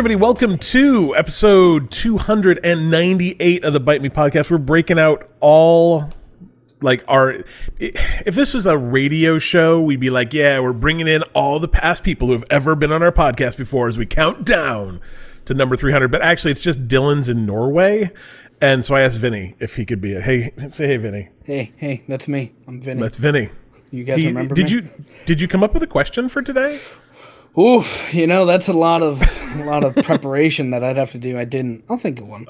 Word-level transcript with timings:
everybody. 0.00 0.16
Welcome 0.16 0.56
to 0.56 1.14
episode 1.14 1.90
298 1.90 3.64
of 3.64 3.74
the 3.74 3.80
Bite 3.80 4.00
Me 4.00 4.08
podcast. 4.08 4.50
We're 4.50 4.56
breaking 4.56 4.98
out 4.98 5.28
all 5.40 6.08
like 6.80 7.04
our 7.06 7.44
if 7.78 8.34
this 8.34 8.54
was 8.54 8.64
a 8.64 8.78
radio 8.78 9.38
show, 9.38 9.82
we'd 9.82 10.00
be 10.00 10.08
like, 10.08 10.32
yeah, 10.32 10.58
we're 10.60 10.72
bringing 10.72 11.06
in 11.06 11.20
all 11.34 11.58
the 11.58 11.68
past 11.68 12.02
people 12.02 12.28
who 12.28 12.32
have 12.32 12.46
ever 12.48 12.74
been 12.74 12.90
on 12.92 13.02
our 13.02 13.12
podcast 13.12 13.58
before 13.58 13.88
as 13.88 13.98
we 13.98 14.06
count 14.06 14.46
down 14.46 15.02
to 15.44 15.52
number 15.52 15.76
300. 15.76 16.10
But 16.10 16.22
actually, 16.22 16.52
it's 16.52 16.62
just 16.62 16.88
Dylan's 16.88 17.28
in 17.28 17.44
Norway. 17.44 18.10
And 18.62 18.82
so 18.82 18.94
I 18.94 19.02
asked 19.02 19.20
Vinny 19.20 19.54
if 19.58 19.76
he 19.76 19.84
could 19.84 20.00
be 20.00 20.12
it. 20.14 20.22
Hey, 20.22 20.50
say 20.70 20.86
hey, 20.86 20.96
Vinny. 20.96 21.28
Hey, 21.44 21.72
hey, 21.76 22.04
that's 22.08 22.26
me. 22.26 22.54
I'm 22.66 22.80
Vinny. 22.80 23.02
That's 23.02 23.18
Vinny. 23.18 23.50
you 23.90 24.04
guys 24.04 24.20
He- 24.20 24.28
remember 24.28 24.54
did 24.54 24.70
me? 24.70 24.76
you 24.76 24.88
did 25.26 25.42
you 25.42 25.46
come 25.46 25.62
up 25.62 25.74
with 25.74 25.82
a 25.82 25.86
question 25.86 26.30
for 26.30 26.40
today? 26.40 26.80
Oof, 27.58 28.14
you 28.14 28.26
know 28.26 28.46
that's 28.46 28.68
a 28.68 28.72
lot 28.72 29.02
of 29.02 29.20
a 29.56 29.64
lot 29.64 29.82
of 29.84 29.94
preparation 30.04 30.70
that 30.70 30.84
I'd 30.84 30.96
have 30.96 31.10
to 31.12 31.18
do. 31.18 31.38
I 31.38 31.44
didn't. 31.44 31.84
I'll 31.88 31.96
think 31.96 32.20
of 32.20 32.28
one. 32.28 32.46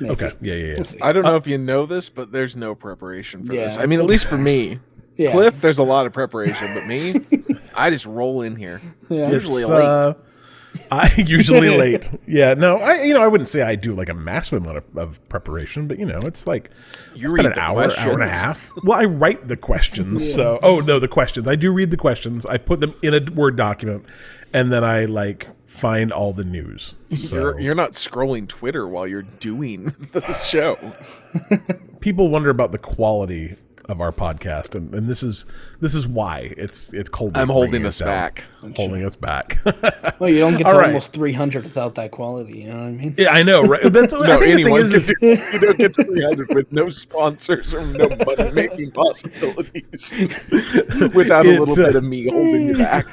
Maybe. 0.00 0.12
Okay. 0.12 0.32
Yeah, 0.40 0.54
yeah, 0.54 0.66
yeah. 0.66 0.74
We'll. 0.78 1.04
I 1.04 1.12
don't 1.12 1.24
know 1.24 1.36
if 1.36 1.46
you 1.46 1.58
know 1.58 1.86
this, 1.86 2.08
but 2.08 2.30
there's 2.32 2.54
no 2.54 2.74
preparation 2.74 3.44
for 3.44 3.52
this. 3.52 3.76
I 3.78 3.86
mean, 3.86 3.98
at 4.00 4.06
least 4.06 4.26
for 4.26 4.38
me. 4.38 4.78
Yeah. 5.16 5.30
Cliff, 5.30 5.60
there's 5.60 5.78
a 5.78 5.84
lot 5.84 6.06
of 6.06 6.12
preparation, 6.12 6.74
but 6.74 6.88
me, 6.88 7.56
I 7.76 7.88
just 7.90 8.04
roll 8.04 8.42
in 8.42 8.56
here. 8.56 8.80
Yeah. 9.08 9.30
Usually 9.30 9.62
It's, 9.62 9.70
late. 9.70 9.84
uh, 9.84 10.14
I 10.90 11.08
usually 11.18 11.68
late. 11.78 12.10
Yeah, 12.26 12.54
no, 12.54 12.78
I 12.78 13.02
you 13.02 13.14
know 13.14 13.22
I 13.22 13.28
wouldn't 13.28 13.46
say 13.48 13.62
I 13.62 13.76
do 13.76 13.94
like 13.94 14.08
a 14.08 14.14
massive 14.14 14.60
amount 14.60 14.78
of, 14.78 14.84
of 14.98 15.28
preparation, 15.28 15.86
but 15.86 16.00
you 16.00 16.04
know 16.04 16.18
it's 16.24 16.48
like 16.48 16.68
You 17.14 17.26
it's 17.26 17.32
been 17.32 17.44
read 17.44 17.46
an 17.46 17.52
the 17.52 17.60
hour, 17.60 17.96
hour 17.96 18.12
and 18.14 18.24
a 18.24 18.28
half. 18.28 18.72
Well, 18.82 18.98
I 18.98 19.04
write 19.04 19.46
the 19.46 19.56
questions, 19.56 20.34
so 20.34 20.58
oh 20.64 20.80
no, 20.80 20.98
the 20.98 21.06
questions. 21.06 21.46
I 21.46 21.54
do 21.54 21.70
read 21.72 21.92
the 21.92 21.96
questions. 21.96 22.44
I 22.46 22.56
put 22.58 22.80
them 22.80 22.92
in 23.00 23.14
a 23.14 23.20
word 23.34 23.54
document, 23.56 24.04
and 24.54 24.72
then 24.72 24.84
I 24.84 25.04
like 25.04 25.48
find 25.66 26.10
all 26.12 26.32
the 26.32 26.44
news. 26.44 26.94
So 27.16 27.36
You're, 27.36 27.60
you're 27.60 27.74
not 27.74 27.92
scrolling 27.92 28.48
Twitter 28.48 28.88
while 28.88 29.06
you're 29.06 29.22
doing 29.22 29.84
the 30.12 30.34
show. 30.34 30.76
people 32.00 32.28
wonder 32.28 32.50
about 32.50 32.72
the 32.72 32.78
quality 32.78 33.56
of 33.84 34.00
our 34.00 34.10
podcast, 34.10 34.74
and, 34.74 34.92
and 34.94 35.08
this 35.08 35.22
is 35.22 35.44
this 35.80 35.94
is 35.94 36.08
why 36.08 36.52
it's 36.56 36.92
it's 36.92 37.08
cold. 37.08 37.36
I'm 37.36 37.48
holding 37.48 37.84
us 37.86 37.98
down. 37.98 38.08
back. 38.08 38.44
Holding 38.72 39.04
us 39.04 39.16
back. 39.16 39.58
Well, 40.20 40.30
you 40.30 40.38
don't 40.38 40.56
get 40.56 40.68
to 40.68 40.76
right. 40.76 40.86
almost 40.86 41.12
300 41.12 41.64
without 41.64 41.96
that 41.96 42.10
quality. 42.12 42.60
You 42.60 42.68
know 42.68 42.76
what 42.76 42.84
I 42.86 42.90
mean? 42.92 43.14
yeah, 43.18 43.30
I 43.32 43.42
know, 43.42 43.62
right? 43.62 43.82
That's 43.92 44.14
I 44.14 44.18
No, 44.26 44.38
think 44.38 44.56
the 44.56 44.62
thing 44.64 44.76
is, 44.76 44.92
is 44.94 45.06
do 45.06 45.14
You 45.20 45.58
don't 45.58 45.78
get 45.78 45.92
to 45.94 46.04
300 46.04 46.54
with 46.54 46.72
no 46.72 46.88
sponsors 46.88 47.74
or 47.74 47.84
no 47.86 48.08
money 48.08 48.50
making 48.52 48.92
possibilities 48.92 50.12
without 51.14 51.44
a 51.46 51.50
It's, 51.50 51.58
little 51.60 51.72
uh, 51.72 51.86
bit 51.88 51.96
of 51.96 52.04
me 52.04 52.28
holding 52.28 52.68
you 52.68 52.76
back. 52.78 53.04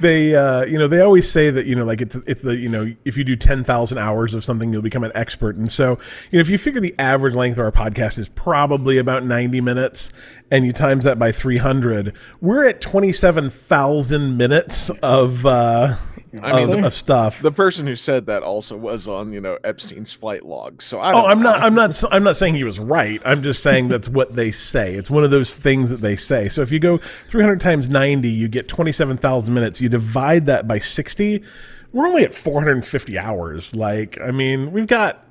they 0.00 0.34
uh, 0.34 0.64
you 0.64 0.78
know 0.78 0.88
they 0.88 1.00
always 1.00 1.30
say 1.30 1.50
that 1.50 1.66
you 1.66 1.74
know 1.76 1.84
like 1.84 2.00
it's 2.00 2.16
it's 2.26 2.42
the 2.42 2.56
you 2.56 2.68
know 2.68 2.92
if 3.04 3.16
you 3.16 3.24
do 3.24 3.36
10,000 3.36 3.98
hours 3.98 4.34
of 4.34 4.44
something 4.44 4.72
you'll 4.72 4.82
become 4.82 5.04
an 5.04 5.12
expert 5.14 5.56
and 5.56 5.70
so 5.70 5.98
you 6.30 6.38
know 6.38 6.40
if 6.40 6.50
you 6.50 6.58
figure 6.58 6.80
the 6.80 6.94
average 6.98 7.34
length 7.34 7.58
of 7.58 7.64
our 7.64 7.72
podcast 7.72 8.18
is 8.18 8.28
probably 8.28 8.98
about 8.98 9.24
90 9.24 9.60
minutes 9.60 10.12
and 10.52 10.64
you 10.64 10.72
times 10.72 11.02
that 11.04 11.18
by 11.18 11.32
300 11.32 12.14
we're 12.40 12.64
at 12.68 12.80
27,000 12.80 14.36
minutes 14.36 14.90
of 15.02 15.44
uh 15.46 15.96
of, 16.42 16.68
mean- 16.68 16.84
of 16.84 16.94
stuff 16.94 17.42
The 17.42 17.50
person 17.52 17.86
who 17.86 17.94
said 17.96 18.24
that 18.26 18.42
also 18.42 18.74
was 18.76 19.06
on, 19.08 19.32
you 19.32 19.40
know, 19.40 19.58
Epstein's 19.64 20.12
flight 20.12 20.44
log. 20.46 20.80
So 20.80 20.98
I 20.98 21.12
Oh, 21.12 21.26
I'm 21.26 21.42
know. 21.42 21.50
not. 21.50 21.60
I'm 21.60 21.74
not. 21.74 22.02
I'm 22.10 22.22
not 22.22 22.36
saying 22.38 22.54
he 22.54 22.64
was 22.64 22.78
right. 22.80 23.20
I'm 23.24 23.42
just 23.42 23.62
saying 23.62 23.88
that's 23.88 24.08
what 24.08 24.34
they 24.34 24.50
say. 24.50 24.94
It's 24.94 25.10
one 25.10 25.24
of 25.24 25.30
those 25.30 25.54
things 25.56 25.90
that 25.90 26.00
they 26.00 26.16
say. 26.16 26.48
So 26.48 26.62
if 26.62 26.72
you 26.72 26.78
go 26.78 26.96
300 27.28 27.60
times 27.60 27.90
90, 27.90 28.30
you 28.30 28.48
get 28.48 28.66
27,000 28.66 29.52
minutes. 29.52 29.82
You 29.82 29.90
divide 29.90 30.46
that 30.46 30.66
by 30.66 30.78
60. 30.78 31.42
We're 31.92 32.06
only 32.06 32.24
at 32.24 32.34
450 32.34 33.18
hours. 33.18 33.76
Like, 33.76 34.18
I 34.18 34.30
mean, 34.30 34.72
we've 34.72 34.86
got 34.86 35.21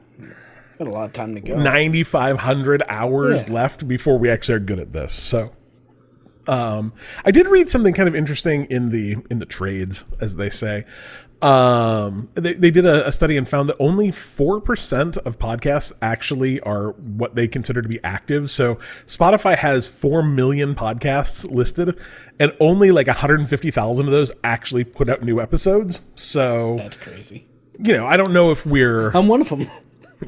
Got 0.83 0.89
a 0.89 0.93
lot 0.93 1.03
of 1.05 1.11
time 1.13 1.35
to 1.35 1.41
go. 1.41 1.61
9,500 1.61 2.81
hours 2.89 3.45
Yeah. 3.47 3.53
left 3.53 3.87
before 3.87 4.17
we 4.17 4.31
actually 4.31 4.55
are 4.55 4.59
good 4.59 4.79
at 4.79 4.91
this. 4.91 5.13
So, 5.13 5.51
um, 6.47 6.93
I 7.23 7.29
did 7.29 7.47
read 7.47 7.69
something 7.69 7.93
kind 7.93 8.09
of 8.09 8.15
interesting 8.15 8.65
in 8.65 8.89
the 8.89 9.17
in 9.29 9.37
the 9.37 9.45
trades, 9.45 10.05
as 10.19 10.37
they 10.37 10.49
say. 10.49 10.85
Um, 11.43 12.29
they, 12.33 12.53
they 12.53 12.71
did 12.71 12.85
a, 12.87 13.07
a 13.07 13.11
study 13.11 13.37
and 13.37 13.47
found 13.47 13.69
that 13.69 13.75
only 13.79 14.09
4% 14.09 15.17
of 15.19 15.37
podcasts 15.37 15.91
actually 16.01 16.59
are 16.61 16.91
what 16.93 17.35
they 17.35 17.47
consider 17.47 17.81
to 17.83 17.89
be 17.89 17.99
active. 18.03 18.49
So 18.49 18.75
Spotify 19.05 19.55
has 19.57 19.87
4 19.87 20.23
million 20.23 20.73
podcasts 20.73 21.47
listed 21.49 21.99
and 22.39 22.51
only 22.59 22.89
like 22.91 23.05
150,000 23.07 24.05
of 24.05 24.11
those 24.11 24.31
actually 24.43 24.83
put 24.83 25.09
out 25.09 25.21
new 25.23 25.39
episodes. 25.41 26.01
So, 26.15 26.75
That's 26.77 26.97
crazy. 26.97 27.47
you 27.79 27.93
know, 27.93 28.05
I 28.07 28.17
don't 28.17 28.33
know 28.33 28.49
if 28.51 28.65
we're 28.65 29.09
I'm 29.11 29.27
one 29.27 29.41
of 29.41 29.49
them. 29.49 29.67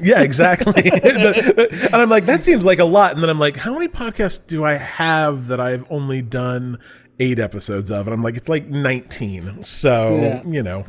Yeah, 0.00 0.20
exactly. 0.22 0.72
The- 0.82 1.54
the- 1.56 1.84
and 1.92 1.96
I'm 2.02 2.08
like, 2.10 2.26
that 2.26 2.42
seems 2.44 2.64
like 2.64 2.78
a 2.78 2.84
lot. 2.84 3.12
And 3.14 3.22
then 3.22 3.30
I'm 3.30 3.38
like, 3.38 3.56
how 3.56 3.72
many 3.74 3.88
podcasts 3.88 4.44
do 4.46 4.64
I 4.64 4.74
have 4.74 5.48
that 5.48 5.60
I've 5.60 5.84
only 5.90 6.22
done 6.22 6.78
eight 7.20 7.38
episodes 7.38 7.90
of? 7.90 8.06
And 8.06 8.14
I'm 8.14 8.22
like, 8.22 8.36
it's 8.36 8.48
like 8.48 8.68
19. 8.68 9.62
So, 9.62 10.16
Yeah. 10.16 10.42
you 10.46 10.62
know, 10.62 10.84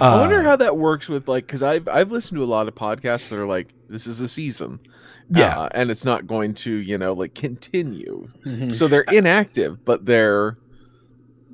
I 0.00 0.08
Uh, 0.14 0.20
wonder 0.20 0.42
how 0.42 0.56
that 0.56 0.76
works 0.76 1.08
with 1.08 1.28
like 1.28 1.46
because 1.46 1.62
I've 1.62 1.86
I've 1.88 2.10
listened 2.10 2.36
to 2.38 2.44
a 2.44 2.46
lot 2.46 2.66
of 2.66 2.74
podcasts 2.74 3.28
that 3.28 3.38
are 3.38 3.46
like 3.46 3.68
this 3.88 4.08
is 4.08 4.20
a 4.20 4.26
season, 4.26 4.80
Yeah. 5.30 5.56
uh, 5.56 5.68
and 5.72 5.92
it's 5.92 6.04
not 6.04 6.26
going 6.26 6.54
to 6.54 6.72
you 6.72 6.98
know 6.98 7.12
like 7.12 7.34
continue, 7.34 8.26
Mhm. 8.44 8.72
so 8.72 8.88
they're 8.88 9.04
inactive, 9.12 9.84
but 9.84 10.04
they're 10.04 10.58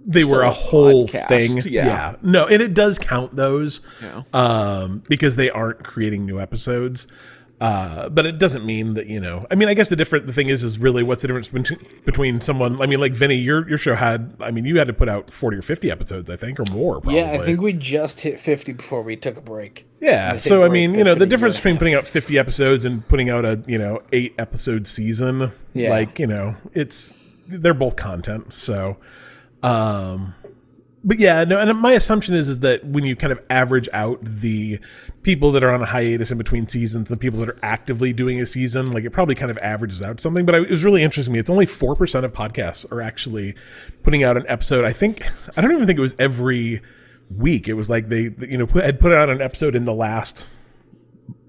they 0.04 0.24
were 0.24 0.42
a 0.42 0.48
a 0.48 0.52
whole 0.52 1.06
podcast, 1.08 1.28
thing. 1.62 1.72
yeah. 1.72 2.16
No, 2.22 2.46
and 2.46 2.60
it 2.62 2.74
does 2.74 2.98
count 2.98 3.34
those 3.36 3.80
you 4.00 4.08
know 4.08 4.24
um, 4.32 5.02
because 5.08 5.36
they 5.36 5.50
aren't 5.50 5.82
creating 5.84 6.26
new 6.26 6.40
episodes. 6.40 7.06
Uh, 7.60 8.08
but 8.08 8.26
it 8.26 8.38
doesn't 8.38 8.66
mean 8.66 8.94
that 8.94 9.06
you 9.06 9.20
know. 9.20 9.46
I 9.48 9.54
mean, 9.54 9.68
I 9.68 9.74
guess 9.74 9.88
the 9.88 9.94
different 9.94 10.26
the 10.26 10.32
thing 10.32 10.48
is 10.48 10.64
is 10.64 10.80
really 10.80 11.04
what's 11.04 11.22
the 11.22 11.28
difference 11.28 11.46
between, 11.46 11.78
between 12.04 12.40
someone. 12.40 12.82
I 12.82 12.86
mean, 12.86 12.98
like 12.98 13.12
Vinny, 13.12 13.36
your 13.36 13.68
your 13.68 13.78
show 13.78 13.94
had. 13.94 14.34
I 14.40 14.50
mean, 14.50 14.64
you 14.64 14.78
had 14.78 14.88
to 14.88 14.92
put 14.92 15.08
out 15.08 15.32
forty 15.32 15.58
or 15.58 15.62
fifty 15.62 15.88
episodes, 15.88 16.28
I 16.28 16.34
think, 16.34 16.58
or 16.58 16.64
more. 16.72 17.00
Probably. 17.00 17.20
Yeah, 17.20 17.30
I 17.30 17.38
think 17.38 17.60
we 17.60 17.72
just 17.72 18.18
hit 18.18 18.40
50 18.40 18.72
before 18.72 19.02
we 19.02 19.14
took 19.14 19.36
a 19.36 19.40
break. 19.40 19.86
Yeah. 20.00 20.30
I 20.30 20.30
think 20.32 20.42
So 20.42 20.64
I 20.64 20.70
mean, 20.70 20.96
you 20.96 21.04
know, 21.04 21.14
the 21.14 21.24
difference 21.26 21.54
between 21.54 21.78
putting 21.78 21.94
out 21.94 22.04
50 22.04 22.36
episodes 22.36 22.84
and 22.84 23.06
putting 23.06 23.30
out 23.30 23.44
a, 23.44 23.62
you 23.68 23.78
know, 23.78 24.00
8 24.12 24.34
episode 24.38 24.88
season, 24.88 25.52
Yeah. 25.72 25.90
like, 25.90 26.18
you 26.18 26.26
know, 26.26 26.56
it's 26.74 27.14
they're 27.46 27.74
both 27.74 27.94
content. 27.94 28.52
So 28.52 28.96
um 29.62 30.34
but 31.04 31.18
yeah, 31.18 31.42
no, 31.44 31.58
and 31.58 31.76
my 31.80 31.92
assumption 31.92 32.34
is, 32.34 32.48
is 32.48 32.58
that 32.60 32.84
when 32.84 33.04
you 33.04 33.16
kind 33.16 33.32
of 33.32 33.42
average 33.50 33.88
out 33.92 34.20
the 34.22 34.78
people 35.22 35.50
that 35.52 35.64
are 35.64 35.70
on 35.70 35.82
a 35.82 35.86
hiatus 35.86 36.30
in 36.30 36.38
between 36.38 36.68
seasons, 36.68 37.08
the 37.08 37.16
people 37.16 37.40
that 37.40 37.48
are 37.48 37.58
actively 37.62 38.12
doing 38.12 38.40
a 38.40 38.46
season, 38.46 38.92
like 38.92 39.04
it 39.04 39.10
probably 39.10 39.34
kind 39.34 39.50
of 39.50 39.58
averages 39.58 40.00
out 40.00 40.20
something. 40.20 40.46
But 40.46 40.54
I, 40.54 40.58
it 40.58 40.70
was 40.70 40.84
really 40.84 41.02
interesting 41.02 41.32
to 41.32 41.34
me. 41.34 41.40
It's 41.40 41.50
only 41.50 41.66
four 41.66 41.96
percent 41.96 42.24
of 42.24 42.32
podcasts 42.32 42.90
are 42.92 43.00
actually 43.00 43.56
putting 44.04 44.22
out 44.22 44.36
an 44.36 44.44
episode. 44.46 44.84
I 44.84 44.92
think 44.92 45.26
I 45.56 45.60
don't 45.60 45.72
even 45.72 45.86
think 45.86 45.98
it 45.98 46.02
was 46.02 46.14
every 46.20 46.80
week. 47.36 47.66
It 47.68 47.74
was 47.74 47.90
like 47.90 48.08
they, 48.08 48.30
you 48.38 48.58
know, 48.58 48.66
put, 48.66 48.84
had 48.84 49.00
put 49.00 49.12
out 49.12 49.28
an 49.28 49.40
episode 49.42 49.74
in 49.74 49.84
the 49.84 49.94
last 49.94 50.46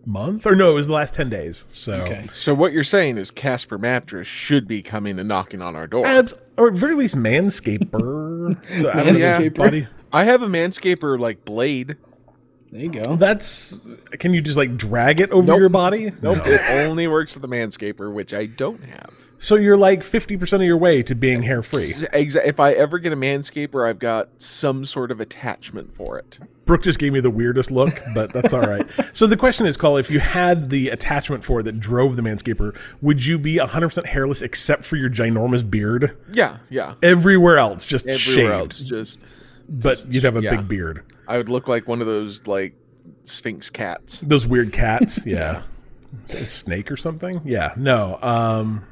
month, 0.06 0.48
or 0.48 0.56
no, 0.56 0.72
it 0.72 0.76
was 0.76 0.88
the 0.88 0.94
last 0.94 1.14
ten 1.14 1.30
days. 1.30 1.68
So, 1.72 1.94
Okay. 2.02 2.28
So 2.34 2.56
what 2.56 2.74
you're 2.74 2.84
saying 2.84 3.18
is 3.18 3.30
Casper 3.30 3.78
Mattress 3.78 4.28
should 4.28 4.68
be 4.68 4.82
coming 4.82 5.20
and 5.20 5.28
knocking 5.28 5.62
on 5.62 5.76
our 5.76 5.86
door. 5.86 6.06
Abs, 6.06 6.34
or 6.58 6.68
at 6.70 6.74
very 6.76 6.96
least, 6.96 7.16
Manscaper. 7.16 8.58
So, 8.82 8.90
I 8.92 8.96
Manscaper. 9.04 9.56
buddy. 9.56 9.88
I 10.12 10.24
have 10.26 10.42
a 10.44 10.48
Manscaper 10.48 11.20
like 11.20 11.44
blade. 11.46 11.98
There 12.72 12.82
you 12.82 12.90
go. 12.90 13.16
That's. 13.16 13.80
Can 14.20 14.34
you 14.34 14.42
just 14.42 14.58
like 14.58 14.76
drag 14.78 15.20
it 15.22 15.32
over 15.32 15.48
Nope. 15.48 15.60
your 15.60 15.70
body? 15.70 16.12
Nope, 16.22 16.38
No. 16.38 16.44
it 16.46 16.62
only 16.88 17.08
works 17.08 17.36
with 17.36 17.42
the 17.42 17.48
Manscaper, 17.48 18.12
which 18.12 18.34
I 18.34 18.46
don't 18.48 18.84
have. 18.84 19.14
So 19.38 19.56
you're 19.56 19.78
like 19.78 20.04
fifty 20.04 20.38
percent 20.38 20.64
of 20.64 20.68
your 20.68 20.78
way 20.78 21.04
to 21.04 21.16
being 21.16 21.44
hair 21.44 21.62
free. 21.62 21.94
If 22.14 22.60
I 22.60 22.74
ever 22.74 23.00
get 23.00 23.12
a 23.12 23.16
Manscaper, 23.16 23.88
I've 23.88 24.00
got 24.00 24.30
some 24.42 24.86
sort 24.86 25.12
of 25.12 25.20
attachment 25.20 25.94
for 25.96 26.18
it. 26.18 26.40
Brooke 26.66 26.84
just 26.84 26.98
gave 26.98 27.12
me 27.12 27.20
the 27.20 27.30
weirdest 27.30 27.72
look, 27.72 27.94
but 28.14 28.32
that's 28.32 28.54
all 28.54 28.62
right. 28.62 28.90
so 29.14 29.28
the 29.28 29.36
question 29.36 29.66
is, 29.66 29.76
Call, 29.76 29.98
if 29.98 30.10
you 30.10 30.20
had 30.20 30.70
the 30.70 30.90
attachment 30.90 31.44
for 31.44 31.60
it 31.60 31.64
that 31.64 31.80
drove 31.80 32.16
the 32.16 32.22
Manscaper, 32.22 32.78
would 33.02 33.26
you 33.26 33.38
be 33.38 33.58
hundred 33.58 33.90
percent 33.90 34.08
hairless 34.08 34.42
except 34.42 34.86
for 34.86 34.96
your 34.96 35.10
ginormous 35.10 35.70
beard? 35.70 36.18
Yeah, 36.32 36.58
yeah. 36.70 36.96
Everywhere 37.04 37.58
else, 37.58 37.86
just 37.86 38.08
Everywhere 38.08 38.60
shaved, 38.60 38.72
else, 38.74 38.80
just 38.80 39.20
but 39.68 40.06
you'd 40.10 40.24
have 40.24 40.36
a 40.36 40.42
yeah. 40.42 40.56
big 40.56 40.68
beard. 40.68 41.04
I 41.28 41.38
would 41.38 41.50
look 41.50 41.68
like 41.68 41.88
one 41.88 42.02
of 42.02 42.08
those 42.08 42.48
like 42.48 42.76
Sphinx 43.24 43.70
cats. 43.70 44.22
Those 44.22 44.48
weird 44.48 44.74
cats, 44.74 45.20
yeah. 45.26 45.64
A 46.26 46.28
snake 46.28 46.92
or 46.92 46.98
something? 46.98 47.42
Yeah, 47.44 47.74
no. 47.76 48.20
Um, 48.22 48.86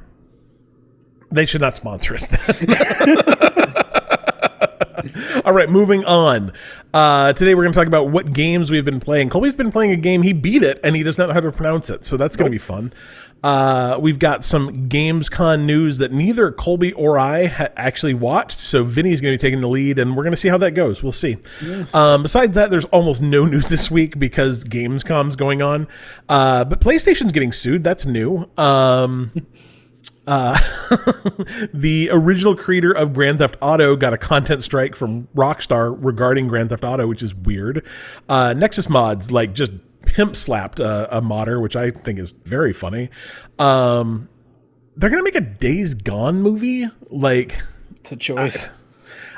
they 1.32 1.46
should 1.46 1.60
not 1.60 1.76
sponsor 1.76 2.14
us. 2.14 2.28
All 5.44 5.52
right, 5.52 5.68
moving 5.68 6.04
on. 6.04 6.52
Uh, 6.94 7.32
today 7.32 7.54
we're 7.54 7.62
going 7.62 7.72
to 7.72 7.78
talk 7.78 7.88
about 7.88 8.10
what 8.10 8.32
games 8.32 8.70
we've 8.70 8.84
been 8.84 9.00
playing. 9.00 9.30
Colby's 9.30 9.54
been 9.54 9.72
playing 9.72 9.90
a 9.90 9.96
game. 9.96 10.22
He 10.22 10.32
beat 10.32 10.62
it, 10.62 10.78
and 10.84 10.94
he 10.94 11.02
does 11.02 11.18
not 11.18 11.28
know 11.28 11.34
how 11.34 11.40
to 11.40 11.50
pronounce 11.50 11.90
it, 11.90 12.04
so 12.04 12.16
that's 12.16 12.36
going 12.36 12.50
to 12.50 12.54
be 12.54 12.58
fun. 12.58 12.92
Uh, 13.42 13.98
we've 14.00 14.20
got 14.20 14.44
some 14.44 14.88
Gamescom 14.88 15.64
news 15.64 15.98
that 15.98 16.12
neither 16.12 16.52
Colby 16.52 16.92
or 16.92 17.18
I 17.18 17.46
ha- 17.46 17.68
actually 17.76 18.14
watched. 18.14 18.60
So 18.60 18.84
Vinny's 18.84 19.20
going 19.20 19.36
to 19.36 19.38
be 19.38 19.48
taking 19.48 19.60
the 19.60 19.68
lead, 19.68 19.98
and 19.98 20.16
we're 20.16 20.22
going 20.22 20.32
to 20.32 20.36
see 20.36 20.48
how 20.48 20.58
that 20.58 20.72
goes. 20.72 21.02
We'll 21.02 21.10
see. 21.10 21.38
Um, 21.92 22.22
besides 22.22 22.54
that, 22.54 22.70
there's 22.70 22.84
almost 22.86 23.20
no 23.20 23.44
news 23.44 23.68
this 23.68 23.90
week 23.90 24.16
because 24.18 24.62
Gamescom's 24.64 25.34
going 25.34 25.60
on. 25.60 25.88
Uh, 26.28 26.64
but 26.64 26.80
PlayStation's 26.80 27.32
getting 27.32 27.50
sued. 27.50 27.82
That's 27.82 28.06
new. 28.06 28.48
Um, 28.56 29.32
uh, 30.26 30.56
the 31.74 32.08
original 32.12 32.54
creator 32.54 32.92
of 32.92 33.12
Grand 33.12 33.38
Theft 33.38 33.56
Auto 33.60 33.96
got 33.96 34.12
a 34.12 34.18
content 34.18 34.62
strike 34.62 34.94
from 34.94 35.26
Rockstar 35.34 35.96
regarding 35.98 36.48
Grand 36.48 36.68
Theft 36.68 36.84
Auto, 36.84 37.06
which 37.06 37.22
is 37.22 37.34
weird. 37.34 37.86
Uh, 38.28 38.54
Nexus 38.56 38.88
Mods 38.88 39.32
like 39.32 39.52
just 39.52 39.72
pimp 40.02 40.36
slapped 40.36 40.80
a, 40.80 41.16
a 41.16 41.20
modder, 41.20 41.60
which 41.60 41.76
I 41.76 41.90
think 41.90 42.18
is 42.18 42.32
very 42.44 42.72
funny. 42.72 43.10
Um, 43.58 44.28
they're 44.96 45.10
gonna 45.10 45.22
make 45.22 45.34
a 45.34 45.40
Days 45.40 45.94
Gone 45.94 46.40
movie, 46.40 46.88
like. 47.10 47.60
It's 47.96 48.12
a 48.12 48.16
choice. 48.16 48.68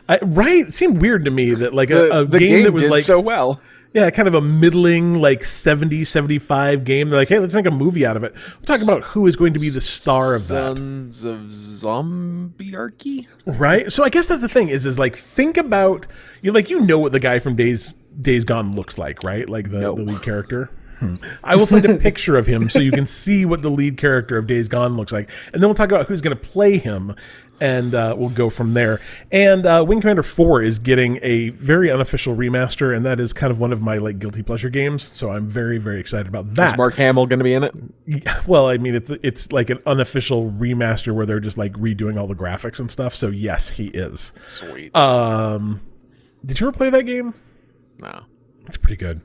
I, 0.08 0.18
right, 0.22 0.68
it 0.68 0.74
seemed 0.74 1.00
weird 1.00 1.24
to 1.24 1.30
me 1.30 1.54
that 1.54 1.72
like 1.72 1.90
a, 1.90 1.94
The, 1.94 2.20
a 2.20 2.24
the 2.26 2.38
game, 2.38 2.64
that 2.64 2.72
was 2.72 2.82
did 2.82 2.90
like 2.90 3.04
so 3.04 3.20
well. 3.20 3.60
Yeah, 3.94 4.10
kind 4.10 4.28
of 4.28 4.34
a 4.34 4.40
middling, 4.40 5.20
like 5.20 5.42
70, 5.44 6.04
75 6.04 6.84
game. 6.84 7.08
They're 7.08 7.18
like, 7.20 7.28
hey, 7.28 7.38
let's 7.38 7.54
make 7.54 7.64
a 7.66 7.70
movie 7.70 8.04
out 8.04 8.16
of 8.16 8.24
it. 8.24 8.34
We'll 8.34 8.66
talk 8.66 8.82
about 8.82 9.02
who 9.02 9.26
is 9.26 9.36
going 9.36 9.52
to 9.54 9.58
be 9.60 9.70
the 9.70 9.80
star 9.80 10.34
of 10.34 10.48
that. 10.48 10.76
Sons 10.76 11.24
of 11.24 11.44
Zombiearchy. 11.44 13.26
Right? 13.46 13.90
So 13.92 14.04
I 14.04 14.08
guess 14.08 14.26
that's 14.26 14.42
the 14.42 14.48
thing 14.48 14.68
is 14.68 14.86
is 14.86 14.98
like 14.98 15.16
think 15.16 15.56
about 15.56 16.06
you 16.42 16.52
like 16.52 16.70
you 16.70 16.80
know 16.80 16.98
what 16.98 17.12
the 17.12 17.20
guy 17.20 17.38
from 17.38 17.56
Days 17.56 17.94
Days 18.20 18.44
Gone 18.44 18.74
looks 18.74 18.98
like, 18.98 19.22
right? 19.22 19.48
Like 19.48 19.70
the, 19.70 19.80
No. 19.80 19.94
the 19.94 20.02
lead 20.02 20.22
character. 20.22 20.70
Hmm. 21.00 21.16
I 21.42 21.56
will 21.56 21.66
find 21.66 21.84
a 21.84 21.96
picture 21.98 22.36
of 22.38 22.46
him 22.46 22.68
so 22.68 22.78
you 22.78 22.92
can 22.92 23.04
see 23.04 23.44
what 23.44 23.62
the 23.62 23.70
lead 23.70 23.96
character 23.98 24.38
of 24.38 24.46
Days 24.46 24.68
Gone 24.68 24.96
looks 24.96 25.12
like, 25.12 25.28
and 25.52 25.60
then 25.60 25.68
we'll 25.68 25.74
talk 25.74 25.90
about 25.90 26.06
who's 26.06 26.20
going 26.20 26.36
to 26.36 26.40
play 26.50 26.78
him, 26.78 27.16
and 27.60 27.94
uh, 27.94 28.14
we'll 28.16 28.30
go 28.30 28.50
from 28.50 28.74
there. 28.74 29.00
And 29.32 29.66
uh, 29.66 29.84
Wing 29.86 30.00
Commander 30.00 30.22
Four 30.22 30.62
is 30.62 30.78
getting 30.78 31.18
a 31.22 31.50
very 31.50 31.90
unofficial 31.90 32.34
remaster, 32.34 32.94
and 32.96 33.04
that 33.06 33.20
is 33.20 33.32
kind 33.32 33.50
of 33.50 33.58
one 33.58 33.72
of 33.72 33.80
my 33.80 33.98
like 33.98 34.18
guilty 34.18 34.42
pleasure 34.42 34.70
games. 34.70 35.02
So 35.02 35.30
I'm 35.30 35.46
very 35.48 35.78
very 35.78 36.00
excited 36.00 36.26
about 36.26 36.54
that. 36.54 36.72
Is 36.72 36.76
Mark 36.76 36.94
Hamill 36.94 37.26
going 37.26 37.38
to 37.38 37.44
be 37.44 37.54
in 37.54 37.64
it? 37.64 37.74
Well, 38.46 38.68
I 38.68 38.76
mean, 38.76 38.94
it's 38.94 39.10
it's 39.10 39.52
like 39.52 39.70
an 39.70 39.78
unofficial 39.86 40.50
remaster 40.50 41.14
where 41.14 41.24
they're 41.24 41.40
just 41.40 41.56
like 41.56 41.72
redoing 41.74 42.20
all 42.20 42.26
the 42.26 42.34
graphics 42.34 42.78
and 42.78 42.90
stuff. 42.90 43.14
So 43.14 43.28
yes, 43.28 43.70
he 43.70 43.86
is. 43.88 44.32
Sweet. 44.36 44.94
Um, 44.94 45.80
did 46.44 46.60
you 46.60 46.68
ever 46.68 46.76
play 46.76 46.90
that 46.90 47.04
game? 47.04 47.34
no. 47.98 48.24
It's 48.66 48.78
pretty 48.78 48.96
good. 48.96 49.20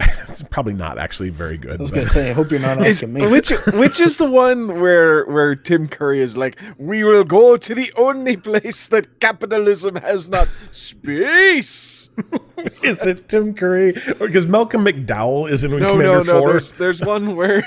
it's 0.28 0.42
probably 0.42 0.74
not 0.74 0.98
actually 0.98 1.30
very 1.30 1.56
good. 1.56 1.78
I 1.80 1.82
was 1.82 1.90
but- 1.90 1.96
gonna 1.96 2.06
say, 2.08 2.30
I 2.30 2.32
hope 2.32 2.50
you're 2.50 2.60
not 2.60 2.78
Is, 2.86 2.96
asking 3.02 3.12
me. 3.14 3.30
which 3.30 3.50
which 3.74 4.00
is 4.00 4.16
the 4.16 4.28
one 4.30 4.80
where 4.80 5.24
where 5.26 5.54
Tim 5.54 5.88
Curry 5.88 6.20
is 6.20 6.36
like, 6.36 6.58
we 6.78 7.04
will 7.04 7.24
go 7.24 7.56
to 7.56 7.74
the 7.74 7.92
only 7.96 8.36
place 8.36 8.88
that 8.88 9.20
capitalism 9.20 9.96
has 9.96 10.30
not 10.30 10.48
space. 10.72 12.08
is 12.58 12.82
it 13.06 13.28
Tim 13.28 13.54
Curry? 13.54 13.92
Because 14.18 14.46
Malcolm 14.46 14.84
McDowell 14.84 15.50
is 15.50 15.64
in 15.64 15.70
Wing 15.72 15.80
No, 15.82 15.90
Commander 15.92 16.24
no, 16.24 16.32
no. 16.32 16.40
Four. 16.40 16.48
There's 16.52 16.72
there's 16.72 17.00
one 17.00 17.36
where. 17.36 17.62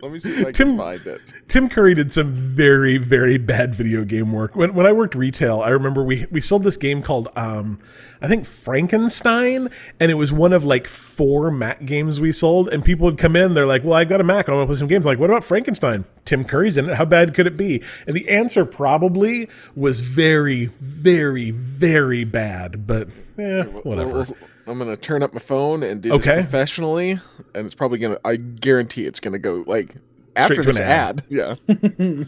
Let 0.00 0.12
me 0.12 0.18
see 0.20 0.30
if 0.30 0.46
I 0.46 0.50
Tim- 0.52 0.76
can 0.76 0.78
find 0.78 1.06
it. 1.06 1.32
Tim 1.48 1.68
Curry 1.68 1.94
did 1.94 2.12
some 2.12 2.32
very, 2.32 2.98
very 2.98 3.36
bad 3.36 3.74
video 3.74 4.04
game 4.04 4.32
work. 4.32 4.54
When, 4.54 4.74
when 4.74 4.86
I 4.86 4.92
worked 4.92 5.14
retail, 5.16 5.60
I 5.60 5.70
remember 5.70 6.04
we, 6.04 6.26
we 6.30 6.40
sold 6.40 6.62
this 6.62 6.76
game 6.76 7.02
called, 7.02 7.28
um, 7.34 7.78
I 8.22 8.28
think 8.28 8.46
Frankenstein, 8.46 9.68
and 9.98 10.10
it 10.10 10.14
was 10.14 10.32
one 10.32 10.52
of 10.52 10.64
like 10.64 10.86
four 10.86 11.50
Mac 11.50 11.84
games 11.84 12.20
we 12.20 12.30
sold. 12.30 12.68
And 12.68 12.84
people 12.84 13.06
would 13.06 13.18
come 13.18 13.34
in, 13.34 13.54
they're 13.54 13.66
like, 13.66 13.82
"Well, 13.82 13.94
I 13.94 14.04
got 14.04 14.20
a 14.20 14.24
Mac, 14.24 14.48
I 14.48 14.52
want 14.52 14.64
to 14.64 14.66
play 14.66 14.78
some 14.78 14.88
games." 14.88 15.04
like, 15.04 15.18
what 15.18 15.30
about 15.30 15.44
Frankenstein? 15.44 16.04
Tim 16.24 16.44
Curry's 16.44 16.76
in 16.76 16.88
it. 16.88 16.94
How 16.96 17.04
bad 17.04 17.34
could 17.34 17.46
it 17.46 17.56
be? 17.56 17.82
And 18.06 18.14
the 18.16 18.28
answer 18.28 18.64
probably 18.64 19.48
was 19.74 20.00
very, 20.00 20.66
very, 20.80 21.50
very 21.50 22.24
bad. 22.24 22.86
But 22.86 23.08
eh, 23.38 23.64
whatever. 23.64 24.24
Well, 24.68 24.74
I'm 24.74 24.78
gonna 24.80 24.98
turn 24.98 25.22
up 25.22 25.32
my 25.32 25.40
phone 25.40 25.82
and 25.82 26.02
do 26.02 26.12
Okay. 26.12 26.36
this 26.36 26.44
professionally, 26.44 27.12
and 27.54 27.64
it's 27.64 27.74
probably 27.74 27.96
gonna. 27.98 28.18
I 28.22 28.36
guarantee 28.36 29.06
it's 29.06 29.18
gonna 29.18 29.38
go 29.38 29.64
like 29.66 29.94
after 30.36 30.56
to 30.56 30.62
this 30.62 30.76
an 30.76 30.82
ad. 30.82 31.20
ad. 31.20 31.24
Yeah. 31.30 31.54
I'm 31.70 32.26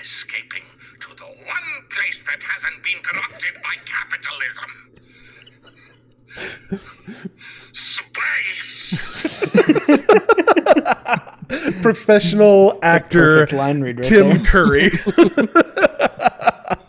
escaping 0.00 0.62
to 1.00 1.08
the 1.14 1.24
one 1.24 1.86
place 1.90 2.22
that 2.22 2.42
hasn't 2.42 2.82
been 2.82 3.02
corrupted 3.02 3.60
by 3.62 3.74
capitalism. 3.84 4.70
Space! 7.72 8.96
Professional 11.82 12.78
actor 12.82 13.40
Perfect 13.40 13.52
line 13.52 13.82
read 13.82 13.96
right 13.98 14.04
Tim 14.06 14.28
there. 14.30 14.38
Curry. 14.46 14.88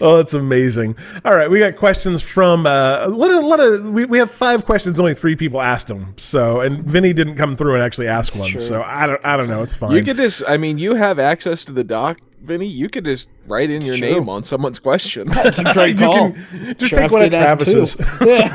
oh, 0.00 0.16
that's 0.16 0.34
amazing. 0.34 0.96
All 1.24 1.34
right, 1.34 1.50
we 1.50 1.58
got 1.58 1.76
questions 1.76 2.22
from 2.22 2.66
uh, 2.66 3.06
a 3.06 3.08
lot 3.08 3.30
of, 3.30 3.42
a 3.42 3.46
lot 3.46 3.60
of 3.60 3.90
we, 3.90 4.04
we 4.04 4.18
have 4.18 4.30
five 4.30 4.64
questions. 4.64 4.98
Only 5.00 5.14
three 5.14 5.36
people 5.36 5.60
asked 5.60 5.86
them. 5.86 6.14
So, 6.16 6.60
and 6.60 6.82
Vinny 6.84 7.12
didn't 7.12 7.36
come 7.36 7.56
through 7.56 7.74
and 7.74 7.82
actually 7.82 8.08
ask 8.08 8.36
one. 8.36 8.48
true. 8.50 8.58
So 8.58 8.82
I 8.82 9.06
don't, 9.06 9.24
I 9.24 9.36
don't 9.36 9.48
know. 9.48 9.62
It's 9.62 9.74
fine. 9.74 9.92
You 9.92 10.02
could 10.02 10.16
just. 10.16 10.42
I 10.46 10.56
mean, 10.56 10.78
you 10.78 10.94
have 10.94 11.18
access 11.18 11.64
to 11.66 11.72
the 11.72 11.84
doc, 11.84 12.18
Vinny. 12.44 12.66
You 12.66 12.88
could 12.88 13.04
just 13.04 13.28
write 13.46 13.70
in 13.70 13.82
your 13.82 13.96
true. 13.96 14.14
name 14.14 14.28
on 14.28 14.44
someone's 14.44 14.78
question. 14.78 15.28
That's 15.28 15.58
a 15.58 15.72
great 15.72 15.98
call. 15.98 16.32
can 16.32 16.34
just 16.78 16.92
Trav 16.92 17.02
take 17.02 17.10
one 17.10 17.22
of 17.22 17.30
did 17.30 17.42
ask 17.42 17.64
too. 17.64 17.72
Travis's. 17.72 17.96
Yeah. 18.24 18.52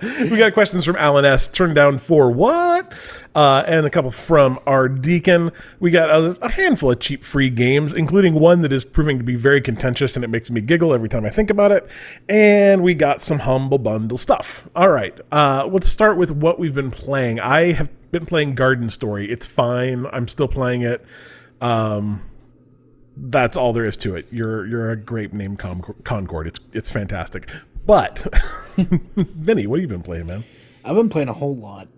we 0.30 0.38
got 0.38 0.54
questions 0.54 0.84
from 0.84 0.96
Alan 0.96 1.24
S. 1.24 1.48
Turned 1.48 1.74
down 1.74 1.98
for 1.98 2.30
what? 2.30 2.92
Uh, 3.34 3.64
and 3.66 3.86
a 3.86 3.90
couple 3.90 4.10
from 4.10 4.58
our 4.66 4.88
deacon. 4.88 5.50
We 5.78 5.90
got 5.90 6.10
a, 6.10 6.38
a 6.42 6.50
handful 6.50 6.90
of 6.90 7.00
cheap 7.00 7.24
free 7.24 7.50
games, 7.50 7.92
including 7.92 8.34
one 8.34 8.60
that 8.60 8.72
is 8.72 8.84
proving 8.84 9.18
to 9.18 9.24
be 9.24 9.36
very 9.36 9.60
contentious, 9.60 10.16
and 10.16 10.24
it 10.24 10.28
makes 10.28 10.50
me 10.50 10.60
giggle 10.60 10.92
every 10.92 11.08
time 11.08 11.24
I 11.24 11.30
think 11.30 11.50
about 11.50 11.72
it. 11.72 11.88
And 12.28 12.82
we 12.82 12.94
got 12.94 13.20
some 13.20 13.40
humble 13.40 13.78
bundle 13.78 14.18
stuff. 14.18 14.68
All 14.74 14.88
right, 14.88 15.18
uh, 15.32 15.68
let's 15.70 15.88
start 15.88 16.18
with 16.18 16.30
what 16.30 16.58
we've 16.58 16.74
been 16.74 16.90
playing. 16.90 17.40
I 17.40 17.72
have 17.72 17.88
been 18.10 18.26
playing 18.26 18.54
Garden 18.54 18.90
Story. 18.90 19.30
It's 19.30 19.46
fine. 19.46 20.06
I'm 20.12 20.28
still 20.28 20.48
playing 20.48 20.82
it. 20.82 21.04
Um, 21.60 22.22
that's 23.16 23.56
all 23.56 23.72
there 23.72 23.84
is 23.86 23.96
to 23.98 24.16
it. 24.16 24.26
You're 24.30 24.66
you're 24.66 24.90
a 24.90 24.96
grape 24.96 25.32
named 25.32 25.58
Con- 25.58 25.82
Concord. 26.04 26.46
It's 26.46 26.60
it's 26.72 26.90
fantastic. 26.90 27.50
But 27.86 28.18
Vinny, 28.76 29.66
what 29.66 29.78
have 29.80 29.82
you 29.82 29.88
been 29.88 30.02
playing, 30.02 30.26
man? 30.26 30.44
I've 30.84 30.96
been 30.96 31.08
playing 31.08 31.28
a 31.28 31.32
whole 31.34 31.56
lot, 31.56 31.88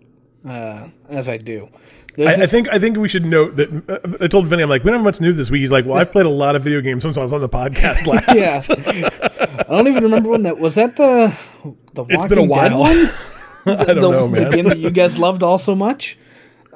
uh, 0.47 0.89
as 1.09 1.29
I 1.29 1.37
do. 1.37 1.69
I, 2.17 2.43
I 2.43 2.45
think 2.45 2.67
I 2.69 2.77
think 2.77 2.97
we 2.97 3.07
should 3.09 3.25
note 3.25 3.55
that 3.55 3.69
uh, 3.89 4.23
I 4.23 4.27
told 4.27 4.47
Vinny 4.47 4.61
I'm 4.63 4.69
like 4.69 4.83
we 4.83 4.91
don't 4.91 4.99
have 4.99 5.05
much 5.05 5.19
news 5.21 5.37
this 5.37 5.49
week. 5.49 5.61
He's 5.61 5.71
like, 5.71 5.85
well, 5.85 5.97
I've 5.97 6.11
played 6.11 6.25
a 6.25 6.29
lot 6.29 6.55
of 6.55 6.61
video 6.63 6.81
games 6.81 7.01
since 7.03 7.17
I 7.17 7.23
was 7.23 7.33
on 7.33 7.41
the 7.41 7.49
podcast 7.49 8.05
last. 8.07 8.69
yeah. 8.75 9.55
I 9.61 9.63
don't 9.71 9.87
even 9.87 10.03
remember 10.03 10.29
when 10.29 10.43
that 10.43 10.59
was. 10.59 10.75
That 10.75 10.95
the 10.97 11.35
the 11.93 12.03
It's 12.09 12.17
Walking 12.17 12.29
been 12.29 12.37
a 12.39 12.41
Dead 12.41 12.73
while. 12.73 12.79
one. 12.81 12.97
I 13.65 13.85
don't 13.85 13.95
the, 13.95 14.09
know, 14.11 14.27
the 14.27 14.49
game 14.51 14.65
that 14.65 14.77
you 14.77 14.91
guys 14.91 15.17
loved 15.17 15.41
all 15.41 15.57
so 15.57 15.73
much. 15.73 16.17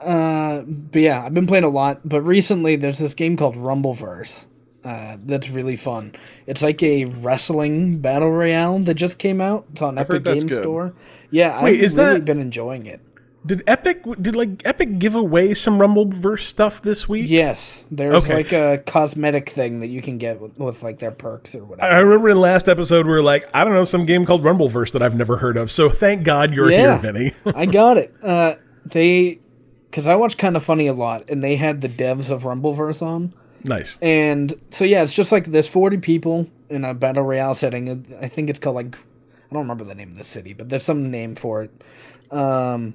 Uh, 0.02 0.62
but 0.62 1.02
yeah, 1.02 1.26
I've 1.26 1.34
been 1.34 1.48
playing 1.48 1.64
a 1.64 1.70
lot. 1.70 2.02
But 2.08 2.22
recently, 2.22 2.76
there's 2.76 2.98
this 2.98 3.14
game 3.14 3.36
called 3.38 3.56
Rumbleverse. 3.56 4.46
Uh, 4.84 5.18
that's 5.26 5.50
really 5.50 5.76
fun. 5.76 6.14
It's 6.46 6.62
like 6.62 6.82
a 6.82 7.06
wrestling 7.06 8.00
battle 8.00 8.32
royale 8.32 8.80
that 8.80 8.94
just 8.94 9.20
came 9.20 9.42
out. 9.42 9.66
It's 9.74 9.82
on 9.82 9.98
I've 9.98 10.04
Epic 10.06 10.14
heard 10.14 10.24
that's 10.24 10.44
Game 10.44 10.48
good. 10.50 10.62
Store. 10.62 10.94
Yeah, 11.30 11.62
Wait, 11.64 11.78
I've 11.78 11.84
is 11.84 11.98
really 11.98 12.14
that- 12.14 12.26
been 12.26 12.40
enjoying 12.40 12.86
it. 12.86 13.02
Did 13.46 13.64
Epic 13.66 14.04
did 14.22 14.36
like 14.36 14.62
Epic 14.66 15.00
give 15.00 15.16
away 15.16 15.54
some 15.54 15.80
Rumbleverse 15.80 16.42
stuff 16.42 16.82
this 16.82 17.08
week? 17.08 17.28
Yes, 17.30 17.86
there's 17.90 18.26
Okay. 18.26 18.34
like 18.34 18.52
a 18.52 18.84
cosmetic 18.86 19.48
thing 19.50 19.80
that 19.80 19.88
you 19.88 20.02
can 20.02 20.18
get 20.18 20.42
with, 20.42 20.58
with 20.58 20.84
like 20.84 21.00
their 21.00 21.12
perks 21.12 21.56
or 21.56 21.64
whatever. 21.64 21.90
I 21.90 22.00
remember 22.00 22.28
in 22.30 22.42
last 22.42 22.68
episode 22.68 23.06
we 23.06 23.12
were 23.14 23.24
like, 23.24 23.46
I 23.54 23.64
don't 23.64 23.72
know, 23.72 23.86
some 23.86 24.06
game 24.06 24.26
called 24.26 24.44
Rumbleverse 24.44 24.92
that 24.94 25.02
I've 25.02 25.16
never 25.16 25.38
heard 25.38 25.56
of. 25.56 25.72
So 25.72 25.88
thank 25.88 26.26
God 26.26 26.54
you're 26.54 26.70
Yeah. 26.70 26.98
here, 27.00 27.14
Vinny. 27.14 27.32
I 27.56 27.66
got 27.68 27.98
it. 27.98 28.14
Uh, 28.22 28.56
they, 28.86 29.40
because 29.98 30.06
I 30.06 30.14
watch 30.14 30.38
Kind 30.38 30.56
of 30.56 30.64
Funny 30.64 30.86
a 30.86 30.94
lot, 30.94 31.28
and 31.28 31.44
they 31.44 31.56
had 31.56 31.82
the 31.82 31.90
devs 31.90 32.30
of 32.30 32.44
Rumbleverse 32.44 33.02
on. 33.02 33.34
nice. 33.64 33.98
And 34.00 34.54
so 34.70 34.86
yeah, 34.86 35.02
it's 35.02 35.12
just 35.12 35.32
like 35.32 35.46
there's 35.46 35.68
40 35.68 35.98
people 35.98 36.48
in 36.70 36.86
a 36.86 36.94
battle 36.94 37.24
royale 37.24 37.56
setting. 37.56 38.06
I 38.22 38.28
think 38.28 38.52
it's 38.52 38.60
called 38.60 38.76
like 38.76 38.96
I 38.96 39.54
don't 39.54 39.64
remember 39.64 39.84
the 39.84 39.96
name 39.96 40.10
of 40.10 40.18
the 40.20 40.24
city, 40.24 40.54
but 40.54 40.70
there's 40.70 40.84
some 40.84 41.10
name 41.10 41.34
for 41.34 41.64
it. 41.64 41.72
Um, 42.32 42.94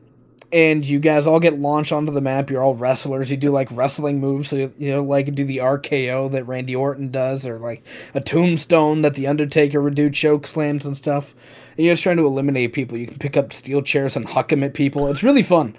and 0.52 0.86
you 0.86 1.00
guys 1.00 1.26
all 1.26 1.40
get 1.40 1.58
launched 1.58 1.90
onto 1.90 2.12
the 2.12 2.20
map. 2.20 2.50
You're 2.50 2.62
all 2.62 2.76
wrestlers. 2.76 3.32
You 3.32 3.36
do 3.36 3.50
like 3.50 3.66
wrestling 3.72 4.20
moves. 4.20 4.50
So 4.50 4.70
you 4.78 4.92
know, 4.92 5.02
like 5.02 5.34
do 5.34 5.44
the 5.44 5.56
RKO 5.56 6.30
that 6.30 6.44
Randy 6.44 6.76
Orton 6.76 7.10
does, 7.10 7.44
or 7.48 7.58
like 7.58 7.84
a 8.14 8.20
tombstone 8.20 9.02
that 9.02 9.14
the 9.14 9.26
Undertaker 9.26 9.82
would 9.82 9.96
do, 9.96 10.08
choke 10.08 10.46
slams 10.46 10.86
and 10.86 10.96
stuff. 10.96 11.34
And 11.76 11.84
you're 11.84 11.94
just 11.94 12.04
trying 12.04 12.18
to 12.18 12.26
eliminate 12.26 12.72
people. 12.72 12.96
You 12.96 13.08
can 13.08 13.18
pick 13.18 13.36
up 13.36 13.52
steel 13.52 13.82
chairs 13.82 14.14
and 14.14 14.24
huck 14.24 14.50
them 14.50 14.62
at 14.62 14.72
people. 14.72 15.08
It's 15.08 15.24
really 15.24 15.42
fun. 15.42 15.74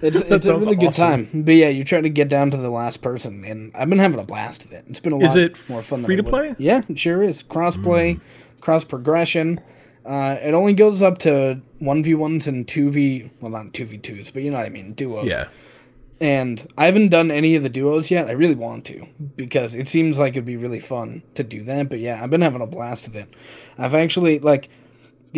It's, 0.00 0.16
it's 0.16 0.46
a 0.46 0.56
really 0.56 0.76
good 0.76 0.92
time. 0.92 1.28
But 1.34 1.52
yeah, 1.54 1.68
you're 1.68 1.84
trying 1.84 2.04
to 2.04 2.08
get 2.10 2.28
down 2.28 2.50
to 2.52 2.56
the 2.56 2.70
last 2.70 3.02
person, 3.02 3.44
and 3.44 3.72
I've 3.74 3.88
been 3.88 3.98
having 3.98 4.20
a 4.20 4.24
blast 4.24 4.62
with 4.64 4.72
it. 4.72 4.84
It's 4.88 5.00
been 5.00 5.12
a 5.12 5.16
lot 5.18 5.36
it 5.36 5.58
more 5.68 5.82
fun. 5.82 6.04
free 6.04 6.16
than 6.16 6.24
to 6.24 6.30
play? 6.30 6.54
Yeah, 6.58 6.82
it 6.88 6.98
sure 6.98 7.22
is. 7.22 7.42
cross 7.42 7.76
Crossplay, 7.76 8.20
cross 8.60 8.84
progression. 8.84 9.60
Uh, 10.06 10.36
it 10.42 10.54
only 10.54 10.72
goes 10.72 11.02
up 11.02 11.18
to 11.18 11.60
one 11.80 12.02
v 12.02 12.14
ones 12.14 12.46
and 12.46 12.66
two 12.66 12.90
v 12.90 13.30
well 13.40 13.50
not 13.50 13.72
two 13.74 13.84
v 13.84 13.98
twos, 13.98 14.30
but 14.30 14.42
you 14.42 14.50
know 14.50 14.56
what 14.56 14.66
I 14.66 14.70
mean, 14.70 14.94
duos. 14.94 15.26
Yeah. 15.26 15.48
and 16.20 16.66
I 16.78 16.86
haven't 16.86 17.10
done 17.10 17.30
any 17.30 17.56
of 17.56 17.62
the 17.62 17.68
duos 17.68 18.10
yet. 18.10 18.26
I 18.26 18.32
really 18.32 18.54
want 18.54 18.84
to 18.86 19.06
because 19.36 19.74
it 19.74 19.86
seems 19.86 20.18
like 20.18 20.32
it'd 20.32 20.44
be 20.44 20.56
really 20.56 20.80
fun 20.80 21.22
to 21.34 21.44
do 21.44 21.62
that. 21.64 21.88
But 21.88 21.98
yeah, 22.00 22.22
I've 22.22 22.30
been 22.30 22.40
having 22.40 22.62
a 22.62 22.66
blast 22.66 23.06
with 23.08 23.16
it. 23.16 23.28
I've 23.76 23.94
actually 23.94 24.38
like 24.38 24.68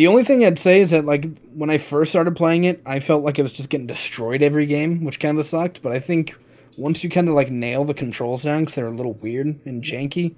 the 0.01 0.07
only 0.07 0.23
thing 0.23 0.43
I'd 0.43 0.57
say 0.57 0.79
is 0.79 0.89
that 0.89 1.05
like 1.05 1.25
when 1.53 1.69
I 1.69 1.77
first 1.77 2.09
started 2.11 2.35
playing 2.35 2.63
it, 2.63 2.81
I 2.87 2.99
felt 2.99 3.23
like 3.23 3.37
it 3.37 3.43
was 3.43 3.51
just 3.51 3.69
getting 3.69 3.85
destroyed 3.85 4.41
every 4.41 4.65
game, 4.65 5.03
which 5.03 5.19
kind 5.19 5.37
of 5.37 5.45
sucked. 5.45 5.83
But 5.83 5.91
I 5.91 5.99
think 5.99 6.35
once 6.75 7.03
you 7.03 7.09
kind 7.11 7.29
of 7.29 7.35
like 7.35 7.51
nail 7.51 7.83
the 7.83 7.93
controls 7.93 8.41
down, 8.41 8.61
because 8.61 8.73
they're 8.73 8.87
a 8.87 8.89
little 8.89 9.13
weird 9.13 9.59
and 9.65 9.83
janky. 9.83 10.33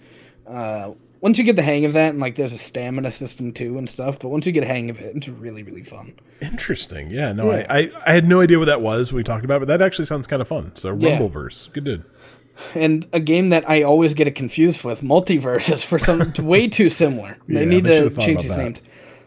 Uh, 0.45 0.91
once 1.21 1.37
you 1.37 1.45
get 1.45 1.55
the 1.55 1.61
hang 1.63 1.85
of 1.85 1.93
that, 1.93 2.09
and 2.09 2.19
like 2.19 2.35
there's 2.35 2.51
a 2.51 2.57
stamina 2.57 3.09
system 3.09 3.53
too 3.53 3.77
and 3.77 3.89
stuff, 3.89 4.19
but 4.19 4.27
once 4.27 4.45
you 4.45 4.51
get 4.51 4.63
a 4.63 4.67
hang 4.67 4.89
of 4.89 4.99
it, 4.99 5.15
it's 5.15 5.29
really 5.29 5.63
really 5.63 5.83
fun. 5.83 6.13
Interesting. 6.41 7.09
Yeah. 7.09 7.31
No, 7.31 7.49
I, 7.51 7.65
I 7.69 7.91
I 8.05 8.13
had 8.13 8.25
no 8.27 8.41
idea 8.41 8.59
what 8.59 8.65
that 8.65 8.81
was. 8.81 9.13
when 9.13 9.17
We 9.17 9.23
talked 9.23 9.45
about, 9.45 9.57
it, 9.57 9.59
but 9.67 9.67
that 9.69 9.81
actually 9.81 10.05
sounds 10.05 10.27
kind 10.27 10.41
of 10.41 10.49
fun. 10.49 10.75
So 10.75 10.93
Yeah. 10.93 11.17
Rumbleverse, 11.19 11.71
good 11.71 11.85
dude. 11.85 12.03
and 12.75 13.07
a 13.13 13.19
game 13.21 13.49
that 13.49 13.67
I 13.69 13.83
always 13.83 14.13
get 14.13 14.27
it 14.27 14.35
confused 14.35 14.83
with, 14.83 15.01
MultiVersus, 15.01 15.85
for 15.85 15.97
some 15.97 16.33
way 16.45 16.67
too 16.67 16.89
similar. 16.89 17.37
They 17.47 17.61
Yeah, 17.61 17.69
need 17.69 17.85
they 17.85 18.09
to 18.09 18.15
change 18.17 18.41
these 18.43 18.55
that. 18.55 18.63
names. 18.63 18.81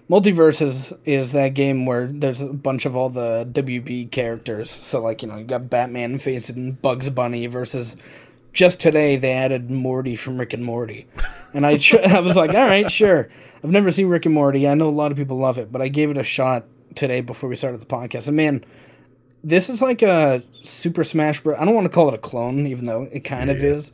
MultiVersus 0.08 0.96
is 1.04 1.32
that 1.32 1.54
game 1.54 1.84
where 1.84 2.06
there's 2.06 2.40
a 2.40 2.52
bunch 2.52 2.86
of 2.86 2.96
all 2.96 3.08
the 3.08 3.48
WB 3.50 4.10
characters. 4.12 4.70
So 4.70 5.00
like 5.02 5.22
you 5.22 5.28
know 5.28 5.38
you 5.38 5.44
got 5.44 5.68
Batman 5.68 6.18
facing 6.18 6.72
Bugs 6.72 7.10
Bunny 7.10 7.46
versus. 7.46 7.96
Just 8.52 8.80
today 8.80 9.16
they 9.16 9.34
added 9.34 9.70
Morty 9.70 10.16
from 10.16 10.38
Rick 10.38 10.54
and 10.54 10.64
Morty, 10.64 11.06
and 11.52 11.66
I 11.66 11.76
tr- 11.76 11.98
I 12.08 12.20
was 12.20 12.36
like, 12.36 12.54
all 12.54 12.64
right, 12.64 12.90
sure. 12.90 13.28
I've 13.62 13.70
never 13.70 13.90
seen 13.90 14.06
Rick 14.08 14.24
and 14.24 14.34
Morty. 14.34 14.66
I 14.66 14.72
know 14.72 14.88
a 14.88 14.90
lot 14.90 15.10
of 15.10 15.18
people 15.18 15.36
love 15.36 15.58
it, 15.58 15.70
but 15.70 15.82
I 15.82 15.88
gave 15.88 16.08
it 16.10 16.16
a 16.16 16.22
shot 16.22 16.64
today 16.94 17.20
before 17.20 17.50
we 17.50 17.56
started 17.56 17.82
the 17.82 17.86
podcast. 17.86 18.28
And 18.28 18.36
man, 18.36 18.64
this 19.44 19.68
is 19.68 19.82
like 19.82 20.00
a 20.00 20.42
Super 20.62 21.04
Smash 21.04 21.42
Bros. 21.42 21.58
I 21.60 21.66
don't 21.66 21.74
want 21.74 21.84
to 21.84 21.92
call 21.92 22.08
it 22.08 22.14
a 22.14 22.18
clone, 22.18 22.66
even 22.66 22.86
though 22.86 23.08
it 23.12 23.20
kind 23.20 23.50
of 23.50 23.62
is. 23.62 23.92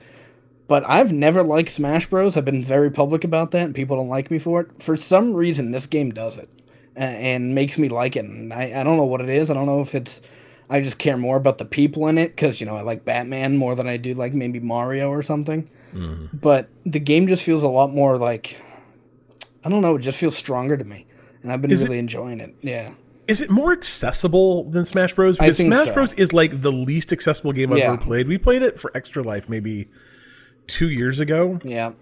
But 0.73 0.89
I've 0.89 1.13
never 1.13 1.43
liked 1.43 1.69
Smash 1.69 2.09
Bros. 2.09 2.35
I've 2.35 2.47
been 2.47 2.65
very 2.65 2.91
public 2.91 3.25
about 3.25 3.51
that, 3.51 3.65
and 3.65 3.75
people 3.75 3.95
don't 3.99 4.09
like 4.09 4.31
me 4.31 4.39
for 4.39 4.63
it. 4.63 4.83
For 4.83 4.97
some 4.97 5.35
reason, 5.35 5.71
this 5.71 5.87
game 5.87 6.13
does 6.13 6.39
it 6.39 6.49
and 6.97 7.55
makes 7.55 7.77
me 7.77 7.91
like 7.91 8.17
it. 8.17 8.25
And 8.25 8.55
I, 8.55 8.81
I 8.81 8.83
don't 8.83 8.97
know 8.97 9.05
what 9.05 9.21
it 9.21 9.29
is. 9.29 9.51
I 9.51 9.55
don't 9.55 9.67
know 9.67 9.83
if 9.83 9.95
it's 9.95 10.23
I 10.71 10.81
just 10.81 10.99
care 10.99 11.19
more 11.19 11.37
about 11.37 11.59
the 11.59 11.67
people 11.67 12.09
in 12.09 12.17
it 12.17 12.29
because 12.29 12.59
you 12.59 12.67
know 12.67 12.75
I 12.75 12.81
like 12.81 13.05
Batman 13.05 13.59
more 13.59 13.75
than 13.75 13.87
I 13.87 13.99
do 13.99 14.15
like 14.15 14.33
maybe 14.33 14.61
Mario 14.61 15.11
or 15.11 15.21
something. 15.21 15.69
Mm-hmm. 15.95 16.39
But 16.39 16.71
the 16.87 17.01
game 17.01 17.29
just 17.29 17.43
feels 17.45 17.63
a 17.63 17.69
lot 17.69 17.93
more 17.93 18.17
like 18.17 18.57
I 19.67 19.69
don't 19.69 19.83
know. 19.83 19.97
It 19.97 20.01
just 20.01 20.19
feels 20.19 20.35
stronger 20.39 20.79
to 20.79 20.85
me, 20.85 21.05
and 21.43 21.53
I've 21.53 21.61
been 21.61 21.71
Is 21.71 21.83
it- 21.83 21.89
really 21.89 21.99
enjoying 21.99 22.41
it. 22.41 22.55
Yeah. 22.63 22.95
Is 23.29 23.43
it 23.43 23.51
more 23.51 23.73
accessible 23.75 24.71
than 24.71 24.87
Smash 24.87 25.13
Bros? 25.17 25.37
Because 25.37 25.59
Smash 25.59 25.89
so. 25.89 25.93
Bros 25.95 26.15
is 26.15 26.33
like 26.33 26.63
the 26.63 26.73
least 26.73 27.13
accessible 27.13 27.53
game 27.53 27.75
I've 27.75 27.79
Yeah. 27.79 27.93
ever 27.93 27.99
played. 27.99 28.27
We 28.27 28.39
played 28.39 28.63
it 28.63 28.81
for 28.81 28.91
Extra 28.97 29.23
Life 29.23 29.51
maybe 29.51 29.89
two 30.67 30.89
years 30.91 31.21
ago, 31.21 31.61
Yeah. 31.65 31.93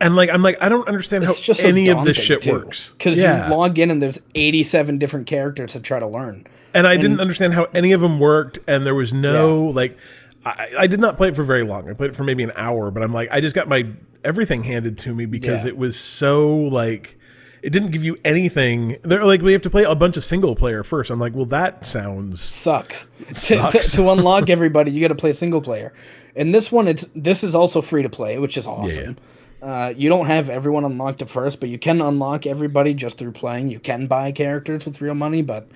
and 0.00 0.16
like 0.16 0.30
I'm 0.30 0.42
like 0.42 0.56
I 0.60 0.68
don't 0.68 0.86
understand 0.88 1.24
how 1.24 1.30
It's 1.30 1.40
just 1.40 1.60
so 1.62 1.68
any 1.68 1.88
of 1.88 2.04
this 2.04 2.16
shit 2.16 2.42
too. 2.42 2.52
works. 2.52 2.92
Because 2.92 3.18
yeah, 3.18 3.48
you 3.48 3.54
log 3.54 3.78
in 3.78 3.90
and 3.90 4.02
there's 4.02 4.18
87 4.34 4.98
different 4.98 5.26
characters 5.26 5.72
to 5.72 5.80
try 5.80 5.98
to 6.00 6.06
learn. 6.06 6.46
and 6.74 6.86
I 6.86 6.96
didn't 6.96 7.20
understand 7.20 7.54
how 7.54 7.64
any 7.74 7.92
of 7.92 8.00
them 8.00 8.18
worked, 8.18 8.58
and 8.68 8.86
there 8.86 8.94
was 8.94 9.12
no 9.12 9.64
like. 9.66 9.96
I, 10.44 10.68
I 10.80 10.86
did 10.86 11.00
not 11.00 11.16
play 11.16 11.26
it 11.28 11.34
for 11.34 11.42
very 11.42 11.64
long. 11.64 11.90
I 11.90 11.92
played 11.94 12.10
it 12.10 12.16
for 12.16 12.22
maybe 12.22 12.44
an 12.44 12.52
hour, 12.54 12.92
but 12.92 13.02
I'm 13.02 13.12
like, 13.12 13.28
I 13.32 13.40
just 13.40 13.56
got 13.56 13.66
my 13.66 13.84
everything 14.24 14.62
handed 14.62 14.96
to 14.98 15.12
me 15.12 15.26
because 15.26 15.64
Yeah. 15.64 15.70
it 15.70 15.76
was 15.76 15.98
so 15.98 16.54
like, 16.56 17.18
it 17.62 17.70
didn't 17.70 17.90
give 17.90 18.04
you 18.04 18.16
anything. 18.24 18.96
They're 19.02 19.24
like, 19.24 19.42
we 19.42 19.50
have 19.54 19.62
to 19.62 19.70
play 19.70 19.82
a 19.82 19.96
bunch 19.96 20.16
of 20.16 20.22
single 20.22 20.54
player 20.54 20.84
first. 20.84 21.10
I'm 21.10 21.18
like, 21.18 21.34
well, 21.34 21.46
that 21.46 21.84
sounds 21.84 22.40
Sucks. 22.42 23.06
To, 23.26 23.32
to, 23.32 23.34
Sucks. 23.34 23.92
to 23.96 24.08
unlock 24.10 24.48
everybody, 24.48 24.92
you 24.92 25.00
got 25.00 25.08
to 25.08 25.16
play 25.16 25.32
single 25.32 25.60
player. 25.60 25.92
And 26.36 26.54
this 26.54 26.70
one, 26.70 26.86
it's 26.86 27.06
this 27.14 27.42
is 27.42 27.54
also 27.54 27.80
free 27.80 28.02
to 28.02 28.10
play, 28.10 28.38
which 28.38 28.56
is 28.56 28.66
awesome. 28.66 29.16
Uh, 29.62 29.92
you 29.96 30.08
don't 30.10 30.26
have 30.26 30.50
everyone 30.50 30.84
unlocked 30.84 31.22
at 31.22 31.30
first, 31.30 31.60
but 31.60 31.68
you 31.70 31.78
can 31.78 32.00
unlock 32.02 32.46
everybody 32.46 32.92
just 32.94 33.16
through 33.18 33.32
playing. 33.32 33.68
You 33.68 33.80
can 33.80 34.06
buy 34.06 34.30
characters 34.30 34.84
with 34.84 35.00
real 35.00 35.14
money, 35.14 35.40
but 35.42 35.66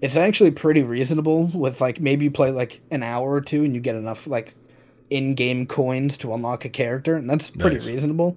it's 0.00 0.16
actually 0.16 0.50
pretty 0.50 0.82
reasonable. 0.82 1.44
With 1.44 1.80
like 1.80 2.00
maybe 2.00 2.24
you 2.24 2.30
play 2.30 2.50
like 2.50 2.80
an 2.90 3.02
hour 3.04 3.30
or 3.30 3.40
two, 3.40 3.62
and 3.64 3.72
you 3.74 3.80
get 3.80 3.94
enough 3.94 4.26
like 4.26 4.54
in-game 5.10 5.66
coins 5.66 6.18
to 6.18 6.34
unlock 6.34 6.64
a 6.64 6.68
character, 6.68 7.14
and 7.16 7.30
that's 7.30 7.50
pretty 7.50 7.76
Nice. 7.76 7.86
reasonable. 7.86 8.36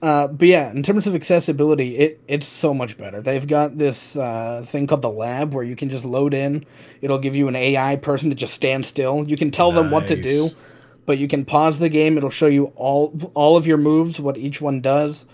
Uh, 0.00 0.28
but 0.28 0.46
yeah, 0.46 0.70
in 0.70 0.82
terms 0.82 1.06
of 1.08 1.14
accessibility, 1.14 1.96
it 1.96 2.20
it's 2.28 2.46
so 2.46 2.72
much 2.72 2.96
better. 2.96 3.20
They've 3.20 3.46
got 3.46 3.78
this 3.78 4.16
uh, 4.16 4.62
thing 4.64 4.86
called 4.86 5.02
the 5.02 5.10
lab 5.10 5.54
where 5.54 5.64
you 5.64 5.74
can 5.74 5.90
just 5.90 6.04
load 6.04 6.34
in. 6.34 6.64
It'll 7.00 7.18
give 7.18 7.34
you 7.34 7.48
an 7.48 7.56
AI 7.56 7.96
person 7.96 8.28
to 8.30 8.36
just 8.36 8.54
stand 8.54 8.86
still. 8.86 9.24
You 9.26 9.36
can 9.36 9.50
tell 9.50 9.72
them 9.72 9.90
what 9.90 10.06
to 10.08 10.20
do, 10.20 10.42
Nice. 10.44 10.54
But 11.08 11.16
you 11.16 11.26
can 11.26 11.42
pause 11.46 11.78
the 11.78 11.88
game. 11.88 12.18
It'll 12.18 12.28
show 12.28 12.48
you 12.48 12.66
all 12.76 13.18
all 13.32 13.56
of 13.56 13.66
your 13.66 13.78
moves, 13.78 14.20
what 14.20 14.36
each 14.36 14.60
one 14.60 14.82
does. 14.82 15.24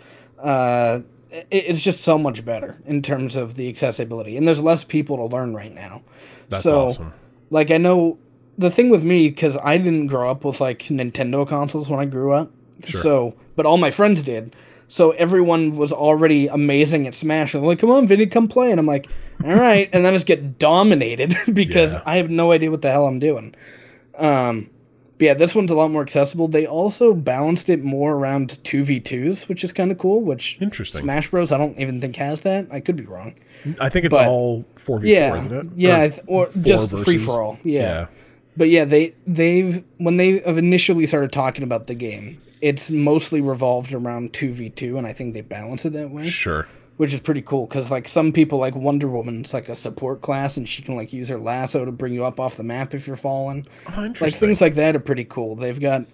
Uh, 0.41 1.01
it, 1.33 1.47
it's 1.51 1.81
just 1.81 2.03
so 2.03 2.17
much 2.17 2.45
better 2.45 2.79
in 2.87 3.03
terms 3.03 3.35
of 3.35 3.57
the 3.57 3.69
accessibility, 3.69 4.37
and 4.37 4.47
there's 4.47 4.63
less 4.63 4.85
people 4.85 5.17
to 5.17 5.25
learn 5.25 5.53
right 5.53 5.75
now. 5.75 6.03
That's 6.49 6.63
so, 6.63 6.87
awesome. 6.87 7.13
Like 7.51 7.73
I 7.73 7.79
know 7.79 8.19
the 8.57 8.71
thing 8.71 8.89
with 8.89 9.03
me 9.03 9.29
because 9.29 9.57
I 9.65 9.77
didn't 9.77 10.07
grow 10.07 10.31
up 10.31 10.45
with 10.45 10.61
like 10.61 10.79
Nintendo 10.85 11.47
consoles 11.47 11.91
when 11.91 11.99
I 11.99 12.05
grew 12.05 12.33
up. 12.33 12.53
So, 12.85 13.35
but 13.57 13.67
all 13.67 13.77
my 13.77 13.91
friends 13.91 14.23
did. 14.23 14.55
So 14.87 15.11
everyone 15.13 15.75
was 15.75 15.93
already 15.93 16.47
amazing 16.47 17.09
at 17.09 17.15
Smash. 17.15 17.53
And 17.53 17.65
they're 17.65 17.71
like, 17.71 17.81
"Come 17.81 17.91
on, 17.91 18.07
Vinny, 18.07 18.27
come 18.27 18.47
play." 18.47 18.71
And 18.71 18.79
I'm 18.79 18.87
like, 18.87 19.11
"All 19.45 19.57
right." 19.57 19.91
And 19.93 20.05
then 20.05 20.13
I 20.13 20.17
just 20.17 20.27
get 20.27 20.57
dominated 20.61 21.35
because 21.53 21.95
Yeah. 21.95 22.03
I 22.07 22.19
have 22.19 22.31
no 22.31 22.53
idea 22.53 22.71
what 22.71 22.83
the 22.83 22.93
hell 22.93 23.07
I'm 23.07 23.19
doing. 23.19 23.57
Um, 24.17 24.71
but 25.19 25.25
yeah, 25.25 25.35
this 25.35 25.55
one's 25.55 25.71
a 25.71 25.75
lot 25.75 25.91
more 25.91 26.03
accessible. 26.03 26.49
They 26.49 26.67
also 26.67 27.15
balanced 27.15 27.69
it 27.71 27.83
more 27.85 28.15
around 28.15 28.63
two 28.65 28.85
v 28.85 29.01
twos, 29.01 29.49
which 29.49 29.63
is 29.65 29.73
kind 29.73 29.91
of 29.93 29.99
cool. 29.99 30.23
Which 30.23 30.59
Interesting. 30.61 31.03
Smash 31.03 31.31
Bros. 31.31 31.53
I 31.53 31.59
don't 31.59 31.79
even 31.79 32.01
think 32.01 32.17
has 32.17 32.41
that. 32.43 32.67
I 32.71 32.81
could 32.81 32.97
be 32.97 33.05
wrong. 33.05 33.35
I 33.81 33.89
think 33.89 34.05
it's 34.07 34.15
But- 34.15 34.29
all 34.29 34.65
four 34.77 34.99
v 35.01 35.07
four, 35.09 35.15
Yeah, 35.15 35.39
isn't 35.39 35.53
it? 35.53 35.67
yeah, 35.77 36.05
Or 36.05 36.09
th- 36.09 36.21
or 36.27 36.45
just 36.65 36.91
versus- 36.91 37.05
free 37.05 37.19
for 37.19 37.41
all. 37.43 37.59
Yeah. 37.63 37.81
yeah. 37.81 38.07
But 38.57 38.69
yeah, 38.71 38.85
they 38.85 39.15
they've 39.27 39.83
when 39.99 40.17
they 40.17 40.39
have 40.41 40.59
initially 40.59 41.07
started 41.07 41.33
talking 41.33 41.65
about 41.65 41.87
the 41.89 41.95
game, 41.95 42.41
it's 42.61 42.89
mostly 42.91 43.41
revolved 43.41 43.93
around 43.93 44.33
two 44.33 44.53
v 44.53 44.69
two, 44.71 44.97
and 44.97 45.07
I 45.07 45.13
think 45.13 45.35
they 45.35 45.41
balance 45.43 45.85
it 45.85 45.93
that 45.95 46.11
way, 46.11 46.25
Sure. 46.27 46.67
Which 46.97 47.13
is 47.13 47.21
pretty 47.21 47.43
cool. 47.43 47.67
Because 47.67 47.91
like 47.91 48.07
some 48.09 48.33
people 48.33 48.59
like 48.59 48.75
Wonder 48.75 49.09
Woman's 49.09 49.53
like 49.55 49.69
a 49.69 49.75
support 49.75 50.21
class, 50.21 50.57
and 50.57 50.69
she 50.69 50.83
can 50.83 50.97
like 50.97 51.13
use 51.13 51.29
her 51.29 51.39
lasso 51.39 51.85
to 51.85 51.93
bring 51.93 52.13
you 52.13 52.25
up 52.25 52.39
off 52.41 52.57
the 52.57 52.63
map 52.65 52.95
if 52.95 53.07
you're 53.07 53.17
falling. 53.17 53.67
Oh, 53.89 54.05
interesting. 54.05 54.27
Like 54.27 54.35
things 54.35 54.61
like 54.61 54.75
that 54.75 54.97
are 54.97 55.01
pretty 55.01 55.25
cool. 55.25 55.57
They've 55.57 55.79
got. 55.81 56.07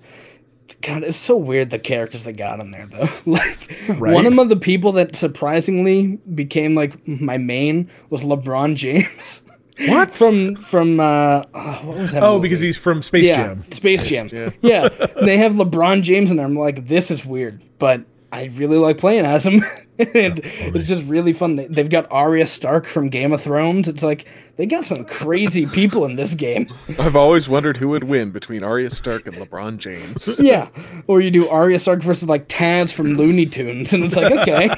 God, 0.82 1.02
it's 1.02 1.18
so 1.18 1.36
weird 1.36 1.70
the 1.70 1.80
characters 1.80 2.22
they 2.22 2.32
got 2.32 2.60
in 2.60 2.70
there 2.70 2.86
though. 2.86 3.08
like 3.26 3.58
Right? 3.88 4.14
one 4.14 4.26
of 4.38 4.48
the 4.48 4.56
people 4.56 4.92
that 4.92 5.16
surprisingly 5.16 6.18
became 6.32 6.76
like 6.76 7.06
my 7.08 7.38
main 7.38 7.90
was 8.08 8.22
LeBron 8.22 8.76
James. 8.76 9.42
What? 9.88 10.10
from 10.14 10.54
from 10.54 11.00
uh 11.00 11.42
oh, 11.52 11.80
what 11.84 11.98
was 11.98 12.12
that 12.12 12.22
oh, 12.22 12.36
movie? 12.36 12.48
because 12.48 12.60
he's 12.60 12.78
from 12.78 13.02
Space 13.02 13.28
yeah, 13.28 13.36
Jam. 13.36 13.64
Space 13.72 14.08
Jam. 14.08 14.28
Yeah. 14.62 14.88
they 15.24 15.38
have 15.38 15.54
LeBron 15.54 16.02
James 16.02 16.30
in 16.30 16.36
there. 16.36 16.46
I'm 16.46 16.56
like, 16.56 16.86
this 16.86 17.10
is 17.10 17.26
weird, 17.26 17.62
but 17.80 18.04
I 18.32 18.44
really 18.44 18.76
like 18.76 18.96
playing 18.98 19.24
as 19.24 19.44
him. 19.44 19.64
and 20.14 20.40
it's 20.42 20.86
just 20.86 21.04
really 21.04 21.34
fun. 21.34 21.56
They, 21.56 21.66
they've 21.66 21.90
got 21.90 22.10
Arya 22.10 22.46
Stark 22.46 22.86
from 22.86 23.10
Game 23.10 23.32
of 23.32 23.42
Thrones. 23.42 23.86
It's 23.86 24.02
like 24.02 24.26
they 24.56 24.64
got 24.64 24.84
some 24.84 25.04
crazy 25.04 25.66
people 25.78 26.06
in 26.06 26.16
this 26.16 26.34
game. 26.34 26.72
I've 26.98 27.16
always 27.16 27.48
wondered 27.50 27.76
who 27.76 27.88
would 27.88 28.04
win 28.04 28.30
between 28.30 28.64
Arya 28.64 28.90
Stark 28.90 29.26
and 29.26 29.36
LeBron 29.36 29.78
James. 29.78 30.28
Yeah, 30.40 30.68
or 31.06 31.20
you 31.20 31.30
do 31.30 31.46
Arya 31.48 31.78
Stark 31.78 32.00
versus 32.00 32.28
like 32.28 32.48
Taz 32.48 32.92
from 32.94 33.12
Looney 33.12 33.44
Tunes, 33.44 33.92
and 33.92 34.02
it's 34.04 34.16
like 34.16 34.32
okay, 34.32 34.70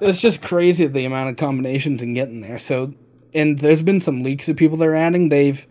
it's 0.00 0.20
just 0.20 0.40
crazy 0.40 0.86
the 0.86 1.04
amount 1.04 1.30
of 1.30 1.36
combinations 1.36 2.00
and 2.00 2.14
getting 2.14 2.40
there. 2.40 2.58
So, 2.58 2.94
and 3.34 3.58
there's 3.58 3.82
been 3.82 4.00
some 4.00 4.22
leaks 4.22 4.48
of 4.48 4.56
people 4.56 4.76
they're 4.76 4.94
adding. 4.94 5.28
They've 5.28 5.66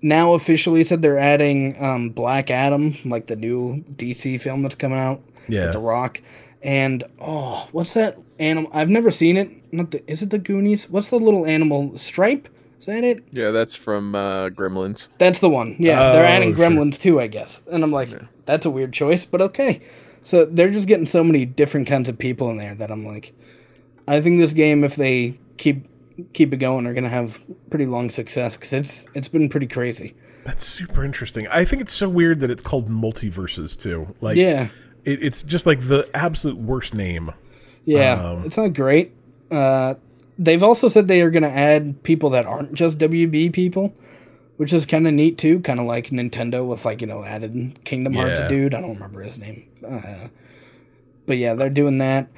now 0.00 0.34
officially 0.34 0.84
said 0.84 1.02
they're 1.02 1.18
adding 1.18 1.82
um, 1.82 2.10
Black 2.10 2.50
Adam, 2.50 2.94
like 3.04 3.26
the 3.26 3.36
new 3.36 3.82
DC 3.90 4.40
film 4.40 4.62
that's 4.62 4.76
coming 4.76 4.98
out. 4.98 5.22
Yeah. 5.48 5.64
with 5.64 5.72
The 5.72 5.80
Rock, 5.80 6.20
and 6.62 7.04
oh, 7.20 7.68
what's 7.72 7.94
that 7.94 8.18
animal? 8.38 8.70
I've 8.74 8.88
never 8.90 9.10
seen 9.10 9.36
it. 9.36 9.50
Not 9.72 9.90
the 9.90 10.02
is 10.10 10.22
it 10.22 10.30
the 10.30 10.38
Goonies? 10.38 10.88
What's 10.88 11.08
the 11.08 11.18
little 11.18 11.46
animal? 11.46 11.96
Stripe? 11.98 12.48
Is 12.78 12.86
that 12.86 13.04
it? 13.04 13.22
yeah, 13.30 13.52
that's 13.52 13.76
from 13.76 14.14
uh, 14.16 14.48
Gremlins. 14.48 15.06
That's 15.18 15.38
the 15.38 15.48
one. 15.48 15.76
Yeah, 15.78 16.12
they're 16.12 16.24
Oh, 16.24 16.28
adding 16.28 16.54
sure. 16.56 16.68
Gremlins 16.68 16.98
too, 16.98 17.20
I 17.20 17.28
guess. 17.28 17.62
And 17.70 17.84
I'm 17.84 17.92
like, 17.92 18.10
that's 18.44 18.66
a 18.66 18.70
weird 18.70 18.92
choice, 18.92 19.24
but 19.24 19.40
okay. 19.40 19.82
So 20.20 20.44
they're 20.44 20.70
just 20.70 20.88
getting 20.88 21.06
so 21.06 21.22
many 21.22 21.44
different 21.44 21.86
kinds 21.86 22.08
of 22.08 22.18
people 22.18 22.50
in 22.50 22.56
there 22.56 22.74
that 22.74 22.90
I'm 22.90 23.06
like, 23.06 23.34
I 24.08 24.20
think 24.20 24.40
this 24.40 24.52
game, 24.52 24.82
if 24.84 24.96
they 24.96 25.38
keep 25.58 25.86
keep 26.32 26.52
it 26.52 26.56
going, 26.58 26.86
are 26.86 26.92
gonna 26.94 27.08
have 27.08 27.40
pretty 27.70 27.86
long 27.86 28.10
success 28.10 28.56
because 28.56 28.72
it's 28.72 29.06
it's 29.14 29.28
been 29.28 29.48
pretty 29.48 29.68
crazy. 29.68 30.14
That's 30.44 30.64
super 30.64 31.04
interesting. 31.04 31.46
I 31.48 31.64
think 31.64 31.82
it's 31.82 31.92
so 31.92 32.08
weird 32.08 32.40
that 32.40 32.50
it's 32.50 32.62
called 32.64 32.88
MultiVersus 32.88 33.80
too. 33.80 34.12
Like, 34.20 34.36
Yeah, 34.36 34.68
it, 35.04 35.22
it's 35.22 35.42
just 35.42 35.66
like 35.66 35.80
the 35.80 36.08
absolute 36.14 36.56
worst 36.58 36.94
name. 36.94 37.32
yeah, 37.84 38.14
Um, 38.14 38.44
it's 38.44 38.56
not 38.56 38.74
great. 38.74 39.12
Uh, 39.50 39.94
they've 40.38 40.62
also 40.62 40.88
said 40.88 41.08
they 41.08 41.20
are 41.22 41.30
gonna 41.30 41.48
add 41.48 42.02
people 42.02 42.30
that 42.30 42.46
aren't 42.46 42.72
just 42.74 42.98
WB 42.98 43.52
people. 43.52 43.94
which 44.58 44.72
is 44.72 44.86
kind 44.86 45.08
of 45.08 45.14
neat 45.14 45.38
too. 45.38 45.58
Kind 45.60 45.80
of 45.80 45.86
like 45.86 46.08
Nintendo 46.10 46.64
with 46.66 46.84
like 46.84 47.00
you 47.00 47.06
know 47.06 47.24
added 47.24 47.78
Kingdom 47.84 48.14
Hearts 48.14 48.38
Yeah. 48.40 48.48
dude. 48.48 48.74
I 48.74 48.80
don't 48.80 48.94
remember 48.94 49.20
his 49.22 49.36
name, 49.38 49.64
uh, 49.86 50.28
but 51.26 51.36
yeah, 51.38 51.54
they're 51.54 51.70
doing 51.70 51.98
that. 51.98 52.28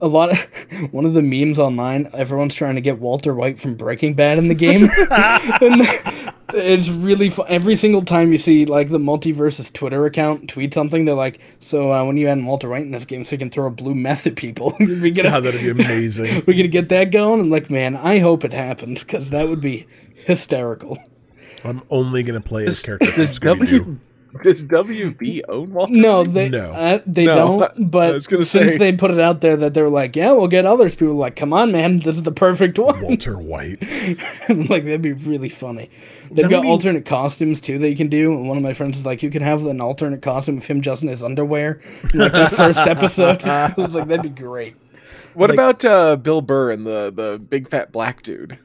A 0.00 0.08
lot 0.08 0.30
of 0.30 0.38
one 0.92 1.04
of 1.04 1.12
the 1.14 1.22
memes 1.22 1.58
online. 1.58 2.08
Everyone's 2.14 2.54
trying 2.54 2.76
to 2.76 2.80
get 2.80 2.98
Walter 2.98 3.34
White 3.34 3.58
from 3.60 3.74
Breaking 3.74 4.14
Bad 4.14 4.38
in 4.38 4.48
the 4.48 4.54
game, 4.54 4.88
and 5.10 6.25
it's 6.56 6.88
really 6.88 7.28
fun. 7.30 7.46
Every 7.48 7.76
single 7.76 8.02
time 8.04 8.32
you 8.32 8.38
see 8.38 8.64
like 8.64 8.88
the 8.90 8.98
MultiVersus 8.98 9.72
Twitter 9.72 10.04
account 10.06 10.48
tweet 10.48 10.72
something, 10.74 11.04
they're 11.04 11.14
like, 11.14 11.38
"So 11.58 11.92
uh, 11.92 12.04
when 12.04 12.16
you 12.16 12.26
add 12.28 12.44
Walter 12.44 12.68
White 12.68 12.82
in 12.82 12.90
this 12.90 13.04
game, 13.04 13.24
so 13.24 13.32
you 13.34 13.38
can 13.38 13.50
throw 13.50 13.66
a 13.66 13.70
blue 13.70 13.94
meth 13.94 14.26
at 14.26 14.36
people, 14.36 14.74
we 14.80 15.10
gonna 15.10 15.30
God, 15.30 15.40
that'd 15.44 15.60
be 15.60 15.70
amazing. 15.70 16.42
we're 16.46 16.54
gonna 16.54 16.68
get 16.68 16.88
that 16.88 17.10
going." 17.12 17.40
I'm 17.40 17.50
like, 17.50 17.70
man, 17.70 17.96
I 17.96 18.18
hope 18.18 18.44
it 18.44 18.52
happens 18.52 19.04
because 19.04 19.30
that 19.30 19.48
would 19.48 19.60
be 19.60 19.86
hysterical. 20.14 20.98
I'm 21.64 21.82
only 21.90 22.22
gonna 22.22 22.40
play 22.40 22.66
as 22.66 22.82
character 22.82 23.06
from 23.12 23.22
Does 23.24 23.38
W 23.38 23.98
does 24.42 24.64
WB 24.64 25.40
own 25.48 25.72
Walter? 25.72 25.94
No, 25.94 26.18
White? 26.18 26.32
they 26.34 26.48
No. 26.50 26.70
uh, 26.72 26.98
they 27.06 27.24
No, 27.24 27.34
don't. 27.34 27.90
But 27.90 28.10
I 28.10 28.12
was 28.12 28.26
gonna 28.26 28.44
since 28.44 28.72
say- 28.72 28.78
they 28.78 28.92
put 28.92 29.10
it 29.10 29.18
out 29.18 29.40
there 29.40 29.56
that 29.56 29.72
they're 29.72 29.88
like, 29.88 30.14
yeah, 30.14 30.32
we'll 30.32 30.48
get 30.48 30.66
others. 30.66 30.94
People 30.94 31.12
are 31.14 31.16
like, 31.16 31.36
come 31.36 31.52
on, 31.54 31.72
man, 31.72 32.00
this 32.00 32.16
is 32.16 32.22
the 32.22 32.32
perfect 32.32 32.78
one. 32.78 33.00
Walter 33.00 33.38
White. 33.38 33.80
like 34.48 34.84
that'd 34.84 35.00
be 35.02 35.12
really 35.14 35.48
funny. 35.48 35.90
They've 36.30 36.48
got 36.50 36.62
be- 36.62 36.68
alternate 36.68 37.04
costumes 37.04 37.60
too 37.60 37.78
that 37.78 37.88
you 37.88 37.96
can 37.96 38.08
do. 38.08 38.32
And 38.32 38.48
one 38.48 38.56
of 38.56 38.62
my 38.62 38.72
friends 38.72 38.98
is 38.98 39.06
like, 39.06 39.22
you 39.22 39.30
can 39.30 39.42
have 39.42 39.64
an 39.66 39.80
alternate 39.80 40.22
costume 40.22 40.56
of 40.58 40.66
him 40.66 40.80
just 40.80 41.02
in 41.02 41.08
his 41.08 41.22
underwear, 41.22 41.80
like 42.14 42.32
the 42.32 42.50
first 42.54 42.78
episode. 42.86 43.44
I 43.44 43.74
was 43.76 43.94
like, 43.94 44.08
that'd 44.08 44.22
be 44.22 44.28
great. 44.28 44.74
What 45.34 45.50
Like- 45.50 45.54
about 45.56 45.84
uh, 45.84 46.16
Bill 46.16 46.40
Burr 46.40 46.70
and 46.70 46.86
the 46.86 47.12
the 47.14 47.38
big 47.38 47.68
fat 47.68 47.92
black 47.92 48.22
dude? 48.22 48.58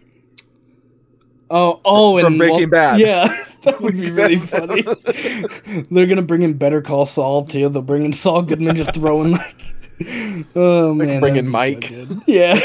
Oh, 1.54 1.82
oh, 1.84 2.18
From 2.18 2.28
and 2.28 2.38
Breaking 2.38 2.70
Bad. 2.70 3.02
Yeah, 3.02 3.44
that 3.64 3.82
would 3.82 3.98
be 4.00 4.10
really 4.10 4.38
funny. 4.38 4.84
They're 5.92 6.06
gonna 6.06 6.22
bring 6.22 6.44
in 6.44 6.54
Better 6.54 6.82
Call 6.82 7.06
Saul 7.06 7.44
too. 7.46 7.68
They'll 7.68 7.82
bring 7.82 8.06
in 8.06 8.14
Saul 8.14 8.42
Goodman, 8.44 8.78
just 8.78 8.94
throwing 8.94 9.32
like, 9.34 9.62
oh 10.56 10.94
man, 10.94 11.20
bring 11.20 11.34
that'd 11.34 11.46
in 11.46 11.46
so 11.46 11.52
Mike. 11.52 11.92
Yeah, 12.28 12.56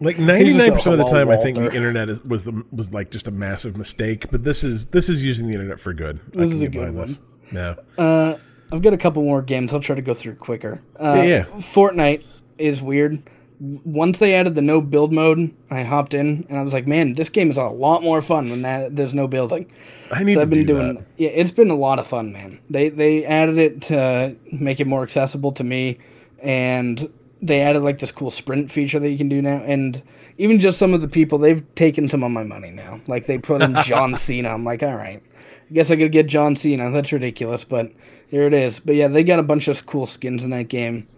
Like 0.00 0.18
ninety 0.18 0.52
nine 0.54 0.72
percent 0.72 0.92
of 0.94 0.98
the 0.98 1.04
Hello, 1.04 1.24
time, 1.24 1.30
I 1.30 1.36
think 1.36 1.56
the 1.56 1.74
internet 1.74 2.08
is, 2.08 2.22
was 2.24 2.44
the 2.44 2.64
was 2.72 2.92
like 2.92 3.10
just 3.10 3.26
a 3.26 3.30
massive 3.30 3.76
mistake. 3.76 4.30
But 4.30 4.44
this 4.44 4.62
is 4.64 4.86
this 4.86 5.08
is 5.08 5.24
using 5.24 5.46
the 5.46 5.54
internet 5.54 5.80
for 5.80 5.92
good. 5.94 6.20
I 6.36 6.40
This 6.40 6.52
is 6.52 6.62
a 6.62 6.68
good 6.68 6.92
behind 6.94 6.96
this. 6.98 7.18
Yeah. 7.52 7.74
Uh, 7.96 8.36
I've 8.72 8.82
got 8.82 8.92
a 8.92 8.98
couple 8.98 9.22
more 9.22 9.42
games. 9.42 9.72
I'll 9.72 9.80
try 9.80 9.94
to 9.96 10.02
go 10.02 10.14
through 10.14 10.36
quicker. 10.36 10.80
Uh, 10.98 11.14
Yeah, 11.18 11.22
yeah. 11.24 11.44
Fortnite 11.58 12.24
is 12.58 12.82
weird. 12.82 13.22
Once 13.60 14.18
they 14.18 14.34
added 14.34 14.56
the 14.56 14.62
no 14.62 14.80
build 14.80 15.12
mode, 15.12 15.54
I 15.70 15.84
hopped 15.84 16.12
in 16.12 16.44
and 16.48 16.58
I 16.58 16.62
was 16.62 16.72
like, 16.72 16.86
man, 16.88 17.12
this 17.14 17.30
game 17.30 17.50
is 17.50 17.56
a 17.56 17.64
lot 17.64 18.02
more 18.02 18.20
fun 18.20 18.50
when 18.50 18.62
that 18.62 18.96
there's 18.96 19.14
no 19.14 19.28
building. 19.28 19.70
I 20.10 20.24
need 20.24 20.34
So 20.34 20.40
to 20.40 20.42
I've 20.42 20.50
been 20.50 20.66
do 20.66 20.74
doing 20.74 20.94
that. 20.96 21.04
yeah, 21.16 21.28
it's 21.30 21.52
been 21.52 21.70
a 21.70 21.74
lot 21.76 21.98
of 22.00 22.06
fun, 22.06 22.32
man. 22.32 22.58
They 22.68 22.88
they 22.88 23.24
added 23.24 23.56
it 23.58 23.80
to 23.82 24.34
make 24.52 24.80
it 24.80 24.86
more 24.88 25.02
accessible 25.04 25.52
to 25.52 25.64
me, 25.64 25.98
and 26.44 27.10
they 27.42 27.62
added 27.62 27.82
like 27.82 27.98
this 27.98 28.12
cool 28.12 28.30
sprint 28.30 28.70
feature 28.70 29.00
that 29.00 29.10
you 29.10 29.18
can 29.18 29.28
do 29.28 29.42
now, 29.42 29.62
and 29.64 30.02
even 30.38 30.60
just 30.60 30.78
some 30.78 30.94
of 30.94 31.00
the 31.00 31.08
people 31.08 31.38
they've 31.38 31.74
taken 31.74 32.08
some 32.08 32.22
of 32.22 32.30
my 32.30 32.44
money 32.44 32.70
now. 32.70 33.00
Like 33.08 33.26
they 33.26 33.38
put 33.38 33.62
in 33.62 33.74
John 33.84 34.16
Cena. 34.16 34.50
I'm 34.50 34.64
like, 34.64 34.82
all 34.82 34.94
right, 34.94 35.22
I 35.70 35.74
guess 35.74 35.90
I 35.90 35.96
could 35.96 36.12
get 36.12 36.26
John 36.26 36.54
Cena. 36.54 36.90
That's 36.90 37.10
ridiculous, 37.12 37.64
but 37.64 37.90
here 38.28 38.42
it 38.42 38.54
is. 38.54 38.78
But 38.78 38.94
yeah, 38.94 39.08
they 39.08 39.24
got 39.24 39.38
a 39.38 39.44
bunch 39.44 39.66
of 39.66 39.86
cool 39.86 40.06
skins 40.06 40.44
in 40.44 40.50
that 40.50 40.68
game. 40.68 41.08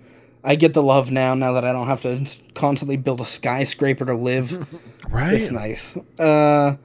I 0.45 0.55
get 0.55 0.75
the 0.75 0.83
love 0.83 1.11
now. 1.11 1.35
Now 1.35 1.53
that 1.55 1.65
I 1.65 1.73
don't 1.73 1.89
have 1.89 2.03
to 2.03 2.25
constantly 2.55 2.97
build 2.97 3.21
a 3.21 3.25
skyscraper 3.25 4.07
to 4.07 4.15
live. 4.15 4.67
Right. 5.09 5.35
It's 5.35 5.53
nice. 5.53 5.97
Uh, 6.19 6.77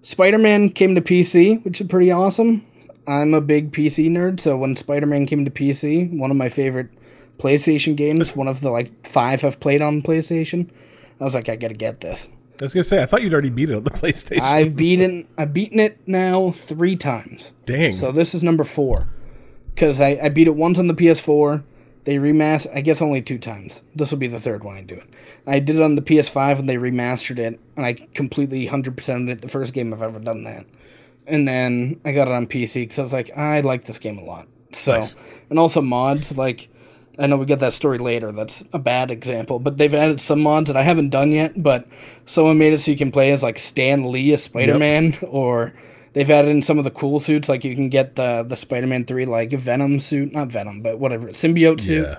Spider 0.00 0.38
Man 0.38 0.70
came 0.70 0.94
to 0.94 1.02
PC, 1.02 1.62
which 1.62 1.78
is 1.78 1.86
pretty 1.86 2.10
awesome. 2.10 2.64
I'm 3.06 3.34
a 3.34 3.42
big 3.42 3.70
PC 3.70 4.10
nerd, 4.10 4.40
so 4.40 4.56
when 4.56 4.76
Spider 4.76 5.04
Man 5.04 5.26
came 5.26 5.44
to 5.44 5.50
PC, 5.50 6.16
one 6.18 6.30
of 6.30 6.38
my 6.38 6.48
favorite 6.48 6.88
PlayStation 7.38 7.96
games, 7.96 8.34
one 8.36 8.48
of 8.48 8.60
the 8.60 8.70
like 8.70 9.06
five 9.06 9.44
I've 9.44 9.60
played 9.60 9.82
on 9.82 10.02
PlayStation, 10.02 10.68
I 11.20 11.24
was 11.24 11.34
like, 11.34 11.48
I 11.48 11.56
gotta 11.56 11.74
get 11.74 12.00
this. 12.00 12.28
I 12.60 12.64
was 12.64 12.74
gonna 12.74 12.84
say 12.84 13.02
I 13.02 13.06
thought 13.06 13.22
you'd 13.22 13.32
already 13.32 13.50
beat 13.50 13.70
it 13.70 13.74
on 13.76 13.84
the 13.84 13.90
PlayStation. 14.02 14.40
I've 14.40 14.76
beaten 14.76 15.26
I've 15.38 15.54
beaten 15.54 15.78
it 15.80 15.98
now 16.06 16.50
three 16.50 16.96
times. 16.96 17.52
Dang. 17.66 17.94
So 17.94 18.12
this 18.12 18.34
is 18.34 18.42
number 18.42 18.64
four. 18.64 19.08
Because 19.74 20.00
I, 20.00 20.18
I 20.20 20.28
beat 20.28 20.48
it 20.48 20.56
once 20.56 20.78
on 20.78 20.88
the 20.88 20.94
PS4. 20.94 21.62
They 22.04 22.16
remastered, 22.16 22.74
I 22.74 22.80
guess 22.80 23.00
only 23.02 23.20
two 23.22 23.38
times. 23.38 23.82
This 23.94 24.10
will 24.10 24.18
be 24.18 24.26
the 24.26 24.40
third 24.40 24.64
one 24.64 24.76
I 24.76 24.80
do 24.80 24.94
it. 24.94 25.06
I 25.46 25.58
did 25.60 25.76
it 25.76 25.82
on 25.82 25.94
the 25.94 26.02
PS5 26.02 26.58
and 26.60 26.68
they 26.68 26.76
remastered 26.76 27.38
it, 27.38 27.60
and 27.76 27.84
I 27.86 27.92
completely 27.92 28.66
100%ed 28.66 29.30
it. 29.30 29.40
The 29.42 29.48
first 29.48 29.72
game 29.74 29.92
I've 29.92 30.02
ever 30.02 30.18
done 30.18 30.42
that. 30.44 30.64
And 31.26 31.46
then 31.46 32.00
I 32.04 32.12
got 32.12 32.26
it 32.26 32.32
on 32.34 32.46
PC 32.46 32.74
because 32.82 32.98
I 32.98 33.02
was 33.02 33.12
like, 33.12 33.30
I 33.36 33.60
like 33.60 33.84
this 33.84 33.98
game 33.98 34.18
a 34.18 34.24
lot. 34.24 34.48
So, 34.72 34.96
Nice. 34.96 35.16
and 35.50 35.58
also 35.58 35.82
mods, 35.82 36.36
like, 36.38 36.68
I 37.18 37.26
know 37.26 37.36
we 37.36 37.46
get 37.46 37.60
that 37.60 37.74
story 37.74 37.98
later. 37.98 38.30
That's 38.30 38.64
a 38.72 38.78
bad 38.78 39.10
example, 39.10 39.58
but 39.58 39.76
they've 39.76 39.92
added 39.92 40.20
some 40.20 40.40
mods 40.40 40.68
that 40.68 40.76
I 40.76 40.82
haven't 40.82 41.08
done 41.08 41.32
yet. 41.32 41.60
But 41.60 41.88
someone 42.26 42.58
made 42.58 42.72
it 42.72 42.80
so 42.80 42.92
you 42.92 42.96
can 42.96 43.10
play 43.10 43.32
as 43.32 43.42
like 43.42 43.58
Stan 43.58 44.10
Lee 44.12 44.32
as 44.32 44.44
Spider 44.44 44.78
Man, 44.78 45.18
or 45.22 45.74
they've 46.12 46.30
added 46.30 46.50
in 46.50 46.62
some 46.62 46.78
of 46.78 46.84
the 46.84 46.92
cool 46.92 47.18
suits. 47.18 47.48
Like 47.48 47.64
you 47.64 47.74
can 47.74 47.88
get 47.88 48.14
the 48.14 48.44
the 48.46 48.56
Spider 48.56 48.86
Man 48.86 49.04
three 49.04 49.26
like 49.26 49.50
Venom 49.50 49.98
suit, 49.98 50.32
not 50.32 50.48
Venom, 50.48 50.80
but 50.80 50.98
whatever 50.98 51.28
symbiote 51.28 51.80
suit. 51.80 52.04
Yeah. 52.04 52.18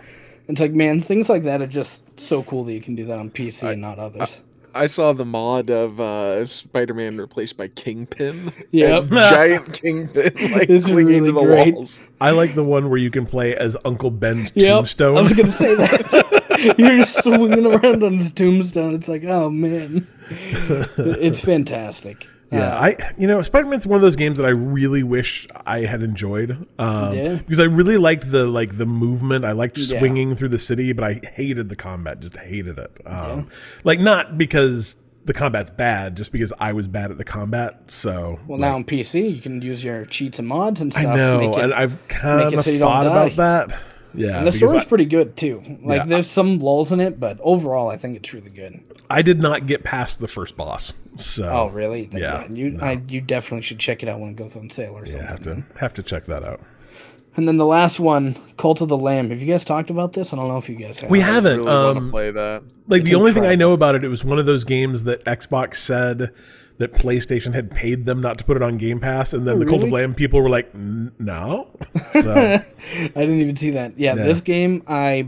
It's 0.50 0.60
like 0.60 0.74
man, 0.74 1.00
things 1.00 1.30
like 1.30 1.44
that 1.44 1.62
are 1.62 1.68
just 1.68 2.20
so 2.20 2.44
cool 2.44 2.66
that 2.66 2.74
you 2.74 2.82
can 2.82 2.96
do 2.96 3.06
that 3.06 3.20
on 3.20 3.30
PC 3.30 3.72
and 3.72 3.82
not 3.82 4.00
others. 4.00 4.42
I 4.76 4.86
saw 4.86 5.14
the 5.14 5.26
mod 5.26 5.70
of 5.70 6.00
uh, 6.00 6.46
Spider-Man 6.46 7.18
replaced 7.18 7.58
by 7.58 7.68
Kingpin. 7.70 8.52
Yep. 8.72 9.02
And 9.04 9.10
giant 9.12 9.74
Kingpin 9.82 10.24
like 10.52 10.70
It's 10.70 10.86
clinging 10.86 11.06
really 11.08 11.28
to 11.30 11.32
the 11.34 11.42
great. 11.44 11.74
walls. 11.76 12.00
I 12.22 12.32
like 12.32 12.54
the 12.56 12.64
one 12.64 12.90
where 12.90 13.00
you 13.00 13.10
can 13.10 13.26
play 13.26 13.56
as 13.56 13.76
Uncle 13.84 14.12
Ben's 14.12 14.52
Yep, 14.56 14.76
tombstone. 14.76 15.18
I 15.18 15.22
was 15.22 15.34
gonna 15.34 15.52
say 15.52 15.76
that. 15.76 16.76
You're 16.78 16.98
just 16.98 17.24
swinging 17.24 17.66
around 17.66 18.04
on 18.04 18.18
his 18.18 18.32
tombstone. 18.32 18.94
It's 18.94 19.08
like, 19.08 19.24
oh 19.24 19.50
man, 19.50 20.08
it's 20.30 21.42
fantastic. 21.42 22.28
Yeah, 22.52 22.76
Uh, 22.76 22.80
I 22.82 22.96
you 23.18 23.28
know 23.28 23.42
Spider 23.42 23.68
Man's 23.68 23.86
one 23.86 23.96
of 23.98 24.02
those 24.02 24.16
games 24.16 24.38
that 24.40 24.46
I 24.46 24.50
really 24.50 25.04
wish 25.04 25.48
I 25.66 25.82
had 25.82 26.02
enjoyed. 26.02 26.66
Um, 26.80 27.14
Yeah. 27.16 27.36
because 27.36 27.60
I 27.60 27.66
really 27.66 27.98
liked 27.98 28.32
the 28.32 28.48
like 28.48 28.78
the 28.78 28.86
movement. 28.88 29.46
I 29.46 29.52
liked 29.52 29.78
Yeah. 29.78 30.00
swinging 30.00 30.36
through 30.36 30.50
the 30.50 30.60
city, 30.60 30.92
but 30.94 31.04
I 31.04 31.22
hated 31.34 31.70
the 31.70 31.76
combat. 31.76 32.20
Just 32.22 32.38
hated 32.38 32.78
it. 32.80 32.92
Um, 33.06 33.48
Like 33.84 34.00
not 34.00 34.38
because 34.38 34.96
the 35.26 35.34
combat's 35.34 35.70
bad, 35.70 36.18
just 36.18 36.32
because 36.32 36.52
I 36.60 36.74
was 36.74 36.88
bad 36.88 37.12
at 37.12 37.20
the 37.20 37.24
combat. 37.24 37.82
So 37.92 38.40
Well, 38.48 38.58
now 38.58 38.74
on 38.76 38.84
PC, 38.84 39.30
you 39.36 39.42
can 39.42 39.62
use 39.62 39.84
your 39.84 40.06
cheats 40.06 40.40
and 40.40 40.48
mods 40.48 40.82
and 40.82 40.92
stuff. 40.92 41.06
I 41.06 41.16
know, 41.16 41.38
make 41.40 41.56
it- 41.58 41.64
and 41.66 41.74
I've 41.74 41.98
kind 42.08 42.52
of 42.54 42.62
so 42.64 42.72
you 42.72 42.80
don't 42.80 42.88
thought 42.88 43.04
die. 43.04 43.28
about 43.28 43.36
that. 43.70 43.80
Yeah, 44.14 44.38
and 44.40 44.48
the 44.48 44.52
story's 44.52 44.82
I- 44.84 44.86
pretty 44.86 45.06
good 45.06 45.36
too. 45.38 45.62
Like, 45.84 46.02
Yeah. 46.02 46.06
there's 46.06 46.28
some 46.30 46.60
lulls 46.60 46.92
in 46.92 47.00
it, 47.00 47.20
but 47.20 47.38
overall, 47.42 47.90
I 47.90 47.98
think 47.98 48.16
it's 48.16 48.34
really 48.34 48.50
good. 48.50 48.80
I 49.10 49.22
did 49.22 49.42
not 49.42 49.66
get 49.68 49.84
past 49.84 50.20
the 50.20 50.28
first 50.28 50.58
boss. 50.58 50.94
So 51.18 51.50
Oh, 51.50 51.68
really? 51.70 52.06
Then, 52.06 52.22
Yeah, 52.22 52.48
you 52.52 52.72
no. 52.72 52.84
I, 52.84 53.02
you 53.08 53.22
definitely 53.22 53.62
should 53.64 53.80
check 53.80 54.02
it 54.04 54.10
out 54.10 54.20
when 54.20 54.30
it 54.30 54.36
goes 54.36 54.56
on 54.56 54.70
sale 54.70 54.98
or 54.98 55.06
something. 55.06 55.22
Yeah, 55.22 55.30
have 55.30 55.44
to 55.44 55.64
have 55.80 55.94
to 55.96 56.04
check 56.04 56.26
that 56.26 56.44
out. 56.44 56.62
And 57.36 57.48
then 57.48 57.58
the 57.58 57.66
last 57.66 58.00
one, 58.00 58.36
Cult 58.58 58.82
of 58.82 58.90
the 58.90 58.98
Lamb. 58.98 59.30
Have 59.30 59.40
you 59.40 59.46
guys 59.46 59.64
talked 59.64 59.90
about 59.90 60.14
this? 60.14 60.34
I 60.34 60.36
don't 60.36 60.48
know 60.48 60.58
if 60.58 60.68
you 60.68 60.76
guys 60.76 61.00
have. 61.02 61.12
We 61.12 61.20
haven't. 61.20 61.58
Really 61.60 61.72
want 61.72 61.98
um, 61.98 62.06
to 62.06 62.12
play 62.12 62.32
that. 62.32 62.64
like 62.88 63.02
It's 63.02 63.10
the 63.12 63.16
only 63.16 63.32
thing 63.34 63.46
I 63.46 63.56
know 63.56 63.72
about 63.74 63.96
it, 63.96 64.04
it 64.04 64.10
was 64.10 64.26
one 64.26 64.40
of 64.40 64.46
those 64.46 64.64
games 64.64 65.04
that 65.06 65.24
Xbox 65.26 65.76
said 65.76 66.32
that 66.80 66.92
PlayStation 66.94 67.54
had 67.54 67.70
paid 67.72 68.06
them 68.06 68.20
not 68.22 68.38
to 68.40 68.44
put 68.44 68.58
it 68.58 68.64
on 68.64 68.78
Game 68.78 69.00
Pass, 69.00 69.34
and 69.34 69.48
then 69.48 69.60
the 69.60 69.66
Cult 69.66 69.84
of 69.84 69.90
Oh. 69.92 69.96
Lamb 69.96 70.14
people 70.16 70.42
were 70.42 70.50
like, 70.50 70.74
"No." 70.74 71.68
So 72.22 72.34
I 72.34 72.64
didn't 73.16 73.40
even 73.40 73.56
see 73.56 73.70
that. 73.72 73.94
Yeah, 73.98 74.16
Yeah. 74.16 74.24
this 74.24 74.42
game, 74.42 74.84
I 74.88 75.28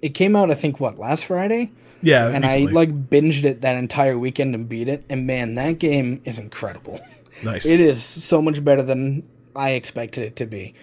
it 0.00 0.10
came 0.14 0.36
out 0.36 0.50
I 0.50 0.54
think 0.54 0.78
what 0.80 0.98
last 0.98 1.24
Friday, 1.26 1.72
yeah, 2.00 2.28
and 2.28 2.44
recently. 2.44 2.68
I 2.70 2.72
like 2.72 3.10
binged 3.10 3.44
it 3.44 3.60
that 3.62 3.76
entire 3.76 4.16
weekend 4.18 4.54
and 4.54 4.68
beat 4.68 4.88
it. 4.88 5.04
And 5.10 5.26
man, 5.26 5.54
that 5.54 5.78
game 5.78 6.20
is 6.24 6.38
incredible. 6.38 7.00
nice. 7.42 7.66
It 7.66 7.80
is 7.80 8.02
so 8.02 8.40
much 8.40 8.64
better 8.64 8.82
than 8.82 9.22
I 9.56 9.70
expected 9.70 10.24
it 10.24 10.36
to 10.36 10.46
be. 10.46 10.74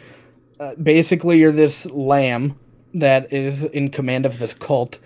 Uh, 0.59 0.73
basically, 0.75 1.39
you're 1.39 1.51
this 1.51 1.85
lamb 1.91 2.57
that 2.95 3.31
is 3.31 3.63
in 3.63 3.89
command 3.89 4.25
of 4.25 4.39
this 4.39 4.53
cult, 4.55 4.97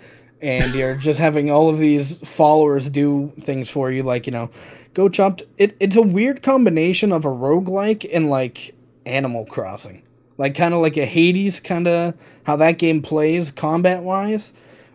and 0.41 0.73
you're 0.73 0.95
just 0.95 1.19
having 1.19 1.51
all 1.51 1.67
of 1.69 1.77
these 1.77 2.17
followers 2.19 2.89
do 2.89 3.31
things 3.39 3.69
for 3.69 3.91
you, 3.91 4.01
like, 4.03 4.25
you 4.27 4.31
know, 4.31 4.49
go 4.93 5.09
chop. 5.09 5.41
It, 5.57 5.75
it's 5.79 5.95
a 5.95 6.01
weird 6.01 6.41
combination 6.43 7.11
of 7.11 7.25
a 7.25 7.29
roguelike 7.29 8.09
and 8.13 8.29
like 8.29 8.73
Animal 9.05 9.45
Crossing. 9.45 10.03
Like, 10.37 10.55
kind 10.55 10.73
of 10.73 10.81
like 10.81 10.97
a 10.97 11.05
Hades, 11.05 11.59
kind 11.59 11.87
of 11.87 12.15
how 12.43 12.55
that 12.55 12.79
game 12.79 13.01
plays 13.01 13.51
combat 13.51 14.01
wise. 14.01 14.53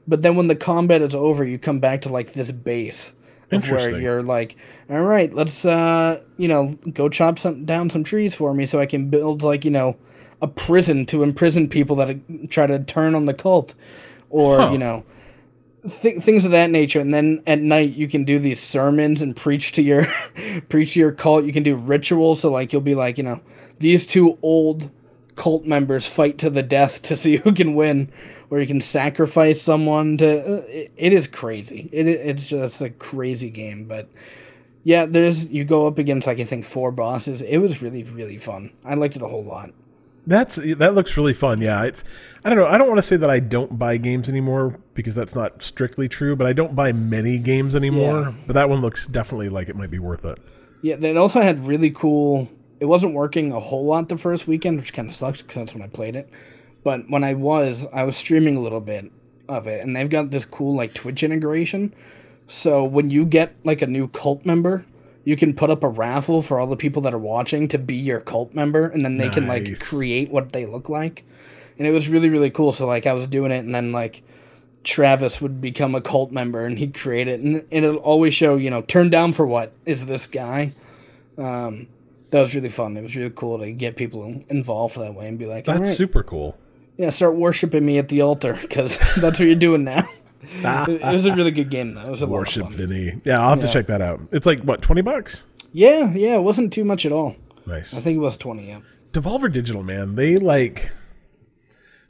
But 0.08 0.22
then 0.22 0.34
when 0.36 0.48
the 0.48 0.56
combat 0.56 1.02
is 1.02 1.14
over, 1.14 1.44
you 1.44 1.58
come 1.58 1.78
back 1.78 2.02
to 2.02 2.08
like 2.08 2.32
this 2.32 2.50
base 2.50 3.14
of 3.52 3.62
where 3.70 3.90
you're 4.02 4.22
like, 4.22 4.56
all 4.90 5.02
right, 5.02 5.32
let's 5.32 5.64
uh, 5.64 6.20
you 6.36 6.48
know, 6.48 6.68
go 6.92 7.08
chop 7.08 7.38
some 7.38 7.64
down 7.64 7.90
some 7.90 8.02
trees 8.04 8.34
for 8.34 8.54
me 8.54 8.66
so 8.66 8.80
I 8.80 8.86
can 8.86 9.08
build 9.08 9.42
like 9.42 9.64
you 9.64 9.70
know, 9.70 9.96
a 10.42 10.48
prison 10.48 11.06
to 11.06 11.22
imprison 11.22 11.68
people 11.68 11.96
that 11.96 12.10
uh, 12.10 12.14
try 12.50 12.66
to 12.66 12.78
turn 12.80 13.14
on 13.14 13.26
the 13.26 13.34
cult, 13.34 13.74
or 14.30 14.60
Huh. 14.60 14.70
you 14.72 14.78
know, 14.78 15.04
th- 15.88 16.22
things 16.22 16.44
of 16.44 16.50
that 16.52 16.70
nature. 16.70 17.00
And 17.00 17.12
then 17.12 17.42
at 17.46 17.60
night 17.60 17.94
you 17.94 18.08
can 18.08 18.24
do 18.24 18.38
these 18.38 18.60
sermons 18.60 19.22
and 19.22 19.34
preach 19.36 19.72
to 19.72 19.82
your 19.82 20.06
preach 20.68 20.94
to 20.94 21.00
your 21.00 21.12
cult. 21.12 21.44
You 21.44 21.52
can 21.52 21.62
do 21.62 21.76
rituals. 21.76 22.40
So 22.40 22.50
like 22.50 22.72
you'll 22.72 22.82
be 22.82 22.94
like, 22.94 23.18
you 23.18 23.24
know, 23.24 23.40
these 23.78 24.06
two 24.06 24.38
old 24.42 24.90
cult 25.36 25.64
members 25.66 26.06
fight 26.06 26.38
to 26.38 26.50
the 26.50 26.62
death 26.62 27.02
to 27.02 27.16
see 27.22 27.36
who 27.36 27.52
can 27.52 27.74
win, 27.74 28.10
or 28.50 28.60
you 28.60 28.66
can 28.66 28.80
sacrifice 28.80 29.60
someone 29.60 30.16
to. 30.18 30.58
uh, 30.58 30.62
It, 30.68 30.92
it 30.96 31.12
is 31.12 31.26
crazy. 31.26 31.88
It 31.92 32.06
it's 32.08 32.46
just 32.48 32.80
a 32.80 32.90
crazy 32.90 33.50
game, 33.50 33.86
but. 33.86 34.08
Yeah, 34.84 35.04
there's 35.04 35.46
you 35.46 35.64
go 35.64 35.88
up 35.88 35.98
against 35.98 36.28
like 36.28 36.38
I 36.38 36.44
think 36.44 36.64
four 36.64 36.92
bosses. 36.92 37.42
It 37.42 37.58
was 37.58 37.82
really 37.82 38.04
really 38.04 38.38
fun. 38.38 38.70
I 38.84 38.94
liked 38.94 39.16
it 39.16 39.22
a 39.22 39.26
whole 39.26 39.44
lot. 39.44 39.70
That's 40.26 40.56
that 40.56 40.94
looks 40.94 41.16
really 41.16 41.32
fun. 41.32 41.60
Yeah, 41.60 41.84
it's 41.84 42.02
I 42.44 42.48
don't 42.48 42.58
know. 42.58 42.66
I 42.66 42.78
don't 42.78 42.88
want 42.88 42.98
to 42.98 43.02
say 43.02 43.16
that 43.16 43.30
I 43.30 43.38
don't 43.38 43.78
buy 43.78 43.96
games 43.96 44.28
anymore 44.28 44.78
because 44.94 45.14
that's 45.14 45.34
not 45.34 45.62
strictly 45.62 46.08
true, 46.08 46.34
but 46.34 46.46
I 46.46 46.52
don't 46.52 46.74
buy 46.74 46.92
many 46.92 47.38
games 47.38 47.76
anymore. 47.76 48.22
Yeah. 48.22 48.34
But 48.46 48.54
that 48.54 48.68
one 48.68 48.80
looks 48.80 49.06
definitely 49.06 49.48
like 49.48 49.68
it 49.68 49.76
might 49.76 49.90
be 49.90 50.00
worth 50.00 50.24
it. 50.24 50.38
Yeah, 50.82 50.96
it 50.96 51.16
also 51.16 51.40
had 51.40 51.60
really 51.60 51.90
cool. 51.90 52.48
It 52.80 52.86
wasn't 52.86 53.14
working 53.14 53.52
a 53.52 53.60
whole 53.60 53.86
lot 53.86 54.08
the 54.08 54.18
first 54.18 54.48
weekend, 54.48 54.78
which 54.78 54.92
kind 54.92 55.08
of 55.08 55.14
sucked 55.14 55.38
because 55.38 55.54
that's 55.54 55.74
when 55.74 55.82
I 55.82 55.88
played 55.88 56.16
it. 56.16 56.28
But 56.82 57.08
when 57.08 57.24
I 57.24 57.34
was, 57.34 57.86
I 57.92 58.02
was 58.02 58.16
streaming 58.16 58.56
a 58.56 58.60
little 58.60 58.80
bit 58.80 59.10
of 59.48 59.66
it, 59.66 59.82
and 59.82 59.94
they've 59.94 60.10
got 60.10 60.30
this 60.30 60.44
cool 60.44 60.74
like 60.76 60.92
Twitch 60.92 61.22
integration. 61.22 61.94
So 62.48 62.84
when 62.84 63.10
you 63.10 63.24
get 63.24 63.54
like 63.64 63.82
a 63.82 63.86
new 63.86 64.08
cult 64.08 64.44
member, 64.44 64.84
you 65.26 65.36
can 65.36 65.52
put 65.54 65.70
up 65.70 65.82
a 65.82 65.88
raffle 65.88 66.40
for 66.40 66.60
all 66.60 66.68
the 66.68 66.76
people 66.76 67.02
that 67.02 67.12
are 67.12 67.18
watching 67.18 67.66
to 67.68 67.78
be 67.78 67.96
your 67.96 68.20
cult 68.20 68.54
member, 68.54 68.86
and 68.86 69.04
then 69.04 69.16
they 69.18 69.28
can 69.28 69.48
like 69.48 69.78
create 69.80 70.30
what 70.30 70.52
they 70.52 70.66
look 70.66 70.88
like. 70.88 71.24
And 71.78 71.86
it 71.86 71.90
was 71.90 72.08
really 72.08 72.28
really 72.28 72.48
cool. 72.48 72.70
So 72.72 72.86
like 72.86 73.06
I 73.06 73.12
was 73.12 73.26
doing 73.26 73.50
it, 73.50 73.58
and 73.58 73.74
then 73.74 73.90
like 73.90 74.22
Travis 74.84 75.40
would 75.40 75.60
become 75.60 75.96
a 75.96 76.00
cult 76.00 76.30
member, 76.30 76.64
and 76.64 76.78
he'd 76.78 76.94
create 76.94 77.26
it, 77.26 77.40
and, 77.40 77.56
and 77.72 77.84
it'll 77.84 77.96
always 77.96 78.34
show 78.34 78.54
you 78.56 78.70
know 78.70 78.82
turn 78.82 79.10
down 79.10 79.32
for 79.32 79.44
what 79.44 79.72
is 79.84 80.06
this 80.06 80.28
guy. 80.28 80.72
Um, 81.36 81.88
that 82.30 82.40
was 82.40 82.54
really 82.54 82.68
fun. 82.68 82.96
It 82.96 83.02
was 83.02 83.16
really 83.16 83.30
cool 83.30 83.58
to 83.58 83.72
get 83.72 83.96
people 83.96 84.32
involved 84.48 84.96
that 84.96 85.14
way 85.14 85.26
and 85.26 85.38
be 85.38 85.46
like, 85.46 85.64
That's 85.64 85.76
"All 85.76 85.84
right, 85.84 85.86
super 85.86 86.22
cool. 86.22 86.56
yeah, 86.96 87.10
start 87.10 87.34
worshiping 87.34 87.84
me 87.84 87.98
at 87.98 88.08
the 88.08 88.22
altar 88.22 88.56
because 88.62 88.96
that's 89.16 89.40
what 89.40 89.40
you're 89.40 89.56
doing 89.56 89.82
now. 89.84 90.08
It, 90.62 91.02
was 91.02 91.26
a 91.26 91.34
really 91.34 91.50
good 91.50 91.70
game 91.70 91.94
though. 91.94 92.02
It 92.02 92.10
was 92.10 92.22
a 92.22 92.26
Worship. 92.26 92.70
Vinny. 92.70 93.20
Yeah, 93.24 93.40
I'll 93.40 93.50
have 93.50 93.60
to 93.60 93.68
check 93.68 93.86
that 93.86 94.00
out. 94.00 94.20
It's 94.32 94.46
like 94.46 94.60
what 94.60 94.82
twenty 94.82 95.02
bucks. 95.02 95.46
Yeah, 95.72 96.12
yeah, 96.14 96.36
it 96.36 96.42
wasn't 96.42 96.72
too 96.72 96.84
much 96.84 97.04
at 97.04 97.12
all. 97.12 97.36
Nice. 97.66 97.96
I 97.96 98.00
think 98.00 98.16
it 98.16 98.20
was 98.20 98.36
twenty. 98.36 98.68
Yeah. 98.68 98.80
Devolver 99.12 99.50
Digital, 99.50 99.82
man, 99.82 100.14
they 100.14 100.36
like 100.36 100.90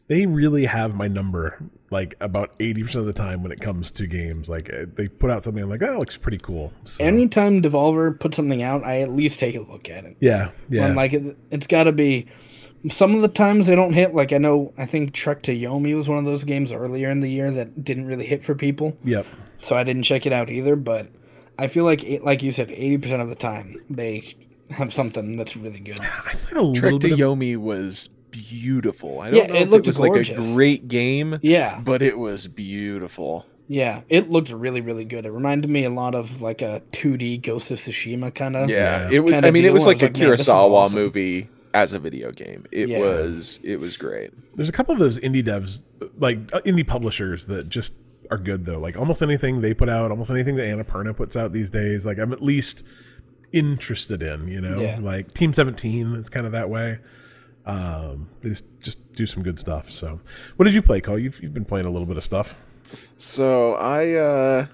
they 0.09 0.27
really 0.27 0.67
have 0.67 0.95
my 0.95 1.09
number 1.09 1.59
like 1.91 2.17
about 2.21 2.59
80% 2.59 2.97
of 2.97 3.07
the 3.07 3.13
time 3.13 3.43
when 3.43 3.53
it 3.53 3.61
comes 3.61 3.91
to 3.93 4.07
games. 4.07 4.49
Like 4.49 4.73
uh, 4.73 4.87
they 4.95 5.09
put 5.09 5.31
out 5.31 5.43
something 5.43 5.63
I'm 5.63 5.71
like, 5.71 5.83
"Oh, 5.83 5.95
it 5.95 5.99
looks 5.99 6.19
pretty 6.19 6.39
cool." 6.39 6.73
So, 6.85 7.05
Anytime 7.05 7.63
Devolver 7.63 8.19
puts 8.19 8.37
something 8.37 8.63
out, 8.63 8.85
I 8.85 9.03
at 9.03 9.11
least 9.11 9.41
take 9.41 9.55
a 9.55 9.61
look 9.61 9.89
at 9.89 10.05
it. 10.05 10.17
yeah, 10.21 10.51
yeah. 10.69 10.87
I'm 10.87 10.97
like, 10.97 11.13
it, 11.13 11.37
it's 11.51 11.67
got 11.67 11.85
to 11.85 11.93
be. 11.93 12.27
Some 12.91 13.15
of 13.15 13.23
the 13.23 13.29
times 13.29 13.67
they 13.67 13.75
don't 13.77 13.93
hit. 13.93 14.15
Like 14.15 14.33
I 14.33 14.39
know, 14.39 14.73
I 14.79 14.87
think 14.87 15.13
Trek 15.13 15.43
to 15.43 15.55
Yomi 15.55 15.97
was 15.97 16.09
one 16.09 16.19
of 16.19 16.25
those 16.25 16.45
games 16.45 16.73
earlier 16.73 17.11
in 17.11 17.21
the 17.21 17.29
year 17.31 17.51
that 17.51 17.85
didn't 17.85 18.07
really 18.07 18.27
hit 18.27 18.45
for 18.45 18.55
people. 18.55 18.97
yep. 19.05 19.27
so 19.61 19.77
I 19.77 19.83
didn't 19.85 20.03
check 20.05 20.27
it 20.27 20.33
out 20.33 20.51
either. 20.51 20.77
But 20.77 21.09
I 21.59 21.67
feel 21.69 21.85
like, 21.85 22.05
it, 22.05 22.23
like 22.25 22.43
you 22.43 22.53
said, 22.53 22.71
eighty 22.71 22.99
percent 22.99 23.23
of 23.23 23.29
the 23.29 23.35
time 23.35 23.81
they 23.91 24.35
have 24.71 24.93
something 24.93 25.37
that's 25.37 25.57
really 25.57 25.81
good. 25.81 26.01
I 26.01 26.33
played 26.35 26.57
a 26.57 26.63
little 26.63 26.75
Trek 26.75 27.01
to 27.01 27.13
of 27.13 27.19
Yomi 27.19 27.57
was 27.57 28.09
beautiful. 28.31 29.21
I 29.21 29.31
don't 29.31 29.37
Yeah, 29.39 29.47
know 29.47 29.55
it 29.57 29.63
if 29.63 29.69
looked 29.71 29.87
it 29.87 29.91
was 29.91 30.01
like 30.01 30.13
gorgeous. 30.13 30.51
a 30.51 30.55
great 30.55 30.89
game, 30.89 31.39
Yeah, 31.43 31.81
but 31.81 32.03
it 32.03 32.19
was 32.19 32.47
beautiful. 32.49 33.47
yeah, 33.69 34.03
it 34.09 34.29
looked 34.31 34.51
really, 34.53 34.81
really 34.81 35.05
good. 35.05 35.25
It 35.27 35.31
reminded 35.33 35.71
me 35.71 35.85
a 35.85 35.91
lot 35.91 36.15
of 36.15 36.43
like 36.43 36.63
a 36.63 36.83
two 36.93 37.17
D 37.17 37.39
Ghost 37.39 37.71
of 37.71 37.79
Tsushima 37.79 38.35
kind 38.35 38.55
of. 38.57 38.69
Yeah, 38.69 39.09
Yeah. 39.09 39.17
it 39.17 39.19
was. 39.21 39.35
I 39.35 39.51
mean, 39.51 39.65
it 39.65 39.73
was 39.73 39.87
like 39.87 39.97
was 39.97 40.03
a 40.03 40.07
like, 40.07 40.17
man, 40.19 40.31
this 40.31 40.41
is 40.43 40.47
Kurosawa 40.49 40.71
awesome. 40.71 40.99
movie 41.01 41.49
as 41.77 41.93
a 41.93 41.99
video 41.99 42.33
game. 42.33 42.65
It 42.73 42.89
Yeah. 42.89 43.01
was. 43.01 43.59
It 43.63 43.79
was 43.79 43.97
great. 43.99 44.31
There's 44.57 44.69
a 44.71 44.73
couple 44.73 44.93
of 44.95 44.99
those 44.99 45.19
indie 45.19 45.45
devs, 45.45 45.83
like 46.19 46.39
uh, 46.55 46.61
indie 46.63 46.87
publishers, 46.87 47.45
that 47.47 47.69
just 47.69 47.95
are 48.31 48.39
good 48.39 48.65
though. 48.65 48.79
Like 48.79 48.97
almost 48.97 49.23
anything 49.23 49.61
they 49.61 49.75
put 49.75 49.89
out, 49.91 50.11
almost 50.11 50.31
anything 50.31 50.57
that 50.57 50.67
Annapurna 50.67 51.15
puts 51.15 51.37
out 51.37 51.53
these 51.53 51.69
days, 51.71 52.07
like 52.07 52.19
I'm 52.19 52.33
at 52.33 52.43
least 52.43 52.83
interested 53.53 54.23
in. 54.23 54.49
You 54.49 54.61
know, 54.63 54.81
Yeah. 54.81 54.99
like 55.03 55.35
Team 55.35 55.53
17 55.53 56.15
is 56.15 56.29
kind 56.31 56.47
of 56.47 56.53
that 56.53 56.71
way. 56.71 56.99
Um, 57.67 58.29
they 58.41 58.49
just 58.49 58.65
just 58.81 59.13
do 59.13 59.27
some 59.27 59.43
good 59.43 59.59
stuff. 59.59 59.91
So, 59.91 60.21
what 60.57 60.65
did 60.65 60.75
you 60.75 60.83
play, 60.83 61.01
Cole? 61.03 61.19
You've 61.19 61.43
you've 61.43 61.55
been 61.55 61.65
playing 61.67 61.87
a 61.87 61.91
little 61.91 62.07
bit 62.07 62.17
of 62.17 62.25
stuff. 62.25 62.55
So 63.17 63.75
I 63.75 64.13
uh 64.15 64.67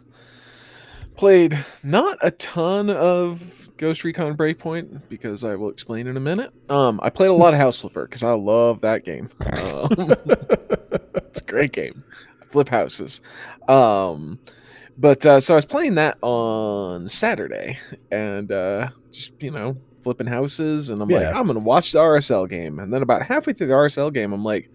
played 1.17 1.59
not 1.83 2.19
a 2.23 2.31
ton 2.31 2.91
of 2.91 3.62
Ghost 3.77 4.05
Recon 4.05 4.37
Breakpoint 4.37 5.03
because 5.09 5.45
I 5.45 5.55
will 5.57 5.71
explain 5.71 6.07
in 6.07 6.17
a 6.17 6.21
minute. 6.21 6.53
Um, 6.71 7.01
I 7.03 7.11
played 7.11 7.29
a 7.29 7.33
lot 7.33 7.55
of 7.55 7.61
House 7.61 7.79
Flipper 7.79 8.07
because 8.07 8.23
I 8.23 8.33
love 8.33 8.81
that 8.83 9.05
game. 9.05 9.29
Um, 9.41 10.15
it's 11.17 11.41
a 11.41 11.45
great 11.47 11.73
game. 11.73 12.05
I 12.41 12.45
flip 12.47 12.69
houses. 12.69 13.21
Um, 13.69 14.39
but 14.99 15.25
uh, 15.25 15.41
so 15.41 15.55
I 15.55 15.57
was 15.57 15.65
playing 15.65 15.95
that 15.97 16.19
on 16.23 17.09
Saturday 17.09 17.79
and 18.11 18.53
uh, 18.53 18.91
just 19.11 19.43
you 19.43 19.51
know 19.51 19.77
flipping 20.03 20.27
houses, 20.27 20.91
and 20.91 21.01
I'm 21.01 21.09
like, 21.09 21.35
I'm 21.35 21.47
gonna 21.47 21.61
watch 21.61 21.93
the 21.93 21.99
RSL 21.99 22.49
game, 22.49 22.79
and 22.79 22.93
then 22.93 23.03
about 23.03 23.23
halfway 23.23 23.53
through 23.53 23.69
the 23.69 23.75
RSL 23.75 24.13
game, 24.13 24.33
I'm 24.33 24.45
like 24.45 24.71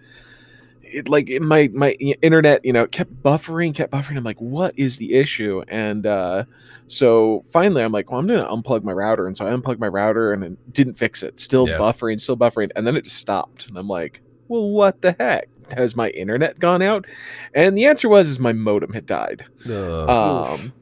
it 0.92 1.08
like 1.10 1.30
it, 1.30 1.42
my 1.42 1.70
my 1.74 1.92
internet 1.94 2.64
you 2.66 2.74
know 2.74 2.88
kept 2.88 3.12
buffering 3.24 3.74
kept 3.76 3.92
buffering. 3.92 4.18
I'm 4.18 4.24
like 4.24 4.40
what 4.42 4.74
is 4.78 4.98
the 4.98 5.14
issue? 5.14 5.64
And 5.68 6.06
uh 6.06 6.44
so 6.90 7.44
finally 7.52 7.84
i'm 7.84 7.92
like 7.92 8.10
well 8.10 8.20
i'm 8.20 8.28
gonna 8.28 8.46
unplug 8.46 8.84
my 8.84 8.94
router. 8.94 9.28
And 9.28 9.36
so 9.36 9.46
i 9.46 9.52
unplugged 9.52 9.80
my 9.80 9.88
router 9.88 10.32
and 10.34 10.44
it 10.44 10.74
didn't 10.74 10.94
fix 10.96 11.22
it. 11.24 11.40
Still 11.40 11.68
Yeah. 11.68 11.78
buffering 11.78 12.20
still 12.20 12.38
buffering. 12.38 12.72
And 12.76 12.88
then 12.88 12.96
it 12.96 13.04
just 13.04 13.18
stopped. 13.18 13.68
And 13.68 13.78
i'm 13.78 13.88
like 13.88 14.22
well 14.48 14.70
what 14.70 15.02
the 15.02 15.14
heck? 15.20 15.50
Has 15.76 15.96
my 15.98 16.10
internet 16.12 16.60
gone 16.60 16.82
out? 16.82 17.06
And 17.54 17.78
the 17.78 17.86
answer 17.88 18.08
was 18.08 18.30
is 18.30 18.40
my 18.40 18.54
modem 18.54 18.94
had 18.94 19.06
died. 19.06 19.44
Oof. 19.70 20.10
um 20.10 20.74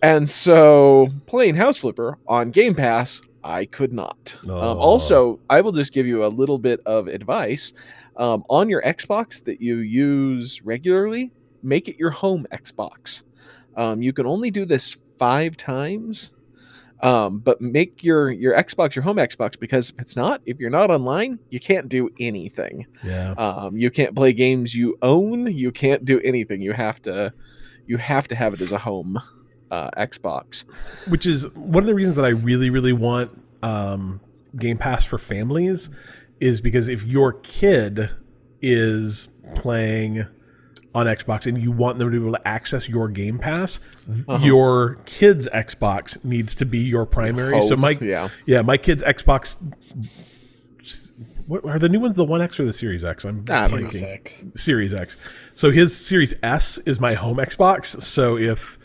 and 0.00 0.30
so 0.30 1.08
playing 1.26 1.56
house 1.56 1.76
flipper 1.78 2.18
on 2.28 2.50
game 2.52 2.74
pass 2.76 3.20
i 3.42 3.64
could 3.64 3.92
not. 3.92 4.36
Um, 4.44 4.78
also 4.78 5.40
i 5.50 5.60
will 5.60 5.72
just 5.72 5.92
give 5.92 6.06
you 6.06 6.24
a 6.24 6.28
little 6.28 6.58
bit 6.58 6.80
of 6.86 7.08
advice 7.08 7.72
um, 8.18 8.44
on 8.48 8.68
your 8.68 8.82
xbox 8.82 9.42
that 9.44 9.60
you 9.60 9.78
use 9.78 10.62
regularly 10.62 11.32
make 11.62 11.88
it 11.88 11.98
your 11.98 12.10
home 12.10 12.46
xbox 12.52 13.22
um, 13.76 14.02
you 14.02 14.12
can 14.12 14.26
only 14.26 14.50
do 14.50 14.64
this 14.64 14.96
five 15.18 15.56
times 15.56 16.34
um, 17.00 17.38
but 17.38 17.60
make 17.60 18.02
your 18.02 18.30
your 18.30 18.56
xbox 18.56 18.96
your 18.96 19.04
home 19.04 19.16
xbox 19.18 19.58
because 19.58 19.90
if 19.90 20.00
it's 20.00 20.16
not 20.16 20.40
if 20.46 20.58
you're 20.58 20.68
not 20.68 20.90
online 20.90 21.38
you 21.50 21.60
can't 21.60 21.88
do 21.88 22.10
anything 22.18 22.86
yeah. 23.04 23.32
um, 23.38 23.76
you 23.76 23.90
can't 23.90 24.16
play 24.16 24.32
games 24.32 24.74
you 24.74 24.98
own. 25.02 25.46
You 25.46 25.72
can't 25.72 26.04
do 26.04 26.20
anything. 26.20 26.60
You 26.60 26.72
have 26.72 27.02
to, 27.02 27.32
you 27.86 27.96
have 27.98 28.28
to 28.28 28.34
have 28.34 28.54
it 28.54 28.60
as 28.60 28.72
a 28.72 28.78
home 28.78 29.20
uh, 29.70 29.90
Xbox. 29.96 30.64
which 31.08 31.26
is 31.26 31.48
one 31.54 31.82
of 31.82 31.86
the 31.86 31.94
reasons 31.94 32.16
that 32.16 32.24
I 32.24 32.30
really, 32.30 32.70
really 32.70 32.92
want 32.92 33.30
um, 33.62 34.20
Game 34.56 34.78
Pass 34.78 35.04
for 35.04 35.18
families 35.18 35.90
is 36.40 36.60
because 36.60 36.88
if 36.88 37.04
your 37.04 37.32
kid 37.32 38.10
is 38.60 39.28
playing 39.56 40.26
on 40.94 41.06
Xbox 41.06 41.46
and 41.46 41.58
you 41.58 41.70
want 41.70 41.98
them 41.98 42.10
to 42.10 42.18
be 42.18 42.24
able 42.26 42.36
to 42.36 42.48
access 42.48 42.88
your 42.88 43.08
Game 43.08 43.38
Pass, 43.38 43.80
uh-huh. 44.08 44.44
your 44.44 44.96
kid's 45.06 45.48
Xbox 45.48 46.22
needs 46.24 46.54
to 46.56 46.64
be 46.64 46.78
your 46.78 47.06
primary. 47.06 47.60
so 47.62 47.76
my 47.76 47.96
yeah. 48.00 48.28
yeah, 48.46 48.62
my 48.62 48.76
kid's 48.76 49.02
Xbox. 49.02 49.56
What 51.46 51.64
are 51.64 51.78
the 51.78 51.88
new 51.88 52.00
ones? 52.00 52.16
The 52.16 52.24
One 52.24 52.42
X 52.42 52.60
or 52.60 52.64
the 52.64 52.72
Series 52.72 53.04
X? 53.04 53.24
I'm 53.24 53.44
know. 53.44 53.68
blanking. 53.68 53.92
Six. 53.92 54.44
Series 54.54 54.92
X. 54.92 55.16
So 55.54 55.70
his 55.70 55.96
Series 55.96 56.34
S 56.42 56.78
is 56.78 57.00
my 57.00 57.14
home 57.14 57.38
Xbox. 57.38 58.00
So 58.02 58.36
if 58.36 58.78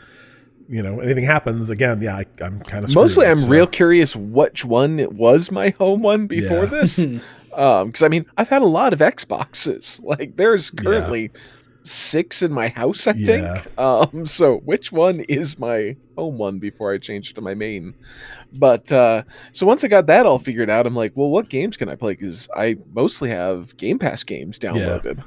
you 0.70 0.82
know 0.82 1.00
anything 1.02 1.26
happens, 1.26 1.70
again, 1.70 2.02
yeah, 2.02 2.18
I, 2.18 2.26
I'm 2.42 2.62
kind 2.62 2.86
of 2.86 2.96
Mostly, 2.96 3.26
I'm 3.26 3.46
real 3.48 3.68
curious 3.68 4.16
which 4.16 4.64
one 4.64 5.00
it 5.00 5.12
was 5.12 5.52
my 5.52 5.70
home 5.72 6.02
one 6.02 6.28
before 6.28 6.64
Yeah. 6.64 6.66
this. 6.66 7.06
Um, 7.56 7.88
because 7.88 8.04
I 8.04 8.08
mean, 8.08 8.26
I've 8.38 8.50
had 8.50 8.62
a 8.62 8.66
lot 8.66 8.94
of 8.94 9.00
Xboxes. 9.00 10.00
Like, 10.04 10.36
there's 10.36 10.70
currently 10.70 11.32
six 11.86 12.42
in 12.42 12.52
my 12.54 12.70
house. 12.70 13.08
I 13.08 13.14
Yeah. 13.18 13.26
think. 13.62 13.68
Um, 13.78 14.26
so 14.26 14.58
which 14.60 14.92
one 14.92 15.22
is 15.22 15.58
my 15.60 15.98
home 16.18 16.38
one 16.38 16.60
before 16.60 16.94
I 16.94 16.98
change 17.00 17.34
to 17.34 17.42
my 17.42 17.54
main? 17.56 17.96
But 18.52 18.92
uh, 18.92 19.24
so 19.54 19.66
once 19.66 19.84
I 19.84 19.88
got 19.88 20.08
that 20.08 20.26
all 20.26 20.40
figured 20.40 20.70
out, 20.70 20.86
I'm 20.86 20.96
like, 20.96 21.12
well, 21.16 21.30
what 21.30 21.50
games 21.50 21.78
can 21.78 21.90
I 21.90 21.96
play? 21.96 22.14
Because 22.14 22.48
I 22.56 22.78
mostly 22.94 23.30
have 23.30 23.76
Game 23.78 24.00
Pass 24.00 24.24
games 24.24 24.60
downloaded. 24.60 25.24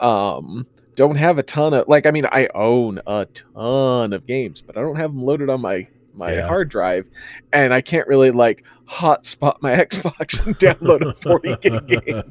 Um, 0.00 0.66
don't 0.96 1.16
have 1.16 1.38
a 1.38 1.42
ton 1.42 1.74
of 1.74 1.88
like. 1.88 2.06
I 2.06 2.10
mean, 2.10 2.26
I 2.32 2.48
own 2.54 3.00
a 3.06 3.26
ton 3.56 4.12
of 4.12 4.26
games, 4.26 4.62
but 4.66 4.76
I 4.76 4.82
don't 4.82 4.96
have 4.96 5.12
them 5.12 5.22
loaded 5.24 5.50
on 5.50 5.60
my 5.60 5.88
my 6.14 6.32
Yeah. 6.34 6.46
hard 6.46 6.68
drive, 6.68 7.08
and 7.52 7.72
I 7.74 7.80
can't 7.80 8.06
really 8.08 8.30
like 8.30 8.64
hotspot 8.88 9.56
my 9.62 9.74
Xbox 9.84 10.44
and 10.46 10.56
download 10.58 11.06
a 11.08 11.14
40 11.14 11.56
gig 11.60 11.86
game. 12.04 12.22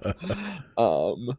Um, 0.78 1.38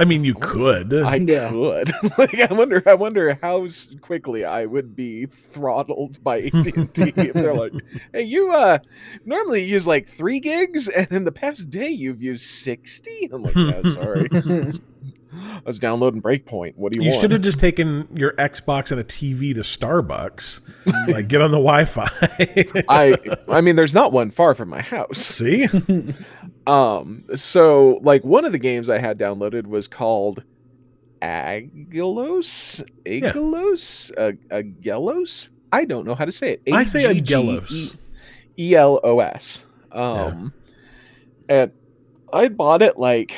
I 0.00 0.04
mean, 0.04 0.24
you 0.24 0.34
could. 0.36 0.94
I 0.94 1.16
Yeah. 1.16 1.50
could. 1.50 1.90
like, 2.18 2.38
I 2.38 2.54
wonder. 2.54 2.80
I 2.86 2.94
wonder 2.94 3.36
how 3.42 3.66
quickly 4.00 4.44
I 4.44 4.64
would 4.64 4.94
be 4.94 5.26
throttled 5.26 6.22
by 6.22 6.38
AT 6.42 6.66
and 6.76 6.94
T 6.94 7.12
if 7.16 7.32
they're 7.32 7.52
like, 7.54 7.72
"Hey, 8.12 8.22
you 8.22 8.52
uh, 8.52 8.78
normally 9.24 9.64
use 9.64 9.88
like 9.88 10.06
three 10.06 10.38
gigs, 10.38 10.86
and 10.88 11.10
in 11.10 11.24
the 11.24 11.32
past 11.32 11.68
day 11.70 11.88
you've 11.88 12.22
used 12.22 12.46
60? 12.46 13.28
I'm 13.32 13.42
like, 13.42 13.56
"Yeah, 13.56 13.82
sorry. 13.92 14.28
I 15.58 15.60
was 15.64 15.78
downloading 15.78 16.22
Breakpoint. 16.22 16.74
What 16.76 16.92
do 16.92 16.98
you, 16.98 17.02
want? 17.02 17.04
you 17.04 17.10
want?" 17.10 17.20
should 17.20 17.32
have 17.32 17.42
just 17.42 17.58
taken 17.58 18.08
your 18.14 18.32
Xbox 18.32 18.90
and 18.90 19.00
a 19.00 19.04
TV 19.04 19.54
to 19.54 19.60
Starbucks. 19.60 20.60
like, 21.12 21.28
get 21.28 21.40
on 21.40 21.50
the 21.50 21.58
Wi-Fi. 21.58 22.06
I. 22.88 23.16
I 23.48 23.60
mean, 23.60 23.76
there's 23.76 23.94
not 23.94 24.12
one 24.12 24.30
far 24.30 24.54
from 24.54 24.68
my 24.68 24.80
house. 24.82 25.18
See, 25.18 25.66
Um, 26.66 27.24
so 27.34 27.98
like 28.02 28.22
one 28.24 28.44
of 28.44 28.52
the 28.52 28.58
games 28.58 28.90
I 28.90 28.98
had 28.98 29.18
downloaded 29.18 29.66
was 29.66 29.88
called 29.88 30.44
Aggelos, 31.22 32.82
Aggelos, 33.06 34.12
uh, 34.18 34.32
Aggelos. 34.54 35.48
I 35.72 35.84
don't 35.86 36.06
know 36.06 36.14
how 36.14 36.24
to 36.26 36.32
say 36.32 36.52
it. 36.52 36.62
I 36.72 36.84
say 36.84 37.04
A-G-G-E- 37.04 37.22
Aggelos. 37.22 37.96
E 38.58 38.74
L 38.74 39.00
O 39.02 39.20
S. 39.20 39.64
Um, 39.92 40.52
and 41.48 41.72
I 42.32 42.48
bought 42.48 42.82
it 42.82 42.98
like 42.98 43.34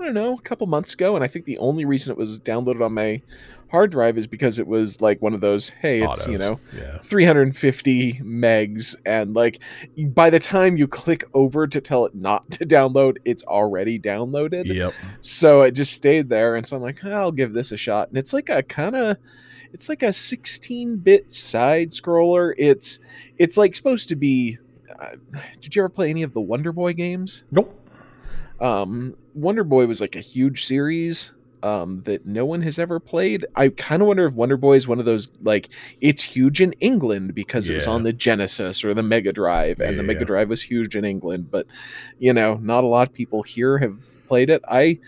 I 0.00 0.04
don't 0.04 0.14
know 0.14 0.34
a 0.34 0.40
couple 0.42 0.66
months 0.66 0.92
ago, 0.94 1.14
and 1.16 1.24
I 1.24 1.28
think 1.28 1.44
the 1.46 1.58
only 1.58 1.84
reason 1.84 2.12
it 2.12 2.18
was 2.18 2.38
downloaded 2.40 2.84
on 2.84 2.92
my 2.92 3.22
hard 3.70 3.90
drive 3.90 4.16
is 4.16 4.26
because 4.28 4.58
it 4.60 4.66
was 4.66 5.00
like 5.00 5.20
one 5.22 5.34
of 5.34 5.40
those. 5.40 5.70
Hey, 5.80 6.02
it's 6.02 6.26
you 6.28 6.38
know 6.38 6.60
yeah. 6.76 6.98
350 6.98 8.14
megs 8.20 8.94
and 9.04 9.34
like 9.34 9.58
by 9.98 10.30
the 10.30 10.38
time 10.38 10.76
you 10.76 10.86
click 10.86 11.24
over 11.34 11.66
to 11.66 11.80
tell 11.80 12.04
it 12.06 12.14
not 12.14 12.48
to 12.52 12.64
download 12.66 13.16
it's 13.24 13.42
already 13.44 13.98
downloaded 13.98 14.66
Yep. 14.66 14.92
so 15.20 15.62
it 15.62 15.72
just 15.72 15.92
stayed 15.94 16.28
there 16.28 16.54
and 16.56 16.66
so 16.66 16.76
i'm 16.76 16.82
like 16.82 17.02
i'll 17.04 17.32
give 17.32 17.52
this 17.52 17.72
a 17.72 17.76
shot 17.76 18.08
and 18.08 18.16
it's 18.18 18.32
like 18.32 18.48
a 18.48 18.62
kind 18.62 18.94
of 18.94 19.16
it's 19.72 19.88
like 19.88 20.02
a 20.02 20.06
16-bit 20.08 21.30
side 21.32 21.90
scroller 21.90 22.54
it's 22.58 23.00
it's 23.38 23.56
like 23.56 23.74
supposed 23.74 24.08
to 24.08 24.16
be 24.16 24.58
uh, 25.00 25.16
did 25.60 25.74
you 25.74 25.82
ever 25.82 25.88
play 25.88 26.08
any 26.10 26.22
of 26.22 26.32
the 26.32 26.40
wonder 26.40 26.72
boy 26.72 26.92
games 26.92 27.44
Nope. 27.50 27.72
Um 28.60 29.14
wonder 29.34 29.64
boy 29.64 29.86
was 29.86 30.00
like 30.00 30.16
a 30.16 30.20
huge 30.20 30.64
series 30.64 31.32
um 31.62 32.02
that 32.04 32.24
no 32.26 32.44
one 32.44 32.62
has 32.62 32.78
ever 32.78 33.00
played. 33.00 33.44
I 33.56 33.68
kind 33.70 34.02
of 34.02 34.08
wonder 34.08 34.26
if 34.26 34.34
wonder 34.34 34.56
boy 34.56 34.76
is 34.76 34.86
one 34.86 34.98
of 35.00 35.04
those 35.06 35.28
like 35.42 35.68
it's 36.00 36.22
huge 36.22 36.60
in 36.60 36.72
england 36.74 37.34
because 37.34 37.68
it 37.68 37.74
was 37.74 37.86
on 37.86 38.02
the 38.02 38.12
genesis 38.12 38.84
or 38.84 38.94
the 38.94 39.02
mega 39.02 39.32
drive 39.32 39.80
and 39.80 39.98
the 39.98 40.02
Yeah. 40.02 40.06
mega 40.08 40.24
drive 40.24 40.48
was 40.48 40.62
huge 40.62 40.94
in 40.96 41.04
england 41.04 41.50
but 41.50 41.66
you 42.18 42.32
know 42.32 42.56
not 42.62 42.84
a 42.84 42.86
lot 42.86 43.08
of 43.08 43.14
people 43.14 43.42
here 43.42 43.78
have 43.78 43.98
played 44.28 44.50
it. 44.50 44.60
I 44.68 44.98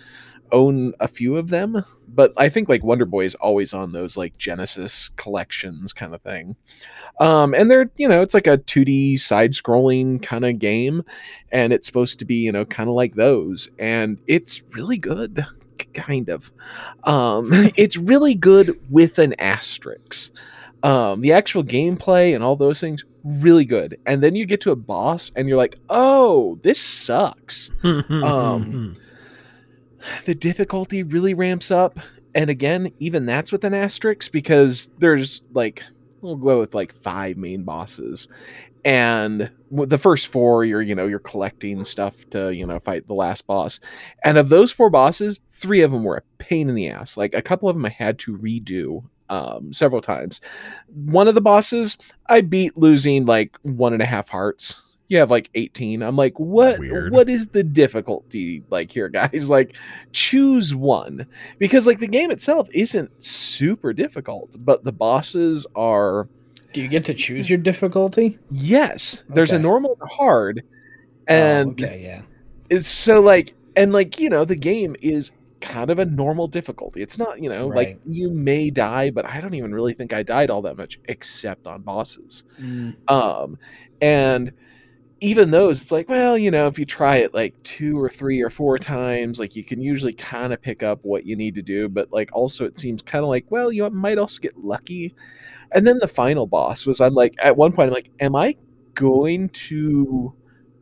own 0.52 0.92
a 1.00 1.08
few 1.08 1.36
of 1.36 1.48
them 1.48 1.84
but 2.18 2.32
i 2.36 2.48
think 2.48 2.68
like 2.68 2.82
wonder 2.82 3.04
boy 3.04 3.24
is 3.24 3.34
always 3.36 3.72
on 3.72 3.92
those 3.92 4.16
like 4.16 4.36
genesis 4.38 5.10
collections 5.16 5.92
kind 5.92 6.14
of 6.14 6.22
thing. 6.22 6.56
Um 7.20 7.54
and 7.54 7.70
they're 7.70 7.90
you 7.96 8.08
know 8.08 8.22
it's 8.22 8.34
like 8.34 8.46
a 8.46 8.58
2d 8.58 9.18
side 9.20 9.52
scrolling 9.52 10.22
kind 10.22 10.44
of 10.44 10.58
game 10.58 11.04
and 11.52 11.72
it's 11.72 11.86
supposed 11.86 12.18
to 12.18 12.24
be 12.24 12.36
you 12.36 12.52
know 12.52 12.64
kind 12.64 12.88
of 12.88 12.94
like 12.94 13.14
those 13.14 13.68
and 13.78 14.18
it's 14.26 14.62
really 14.72 14.98
good 14.98 15.46
kind 15.94 16.28
of. 16.28 16.50
Um 17.04 17.50
it's 17.76 17.96
really 17.96 18.34
good 18.34 18.78
with 18.90 19.18
an 19.18 19.34
asterisk. 19.40 20.32
Um 20.82 21.20
the 21.20 21.32
actual 21.32 21.62
gameplay 21.64 22.34
and 22.34 22.42
all 22.42 22.56
those 22.56 22.80
things 22.80 23.04
really 23.24 23.64
good. 23.64 23.98
And 24.06 24.22
then 24.22 24.34
you 24.34 24.46
get 24.46 24.60
to 24.62 24.70
a 24.70 24.76
boss 24.76 25.30
and 25.36 25.48
you're 25.48 25.58
like 25.58 25.76
oh 25.88 26.58
this 26.62 26.80
sucks. 26.80 27.70
Um, 27.84 28.96
the 30.24 30.34
difficulty 30.34 31.02
really 31.02 31.34
ramps 31.34 31.70
up. 31.70 31.98
And 32.34 32.50
again 32.50 32.92
even 32.98 33.26
that's 33.26 33.50
with 33.50 33.64
an 33.64 33.74
asterisk 33.74 34.30
because 34.32 34.90
there's 34.98 35.42
like 35.52 35.82
we'll 36.20 36.36
go 36.36 36.60
with 36.60 36.74
like 36.74 36.92
five 36.92 37.36
main 37.36 37.64
bosses. 37.64 38.28
And 38.84 39.50
the 39.70 39.98
first 39.98 40.28
four 40.28 40.64
you're 40.64 40.82
you 40.82 40.94
know 40.94 41.06
you're 41.06 41.18
collecting 41.18 41.84
stuff 41.84 42.28
to 42.30 42.54
you 42.54 42.64
know 42.64 42.78
fight 42.78 43.06
the 43.06 43.14
last 43.14 43.46
boss. 43.46 43.80
And 44.24 44.38
of 44.38 44.48
those 44.48 44.70
four 44.70 44.90
bosses 44.90 45.40
three 45.52 45.80
of 45.80 45.90
them 45.90 46.04
were 46.04 46.18
a 46.18 46.42
pain 46.42 46.68
in 46.68 46.74
the 46.74 46.88
ass. 46.88 47.16
Like 47.16 47.34
a 47.34 47.42
couple 47.42 47.68
of 47.68 47.76
them 47.76 47.86
i 47.86 47.90
had 47.90 48.18
to 48.20 48.36
redo 48.36 49.04
um, 49.30 49.72
several 49.72 50.00
times. 50.00 50.40
One 50.86 51.28
of 51.28 51.34
the 51.34 51.40
bosses 51.40 51.96
i 52.26 52.40
beat 52.40 52.76
losing 52.76 53.24
like 53.26 53.58
one 53.62 53.92
and 53.92 54.02
a 54.02 54.06
half 54.06 54.28
hearts 54.28 54.82
you 55.08 55.18
have 55.18 55.30
like 55.30 55.50
18 55.54 56.02
i'm 56.02 56.16
like 56.16 56.38
what 56.38 56.78
Weird. 56.78 57.12
what 57.12 57.28
is 57.28 57.48
the 57.48 57.62
difficulty 57.64 58.62
like 58.70 58.90
here 58.92 59.08
guys 59.08 59.48
like 59.56 59.74
choose 60.12 60.74
one 60.74 61.26
because 61.58 61.86
like 61.86 61.98
the 61.98 62.06
game 62.06 62.30
itself 62.30 62.68
isn't 62.72 63.10
super 63.22 63.92
difficult 63.92 64.56
but 64.60 64.84
the 64.84 64.92
bosses 64.92 65.66
are 65.74 66.28
Do 66.72 66.82
you 66.82 66.88
get 66.88 67.04
to 67.06 67.14
choose 67.14 67.48
your 67.48 67.58
difficulty? 67.58 68.38
yes 68.50 69.22
there's 69.28 69.52
a 69.52 69.54
Okay. 69.56 69.62
normal 69.62 69.96
and 70.00 70.10
hard 70.10 70.62
Oh, 71.30 71.34
and 71.34 71.70
okay, 71.82 72.00
yeah. 72.02 72.22
it's 72.70 72.88
so 72.88 73.20
like 73.20 73.54
and 73.76 73.92
like 73.92 74.18
you 74.18 74.30
know 74.30 74.44
the 74.44 74.56
game 74.56 74.96
is 75.02 75.30
kind 75.60 75.90
of 75.90 75.98
a 75.98 76.04
normal 76.04 76.46
difficulty 76.46 77.02
it's 77.02 77.18
not 77.18 77.42
you 77.42 77.50
know 77.50 77.66
like 77.66 77.98
you 78.06 78.30
may 78.30 78.70
die 78.70 79.10
but 79.10 79.24
i 79.26 79.40
don't 79.40 79.54
even 79.54 79.74
really 79.74 79.92
think 79.92 80.12
i 80.12 80.22
died 80.22 80.50
all 80.50 80.62
that 80.62 80.76
much 80.76 81.00
except 81.08 81.66
on 81.66 81.82
bosses 81.82 82.44
Mm, 82.60 82.94
um 83.10 83.58
and 84.00 84.52
even 85.20 85.50
those 85.50 85.82
it's 85.82 85.92
like 85.92 86.08
well 86.08 86.38
you 86.38 86.50
know 86.50 86.66
if 86.66 86.78
you 86.78 86.84
try 86.84 87.16
it 87.16 87.34
like 87.34 87.60
two 87.64 87.98
or 87.98 88.08
three 88.08 88.40
or 88.40 88.50
four 88.50 88.78
times 88.78 89.38
like 89.38 89.56
you 89.56 89.64
can 89.64 89.80
usually 89.80 90.12
kind 90.12 90.52
of 90.52 90.62
pick 90.62 90.82
up 90.82 91.00
what 91.02 91.26
you 91.26 91.34
need 91.34 91.54
to 91.54 91.62
do 91.62 91.88
but 91.88 92.12
like 92.12 92.30
also 92.32 92.64
it 92.64 92.78
seems 92.78 93.02
kind 93.02 93.24
of 93.24 93.28
like 93.28 93.44
well 93.50 93.72
you 93.72 93.88
might 93.90 94.18
also 94.18 94.40
get 94.40 94.56
lucky. 94.56 95.14
And 95.72 95.86
then 95.86 95.98
the 95.98 96.08
final 96.08 96.46
boss 96.46 96.86
was 96.86 97.00
i'm 97.00 97.14
like 97.14 97.34
at 97.38 97.56
one 97.56 97.72
point 97.72 97.88
i'm 97.88 97.94
like 97.94 98.10
am 98.20 98.36
i 98.36 98.56
going 98.94 99.48
to 99.50 100.32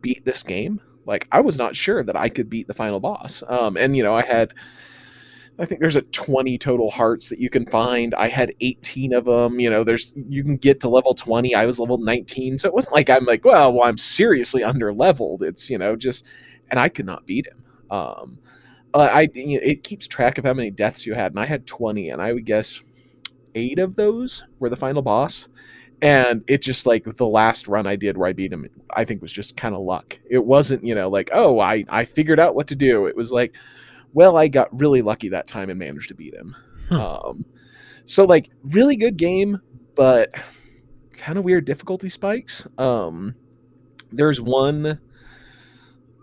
beat 0.00 0.24
this 0.24 0.42
game? 0.42 0.80
Like 1.06 1.26
i 1.32 1.40
was 1.40 1.56
not 1.56 1.74
sure 1.74 2.02
that 2.02 2.16
i 2.16 2.28
could 2.28 2.50
beat 2.50 2.66
the 2.66 2.74
final 2.74 3.00
boss. 3.00 3.42
Um 3.48 3.76
and 3.76 3.96
you 3.96 4.02
know 4.02 4.14
i 4.14 4.24
had 4.24 4.52
I 5.58 5.64
think 5.64 5.80
there's 5.80 5.96
a 5.96 6.02
20 6.02 6.58
total 6.58 6.90
hearts 6.90 7.30
that 7.30 7.38
you 7.38 7.48
can 7.48 7.66
find. 7.66 8.14
I 8.14 8.28
had 8.28 8.52
18 8.60 9.14
of 9.14 9.24
them. 9.24 9.58
You 9.58 9.70
know, 9.70 9.84
there's 9.84 10.12
you 10.28 10.42
can 10.42 10.56
get 10.56 10.80
to 10.80 10.88
level 10.88 11.14
20. 11.14 11.54
I 11.54 11.64
was 11.64 11.78
level 11.78 11.98
19, 11.98 12.58
so 12.58 12.68
it 12.68 12.74
wasn't 12.74 12.94
like 12.94 13.08
I'm 13.08 13.24
like, 13.24 13.44
well, 13.44 13.72
well, 13.72 13.88
I'm 13.88 13.98
seriously 13.98 14.62
under 14.62 14.92
leveled. 14.92 15.42
It's 15.42 15.70
you 15.70 15.78
know 15.78 15.96
just, 15.96 16.24
and 16.70 16.78
I 16.78 16.88
could 16.88 17.06
not 17.06 17.26
beat 17.26 17.46
him. 17.46 17.62
Um, 17.90 18.38
I 18.94 19.28
you 19.34 19.58
know, 19.58 19.66
it 19.66 19.82
keeps 19.82 20.06
track 20.06 20.38
of 20.38 20.44
how 20.44 20.54
many 20.54 20.70
deaths 20.70 21.06
you 21.06 21.14
had, 21.14 21.32
and 21.32 21.40
I 21.40 21.46
had 21.46 21.66
20, 21.66 22.10
and 22.10 22.20
I 22.20 22.32
would 22.32 22.44
guess 22.44 22.80
eight 23.54 23.78
of 23.78 23.96
those 23.96 24.44
were 24.58 24.68
the 24.68 24.76
final 24.76 25.02
boss. 25.02 25.48
And 26.02 26.44
it 26.46 26.60
just 26.60 26.84
like 26.86 27.04
the 27.16 27.26
last 27.26 27.68
run 27.68 27.86
I 27.86 27.96
did 27.96 28.18
where 28.18 28.28
I 28.28 28.34
beat 28.34 28.52
him, 28.52 28.68
I 28.94 29.04
think 29.04 29.22
was 29.22 29.32
just 29.32 29.56
kind 29.56 29.74
of 29.74 29.80
luck. 29.80 30.18
It 30.28 30.44
wasn't, 30.44 30.84
you 30.84 30.94
know, 30.94 31.08
like, 31.08 31.30
oh, 31.32 31.58
I, 31.58 31.84
I 31.88 32.04
figured 32.04 32.38
out 32.38 32.54
what 32.54 32.66
to 32.68 32.76
do. 32.76 33.06
It 33.06 33.16
was 33.16 33.32
like, 33.32 33.54
well, 34.16 34.38
I 34.38 34.48
got 34.48 34.80
really 34.80 35.02
lucky 35.02 35.28
that 35.28 35.46
time 35.46 35.68
and 35.68 35.78
managed 35.78 36.08
to 36.08 36.14
beat 36.14 36.32
him. 36.32 36.56
Hmm. 36.88 36.94
Um, 36.94 37.44
so 38.06 38.24
like 38.24 38.48
really 38.62 38.96
good 38.96 39.18
game, 39.18 39.60
but 39.94 40.34
kind 41.12 41.36
of 41.36 41.44
weird 41.44 41.66
difficulty 41.66 42.08
spikes. 42.08 42.66
Um, 42.78 43.34
there's 44.12 44.40
one 44.40 44.98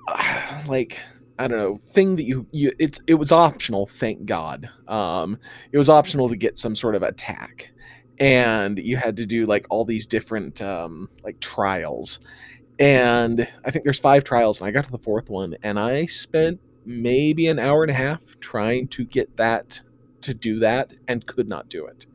like 0.67 0.99
I 1.38 1.47
don't 1.47 1.60
know 1.60 1.79
thing 1.91 2.15
that 2.15 2.23
you 2.23 2.47
you 2.51 2.73
it's 2.79 2.99
it 3.06 3.13
was 3.13 3.32
optional. 3.32 3.86
Thank 3.86 4.25
God. 4.25 4.67
Um, 4.88 5.38
it 5.71 5.77
was 5.77 5.88
optional 5.88 6.27
to 6.29 6.36
get 6.36 6.58
some 6.58 6.75
sort 6.75 6.95
of 6.95 7.03
attack, 7.03 7.69
and 8.17 8.79
you 8.79 8.97
had 8.97 9.15
to 9.17 9.27
do 9.27 9.45
like 9.45 9.67
all 9.69 9.86
these 9.86 10.08
different 10.08 10.63
um, 10.63 11.10
like 11.23 11.39
trials. 11.41 12.21
And 12.79 13.47
I 13.67 13.69
think 13.69 13.84
there's 13.84 13.99
five 13.99 14.23
trials, 14.23 14.60
and 14.60 14.67
I 14.67 14.71
got 14.71 14.86
to 14.86 14.91
the 14.91 14.97
fourth 14.97 15.29
one, 15.29 15.56
and 15.62 15.79
I 15.79 16.08
spent 16.08 16.60
maybe 16.86 17.48
an 17.48 17.60
hour 17.60 17.84
and 17.84 17.91
a 17.91 17.96
half 17.96 18.22
trying 18.39 18.88
to 18.89 19.06
get 19.06 19.36
that 19.38 19.82
to 20.22 20.34
do 20.34 20.60
that 20.60 20.93
and 21.08 21.26
could 21.26 21.48
not 21.48 21.69
do 21.69 21.86
it. 21.86 22.06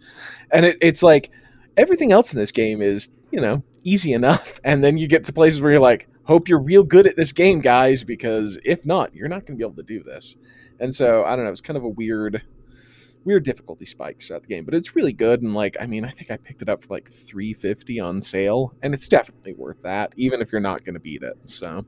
And 0.50 0.66
it, 0.66 0.78
it's 0.81 1.02
like 1.02 1.31
everything 1.76 2.12
else 2.12 2.33
in 2.33 2.38
this 2.38 2.50
game 2.50 2.83
is, 2.83 3.11
you 3.31 3.40
know, 3.40 3.62
easy 3.85 4.12
enough. 4.14 4.61
And 4.64 4.83
then 4.83 4.98
you 4.98 5.07
get 5.07 5.24
to 5.24 5.33
places 5.33 5.61
where 5.61 5.72
you're 5.72 5.81
like, 5.81 6.09
hope 6.24 6.48
you're 6.48 6.62
real 6.62 6.85
good 6.85 7.07
at 7.07 7.16
this 7.16 7.33
game, 7.33 7.61
guys, 7.61 8.04
because 8.04 8.59
if 8.64 8.85
not, 8.85 9.14
you're 9.14 9.28
not 9.28 9.46
going 9.46 9.57
to 9.59 9.64
be 9.64 9.64
able 9.64 9.76
to 9.76 9.83
do 9.83 10.02
this. 10.02 10.37
And 10.81 10.94
so 10.94 11.24
I 11.24 11.35
don't 11.37 11.44
know, 11.44 11.50
it's 11.50 11.61
kind 11.61 11.76
of 11.76 11.85
a 11.85 11.88
weird, 11.88 12.42
weird 13.24 13.44
difficulty 13.44 13.87
spikes 13.87 14.26
throughout 14.26 14.42
the 14.42 14.48
game, 14.48 14.64
but 14.64 14.74
it's 14.74 14.94
really 14.94 15.12
good. 15.12 15.42
And 15.42 15.54
like, 15.54 15.76
I 15.81 15.87
mean, 15.87 16.04
I 16.04 16.11
think 16.11 16.31
I 16.31 16.37
picked 16.37 16.62
it 16.62 16.68
up 16.68 16.83
for 16.83 16.94
like 16.94 17.11
350 17.11 18.00
on 18.00 18.20
sale, 18.20 18.74
and 18.83 18.92
it's 18.92 19.09
definitely 19.09 19.54
worth 19.54 19.83
that, 19.83 20.12
even 20.16 20.40
if 20.40 20.52
you're 20.52 20.61
not 20.61 20.85
going 20.85 20.94
to 20.94 21.00
beat 21.00 21.22
it. 21.22 21.37
So 21.48 21.85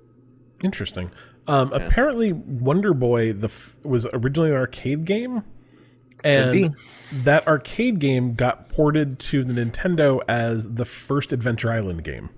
Interesting. 0.63 1.11
Um, 1.51 1.71
Yeah. 1.73 1.79
Apparently, 1.87 2.33
Wonder 2.33 2.95
Boy 2.95 3.33
the 3.33 3.47
f- 3.49 3.77
was 3.83 4.07
originally 4.13 4.51
an 4.51 4.57
arcade 4.57 5.05
game, 5.05 5.43
and 6.23 6.75
that 7.13 7.47
arcade 7.49 7.99
game 7.99 8.35
got 8.35 8.69
ported 8.69 9.19
to 9.19 9.43
the 9.45 9.53
Nintendo 9.53 10.21
as 10.29 10.75
the 10.75 10.85
first 10.85 11.33
Adventure 11.33 11.71
Island 11.73 12.05
game. 12.05 12.31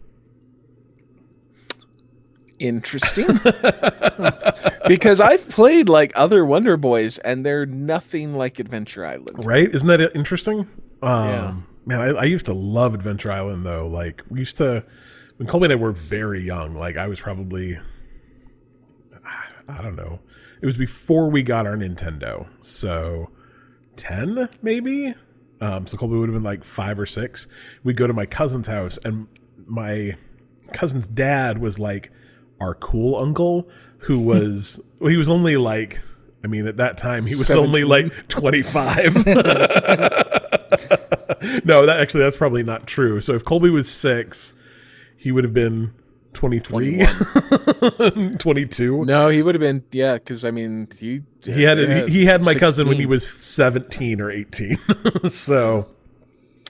interesting 2.59 3.27
because 4.87 5.21
I've 5.21 5.49
played 5.49 5.89
like 5.89 6.13
other 6.15 6.45
Wonder 6.45 6.77
Boys 6.77 7.19
and 7.19 7.45
they're 7.45 7.67
nothing 7.67 8.37
like 8.37 8.61
Adventure 8.61 9.05
Island. 9.05 9.45
Right? 9.45 9.69
Isn't 9.69 9.89
that 9.89 10.01
interesting? 10.15 10.61
Um, 11.03 11.29
Yeah. 11.29 11.55
Man, 11.85 12.01
I, 12.01 12.21
I 12.21 12.25
used 12.25 12.47
to 12.47 12.53
love 12.55 12.95
Adventure 12.95 13.33
Island 13.33 13.67
though. 13.67 13.89
Like 13.89 14.23
we 14.29 14.39
used 14.39 14.59
to, 14.59 14.85
when 15.39 15.49
Colby 15.49 15.65
and 15.65 15.73
I 15.73 15.77
were 15.77 15.91
very 15.91 16.43
young. 16.45 16.77
Like 16.77 16.97
I 16.97 17.09
was 17.09 17.19
probably, 17.21 17.81
I 19.69 19.83
don't 19.83 19.97
know. 19.97 20.21
It 20.61 20.67
was 20.67 20.77
before 20.77 21.31
we 21.31 21.43
got 21.43 21.67
our 21.67 21.77
Nintendo, 21.77 22.49
so 22.61 23.31
ten 23.97 24.49
maybe. 24.63 25.15
Um, 25.61 25.87
so 25.87 25.97
Colby 25.97 26.17
would 26.17 26.29
have 26.29 26.35
been 26.35 26.43
like 26.43 26.65
five 26.65 26.99
or 26.99 27.07
six. 27.07 27.47
We'd 27.85 27.97
go 27.97 28.07
to 28.07 28.13
my 28.13 28.27
cousin's 28.27 28.67
house, 28.67 28.99
and 29.05 29.29
my 29.67 30.15
cousin's 30.73 31.07
dad 31.07 31.59
was 31.59 31.79
like 31.79 32.11
our 32.61 32.75
cool 32.75 33.17
uncle, 33.17 33.69
who 33.99 34.19
was 34.25 34.81
well, 34.99 35.11
he 35.11 35.17
was 35.17 35.29
only 35.29 35.57
like. 35.57 36.01
I 36.45 36.49
mean, 36.49 36.67
at 36.67 36.79
that 36.79 36.99
time, 36.99 37.27
he 37.27 37.37
was 37.37 37.49
only 37.53 37.85
like 37.85 38.27
25. 38.27 39.27
no, 41.65 41.87
that 41.87 42.01
actually 42.01 42.23
that's 42.23 42.37
probably 42.37 42.65
not 42.65 42.89
true. 42.89 43.21
So 43.21 43.35
if 43.35 43.45
Colby 43.45 43.71
was 43.71 43.89
six, 43.89 44.53
he 45.17 45.31
would 45.31 45.45
have 45.45 45.55
been 45.55 45.95
23, 46.35 47.05
22. 48.39 49.05
No, 49.05 49.29
he 49.29 49.43
would 49.43 49.55
have 49.55 49.61
been 49.61 49.85
yeah, 49.93 50.15
because 50.15 50.45
I 50.45 50.51
mean 50.51 50.89
he 50.99 51.23
He 51.43 51.63
had 51.63 51.79
yeah, 51.79 52.07
he, 52.07 52.13
he 52.13 52.25
had 52.25 52.43
my 52.43 52.55
cousin 52.55 52.89
when 52.89 52.97
he 52.97 53.07
was 53.07 53.29
17 53.29 54.21
or 54.21 54.31
18. 54.31 54.77
so 55.29 55.89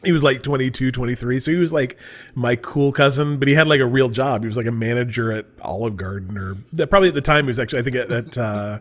he 0.04 0.12
was 0.12 0.22
like 0.22 0.42
22, 0.42 0.90
23. 0.90 1.40
So 1.40 1.50
he 1.50 1.56
was 1.56 1.72
like 1.72 1.98
my 2.34 2.56
cool 2.56 2.92
cousin, 2.92 3.38
but 3.38 3.46
he 3.48 3.54
had 3.54 3.68
like 3.68 3.80
a 3.80 3.86
real 3.86 4.08
job. 4.08 4.42
He 4.42 4.48
was 4.48 4.56
like 4.56 4.66
a 4.66 4.72
manager 4.72 5.32
at 5.32 5.46
Olive 5.60 5.96
Garden 5.96 6.36
or 6.36 6.56
that 6.72 6.88
probably 6.88 7.08
at 7.08 7.14
the 7.14 7.20
time 7.20 7.44
he 7.44 7.48
was 7.48 7.58
actually 7.58 7.80
I 7.80 7.82
think 7.82 7.96
at, 7.96 8.10
at 8.10 8.38
uh 8.38 8.78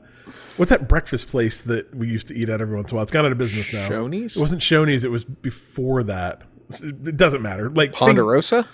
what's 0.58 0.72
that 0.72 0.88
breakfast 0.88 1.28
place 1.28 1.62
that 1.62 1.94
we 1.96 2.08
used 2.08 2.28
to 2.30 2.36
eat 2.36 2.50
at 2.50 2.60
every 2.60 2.76
once 2.76 2.92
in 2.92 2.96
a 2.96 2.98
while? 2.98 3.04
It's 3.04 3.12
gone 3.12 3.26
out 3.26 3.32
of 3.32 3.38
business 3.38 3.72
now. 3.72 3.88
Shoney's? 3.88 4.36
It 4.36 4.40
wasn't 4.40 4.62
Shoney's, 4.62 5.04
it 5.04 5.12
was 5.12 5.24
before 5.24 6.04
that. 6.04 6.42
It 6.82 7.18
doesn't 7.18 7.42
matter. 7.42 7.70
Like 7.70 7.92
think- 7.92 8.00
Ponderosa. 8.00 8.68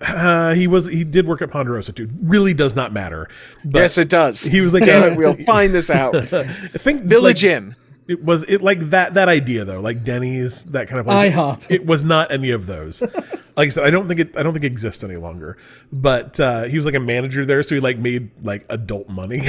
Uh, 0.00 0.54
he 0.54 0.66
was 0.66 0.86
he 0.86 1.04
did 1.04 1.26
work 1.26 1.42
at 1.42 1.50
Ponderosa 1.50 1.92
too. 1.92 2.08
Really 2.22 2.54
does 2.54 2.74
not 2.74 2.92
matter. 2.92 3.28
But 3.64 3.80
yes, 3.80 3.98
it 3.98 4.08
does. 4.08 4.42
he 4.42 4.60
was 4.60 4.72
like 4.72 4.84
Damn 4.84 5.12
it, 5.12 5.18
we'll 5.18 5.34
find 5.44 5.74
this 5.74 5.90
out. 5.90 6.12
Think 6.28 7.04
Village 7.04 7.44
like, 7.44 7.52
Inn. 7.52 7.76
It 8.10 8.24
was 8.24 8.42
it 8.48 8.60
like 8.60 8.80
that 8.90 9.14
that 9.14 9.28
idea 9.28 9.64
though, 9.64 9.80
like 9.80 10.02
Denny's, 10.02 10.64
that 10.64 10.88
kind 10.88 10.98
of 10.98 11.06
place. 11.06 11.32
IHOP. 11.32 11.66
It 11.68 11.86
was 11.86 12.02
not 12.02 12.32
any 12.32 12.50
of 12.50 12.66
those. 12.66 13.02
like 13.56 13.66
I 13.66 13.68
said, 13.68 13.84
I 13.84 13.90
don't 13.90 14.08
think 14.08 14.18
it 14.18 14.36
I 14.36 14.42
don't 14.42 14.52
think 14.52 14.64
it 14.64 14.72
exists 14.72 15.04
any 15.04 15.14
longer. 15.14 15.56
But 15.92 16.40
uh, 16.40 16.64
he 16.64 16.76
was 16.76 16.86
like 16.86 16.96
a 16.96 17.00
manager 17.00 17.46
there, 17.46 17.62
so 17.62 17.76
he 17.76 17.80
like 17.80 17.98
made 17.98 18.30
like 18.44 18.66
adult 18.68 19.08
money. 19.08 19.38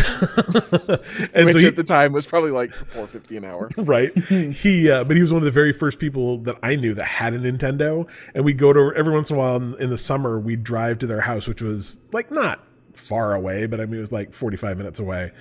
and 1.34 1.46
Which 1.46 1.54
so 1.54 1.58
he, 1.60 1.66
at 1.66 1.76
the 1.76 1.84
time 1.84 2.14
was 2.14 2.28
probably 2.28 2.52
like 2.52 2.72
four 2.72 3.08
fifty 3.08 3.36
an 3.36 3.46
hour. 3.46 3.72
right? 3.78 4.16
he, 4.16 4.92
uh, 4.92 5.06
but 5.06 5.16
he 5.16 5.22
was 5.24 5.34
one 5.34 5.42
of 5.42 5.46
the 5.46 5.50
very 5.50 5.74
first 5.74 5.98
people 5.98 6.38
that 6.40 6.60
I 6.62 6.76
knew 6.76 6.94
that 6.94 7.06
had 7.06 7.34
a 7.34 7.40
Nintendo, 7.40 8.08
and 8.36 8.46
we 8.46 8.54
go 8.54 8.74
to 8.74 8.94
every 8.96 9.12
once 9.12 9.32
in 9.32 9.38
a 9.38 9.40
while 9.40 9.56
in, 9.56 9.74
in 9.80 9.90
the 9.90 9.98
summer. 9.98 10.40
We 10.40 10.56
would 10.56 10.64
drive 10.64 11.00
to 11.00 11.08
their 11.08 11.22
house, 11.22 11.48
which 11.48 11.64
was 11.64 11.98
like 12.14 12.30
not 12.30 12.64
far 12.94 13.34
away, 13.34 13.66
but 13.66 13.82
I 13.82 13.88
mean 13.88 13.98
it 13.98 14.02
was 14.02 14.12
like 14.12 14.34
forty 14.36 14.56
five 14.56 14.78
minutes 14.78 15.00
away, 15.00 15.32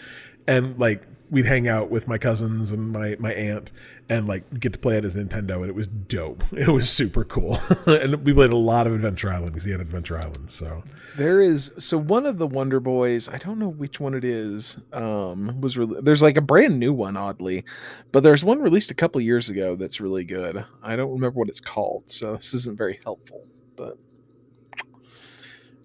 and 0.47 0.79
like 0.79 1.03
we'd 1.31 1.47
hang 1.47 1.69
out 1.69 1.91
with 1.91 2.09
my 2.09 2.19
cousins 2.19 2.73
and 2.73 2.91
my 2.93 3.17
my 3.19 3.33
aunt, 3.33 3.73
and 4.09 4.27
like 4.27 4.59
get 4.61 4.73
to 4.73 4.79
play 4.79 4.97
at 4.97 5.05
his 5.05 5.15
Nintendo, 5.17 5.57
and 5.57 5.67
it 5.67 5.75
was 5.75 5.87
dope. 5.87 6.43
It 6.53 6.69
was 6.69 6.91
super 6.91 7.25
cool, 7.25 7.59
and 7.87 8.25
we 8.25 8.33
played 8.35 8.51
a 8.51 8.57
lot 8.57 8.87
of 8.87 8.93
Adventure 8.95 9.31
Island 9.31 9.53
because 9.53 9.65
he 9.65 9.71
had 9.71 9.81
Adventure 9.81 10.19
Island. 10.19 10.51
So 10.51 10.83
There 11.17 11.41
is 11.41 11.71
so 11.79 11.97
one 11.99 12.27
of 12.27 12.39
the 12.39 12.47
Wonder 12.47 12.81
Boys. 12.81 13.29
I 13.29 13.37
don't 13.39 13.59
know 13.59 13.69
which 13.69 14.01
one 14.01 14.15
it 14.15 14.25
is. 14.25 14.77
Um, 14.93 15.61
was 15.61 15.79
re- 15.79 16.01
there's 16.03 16.23
like 16.23 16.37
a 16.37 16.41
brand 16.43 16.79
new 16.79 16.93
one, 16.93 17.17
oddly, 17.17 17.65
but 18.13 18.23
there's 18.23 18.45
one 18.45 18.61
released 18.61 18.91
a 18.91 18.95
couple 18.95 19.21
years 19.21 19.49
ago 19.49 19.77
that's 19.77 20.01
really 20.01 20.25
good. 20.25 20.65
I 20.83 20.97
don't 20.97 21.13
remember 21.13 21.39
what 21.39 21.49
it's 21.49 21.61
called, 21.61 22.05
so 22.11 22.37
this 22.37 22.53
isn't 22.55 22.77
very 22.77 22.99
helpful. 23.05 23.45
But 23.77 23.97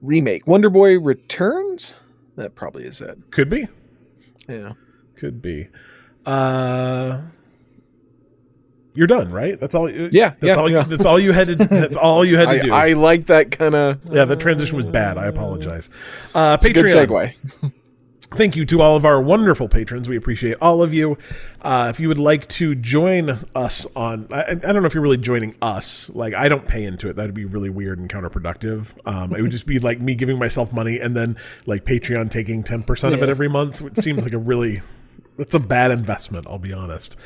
remake 0.01 0.45
Wonder 0.47 0.69
Boy 0.69 0.99
Returns. 0.99 1.93
That 2.36 2.55
probably 2.55 2.84
is 2.86 2.99
it. 3.01 3.17
could 3.31 3.49
be, 3.49 3.67
Yeah. 4.49 4.73
Could 5.15 5.41
be. 5.41 5.67
Uh, 6.25 7.21
you're 8.95 9.08
done, 9.08 9.32
right? 9.32 9.60
That's 9.60 9.75
all. 9.75 9.89
Yeah, 9.89 10.08
that's 10.10 10.43
yeah, 10.43 10.56
all. 10.56 10.71
yeah. 10.71 10.84
That's 10.84 11.06
all 11.06 11.19
you 11.19 11.34
had 11.34 11.47
to. 11.47 11.56
That's 11.69 11.97
all 11.97 12.23
you 12.23 12.38
had 12.38 12.45
to 12.45 12.51
I, 12.51 12.60
do. 12.60 12.73
I 12.73 12.93
like 12.93 13.25
that 13.25 13.51
kind 13.51 13.75
of. 13.75 13.99
Yeah, 14.12 14.25
the 14.25 14.38
transition 14.38 14.78
was 14.78 14.86
bad. 14.86 15.17
I 15.17 15.25
apologize. 15.25 15.89
Uh, 16.34 16.56
Good 16.58 16.75
Patreon. 16.75 17.08
segue. 17.08 17.71
Thank 18.34 18.56
you 18.56 18.65
to 18.65 18.82
all 18.82 18.95
of 18.95 19.06
our 19.06 19.21
wonderful 19.21 19.69
patrons. 19.69 20.10
We 20.10 20.17
appreciate 20.17 20.58
all 20.62 20.82
of 20.82 20.93
you. 20.93 21.17
Uh, 21.62 21.88
if 21.89 21.99
you 21.99 22.08
would 22.08 22.19
like 22.19 22.47
to 22.47 22.73
join 22.75 23.39
us 23.54 23.86
on, 23.95 24.28
I, 24.32 24.51
I 24.51 24.56
don't 24.56 24.82
know 24.82 24.88
if 24.88 24.93
you're 24.93 25.04
really 25.04 25.17
joining 25.17 25.56
us. 25.62 26.10
Like, 26.10 26.34
I 26.34 26.49
don't 26.49 26.67
pay 26.67 26.84
into 26.84 27.08
it. 27.10 27.15
That'd 27.15 27.36
be 27.36 27.45
really 27.45 27.69
weird 27.69 27.99
and 27.99 28.10
counterproductive. 28.10 28.93
Um, 29.08 29.34
it 29.36 29.41
would 29.41 29.51
just 29.51 29.67
be 29.67 29.80
like 29.80 30.01
me 30.01 30.15
giving 30.15 30.39
myself 30.39 30.73
money 30.73 30.99
and 30.99 31.15
then 31.15 31.38
like 31.65 31.86
Patreon 31.86 32.30
taking 32.32 32.63
10% 32.63 33.13
of 33.13 33.21
it 33.21 33.30
every 33.30 33.47
month, 33.47 33.82
which 33.82 33.97
seems 33.97 34.23
like 34.23 34.34
a 34.34 34.38
really, 34.38 34.82
it's 35.38 35.56
a 35.56 35.60
bad 35.60 35.91
investment, 35.91 36.48
I'll 36.48 36.60
be 36.60 36.74
honest. 36.74 37.19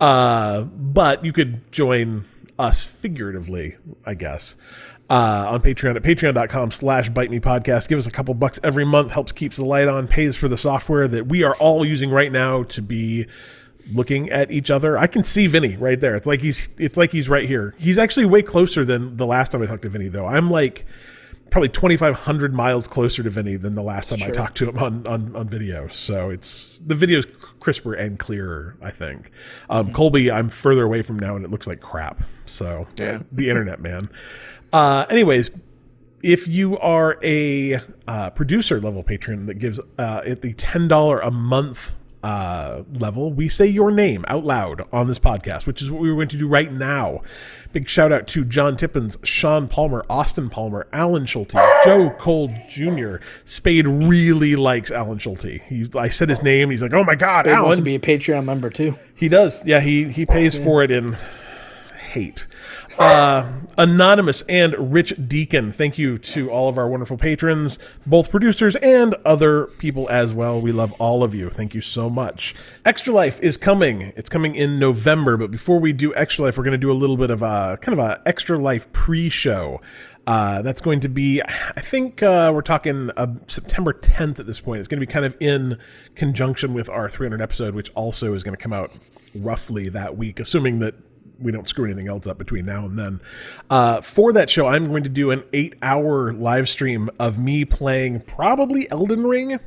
Uh, 0.00 0.62
but 0.62 1.24
you 1.24 1.32
could 1.32 1.70
join 1.72 2.24
us 2.58 2.86
figuratively, 2.86 3.76
I 4.04 4.14
guess 4.14 4.56
uh, 5.10 5.46
on 5.48 5.60
Patreon 5.60 5.96
at 5.96 6.02
patreon.com 6.02 6.70
slash 6.70 7.10
bite 7.10 7.30
me 7.30 7.40
podcast. 7.40 7.88
Give 7.88 7.98
us 7.98 8.06
a 8.06 8.12
couple 8.12 8.32
bucks 8.34 8.60
every 8.62 8.84
month, 8.86 9.10
helps 9.10 9.32
keeps 9.32 9.56
the 9.56 9.64
light 9.64 9.88
on, 9.88 10.06
pays 10.06 10.36
for 10.36 10.48
the 10.48 10.56
software 10.56 11.08
that 11.08 11.26
we 11.26 11.42
are 11.42 11.56
all 11.56 11.84
using 11.84 12.10
right 12.10 12.30
now 12.30 12.62
to 12.64 12.80
be 12.80 13.26
looking 13.90 14.30
at 14.30 14.52
each 14.52 14.70
other. 14.70 14.96
I 14.96 15.08
can 15.08 15.24
see 15.24 15.48
Vinny 15.48 15.76
right 15.76 15.98
there. 15.98 16.14
It's 16.14 16.28
like 16.28 16.40
he's 16.40 16.68
it's 16.78 16.96
like 16.96 17.10
he's 17.10 17.28
right 17.28 17.46
here. 17.46 17.74
He's 17.76 17.98
actually 17.98 18.26
way 18.26 18.42
closer 18.42 18.84
than 18.84 19.16
the 19.16 19.26
last 19.26 19.50
time 19.50 19.62
I 19.62 19.66
talked 19.66 19.82
to 19.82 19.88
Vinny 19.88 20.06
though. 20.06 20.26
I'm 20.26 20.48
like 20.48 20.86
probably 21.50 21.70
2500 21.70 22.54
miles 22.54 22.86
closer 22.86 23.24
to 23.24 23.30
Vinny 23.30 23.56
than 23.56 23.74
the 23.74 23.82
last 23.82 24.10
time 24.10 24.20
I 24.22 24.30
talked 24.30 24.58
to 24.58 24.68
him 24.68 24.78
on, 24.78 25.06
on 25.08 25.34
on 25.34 25.48
video. 25.48 25.88
So 25.88 26.30
it's 26.30 26.78
the 26.86 26.94
video's 26.94 27.26
crisper 27.60 27.94
and 27.94 28.18
clearer, 28.18 28.76
I 28.82 28.90
think. 28.90 29.30
Um, 29.68 29.92
Colby, 29.92 30.30
I'm 30.30 30.48
further 30.48 30.82
away 30.84 31.02
from 31.02 31.18
now 31.18 31.36
and 31.36 31.44
it 31.44 31.50
looks 31.50 31.66
like 31.66 31.80
crap. 31.80 32.22
So 32.46 32.88
Yeah. 32.96 33.22
the 33.30 33.48
internet, 33.50 33.80
man. 33.80 34.08
Uh, 34.72 35.06
anyways, 35.10 35.50
if 36.22 36.46
you 36.48 36.78
are 36.78 37.18
a 37.22 37.80
uh, 38.08 38.30
producer 38.30 38.80
level 38.80 39.02
patron 39.02 39.46
that 39.46 39.54
gives 39.54 39.80
uh, 39.98 40.22
at 40.26 40.42
the 40.42 40.52
ten 40.54 40.88
dollar 40.88 41.18
a 41.20 41.30
month 41.30 41.96
uh, 42.22 42.82
level, 42.98 43.32
we 43.32 43.48
say 43.48 43.66
your 43.66 43.90
name 43.90 44.24
out 44.28 44.44
loud 44.44 44.86
on 44.92 45.06
this 45.06 45.18
podcast, 45.18 45.66
which 45.66 45.80
is 45.80 45.90
what 45.90 46.00
we 46.00 46.10
are 46.10 46.14
going 46.14 46.28
to 46.28 46.36
do 46.36 46.46
right 46.46 46.70
now. 46.70 47.22
Big 47.72 47.88
shout 47.88 48.12
out 48.12 48.26
to 48.28 48.44
John 48.44 48.76
Tippins, 48.76 49.16
Sean 49.22 49.68
Palmer, 49.68 50.04
Austin 50.10 50.50
Palmer, 50.50 50.86
Alan 50.92 51.24
Schulte, 51.24 51.54
Joe 51.84 52.10
Cole 52.18 52.54
Jr. 52.68 53.16
Spade 53.44 53.86
really 53.86 54.56
likes 54.56 54.90
Alan 54.90 55.18
Schulte. 55.18 55.62
He, 55.62 55.88
I 55.96 56.08
said 56.08 56.28
his 56.28 56.42
name. 56.42 56.70
He's 56.70 56.82
like, 56.82 56.92
"Oh 56.92 57.04
my 57.04 57.14
God, 57.14 57.46
Spade 57.46 57.62
wants 57.62 57.78
to 57.78 57.82
be 57.82 57.94
a 57.94 58.00
Patreon 58.00 58.44
member 58.44 58.70
too. 58.70 58.98
He 59.14 59.28
does. 59.28 59.64
Yeah, 59.64 59.80
he 59.80 60.10
he 60.10 60.26
pays 60.26 60.62
for 60.62 60.82
it 60.82 60.90
in 60.90 61.16
hate. 62.10 62.46
Uh, 63.00 63.50
Anonymous 63.78 64.42
and 64.42 64.92
Rich 64.92 65.14
Deacon, 65.26 65.72
thank 65.72 65.96
you 65.96 66.18
to 66.18 66.50
all 66.50 66.68
of 66.68 66.76
our 66.76 66.86
wonderful 66.86 67.16
patrons, 67.16 67.78
both 68.06 68.30
producers 68.30 68.76
and 68.76 69.14
other 69.24 69.68
people 69.78 70.06
as 70.10 70.34
well. 70.34 70.60
We 70.60 70.70
love 70.70 70.92
all 70.98 71.24
of 71.24 71.34
you. 71.34 71.48
Thank 71.48 71.74
you 71.74 71.80
so 71.80 72.10
much. 72.10 72.54
Extra 72.84 73.14
Life 73.14 73.40
is 73.40 73.56
coming. 73.56 74.12
It's 74.16 74.28
coming 74.28 74.54
in 74.54 74.78
November, 74.78 75.38
but 75.38 75.50
before 75.50 75.80
we 75.80 75.94
do 75.94 76.14
Extra 76.14 76.44
Life, 76.44 76.58
we're 76.58 76.64
going 76.64 76.72
to 76.72 76.78
do 76.78 76.92
a 76.92 76.92
little 76.92 77.16
bit 77.16 77.30
of 77.30 77.40
a 77.40 77.78
kind 77.80 77.98
of 77.98 78.04
a 78.04 78.20
Extra 78.26 78.58
Life 78.58 78.92
pre-show. 78.92 79.80
Uh, 80.26 80.60
that's 80.60 80.82
going 80.82 81.00
to 81.00 81.08
be, 81.08 81.40
I 81.40 81.80
think 81.80 82.22
uh, 82.22 82.52
we're 82.54 82.60
talking 82.60 83.10
uh, 83.16 83.34
September 83.46 83.94
10th 83.94 84.40
at 84.40 84.46
this 84.46 84.60
point. 84.60 84.80
It's 84.80 84.88
going 84.88 85.00
to 85.00 85.06
be 85.06 85.10
kind 85.10 85.24
of 85.24 85.34
in 85.40 85.78
conjunction 86.16 86.74
with 86.74 86.90
our 86.90 87.08
300 87.08 87.40
episode, 87.40 87.74
which 87.74 87.90
also 87.94 88.34
is 88.34 88.42
going 88.42 88.54
to 88.54 88.62
come 88.62 88.74
out 88.74 88.92
roughly 89.34 89.88
that 89.88 90.18
week, 90.18 90.38
assuming 90.38 90.80
that 90.80 90.94
we 91.40 91.52
don't 91.52 91.68
screw 91.68 91.84
anything 91.84 92.08
else 92.08 92.26
up 92.26 92.38
between 92.38 92.66
now 92.66 92.84
and 92.84 92.98
then. 92.98 93.20
Uh, 93.68 94.00
for 94.00 94.32
that 94.32 94.50
show, 94.50 94.66
I'm 94.66 94.86
going 94.86 95.04
to 95.04 95.08
do 95.08 95.30
an 95.30 95.44
eight 95.52 95.74
hour 95.82 96.32
live 96.32 96.68
stream 96.68 97.10
of 97.18 97.38
me 97.38 97.64
playing 97.64 98.20
probably 98.22 98.90
Elden 98.90 99.24
Ring. 99.24 99.58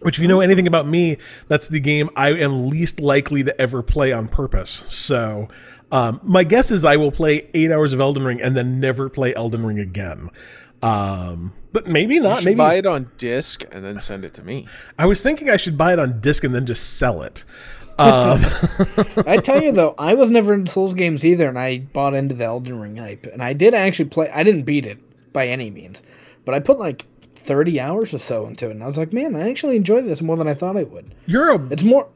Which, 0.00 0.18
if 0.18 0.22
you 0.22 0.28
know 0.28 0.40
anything 0.40 0.66
about 0.66 0.88
me, 0.88 1.18
that's 1.46 1.68
the 1.68 1.78
game 1.78 2.10
I 2.16 2.30
am 2.30 2.68
least 2.68 2.98
likely 2.98 3.44
to 3.44 3.60
ever 3.60 3.84
play 3.84 4.12
on 4.12 4.26
purpose. 4.26 4.70
So, 4.88 5.48
um, 5.92 6.18
my 6.24 6.42
guess 6.42 6.72
is 6.72 6.84
I 6.84 6.96
will 6.96 7.12
play 7.12 7.48
eight 7.54 7.70
hours 7.70 7.92
of 7.92 8.00
Elden 8.00 8.24
Ring 8.24 8.42
and 8.42 8.56
then 8.56 8.80
never 8.80 9.08
play 9.08 9.32
Elden 9.32 9.64
Ring 9.64 9.78
again. 9.78 10.30
Um, 10.82 11.52
but 11.72 11.86
maybe 11.86 12.18
not. 12.18 12.44
Maybe 12.44 12.56
buy 12.56 12.74
it 12.74 12.86
on 12.86 13.10
disc 13.16 13.62
and 13.70 13.84
then 13.84 14.00
send 14.00 14.24
it 14.24 14.34
to 14.34 14.42
me. 14.42 14.66
I 14.98 15.06
was 15.06 15.22
thinking 15.22 15.48
I 15.48 15.56
should 15.56 15.78
buy 15.78 15.92
it 15.92 15.98
on 15.98 16.20
disc 16.20 16.42
and 16.42 16.54
then 16.54 16.66
just 16.66 16.98
sell 16.98 17.22
it. 17.22 17.44
Um, 17.98 18.40
I 19.26 19.38
tell 19.42 19.62
you 19.62 19.72
though, 19.72 19.94
I 19.98 20.14
was 20.14 20.30
never 20.30 20.54
into 20.54 20.70
Souls 20.72 20.94
games 20.94 21.24
either, 21.24 21.48
and 21.48 21.58
I 21.58 21.78
bought 21.78 22.14
into 22.14 22.34
the 22.34 22.44
Elden 22.44 22.78
Ring 22.80 22.96
hype, 22.96 23.26
and 23.26 23.42
I 23.42 23.52
did 23.52 23.74
actually 23.74 24.08
play. 24.08 24.30
I 24.30 24.42
didn't 24.42 24.62
beat 24.62 24.86
it 24.86 24.98
by 25.32 25.48
any 25.48 25.70
means, 25.70 26.02
but 26.44 26.54
I 26.54 26.60
put 26.60 26.78
like 26.78 27.06
thirty 27.34 27.80
hours 27.80 28.14
or 28.14 28.18
so 28.18 28.46
into 28.46 28.68
it, 28.68 28.72
and 28.72 28.84
I 28.84 28.86
was 28.88 28.98
like, 28.98 29.12
man, 29.12 29.36
I 29.36 29.50
actually 29.50 29.76
enjoy 29.76 30.02
this 30.02 30.22
more 30.22 30.36
than 30.36 30.48
I 30.48 30.54
thought 30.54 30.76
I 30.76 30.84
would. 30.84 31.14
You're 31.26 31.50
a 31.50 31.66
It's 31.72 31.82
more 31.84 32.08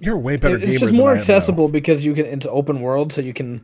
you're 0.00 0.16
a 0.16 0.18
way 0.18 0.36
better 0.36 0.58
gamer. 0.58 0.70
it's 0.70 0.80
just 0.80 0.92
more 0.92 1.14
accessible 1.14 1.68
because 1.68 2.04
you 2.04 2.14
can 2.14 2.26
it's 2.26 2.46
open 2.46 2.80
world, 2.80 3.12
so 3.12 3.20
you 3.20 3.32
can 3.32 3.62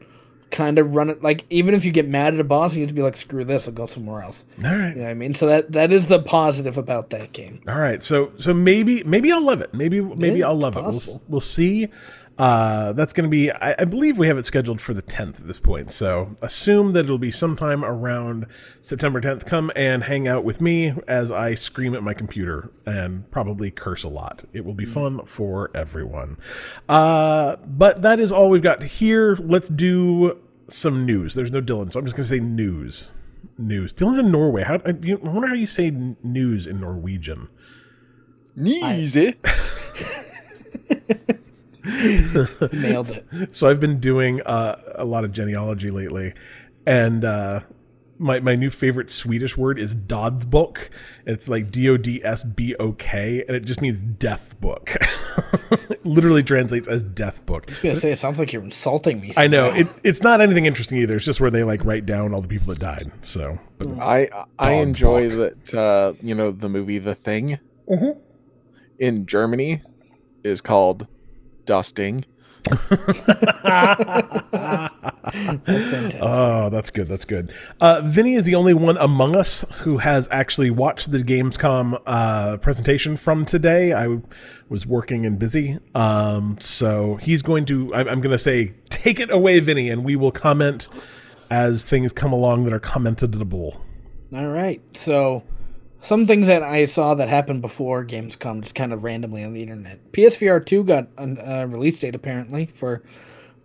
kind 0.51 0.79
of 0.79 0.95
run 0.95 1.11
it 1.11 1.23
like 1.23 1.45
even 1.51 1.75
if 1.75 1.85
you 1.85 1.93
get 1.93 2.09
mad 2.09 2.35
at 2.35 2.41
a 2.41 2.45
boss, 2.45 2.75
you 2.75 2.85
just 2.85 2.95
be 2.95 3.03
like, 3.03 3.17
screw 3.17 3.45
this, 3.45 3.69
I'll 3.69 3.75
go 3.75 3.87
somewhere 3.87 4.23
else. 4.23 4.45
All 4.65 4.71
right. 4.71 4.91
You 4.91 4.97
know 4.97 5.03
what 5.03 5.11
I 5.11 5.15
mean? 5.15 5.35
So 5.35 5.47
that 5.47 5.73
that 5.73 5.93
is 5.93 6.09
the 6.09 6.21
positive 6.21 6.79
about 6.79 7.11
that 7.11 7.33
game. 7.33 7.61
All 7.69 7.81
right, 7.81 8.03
so 8.03 8.33
so 8.37 8.55
maybe 8.55 9.03
maybe 9.05 9.33
I'll 9.33 9.45
love 9.45 9.61
it. 9.61 9.73
Maybe 9.75 10.01
maybe 10.01 10.41
Yeah, 10.41 10.49
I'll 10.49 10.59
love 10.59 10.77
it. 10.77 10.83
We'll, 10.83 11.23
we'll 11.29 11.41
see. 11.41 11.89
Uh, 12.39 12.93
that's 12.93 13.13
going 13.13 13.25
to 13.25 13.31
be. 13.31 13.51
I, 13.51 13.75
I 13.81 13.85
believe 13.85 14.17
we 14.17 14.29
have 14.29 14.39
it 14.39 14.47
scheduled 14.47 14.81
for 14.81 14.95
the 14.95 15.03
10th 15.03 15.41
at 15.41 15.47
this 15.49 15.59
point. 15.59 15.91
So 15.91 16.37
assume 16.41 16.93
that 16.93 17.01
it'll 17.01 17.19
be 17.19 17.33
sometime 17.33 17.85
around 17.85 18.47
September 18.81 19.21
10th. 19.21 19.45
Come 19.45 19.73
and 19.75 20.05
hang 20.05 20.29
out 20.29 20.45
with 20.45 20.61
me 20.61 20.95
as 21.09 21.33
I 21.33 21.55
scream 21.55 21.97
at 21.97 22.03
my 22.05 22.15
computer 22.15 22.71
and 22.87 23.29
probably 23.33 23.73
curse 23.73 24.05
a 24.05 24.09
lot. 24.09 24.45
It 24.53 24.65
will 24.65 24.75
be 24.75 24.87
fun 24.87 25.27
for 25.27 25.73
everyone. 25.75 26.39
Uh, 26.89 27.57
but 27.57 28.03
that 28.03 28.21
is 28.21 28.31
all 28.31 28.51
we've 28.51 28.63
got 28.63 28.85
here. 28.85 29.37
Let's 29.41 29.69
do 29.69 30.39
some 30.69 31.05
news. 31.05 31.35
There's 31.35 31.51
no 31.51 31.61
Dylan, 31.61 31.93
so 31.93 31.99
I'm 31.99 32.05
just 32.05 32.17
going 32.17 32.25
to 32.25 32.31
say 32.31 32.41
news. 32.41 33.13
News. 33.57 33.93
Dylan's 33.93 34.19
in 34.19 34.31
Norway. 34.31 34.63
How 34.63 34.75
I, 34.75 34.91
I 34.91 35.15
wonder 35.23 35.49
how 35.49 35.55
you 35.55 35.67
say 35.67 35.91
news 36.23 36.69
in 36.69 36.81
Norwegian. 36.81 37.49
Easy. 38.57 39.35
Nailed 42.73 43.11
it. 43.11 43.55
So 43.55 43.69
I've 43.69 43.81
been 43.81 43.99
doing 44.01 44.41
uh, 44.43 44.77
a 44.97 45.05
lot 45.05 45.25
of 45.25 45.33
genealogy 45.33 45.91
lately, 45.91 46.35
and 46.87 47.25
uh, 47.25 47.61
my 48.19 48.41
my 48.41 48.55
new 48.57 48.71
favorite 48.71 49.11
Swedish 49.11 49.57
word 49.57 49.79
is 49.79 49.95
Dodsbok. 49.95 50.91
It's 51.27 51.49
like 51.49 51.71
D 51.71 51.89
O 51.89 51.97
D 51.97 52.21
S 52.25 52.45
B 52.45 52.75
O 52.79 52.93
K, 52.93 53.45
and 53.47 53.57
it 53.57 53.65
just 53.65 53.81
means 53.81 54.01
death 54.01 54.61
book. 54.61 54.95
Literally 56.05 56.43
translates 56.43 56.89
as 56.89 57.03
death 57.03 57.45
book. 57.47 57.65
I 57.69 57.71
was 57.73 57.81
gonna 57.81 57.95
say 57.95 58.13
it 58.13 58.19
sounds 58.19 58.39
like 58.39 58.53
you're 58.53 58.63
insulting 58.63 59.21
me. 59.21 59.33
I 59.37 59.47
know 59.47 59.71
it, 59.73 59.89
it's 60.05 60.23
not 60.23 60.41
anything 60.41 60.67
interesting 60.67 60.99
either. 60.99 61.17
It's 61.17 61.25
just 61.25 61.41
where 61.41 61.51
they 61.51 61.65
like 61.65 61.85
write 61.85 62.07
down 62.07 62.35
all 62.35 62.41
the 62.43 62.49
people 62.49 62.69
that 62.75 62.81
died. 62.81 63.11
So, 63.23 63.59
but 63.79 63.99
I 63.99 64.29
I 64.59 64.73
enjoy 64.73 65.29
bark. 65.37 65.65
that 65.65 65.79
uh, 65.79 66.13
you 66.23 66.35
know 66.35 66.51
the 66.51 66.69
movie 66.69 66.99
The 66.99 67.15
Thing 67.15 67.59
Mm-hmm. 67.89 68.21
in 68.99 69.25
Germany 69.25 69.81
is 70.45 70.61
called 70.61 71.07
Das 71.69 71.93
Ding. 71.93 72.25
That's 72.65 72.79
fantastic. 75.67 76.21
Oh, 76.23 76.71
that's 76.71 76.89
good. 76.89 77.09
That's 77.09 77.27
good. 77.27 77.53
Uh, 77.79 78.01
Vinny 78.05 78.37
is 78.37 78.45
the 78.45 78.55
only 78.55 78.73
one 78.73 78.97
among 78.97 79.37
us 79.37 79.67
who 79.81 79.99
has 79.99 80.29
actually 80.31 80.71
watched 80.71 81.11
the 81.11 81.19
Gamescom 81.19 82.01
uh, 82.07 82.57
presentation 82.57 83.19
from 83.19 83.45
today. 83.45 83.93
I 83.93 84.05
w- 84.05 84.23
was 84.71 84.87
working 84.87 85.27
and 85.27 85.39
busy. 85.39 85.79
Um, 85.95 86.57
so 86.59 87.17
he's 87.17 87.43
going 87.43 87.67
to, 87.67 87.95
I'm, 87.95 88.09
I'm 88.09 88.21
going 88.23 88.33
to 88.33 88.39
say, 88.39 88.73
take 88.89 89.21
it 89.21 89.31
away, 89.31 89.61
Vinny, 89.61 89.91
and 89.91 90.05
we 90.05 90.17
will 90.17 90.33
comment 90.33 90.89
as 91.51 91.85
things 91.85 92.15
come 92.15 92.33
along 92.33 92.65
that 92.65 92.73
are 92.73 92.81
commented 92.81 93.33
to 93.33 93.39
the 93.39 93.47
commentable. 93.47 93.83
All 94.35 94.49
right. 94.49 94.81
So, 94.97 95.43
some 96.01 96.27
things 96.27 96.47
that 96.47 96.63
I 96.63 96.85
saw 96.85 97.15
that 97.15 97.29
happened 97.29 97.63
before 97.63 98.05
Gamescom, 98.05 98.63
just 98.63 98.75
kind 98.75 98.93
of 98.93 99.03
randomly 99.05 99.45
on 99.45 99.53
the 99.53 99.63
internet. 99.63 100.13
PSVR 100.13 100.65
2 100.65 100.85
got 100.85 101.09
a 101.19 101.63
uh, 101.63 101.65
release 101.67 101.99
date 101.99 102.15
apparently 102.15 102.67
for 102.67 103.03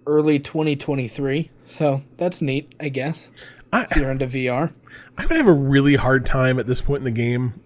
early 0.08 0.40
2023. 0.40 1.50
So, 1.66 2.04
that's 2.18 2.42
neat, 2.42 2.74
I 2.80 2.90
guess. 2.90 3.32
I- 3.72 3.86
if 3.90 3.96
you're 3.98 4.12
into 4.12 4.28
VR. 4.28 4.74
I 5.18 5.26
would 5.26 5.38
have 5.38 5.48
a 5.48 5.54
really 5.54 5.96
hard 5.96 6.26
time 6.26 6.60
at 6.60 6.68
this 6.68 6.82
point 6.82 7.00
in 7.00 7.04
the 7.06 7.12
game, 7.12 7.60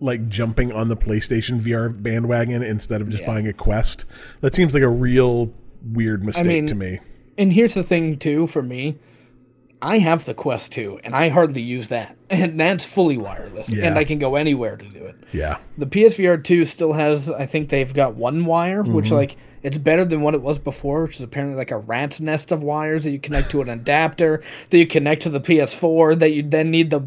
like 0.00 0.28
jumping 0.28 0.70
on 0.72 0.88
the 0.88 0.96
PlayStation 0.96 1.58
VR 1.60 1.90
bandwagon 2.02 2.62
instead 2.62 3.00
of 3.00 3.08
just 3.08 3.22
Yeah. 3.22 3.28
buying 3.28 3.46
a 3.48 3.52
Quest. 3.52 4.04
That 4.40 4.54
seems 4.54 4.72
like 4.74 4.82
a 4.82 4.88
real 4.88 5.52
weird 5.92 6.22
mistake 6.24 6.46
mean, 6.46 6.66
to 6.66 6.74
me. 6.74 7.00
And 7.38 7.52
here's 7.52 7.74
the 7.74 7.82
thing, 7.82 8.18
too, 8.18 8.46
for 8.46 8.62
me. 8.62 8.98
I 9.82 9.98
have 9.98 10.24
the 10.26 10.34
Quest 10.34 10.72
2, 10.72 11.00
and 11.04 11.14
I 11.16 11.28
hardly 11.30 11.62
use 11.62 11.88
that. 11.88 12.16
And 12.30 12.60
that's 12.60 12.84
fully 12.84 13.16
wireless. 13.18 13.68
Yeah. 13.74 13.86
And 13.88 13.98
I 13.98 14.04
can 14.04 14.18
go 14.20 14.36
anywhere 14.36 14.76
to 14.76 14.84
do 14.84 15.04
it. 15.04 15.16
Yeah. 15.32 15.58
The 15.78 15.86
PSVR 15.86 16.42
2 16.44 16.64
still 16.64 16.92
has, 16.92 17.28
I 17.28 17.44
think 17.46 17.68
they've 17.70 17.92
got 17.92 18.14
one 18.14 18.44
wire, 18.44 18.82
Mm-hmm. 18.84 18.92
which, 18.92 19.10
like, 19.10 19.36
it's 19.62 19.78
better 19.78 20.04
than 20.04 20.20
what 20.22 20.34
it 20.34 20.40
was 20.42 20.58
before, 20.58 21.02
which 21.02 21.16
is 21.16 21.20
apparently 21.22 21.56
like 21.56 21.70
a 21.70 21.78
rat's 21.78 22.20
nest 22.20 22.50
of 22.52 22.62
wires 22.62 23.04
that 23.04 23.10
you 23.10 23.18
connect 23.18 23.50
to 23.50 23.60
an 23.62 23.68
adapter, 23.80 24.42
that 24.70 24.78
you 24.78 24.86
connect 24.86 25.22
to 25.22 25.28
the 25.30 25.40
PS4, 25.40 26.18
that 26.20 26.30
you 26.32 26.42
then 26.42 26.70
need 26.70 26.90
the, 26.90 27.00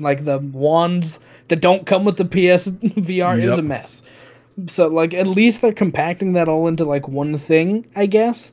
like, 0.00 0.24
the 0.24 0.38
wands 0.38 1.20
that 1.48 1.60
don't 1.60 1.86
come 1.86 2.04
with 2.04 2.16
the 2.16 2.24
PSVR. 2.24 3.40
It 3.42 3.48
was 3.48 3.58
a 3.58 3.62
mess. 3.62 4.02
So, 4.66 4.88
like, 4.88 5.14
at 5.14 5.26
least 5.26 5.60
they're 5.60 5.72
compacting 5.72 6.32
that 6.34 6.48
all 6.48 6.66
into, 6.66 6.84
like, 6.84 7.06
one 7.08 7.36
thing, 7.38 7.86
I 7.94 8.06
guess. 8.06 8.50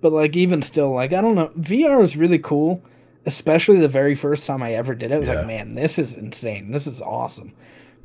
But, 0.00 0.12
like, 0.12 0.36
even 0.36 0.60
still, 0.62 0.92
like, 0.94 1.12
I 1.14 1.20
don't 1.22 1.34
know. 1.34 1.48
VR 1.58 2.02
is 2.02 2.16
really 2.16 2.38
cool, 2.38 2.82
especially 3.26 3.78
the 3.78 3.88
very 3.88 4.14
first 4.14 4.46
time 4.46 4.62
I 4.62 4.74
ever 4.74 4.94
did 4.94 5.10
it. 5.10 5.14
I 5.14 5.18
was 5.18 5.28
Yeah. 5.28 5.36
like, 5.36 5.46
man, 5.46 5.74
this 5.74 5.98
is 5.98 6.14
insane. 6.14 6.70
This 6.70 6.86
is 6.86 7.00
awesome 7.00 7.52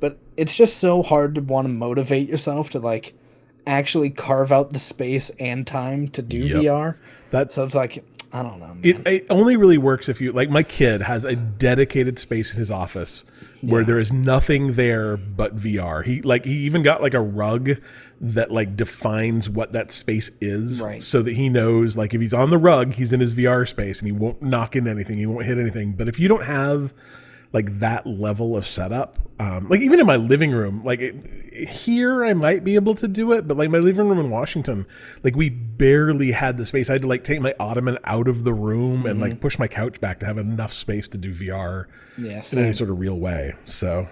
but 0.01 0.17
it's 0.37 0.55
just 0.55 0.77
so 0.77 1.03
hard 1.03 1.35
to 1.35 1.41
want 1.41 1.65
to 1.67 1.73
motivate 1.73 2.29
yourself 2.29 2.69
to 2.69 2.79
like 2.79 3.13
actually 3.67 4.09
carve 4.09 4.49
out 4.49 4.69
the 4.71 4.79
space 4.79 5.29
and 5.41 5.67
time 5.67 6.07
to 6.07 6.21
do 6.21 6.37
Yep. 6.37 6.63
VR. 6.63 6.95
That 7.31 7.51
So 7.51 7.65
it's 7.65 7.75
like 7.75 8.01
I 8.31 8.43
don't 8.43 8.59
know. 8.59 8.75
It, 8.83 9.07
it 9.07 9.25
only 9.29 9.57
really 9.57 9.77
works 9.79 10.07
if 10.07 10.21
you 10.21 10.31
like 10.31 10.49
my 10.49 10.61
kid 10.63 11.01
has 11.01 11.25
a 11.25 11.35
dedicated 11.35 12.19
space 12.19 12.53
in 12.53 12.59
his 12.59 12.69
office 12.69 13.25
where 13.61 13.83
there 13.83 13.99
is 13.99 14.11
nothing 14.13 14.73
there 14.73 15.17
but 15.17 15.55
VR. 15.55 16.03
He 16.05 16.21
like 16.21 16.45
he 16.45 16.59
even 16.59 16.83
got 16.83 17.01
like 17.01 17.13
a 17.15 17.19
rug 17.21 17.71
that 18.21 18.51
like 18.51 18.75
defines 18.75 19.49
what 19.49 19.71
that 19.71 19.91
space 19.91 20.29
is 20.41 20.81
Right. 20.81 21.01
so 21.01 21.21
that 21.23 21.33
he 21.33 21.49
knows 21.49 21.97
like 21.97 22.13
if 22.13 22.21
he's 22.21 22.33
on 22.33 22.51
the 22.51 22.57
rug, 22.57 22.93
he's 22.93 23.11
in 23.13 23.19
his 23.19 23.33
VR 23.33 23.67
space 23.67 23.99
and 23.99 24.07
he 24.07 24.11
won't 24.11 24.41
knock 24.41 24.75
into 24.75 24.91
anything, 24.91 25.17
he 25.17 25.25
won't 25.25 25.45
hit 25.45 25.57
anything. 25.57 25.93
But 25.93 26.07
if 26.07 26.19
you 26.19 26.27
don't 26.27 26.45
have 26.45 26.93
like 27.51 27.79
that 27.79 28.05
level 28.05 28.55
of 28.55 28.67
setup, 28.67 29.17
um, 29.39 29.67
like 29.69 29.81
even 29.81 29.99
in 29.99 30.05
my 30.05 30.17
living 30.17 30.51
room, 30.51 30.83
like 30.83 30.99
it, 30.99 31.15
here 31.67 32.23
I 32.23 32.33
might 32.33 32.63
be 32.63 32.75
able 32.75 32.93
to 32.95 33.07
do 33.07 33.31
it, 33.31 33.47
but 33.47 33.57
like 33.57 33.69
my 33.71 33.79
living 33.79 34.07
room 34.07 34.19
in 34.19 34.29
Washington, 34.29 34.85
like 35.23 35.35
we 35.35 35.49
barely 35.49 36.31
had 36.31 36.57
the 36.57 36.65
space. 36.65 36.89
I 36.89 36.93
had 36.93 37.01
to 37.01 37.07
like 37.07 37.23
take 37.23 37.41
my 37.41 37.55
ottoman 37.59 37.97
out 38.03 38.27
of 38.27 38.43
the 38.43 38.53
room 38.53 39.05
and 39.07 39.19
like 39.19 39.41
push 39.41 39.57
my 39.57 39.67
couch 39.67 39.99
back 39.99 40.19
to 40.19 40.27
have 40.27 40.37
enough 40.37 40.71
space 40.71 41.07
to 41.07 41.17
do 41.17 41.31
VR 41.33 41.85
yeah, 42.17 42.43
in 42.51 42.59
any 42.59 42.73
sort 42.73 42.91
of 42.91 42.99
real 42.99 43.17
way. 43.17 43.53
So 43.65 44.07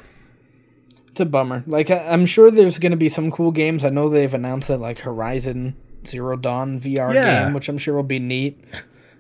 it's 1.10 1.20
a 1.20 1.26
bummer. 1.26 1.64
Like 1.68 1.92
I, 1.92 2.08
I'm 2.08 2.26
sure 2.26 2.50
there's 2.50 2.80
going 2.80 2.92
to 2.92 2.98
be 2.98 3.10
some 3.10 3.30
cool 3.30 3.52
games. 3.52 3.86
I 3.86 3.90
know 3.90 4.10
they've 4.10 4.34
announced 4.34 4.68
that 4.70 4.80
like 4.80 5.00
Horizon 5.00 5.76
Zero 6.08 6.38
Dawn 6.38 6.80
VR 6.80 7.14
Yeah. 7.14 7.44
game, 7.46 7.54
which 7.54 7.70
I'm 7.70 7.78
sure 7.78 7.96
will 7.96 8.04
be 8.04 8.20
neat. 8.20 8.64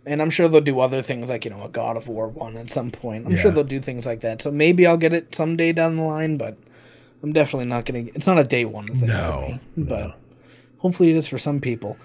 And 0.07 0.21
I'm 0.21 0.29
sure 0.29 0.47
they'll 0.47 0.61
do 0.61 0.79
other 0.79 1.01
things 1.01 1.29
like 1.29 1.43
you 1.45 1.51
know 1.51 1.63
a 1.63 1.69
God 1.69 1.97
of 1.97 2.07
War 2.07 2.27
one 2.27 2.55
at 2.57 2.69
some 2.69 2.91
point. 2.91 3.25
I'm 3.27 3.35
sure 3.35 3.51
they'll 3.51 3.63
do 3.63 3.79
things 3.81 4.05
like 4.05 4.21
that. 4.21 4.41
So 4.41 4.49
maybe 4.51 4.87
I'll 4.87 4.97
get 4.97 5.13
it 5.13 5.35
someday 5.35 5.73
down 5.73 5.97
the 5.97 6.03
line, 6.03 6.37
but 6.37 6.57
I'm 7.23 7.33
definitely 7.33 7.65
not 7.67 7.85
gonna. 7.85 8.05
It's 8.15 8.27
not 8.27 8.39
a 8.39 8.43
day 8.43 8.65
one 8.65 8.87
thing 8.87 9.07
No, 9.07 9.59
for 9.75 9.79
me. 9.79 9.85
But 9.85 10.17
hopefully 10.79 11.09
it 11.11 11.15
is 11.17 11.27
for 11.27 11.37
some 11.37 11.59
people. 11.59 11.97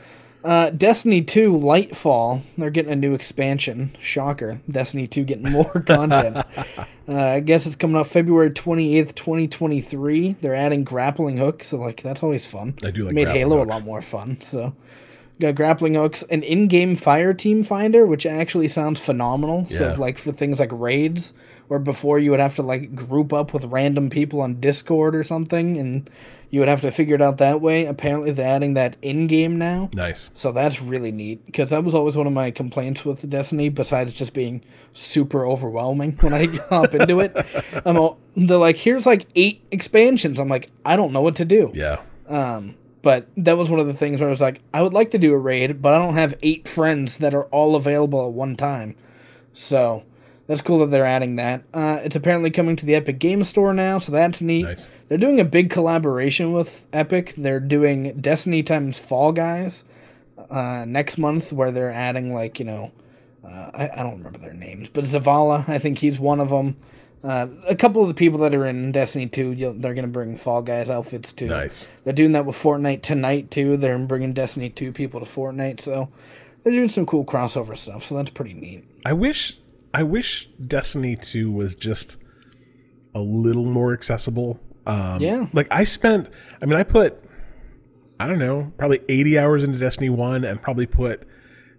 Uh, 0.44 0.70
Destiny 0.70 1.22
2 1.22 1.52
Lightfall, 1.52 2.42
they're 2.58 2.68
getting 2.70 2.90
a 2.90 2.96
new 2.96 3.14
expansion. 3.14 3.94
Shocker. 4.00 4.60
Destiny 4.68 5.06
2 5.06 5.22
getting 5.22 5.48
more 5.52 5.70
content. 5.86 6.36
Uh, 7.08 7.16
I 7.16 7.38
guess 7.38 7.64
it's 7.64 7.76
coming 7.76 7.96
out 7.96 8.08
February 8.08 8.50
28th, 8.50 9.14
2023. 9.14 10.36
They're 10.40 10.56
adding 10.56 10.82
grappling 10.82 11.36
hooks, 11.36 11.68
so 11.68 11.76
like 11.78 12.02
that's 12.02 12.24
always 12.24 12.44
fun. 12.44 12.74
I 12.84 12.90
do 12.90 13.04
like 13.04 13.14
Made 13.14 13.28
Halo 13.28 13.58
hooks. 13.58 13.70
a 13.70 13.74
lot 13.74 13.84
more 13.84 14.02
fun, 14.02 14.40
so 14.40 14.74
got 15.42 15.54
grappling 15.54 15.94
hooks, 15.94 16.22
an 16.24 16.42
in-game 16.42 16.96
fire 16.96 17.34
team 17.34 17.62
finder, 17.62 18.06
which 18.06 18.24
actually 18.24 18.68
sounds 18.68 18.98
phenomenal. 19.00 19.64
So 19.66 19.94
like 19.98 20.18
for 20.18 20.32
things 20.32 20.58
like 20.58 20.70
raids, 20.72 21.32
where 21.68 21.78
before 21.78 22.18
you 22.18 22.30
would 22.30 22.40
have 22.40 22.56
to 22.56 22.62
like 22.62 22.94
group 22.94 23.32
up 23.32 23.52
with 23.54 23.64
random 23.66 24.10
people 24.10 24.40
on 24.40 24.60
Discord 24.60 25.14
or 25.14 25.22
something, 25.22 25.76
and 25.76 26.08
you 26.50 26.60
would 26.60 26.68
have 26.68 26.82
to 26.82 26.90
figure 26.90 27.14
it 27.14 27.22
out 27.22 27.38
that 27.38 27.62
way. 27.62 27.86
Apparently, 27.86 28.30
they're 28.30 28.46
adding 28.46 28.74
that 28.74 28.96
in-game 29.00 29.56
now. 29.56 29.88
nice. 29.94 30.30
So 30.34 30.52
that's 30.52 30.82
really 30.82 31.10
neat 31.10 31.44
because 31.46 31.70
that 31.70 31.82
was 31.82 31.94
always 31.94 32.14
one 32.14 32.26
of 32.26 32.32
my 32.34 32.50
complaints 32.50 33.06
with 33.06 33.28
Destiny. 33.28 33.70
Besides 33.70 34.12
just 34.12 34.34
being 34.34 34.62
super 34.92 35.46
overwhelming 35.46 36.12
when 36.20 36.34
I 36.34 36.46
hop 36.68 36.92
into 36.92 37.20
it, 37.20 37.34
I'm 37.86 37.96
all, 37.96 38.18
they're 38.36 38.58
like, 38.58 38.76
"Here's 38.76 39.06
like 39.06 39.26
eight 39.34 39.62
expansions." 39.70 40.38
I'm 40.38 40.48
like, 40.48 40.70
I 40.84 40.96
don't 40.96 41.12
know 41.12 41.22
what 41.22 41.36
to 41.36 41.46
do. 41.46 41.70
Yeah. 41.74 42.02
Um, 42.28 42.74
But 43.02 43.26
that 43.36 43.56
was 43.56 43.68
one 43.68 43.80
of 43.80 43.88
the 43.88 43.94
things 43.94 44.20
where 44.20 44.28
I 44.28 44.30
was 44.30 44.40
like, 44.40 44.60
I 44.72 44.80
would 44.80 44.94
like 44.94 45.10
to 45.10 45.18
do 45.18 45.32
a 45.32 45.38
raid, 45.38 45.82
but 45.82 45.92
I 45.92 45.98
don't 45.98 46.14
have 46.14 46.38
eight 46.42 46.68
friends 46.68 47.18
that 47.18 47.34
are 47.34 47.44
all 47.46 47.74
available 47.74 48.26
at 48.26 48.32
one 48.32 48.56
time. 48.56 48.94
So 49.52 50.04
that's 50.46 50.60
cool 50.60 50.78
that 50.80 50.90
they're 50.90 51.06
adding 51.06 51.36
that. 51.36 51.64
Uh, 51.74 52.00
it's 52.04 52.14
apparently 52.14 52.50
coming 52.50 52.76
to 52.76 52.86
the 52.86 52.94
Epic 52.94 53.18
Game 53.18 53.42
Store 53.42 53.74
now, 53.74 53.98
so 53.98 54.12
that's 54.12 54.40
neat. 54.40 54.64
Nice. 54.64 54.90
They're 55.08 55.18
doing 55.18 55.40
a 55.40 55.44
big 55.44 55.70
collaboration 55.70 56.52
with 56.52 56.86
Epic. 56.92 57.34
They're 57.36 57.60
doing 57.60 58.20
Destiny 58.20 58.62
times 58.62 58.98
Fall 58.98 59.32
Guys 59.32 59.84
uh, 60.50 60.84
next 60.86 61.18
month, 61.18 61.52
where 61.52 61.70
they're 61.70 61.92
adding 61.92 62.32
like 62.32 62.58
you 62.58 62.64
know, 62.64 62.92
uh, 63.44 63.70
I, 63.74 63.90
I 63.94 64.02
don't 64.02 64.18
remember 64.18 64.38
their 64.38 64.54
names, 64.54 64.88
but 64.88 65.04
Zavala, 65.04 65.68
I 65.68 65.78
think 65.78 65.98
he's 65.98 66.20
one 66.20 66.40
of 66.40 66.50
them. 66.50 66.76
Uh, 67.24 67.46
a 67.68 67.76
couple 67.76 68.02
of 68.02 68.08
the 68.08 68.14
people 68.14 68.40
that 68.40 68.54
are 68.54 68.66
in 68.66 68.90
Destiny 68.90 69.28
2, 69.28 69.52
you'll, 69.52 69.74
they're 69.74 69.94
going 69.94 70.04
to 70.06 70.10
bring 70.10 70.36
Fall 70.36 70.60
Guys 70.60 70.90
outfits 70.90 71.32
too. 71.32 71.46
Nice. 71.46 71.88
They're 72.04 72.12
doing 72.12 72.32
that 72.32 72.44
with 72.46 72.56
Fortnite 72.56 73.02
tonight 73.02 73.50
too. 73.50 73.76
They're 73.76 73.98
bringing 73.98 74.32
Destiny 74.32 74.70
2 74.70 74.92
people 74.92 75.20
to 75.20 75.26
Fortnite, 75.26 75.80
so 75.80 76.08
they're 76.62 76.72
doing 76.72 76.88
some 76.88 77.06
cool 77.06 77.24
crossover 77.24 77.76
stuff. 77.76 78.04
So 78.04 78.16
that's 78.16 78.30
pretty 78.30 78.54
neat. 78.54 78.84
I 79.06 79.12
wish 79.12 79.58
I 79.94 80.02
wish 80.02 80.48
Destiny 80.66 81.16
2 81.16 81.50
was 81.52 81.74
just 81.76 82.16
a 83.14 83.20
little 83.20 83.66
more 83.66 83.92
accessible. 83.92 84.58
Um, 84.86 85.20
Yeah. 85.20 85.46
Like 85.52 85.68
I 85.70 85.84
spent, 85.84 86.28
I 86.62 86.66
mean, 86.66 86.78
I 86.78 86.82
put, 86.82 87.22
I 88.18 88.26
don't 88.26 88.38
know, 88.38 88.72
probably 88.78 89.00
80 89.08 89.38
hours 89.38 89.64
into 89.64 89.78
Destiny 89.78 90.08
1 90.10 90.44
and 90.44 90.60
probably 90.60 90.86
put 90.86 91.22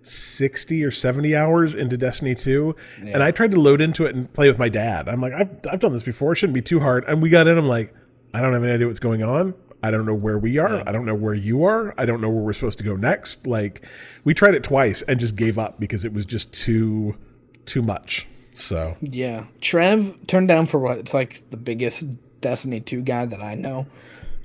60 0.04 0.84
or 0.84 0.92
70 0.92 1.36
hours 1.36 1.74
into 1.76 1.98
Destiny 1.98 2.36
2. 2.36 2.76
And 3.08 3.24
I 3.24 3.32
tried 3.32 3.52
to 3.52 3.60
load 3.60 3.82
into 3.82 4.06
it 4.06 4.16
and 4.16 4.32
play 4.34 4.48
with 4.48 4.60
my 4.60 4.70
dad. 4.70 5.08
I'm 5.10 5.22
like, 5.22 5.34
I've, 5.34 5.50
I've 5.72 5.80
done 5.80 5.94
this 5.94 6.04
before. 6.04 6.34
It 6.34 6.36
shouldn't 6.36 6.56
be 6.56 6.62
too 6.62 6.80
hard. 6.80 7.06
And 7.06 7.22
we 7.22 7.30
got 7.30 7.48
in, 7.48 7.58
I'm 7.58 7.68
like, 7.68 7.94
I 8.34 8.42
don't 8.42 8.54
have 8.54 8.64
any 8.64 8.74
idea 8.74 8.88
what's 8.88 9.00
going 9.00 9.24
on. 9.24 9.54
I 9.82 9.92
don't 9.92 10.06
know 10.06 10.16
where 10.16 10.38
we 10.38 10.58
are. 10.60 10.82
I 10.88 10.92
don't 10.94 11.06
know 11.06 11.16
where 11.16 11.34
you 11.34 11.66
are. 11.66 11.94
I 11.98 12.06
don't 12.06 12.22
know 12.22 12.30
where 12.30 12.42
we're 12.42 12.54
supposed 12.54 12.78
to 12.78 12.86
go 12.86 12.96
next. 12.96 13.46
Like, 13.46 13.86
we 14.24 14.34
tried 14.34 14.56
it 14.56 14.64
twice 14.64 15.02
and 15.02 15.20
just 15.20 15.36
gave 15.36 15.60
up 15.60 15.78
because 15.80 16.06
it 16.06 16.14
was 16.14 16.26
just 16.26 16.54
too, 16.54 17.18
too 17.66 17.82
much. 17.82 18.28
So, 18.54 18.96
Yeah. 19.02 19.46
Trev 19.60 20.26
turned 20.28 20.48
down 20.48 20.68
for 20.68 20.80
what? 20.80 21.00
It's 21.00 21.14
like 21.14 21.50
the 21.50 21.58
biggest 21.58 22.06
Destiny 22.40 22.80
2 22.80 23.02
guy 23.02 23.26
that 23.26 23.42
I 23.42 23.56
know. 23.56 23.88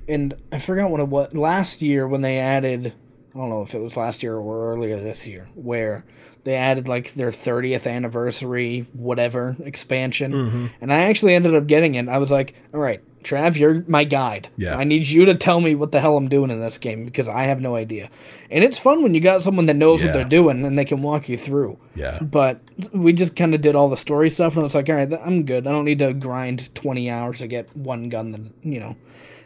And 0.09 0.33
I 0.51 0.59
forgot 0.59 0.89
what 0.91 0.99
it 0.99 1.07
was. 1.07 1.33
Last 1.33 1.81
year 1.81 2.07
when 2.07 2.21
they 2.21 2.39
added, 2.39 2.93
I 3.33 3.37
don't 3.37 3.49
know 3.49 3.61
if 3.61 3.73
it 3.75 3.79
was 3.79 3.95
last 3.97 4.23
year 4.23 4.35
or 4.35 4.71
earlier 4.73 4.95
this 4.97 5.27
year, 5.27 5.47
where 5.55 6.03
they 6.45 6.55
added 6.55 6.87
like 6.87 7.13
their 7.13 7.29
30th 7.29 7.85
anniversary, 7.89 8.87
whatever, 8.93 9.55
expansion. 9.63 10.31
Mm-hmm. 10.31 10.67
And 10.81 10.91
I 10.93 11.01
actually 11.01 11.35
ended 11.35 11.53
up 11.53 11.67
getting 11.67 11.95
it. 11.95 12.07
I 12.09 12.17
was 12.17 12.31
like, 12.31 12.55
all 12.73 12.79
right, 12.79 13.01
Trav, 13.23 13.57
you're 13.57 13.83
my 13.87 14.05
guide. 14.05 14.47
Yeah. 14.55 14.77
I 14.77 14.85
need 14.85 15.05
you 15.07 15.25
to 15.25 15.35
tell 15.35 15.59
me 15.59 15.75
what 15.75 15.91
the 15.91 15.99
hell 15.99 16.15
I'm 16.17 16.29
doing 16.29 16.49
in 16.49 16.59
this 16.61 16.77
game 16.77 17.03
because 17.05 17.27
I 17.27 17.43
have 17.43 17.59
no 17.59 17.75
idea. 17.75 18.09
And 18.49 18.63
it's 18.63 18.79
fun 18.79 19.03
when 19.03 19.13
you 19.13 19.19
got 19.19 19.41
someone 19.43 19.65
that 19.67 19.75
knows 19.75 19.99
Yeah. 20.01 20.07
what 20.07 20.13
they're 20.13 20.23
doing 20.23 20.65
and 20.65 20.79
they 20.79 20.85
can 20.85 21.01
walk 21.01 21.27
you 21.29 21.37
through. 21.37 21.77
yeah. 21.95 22.19
But 22.21 22.61
we 22.93 23.11
just 23.13 23.35
kind 23.35 23.53
of 23.53 23.59
did 23.61 23.75
all 23.75 23.89
the 23.89 23.97
story 23.97 24.29
stuff, 24.29 24.53
and 24.53 24.61
I 24.61 24.63
was 24.63 24.73
like, 24.75 24.87
all 24.89 24.95
right, 24.95 25.13
I'm 25.25 25.43
good. 25.43 25.67
I 25.67 25.71
don't 25.73 25.85
need 25.85 25.99
to 25.99 26.13
grind 26.13 26.73
20 26.73 27.09
hours 27.11 27.39
to 27.39 27.47
get 27.47 27.75
one 27.75 28.07
gun 28.09 28.31
that, 28.31 28.41
you 28.63 28.79
know, 28.79 28.95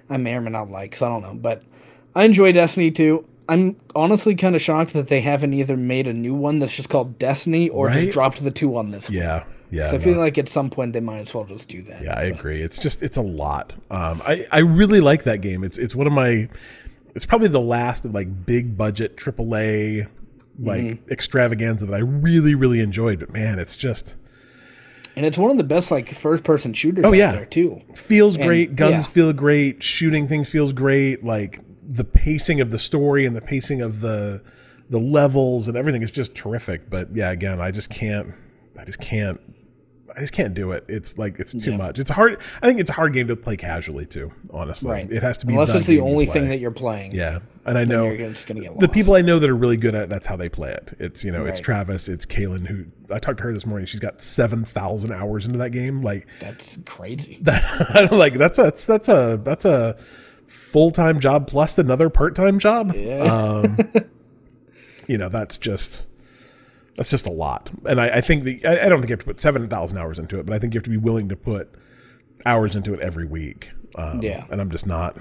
I 0.09 0.17
may 0.17 0.35
or 0.35 0.41
may 0.41 0.51
not 0.51 0.69
like, 0.69 0.95
so 0.95 1.07
I 1.07 1.09
don't 1.09 1.23
know. 1.23 1.33
But 1.33 1.63
I 2.15 2.23
enjoy 2.25 2.51
Destiny 2.51 2.91
2. 2.91 3.25
I'm 3.49 3.75
honestly 3.95 4.35
kind 4.35 4.55
of 4.55 4.61
shocked 4.61 4.93
that 4.93 5.07
they 5.09 5.21
haven't 5.21 5.53
either 5.53 5.75
made 5.75 6.07
a 6.07 6.13
new 6.13 6.33
one 6.33 6.59
that's 6.59 6.75
just 6.75 6.89
called 6.89 7.19
Destiny 7.19 7.69
or 7.69 7.89
just 7.89 8.11
dropped 8.11 8.43
the 8.43 8.51
two 8.51 8.77
on 8.77 8.89
this 8.91 9.09
one. 9.09 9.17
Yeah. 9.17 9.43
Yeah. 9.69 9.87
So 9.87 9.95
I 9.95 9.97
no. 9.97 10.03
feel 10.03 10.17
like 10.19 10.37
at 10.37 10.47
some 10.47 10.69
point 10.69 10.93
they 10.93 10.99
might 10.99 11.17
as 11.19 11.33
well 11.33 11.45
just 11.45 11.67
do 11.67 11.81
that. 11.83 12.03
Yeah, 12.03 12.13
I 12.13 12.23
agree. 12.23 12.61
It's 12.61 12.77
just 12.77 13.01
it's 13.03 13.17
a 13.17 13.21
lot. 13.21 13.73
Um, 13.89 14.21
I 14.25 14.45
I 14.51 14.59
really 14.59 15.01
like 15.01 15.23
that 15.23 15.41
game. 15.41 15.63
It's 15.63 15.77
it's 15.77 15.95
one 15.95 16.05
of 16.07 16.13
my. 16.13 16.47
It's 17.15 17.25
probably 17.25 17.47
the 17.47 17.59
last 17.61 18.05
of 18.05 18.13
like 18.13 18.45
big 18.45 18.77
budget 18.77 19.17
AAA 19.17 20.07
like 20.59 20.81
Mm-hmm. 20.81 21.11
extravaganza 21.11 21.87
that 21.87 21.95
I 21.95 21.99
really 21.99 22.53
really 22.53 22.79
enjoyed. 22.79 23.19
But 23.19 23.31
man, 23.33 23.57
it's 23.57 23.75
just 23.75 24.17
And 25.15 25.25
it's 25.25 25.37
one 25.37 25.49
of 25.51 25.57
the 25.57 25.63
best, 25.63 25.89
like, 25.91 26.09
first 26.09 26.43
person 26.43 26.73
shooters 26.73 27.05
oh, 27.05 27.13
yeah. 27.13 27.31
there, 27.31 27.45
too. 27.45 27.81
feels 27.95 28.35
And, 28.35 28.45
great. 28.47 28.75
Guns 28.75 28.93
yeah. 28.93 29.01
feel 29.13 29.33
great. 29.33 29.81
Shooting 29.83 30.27
things 30.27 30.49
feels 30.49 30.71
great. 30.73 31.23
Like 31.23 31.59
the 31.85 32.03
pacing 32.03 32.61
of 32.61 32.69
the 32.71 32.79
story 32.79 33.25
and 33.25 33.35
the 33.35 33.41
pacing 33.41 33.81
of 33.81 33.99
the 34.01 34.41
the 34.89 34.99
levels 34.99 35.67
and 35.67 35.77
everything 35.77 36.01
is 36.01 36.11
just 36.11 36.35
terrific. 36.35 36.89
But 36.89 37.15
yeah, 37.15 37.31
again, 37.31 37.59
I 37.61 37.71
just 37.71 37.89
can't. 37.89 38.33
I 38.77 38.85
just 38.85 38.99
can't. 38.99 39.39
I 40.15 40.19
just 40.19 40.33
can't 40.33 40.53
do 40.53 40.73
it. 40.73 40.85
It's 40.87 41.17
like 41.17 41.39
it's 41.39 41.51
too 41.53 41.71
Yeah. 41.71 41.77
much. 41.77 41.97
It's 41.97 42.11
a 42.11 42.13
hard. 42.13 42.37
I 42.61 42.67
think 42.67 42.79
it's 42.79 42.91
a 42.91 42.93
hard 42.93 43.13
game 43.13 43.27
to 43.29 43.35
play 43.35 43.57
casually 43.57 44.05
too. 44.05 44.31
Honestly, 44.51 44.91
Right. 44.91 45.11
it 45.11 45.23
has 45.23 45.39
to 45.39 45.47
be 45.47 45.53
Unless 45.53 45.73
it's 45.73 45.87
the 45.87 46.01
only 46.01 46.27
thing 46.27 46.49
that 46.49 46.59
you're 46.59 46.69
playing. 46.69 47.13
Yeah, 47.15 47.39
and 47.65 47.79
I 47.79 47.85
know 47.85 48.05
you're 48.11 48.29
just 48.29 48.45
going 48.45 48.57
to 48.57 48.61
get 48.61 48.71
lost. 48.73 48.81
the 48.81 48.89
people 48.89 49.15
I 49.15 49.21
know 49.21 49.39
that 49.39 49.49
are 49.49 49.55
really 49.55 49.77
good 49.77 49.95
at. 49.95 50.03
it, 50.03 50.09
That's 50.09 50.27
how 50.27 50.35
they 50.35 50.49
play 50.49 50.71
it. 50.71 50.95
It's 50.99 51.23
you 51.23 51.31
know, 51.31 51.43
it's 51.43 51.59
Travis, 51.59 52.09
it's 52.09 52.27
Kaylin. 52.27 52.67
Who 52.67 52.85
I 53.11 53.17
talked 53.17 53.37
to 53.37 53.43
her 53.45 53.53
this 53.53 53.65
morning. 53.65 53.87
She's 53.87 54.01
got 54.01 54.21
seven 54.21 54.63
thousand 54.65 55.13
hours 55.13 55.47
into 55.47 55.57
that 55.59 55.71
game. 55.71 56.01
Like 56.03 56.27
That's 56.39 56.77
crazy. 56.85 57.39
that. 57.43 58.09
like 58.11 58.33
that's 58.35 58.59
a 58.59 58.63
that's, 58.63 58.85
that's 58.85 59.09
a 59.09 59.41
that's 59.43 59.65
a 59.65 59.97
full 60.53 60.91
time 60.91 61.19
job 61.19 61.47
plus 61.47 61.77
another 61.77 62.09
part 62.09 62.35
time 62.35 62.59
job. 62.59 62.93
Yeah. 62.95 63.75
You 65.07 65.17
know, 65.17 65.27
that's 65.27 65.57
just. 65.57 66.05
That's 66.95 67.09
just 67.09 67.25
a 67.25 67.31
lot, 67.31 67.71
and 67.85 67.99
I, 67.99 68.09
I 68.17 68.21
think 68.21 68.43
the 68.43 68.63
I, 68.65 68.85
I 68.85 68.89
don't 68.89 68.99
think 69.01 69.09
you 69.09 69.13
have 69.13 69.19
to 69.21 69.25
put 69.25 69.41
seven 69.41 69.67
thousand 69.67 69.97
hours 69.97 70.19
into 70.19 70.39
it, 70.39 70.45
but 70.45 70.55
I 70.55 70.59
think 70.59 70.73
you 70.73 70.77
have 70.77 70.83
to 70.83 70.91
be 70.91 70.97
willing 70.97 71.27
to 71.29 71.35
put 71.35 71.73
hours 72.45 72.75
into 72.75 72.93
it 72.93 72.99
every 72.99 73.25
week. 73.25 73.71
Um, 73.95 74.21
Yeah. 74.21 74.45
and 74.51 74.61
I'm 74.61 74.69
just 74.69 74.85
not, 74.85 75.17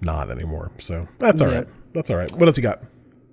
not 0.00 0.30
anymore. 0.30 0.70
So 0.78 1.08
that's 1.18 1.42
all 1.42 1.48
Yeah. 1.50 1.56
right. 1.58 1.68
That's 1.94 2.10
all 2.10 2.16
right. 2.16 2.30
What 2.32 2.46
else 2.48 2.56
you 2.56 2.62
got? 2.62 2.80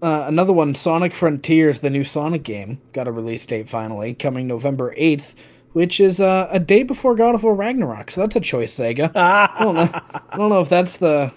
Uh, 0.01 0.25
another 0.27 0.51
one, 0.53 0.73
Sonic 0.73 1.13
Frontiers, 1.13 1.79
the 1.79 1.89
new 1.91 2.03
Sonic 2.03 2.41
game, 2.43 2.81
got 2.93 3.07
a 3.07 3.11
release 3.11 3.45
date 3.45 3.69
finally, 3.69 4.15
coming 4.15 4.47
November 4.47 4.93
8th, 4.97 5.35
which 5.73 5.99
is 5.99 6.19
uh, 6.19 6.47
a 6.49 6.59
day 6.59 6.81
before 6.81 7.13
God 7.15 7.35
of 7.35 7.43
War 7.43 7.53
Ragnarok. 7.53 8.09
So 8.09 8.21
that's 8.21 8.35
a 8.35 8.39
choice, 8.41 8.75
Sega. 8.75 9.11
I 9.15 9.55
don't 9.63 9.75
know. 9.75 9.89
I 9.93 10.35
don't 10.37 10.49
know 10.49 10.61
if 10.61 10.69
that's 10.69 10.97
the. 10.97 11.31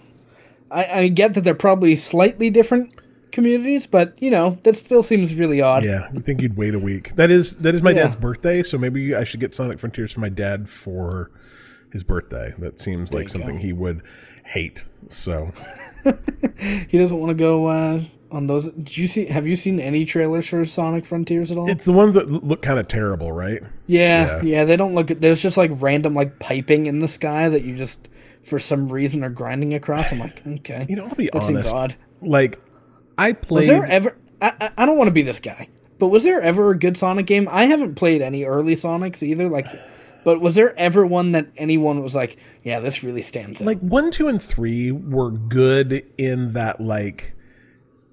I, 0.71 0.85
I 1.01 1.09
get 1.09 1.35
that 1.35 1.43
they're 1.45 1.55
probably 1.55 1.97
slightly 1.97 2.51
different 2.51 2.95
communities, 3.33 3.87
but 3.87 4.21
you 4.23 4.31
know 4.31 4.59
that 4.62 4.77
still 4.77 5.03
seems 5.03 5.35
really 5.35 5.61
odd. 5.61 5.85
Yeah, 5.85 6.09
you 6.12 6.21
think 6.21 6.41
you'd 6.41 6.57
wait 6.57 6.75
a 6.75 6.79
week? 6.79 7.14
That 7.17 7.31
is 7.31 7.55
that 7.59 7.75
is 7.75 7.83
my 7.83 7.91
Yeah. 7.91 8.05
dad's 8.05 8.17
birthday, 8.17 8.62
so 8.62 8.79
maybe 8.79 9.14
I 9.14 9.25
should 9.25 9.41
get 9.41 9.55
Sonic 9.55 9.79
Frontiers 9.79 10.12
for 10.12 10.21
my 10.21 10.29
dad 10.31 10.69
for 10.69 11.31
his 11.93 12.03
birthday. 12.05 12.53
That 12.59 12.81
seems 12.81 13.12
like 13.14 13.29
something 13.29 13.57
go. 13.57 13.62
he 13.62 13.73
would 13.73 14.03
hate. 14.45 14.85
So 15.09 15.53
He 16.89 16.99
doesn't 16.99 17.19
want 17.19 17.31
to 17.31 17.35
go 17.35 17.67
uh, 17.67 18.05
on 18.31 18.47
those. 18.47 18.71
Did 18.71 18.97
you 18.97 19.07
see? 19.09 19.27
Have 19.27 19.47
you 19.47 19.57
seen 19.57 19.81
any 19.81 20.05
trailers 20.05 20.49
for 20.49 20.64
Sonic 20.64 21.05
Frontiers 21.05 21.51
at 21.51 21.59
all? 21.59 21.69
it's 21.69 21.85
the 21.85 21.93
ones 21.93 22.14
that 22.14 22.31
look 22.31 22.62
kind 22.62 22.79
of 22.79 22.89
terrible, 22.89 23.33
right? 23.33 23.61
Yeah, 23.87 24.37
Yeah. 24.39 24.43
yeah, 24.43 24.64
they 24.64 24.77
don't 24.77 24.93
look. 24.95 25.09
There's 25.09 25.43
just 25.43 25.57
like 25.57 25.71
random 25.75 26.14
like 26.14 26.39
piping 26.39 26.87
in 26.87 27.01
the 27.01 27.09
sky 27.09 27.49
that 27.49 27.62
you 27.64 27.77
just 27.77 28.09
for 28.47 28.59
some 28.59 28.89
reason 28.89 29.25
are 29.25 29.31
grinding 29.31 29.75
across. 29.75 30.13
I'm 30.13 30.19
like, 30.21 30.47
okay, 30.47 30.87
You 30.89 30.97
know, 30.97 31.07
I'll 31.07 31.15
be 31.15 31.29
that 31.33 31.43
honest. 31.45 31.75
odd. 31.75 31.97
Like 32.23 32.61
I 33.19 33.33
played. 33.33 33.59
Was 33.61 33.67
there 33.67 33.85
ever? 33.87 34.17
I, 34.41 34.53
I, 34.61 34.71
I 34.79 34.87
don't 34.87 34.97
want 34.97 35.09
to 35.09 35.13
be 35.13 35.23
this 35.23 35.41
guy, 35.41 35.69
but 35.99 36.09
was 36.09 36.25
there 36.25 36.41
ever 36.41 36.71
a 36.71 36.79
good 36.79 36.97
Sonic 36.97 37.27
game? 37.27 37.49
I 37.51 37.65
haven't 37.65 37.95
played 37.95 38.23
any 38.23 38.45
early 38.45 38.75
Sonics 38.75 39.23
either. 39.23 39.49
Like, 39.49 39.67
but 40.25 40.41
was 40.41 40.55
there 40.55 40.79
ever 40.79 41.05
one 41.07 41.33
that 41.33 41.49
anyone 41.57 42.03
was 42.03 42.15
like, 42.15 42.37
yeah, 42.63 42.81
this 42.81 43.03
really 43.03 43.23
stands 43.23 43.61
out? 43.61 43.67
like 43.67 43.81
one, 43.81 44.11
two, 44.11 44.29
and 44.29 44.41
three 44.43 44.93
were 44.93 45.31
good 45.31 46.05
in 46.19 46.53
that 46.53 46.81
like 46.81 47.35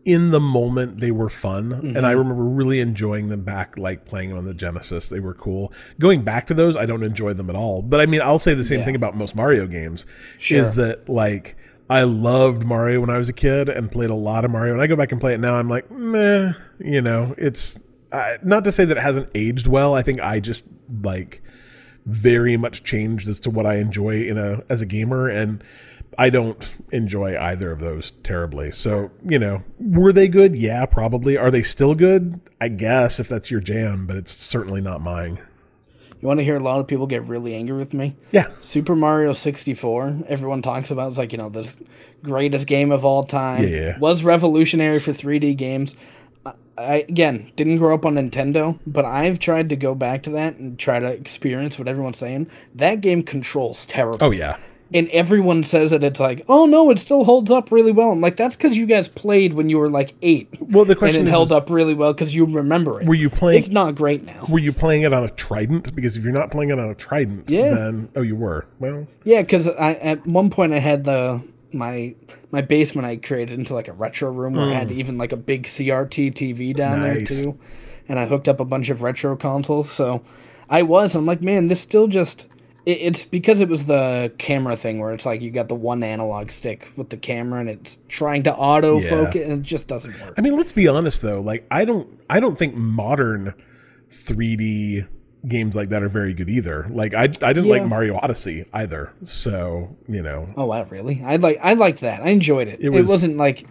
in 0.05 0.31
the 0.31 0.39
moment 0.39 0.99
they 0.99 1.11
were 1.11 1.29
fun. 1.29 1.71
And 1.71 1.83
Mm-hmm. 1.95 2.05
i 2.05 2.11
remember 2.11 2.43
really 2.43 2.79
enjoying 2.81 3.29
them 3.29 3.43
back 3.43 3.77
like 3.77 4.03
playing 4.05 4.29
them 4.29 4.37
on 4.37 4.45
the 4.45 4.53
genesis. 4.53 5.09
They 5.09 5.19
were 5.21 5.33
cool. 5.33 5.71
Going 5.99 6.23
back 6.23 6.47
to 6.47 6.53
those 6.53 6.75
i 6.75 6.85
don't 6.85 7.03
enjoy 7.03 7.33
them 7.33 7.49
at 7.49 7.55
all. 7.55 7.81
But 7.81 8.01
i 8.01 8.05
mean 8.05 8.21
i'll 8.21 8.39
say 8.39 8.53
the 8.53 8.63
same 8.63 8.79
Yeah. 8.79 8.85
thing 8.85 8.95
about 8.95 9.15
most 9.15 9.35
mario 9.35 9.65
games 9.67 10.05
Sure. 10.39 10.59
is 10.59 10.71
that 10.75 11.07
like 11.07 11.55
i 11.89 12.03
loved 12.03 12.65
mario 12.65 12.99
when 13.01 13.09
i 13.09 13.17
was 13.17 13.29
a 13.29 13.33
kid 13.33 13.69
and 13.69 13.91
played 13.91 14.09
a 14.09 14.15
lot 14.15 14.43
of 14.45 14.51
mario. 14.51 14.73
And 14.73 14.81
i 14.81 14.87
go 14.87 14.95
back 14.95 15.11
and 15.11 15.21
play 15.21 15.33
it 15.33 15.39
now 15.39 15.55
i'm 15.55 15.69
like 15.69 15.89
meh 15.91 16.51
you 16.79 17.01
know 17.01 17.33
it's 17.37 17.79
uh, 18.11 18.37
not 18.43 18.63
to 18.65 18.71
say 18.71 18.85
that 18.85 18.97
it 18.97 19.01
hasn't 19.01 19.27
aged 19.33 19.65
well. 19.67 19.95
I 19.95 20.01
think 20.03 20.19
i 20.19 20.39
just 20.39 20.65
like 21.01 21.41
very 22.05 22.57
much 22.57 22.83
changed 22.83 23.27
as 23.27 23.39
to 23.39 23.49
what 23.49 23.65
I 23.65 23.77
enjoy 23.77 24.23
in 24.27 24.37
a 24.37 24.61
as 24.69 24.81
a 24.81 24.85
gamer. 24.85 25.27
And 25.29 25.63
I 26.17 26.29
don't 26.29 26.77
enjoy 26.91 27.37
either 27.39 27.71
of 27.71 27.79
those 27.79 28.11
terribly. 28.23 28.71
So, 28.71 29.11
you 29.23 29.39
know, 29.39 29.63
were 29.79 30.13
they 30.13 30.27
good? 30.27 30.55
Yeah, 30.55 30.85
probably. 30.85 31.37
Are 31.37 31.51
they 31.51 31.63
still 31.63 31.95
good? 31.95 32.39
I 32.61 32.67
guess 32.69 33.19
if 33.19 33.27
that's 33.27 33.49
your 33.51 33.59
jam, 33.61 34.05
but 34.07 34.15
it's 34.15 34.31
certainly 34.31 34.81
not 34.81 35.01
mine. 35.01 35.39
you 36.21 36.27
want 36.27 36.39
to 36.39 36.43
hear 36.43 36.55
a 36.55 36.59
lot 36.59 36.79
of 36.79 36.87
people 36.87 37.07
get 37.07 37.23
really 37.25 37.53
angry 37.55 37.77
with 37.77 37.93
me? 37.93 38.15
Yeah. 38.31 38.47
Super 38.61 38.95
Mario 38.95 39.33
64, 39.33 40.19
everyone 40.27 40.61
talks 40.61 40.91
about 40.91 41.09
it's 41.09 41.17
like, 41.17 41.31
you 41.31 41.37
know, 41.37 41.49
this 41.49 41.75
greatest 42.23 42.67
game 42.67 42.91
of 42.91 43.03
all 43.03 43.23
time. 43.23 43.67
Yeah. 43.67 43.97
Was 43.99 44.23
revolutionary 44.23 44.99
for 44.99 45.11
3D 45.11 45.57
games. 45.57 45.95
I, 46.45 46.53
I 46.77 46.93
again 47.09 47.51
didn't 47.55 47.77
grow 47.77 47.93
up 47.93 48.05
on 48.05 48.15
Nintendo, 48.15 48.79
but 48.87 49.05
I've 49.05 49.39
tried 49.39 49.69
to 49.69 49.75
go 49.75 49.93
back 49.93 50.23
to 50.23 50.29
that 50.31 50.55
and 50.55 50.79
try 50.79 50.99
to 50.99 51.07
experience 51.07 51.77
what 51.77 51.87
everyone's 51.87 52.17
saying. 52.17 52.49
That 52.75 53.01
game 53.01 53.21
controls 53.23 53.85
terrible. 53.85 54.19
Oh 54.21 54.31
yeah. 54.31 54.57
And 54.93 55.09
everyone 55.09 55.63
says 55.63 55.91
that 55.91 56.03
it's 56.03 56.19
like, 56.19 56.45
oh 56.47 56.65
no, 56.65 56.91
it 56.91 56.99
still 56.99 57.23
holds 57.23 57.49
up 57.49 57.71
really 57.71 57.91
well. 57.91 58.11
I'm 58.11 58.21
like, 58.21 58.35
that's 58.35 58.55
because 58.55 58.77
you 58.77 58.85
guys 58.85 59.07
played 59.07 59.53
when 59.53 59.67
you 59.69 59.79
were 59.79 59.89
like 59.89 60.13
eight. 60.21 60.49
Well, 60.59 60.85
the 60.85 60.95
question 60.95 61.21
and 61.21 61.27
it 61.27 61.31
is- 61.31 61.33
held 61.33 61.51
up 61.51 61.69
really 61.69 61.93
well 61.93 62.13
because 62.13 62.35
you 62.35 62.45
remember 62.45 63.01
it. 63.01 63.07
Were 63.07 63.15
you 63.15 63.29
playing 63.29 63.57
It's 63.57 63.69
not 63.69 63.95
great 63.95 64.23
now. 64.23 64.45
were 64.47 64.59
you 64.59 64.71
playing 64.71 65.01
it 65.01 65.13
on 65.13 65.23
a 65.23 65.29
trident? 65.29 65.95
Because 65.95 66.15
if 66.15 66.23
you're 66.23 66.33
not 66.33 66.51
playing 66.51 66.69
it 66.69 66.79
on 66.79 66.89
a 66.89 66.95
trident, 66.95 67.49
Yeah. 67.49 67.73
then 67.73 68.09
oh 68.15 68.21
you 68.21 68.35
were. 68.35 68.67
Well, 68.79 69.07
Yeah, 69.23 69.41
because 69.41 69.67
I 69.67 69.93
at 69.95 70.25
one 70.27 70.49
point 70.49 70.73
I 70.73 70.79
had 70.79 71.03
the 71.05 71.43
my 71.73 72.13
my 72.51 72.61
basement 72.61 73.07
I 73.07 73.15
created 73.15 73.57
into 73.57 73.73
like 73.73 73.87
a 73.87 73.93
retro 73.93 74.31
room 74.31 74.53
where 74.53 74.69
I 74.69 74.73
had 74.73 74.89
mm. 74.89 74.97
even 74.97 75.17
like 75.17 75.31
a 75.31 75.37
big 75.37 75.63
CRT 75.63 76.33
TV 76.33 76.75
down. 76.75 76.99
Nice. 76.99 77.29
there 77.29 77.43
too, 77.45 77.59
and 78.07 78.19
I 78.19 78.27
hooked 78.27 78.47
up 78.47 78.59
a 78.59 78.65
bunch 78.65 78.89
of 78.89 79.01
retro 79.01 79.35
consoles. 79.35 79.89
So 79.89 80.23
I 80.69 80.83
was 80.83 81.15
I'm 81.15 81.25
like, 81.25 81.41
man, 81.41 81.67
this 81.67 81.81
still 81.81 82.07
just 82.07 82.47
it's 82.85 83.23
because 83.25 83.61
it 83.61 83.69
was 83.69 83.85
the 83.85 84.33
camera 84.37 84.75
thing 84.75 84.99
where 84.99 85.13
it's 85.13 85.25
like 85.25 85.41
you 85.41 85.51
got 85.51 85.69
the 85.69 85.75
one 85.75 86.03
analog 86.03 86.49
stick 86.49 86.91
with 86.97 87.09
the 87.09 87.17
camera 87.17 87.59
and 87.61 87.69
it's 87.69 87.97
trying 88.09 88.43
to 88.43 88.53
auto 88.53 88.99
focus 88.99 89.35
Yeah. 89.35 89.41
and 89.43 89.53
it 89.53 89.61
just 89.61 89.87
doesn't 89.87 90.19
work. 90.21 90.33
I 90.37 90.41
mean, 90.41 90.57
let's 90.57 90.73
be 90.73 90.87
honest 90.87 91.21
though. 91.21 91.39
Like, 91.41 91.65
I 91.71 91.85
don't, 91.85 92.19
I 92.29 92.39
don't 92.41 92.57
think 92.57 92.75
modern 92.75 93.53
3D 94.11 95.07
games 95.47 95.75
like 95.75 95.89
that 95.89 96.03
are 96.03 96.09
very 96.09 96.33
good 96.33 96.49
either. 96.49 96.87
Like, 96.89 97.13
I, 97.13 97.23
I 97.23 97.27
didn't 97.27 97.65
Yeah. 97.65 97.71
like 97.79 97.85
Mario 97.85 98.17
Odyssey 98.21 98.65
either. 98.73 99.13
So 99.23 99.95
you 100.07 100.21
know, 100.23 100.47
Oh 100.57 100.65
wow, 100.65 100.83
really? 100.83 101.21
I 101.23 101.37
like 101.37 101.59
I 101.61 101.73
liked 101.73 102.01
that. 102.01 102.21
I 102.23 102.29
enjoyed 102.29 102.67
it. 102.67 102.79
It, 102.81 102.89
was- 102.89 103.09
was, 103.09 103.23
not 103.27 103.37
like 103.37 103.65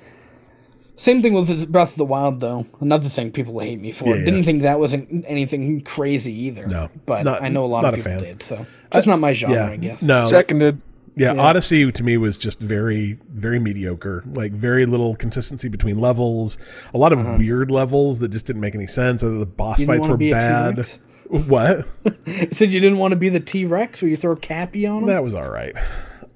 same 1.03 1.21
thing 1.23 1.35
with 1.35 1.71
Breath 1.73 1.91
of 1.93 1.97
the 1.97 2.05
Wild 2.05 2.41
though. 2.41 2.67
Another 2.81 3.09
thing 3.09 3.33
people 3.33 3.59
hate 3.59 3.81
me 3.81 3.91
for. 3.93 4.09
Yeah, 4.09 4.15
yeah. 4.17 4.25
Didn't 4.25 4.45
think 4.45 4.63
that 4.63 4.79
wasn't 4.79 5.25
anything 5.27 5.81
crazy 5.83 6.33
either. 6.47 6.67
No, 6.67 6.89
but 7.07 7.25
not- 7.25 7.43
I 7.43 7.49
know 7.49 7.65
a 7.65 7.67
lot 7.67 7.85
of 7.85 7.95
people 7.95 8.13
fan. 8.13 8.21
did. 8.21 8.43
So 8.43 8.67
just 8.93 9.07
not 9.07 9.19
my 9.21 9.33
genre, 9.33 9.57
yeah, 9.57 9.71
I 9.71 9.77
guess. 9.77 10.03
no, 10.03 10.25
Seconded. 10.27 10.81
yeah, 11.17 11.35
Yeah. 11.35 11.43
Odyssey 11.43 11.91
to 11.91 12.03
me 12.05 12.17
was 12.17 12.39
just 12.39 12.61
very, 12.61 13.19
very 13.33 13.59
mediocre. 13.59 14.23
Like, 14.33 14.53
very 14.53 14.87
little 14.87 15.15
consistency 15.17 15.69
between 15.69 15.99
levels. 16.01 16.57
A 16.95 16.99
lot 16.99 17.13
of 17.13 17.19
weird 17.39 17.71
levels 17.71 18.21
that 18.21 18.29
just 18.31 18.47
didn't 18.47 18.61
make 18.63 18.75
any 18.75 18.87
sense. 18.87 19.23
The 19.23 19.45
boss 19.47 19.81
Uh-huh. 19.81 19.87
Fights 19.93 20.09
were 20.09 20.17
be 20.17 20.31
bad. 20.31 20.77
T-Rex? 20.77 21.01
What? 21.49 21.87
It 22.27 22.55
said 22.57 22.71
you 22.71 22.79
didn't 22.81 22.99
want 22.99 23.13
to 23.13 23.17
be 23.17 23.29
the 23.29 23.41
T 23.41 23.65
Rex 23.65 24.01
where 24.03 24.09
you 24.11 24.17
throw 24.17 24.37
Cappy 24.37 24.87
on 24.87 25.03
him. 25.03 25.09
that 25.09 25.25
was 25.25 25.35
all 25.35 25.49
right. 25.51 25.75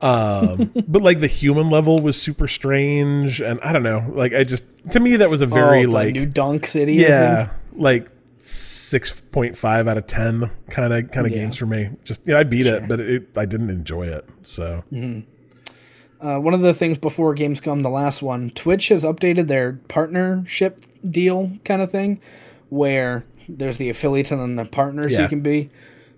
Um, 0.01 0.73
but 0.89 1.03
like 1.03 1.21
the 1.21 1.27
human 1.27 1.71
level 1.71 2.01
was 2.01 2.21
super 2.21 2.49
strange, 2.49 3.41
and 3.41 3.61
I 3.61 3.73
don't 3.73 3.83
know. 3.83 4.11
Like, 4.15 4.35
I 4.35 4.45
just 4.45 4.65
to 4.93 5.01
me 5.01 5.17
that 5.17 5.31
was 5.31 5.43
a 5.43 5.47
very 5.47 5.85
oh, 5.87 5.91
like 5.91 6.15
New 6.15 6.27
Dunk 6.27 6.67
City. 6.67 6.95
Yeah, 6.95 7.51
like 7.75 8.09
six 8.39 9.21
point 9.33 9.57
five 9.57 9.89
out 9.89 9.99
of 9.99 10.07
ten 10.07 10.51
kind 10.71 10.93
of 10.93 11.11
kind 11.11 11.27
of 11.27 11.33
Yeah. 11.33 11.39
games 11.39 11.57
for 11.59 11.67
me. 11.67 11.91
Just 12.05 12.21
yeah, 12.27 12.39
I 12.39 12.45
beat 12.45 12.67
it, 12.67 12.87
but 12.89 13.01
it, 13.01 13.29
I 13.37 13.47
didn't 13.47 13.71
enjoy 13.71 14.07
it. 14.09 14.25
So 14.43 14.85
Uh, 16.19 16.39
one 16.39 16.55
of 16.55 16.61
the 16.63 16.73
things 16.73 16.97
before 16.97 17.35
Gamescom, 17.35 17.83
the 17.83 17.91
last 17.91 18.23
one, 18.23 18.49
Twitch 18.51 18.89
has 18.89 19.05
updated 19.05 19.49
their 19.49 19.75
partnership 19.89 20.81
deal 21.05 21.53
kind 21.65 21.83
of 21.83 21.91
thing, 21.91 22.21
where 22.71 23.25
there's 23.49 23.77
the 23.79 23.91
affiliates 23.91 24.31
and 24.33 24.41
then 24.41 24.57
the 24.57 24.65
partners 24.65 25.13
Yeah. 25.13 25.23
you 25.23 25.29
can 25.29 25.41
be. 25.41 25.71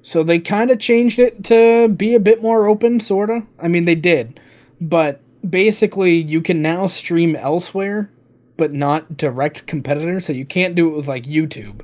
So 0.02 0.22
they 0.22 0.38
kind 0.38 0.70
of 0.70 0.78
changed 0.78 1.18
it 1.18 1.44
to 1.44 1.88
be 1.88 2.14
a 2.14 2.20
bit 2.20 2.40
more 2.40 2.68
open, 2.68 3.00
sorta. 3.00 3.46
I 3.58 3.68
mean, 3.68 3.84
they 3.84 3.94
did, 3.94 4.40
but 4.80 5.20
basically, 5.48 6.14
you 6.14 6.40
can 6.40 6.62
now 6.62 6.86
stream 6.86 7.36
elsewhere, 7.36 8.10
but 8.56 8.72
not 8.72 9.16
direct 9.16 9.66
competitors. 9.66 10.26
So 10.26 10.32
you 10.32 10.44
can't 10.44 10.74
do 10.74 10.88
it 10.88 10.96
with 10.96 11.08
like 11.08 11.24
YouTube, 11.24 11.82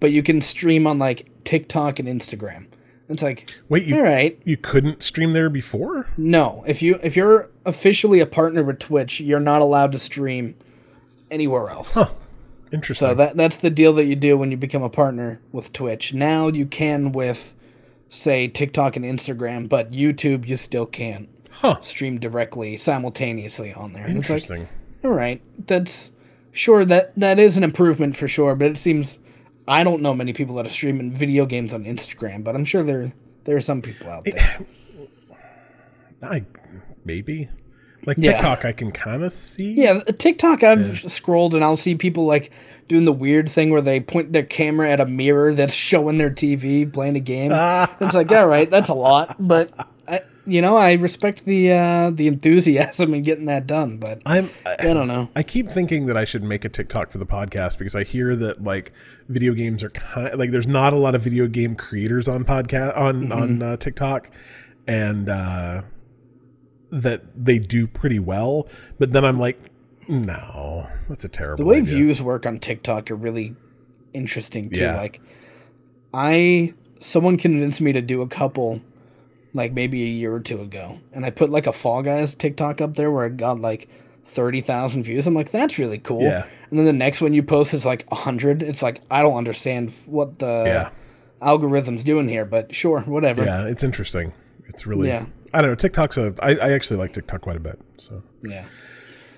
but 0.00 0.12
you 0.12 0.22
can 0.22 0.40
stream 0.40 0.86
on 0.86 0.98
like 0.98 1.28
TikTok 1.44 1.98
and 1.98 2.08
Instagram. 2.08 2.66
It's 3.08 3.22
like, 3.22 3.48
wait, 3.68 3.84
you 3.84 3.96
all 3.96 4.02
right, 4.02 4.38
you 4.44 4.58
couldn't 4.58 5.02
stream 5.02 5.32
there 5.32 5.48
before? 5.48 6.08
no, 6.18 6.62
if 6.66 6.82
you 6.82 6.98
if 7.02 7.16
you're 7.16 7.48
officially 7.64 8.20
a 8.20 8.26
partner 8.26 8.62
with 8.62 8.78
Twitch, 8.78 9.20
you're 9.20 9.40
not 9.40 9.62
allowed 9.62 9.92
to 9.92 9.98
stream 9.98 10.54
anywhere 11.30 11.70
else. 11.70 11.96
Interesting. 12.72 13.08
So 13.08 13.14
that 13.14 13.36
that's 13.36 13.56
the 13.56 13.70
deal 13.70 13.92
that 13.94 14.04
you 14.04 14.16
do 14.16 14.36
when 14.36 14.50
you 14.50 14.56
become 14.56 14.82
a 14.82 14.90
partner 14.90 15.40
with 15.52 15.72
Twitch. 15.72 16.12
Now 16.12 16.48
you 16.48 16.66
can 16.66 17.12
with 17.12 17.54
say 18.08 18.48
TikTok 18.48 18.96
and 18.96 19.04
Instagram, 19.04 19.68
but 19.68 19.90
YouTube 19.90 20.46
you 20.46 20.56
still 20.56 20.86
can't 20.86 21.28
huh? 21.50 21.80
stream 21.80 22.18
directly 22.18 22.76
simultaneously 22.76 23.72
on 23.72 23.92
there. 23.92 24.06
And 24.06 24.18
it's 24.18 24.30
like, 24.30 24.42
Interesting. 24.42 24.68
all 25.04 25.10
right, 25.10 25.42
that's 25.66 26.10
sure 26.52 26.84
that 26.84 27.14
that 27.18 27.38
is 27.38 27.56
an 27.56 27.64
improvement 27.64 28.16
for 28.16 28.28
sure, 28.28 28.54
but 28.54 28.68
it 28.68 28.78
seems 28.78 29.18
I 29.66 29.84
don't 29.84 30.00
know 30.00 30.14
many 30.14 30.32
people 30.32 30.54
that 30.56 30.66
are 30.66 30.70
streaming 30.70 31.12
video 31.12 31.44
games 31.46 31.74
on 31.74 31.84
Instagram, 31.84 32.42
but 32.44 32.54
I'm 32.54 32.64
sure 32.64 32.82
there 32.82 33.12
there 33.44 33.56
are 33.56 33.60
some 33.60 33.82
people 33.82 34.08
out 34.10 34.24
there. 34.24 34.60
I 36.22 36.44
maybe 37.04 37.48
like 38.06 38.16
Yeah. 38.20 38.32
TikTok. 38.32 38.64
I 38.64 38.72
can 38.72 38.90
kind 38.92 39.22
of 39.22 39.32
see. 39.32 39.72
Yeah, 39.74 40.00
TikTok. 40.00 40.62
I've 40.62 41.10
scrolled 41.10 41.54
and 41.54 41.62
I'll 41.64 41.76
see 41.76 41.94
people 41.94 42.26
like 42.26 42.50
doing 42.88 43.04
the 43.04 43.12
weird 43.12 43.48
thing 43.50 43.70
where 43.70 43.82
they 43.82 44.00
point 44.00 44.32
their 44.32 44.42
camera 44.44 44.88
at 44.90 45.00
a 45.00 45.06
mirror 45.06 45.52
that's 45.54 45.74
showing 45.90 46.16
their 46.16 46.30
TV 46.30 46.90
playing 46.92 47.16
a 47.16 47.20
game. 47.20 47.52
it's 48.00 48.14
like, 48.14 48.32
all 48.32 48.46
right, 48.46 48.70
that's 48.70 48.88
a 48.88 48.94
lot, 48.94 49.36
but 49.38 49.70
I, 50.08 50.20
you 50.46 50.62
know, 50.62 50.78
I 50.78 50.94
respect 50.94 51.44
the 51.44 51.70
uh, 51.72 52.10
the 52.10 52.26
enthusiasm 52.28 53.12
in 53.12 53.22
getting 53.22 53.44
that 53.44 53.66
done. 53.66 53.98
But 53.98 54.22
I, 54.24 54.38
I'm. 54.38 54.50
I, 54.64 54.76
don't 54.94 55.06
know. 55.06 55.28
I 55.36 55.42
keep 55.42 55.68
thinking 55.70 56.06
that 56.06 56.16
I 56.16 56.24
should 56.24 56.42
make 56.42 56.64
a 56.64 56.70
TikTok 56.70 57.10
for 57.10 57.18
the 57.18 57.26
podcast 57.26 57.76
because 57.76 57.94
I 57.94 58.04
hear 58.04 58.34
that 58.36 58.64
like 58.64 58.90
video 59.28 59.52
games 59.52 59.84
are 59.84 59.90
kind 59.90 60.28
of, 60.28 60.38
like 60.38 60.50
there's 60.50 60.66
not 60.66 60.94
a 60.94 60.96
lot 60.96 61.14
of 61.14 61.20
video 61.20 61.46
game 61.48 61.74
creators 61.74 62.26
on 62.28 62.44
podcast 62.46 62.96
on 62.96 63.24
Mm-hmm. 63.24 63.32
on 63.32 63.62
uh, 63.62 63.76
TikTok, 63.76 64.30
and 64.86 65.28
uh, 65.28 65.82
that 66.90 67.22
they 67.34 67.58
do 67.58 67.86
pretty 67.86 68.18
well. 68.18 68.68
But 68.98 69.12
then 69.12 69.24
I'm 69.24 69.38
like, 69.38 69.58
no, 70.08 70.88
that's 71.08 71.24
a 71.24 71.28
terrible. 71.28 71.64
The 71.64 71.68
way 71.68 71.76
idea. 71.78 71.94
views 71.94 72.22
work 72.22 72.46
on 72.46 72.58
TikTok 72.58 73.10
are 73.10 73.16
really 73.16 73.54
interesting 74.14 74.70
too. 74.70 74.80
Yeah. 74.82 74.96
Like, 74.96 75.20
I 76.14 76.74
someone 77.00 77.36
convinced 77.36 77.80
me 77.80 77.92
to 77.92 78.00
do 78.00 78.22
a 78.22 78.26
couple, 78.28 78.80
like 79.52 79.72
maybe 79.72 80.02
a 80.02 80.06
year 80.08 80.32
or 80.32 80.40
two 80.40 80.60
ago, 80.60 80.98
and 81.12 81.24
I 81.24 81.30
put 81.30 81.50
like 81.50 81.66
a 81.66 81.72
Fall 81.72 82.02
Guys 82.02 82.34
TikTok 82.34 82.80
up 82.80 82.94
there 82.94 83.10
where 83.10 83.26
I 83.26 83.28
got 83.28 83.60
like 83.60 83.88
thirty 84.24 84.60
thousand 84.62 85.02
views. 85.04 85.26
I'm 85.26 85.34
like, 85.34 85.50
that's 85.50 85.78
really 85.78 85.98
cool. 85.98 86.22
Yeah. 86.22 86.46
And 86.70 86.78
then 86.78 86.86
the 86.86 86.92
next 86.92 87.20
one 87.20 87.34
you 87.34 87.42
post 87.42 87.74
is 87.74 87.84
like 87.84 88.08
hundred. 88.10 88.62
It's 88.62 88.82
like 88.82 89.02
I 89.10 89.22
don't 89.22 89.36
understand 89.36 89.92
what 90.06 90.38
the 90.38 90.64
Yeah. 90.66 90.90
algorithm's 91.42 92.02
doing 92.04 92.28
here, 92.28 92.44
but 92.46 92.74
sure, 92.74 93.00
whatever. 93.02 93.44
Yeah, 93.44 93.66
it's 93.66 93.84
interesting. 93.84 94.32
It's 94.66 94.86
really. 94.86 95.08
Yeah. 95.08 95.26
I 95.52 95.60
don't 95.62 95.70
know. 95.70 95.74
TikTok's 95.74 96.16
a. 96.18 96.34
I, 96.40 96.56
I 96.56 96.72
actually 96.72 96.98
like 96.98 97.12
TikTok 97.12 97.40
quite 97.40 97.56
a 97.56 97.60
bit. 97.60 97.78
So 97.98 98.22
Yeah. 98.42 98.64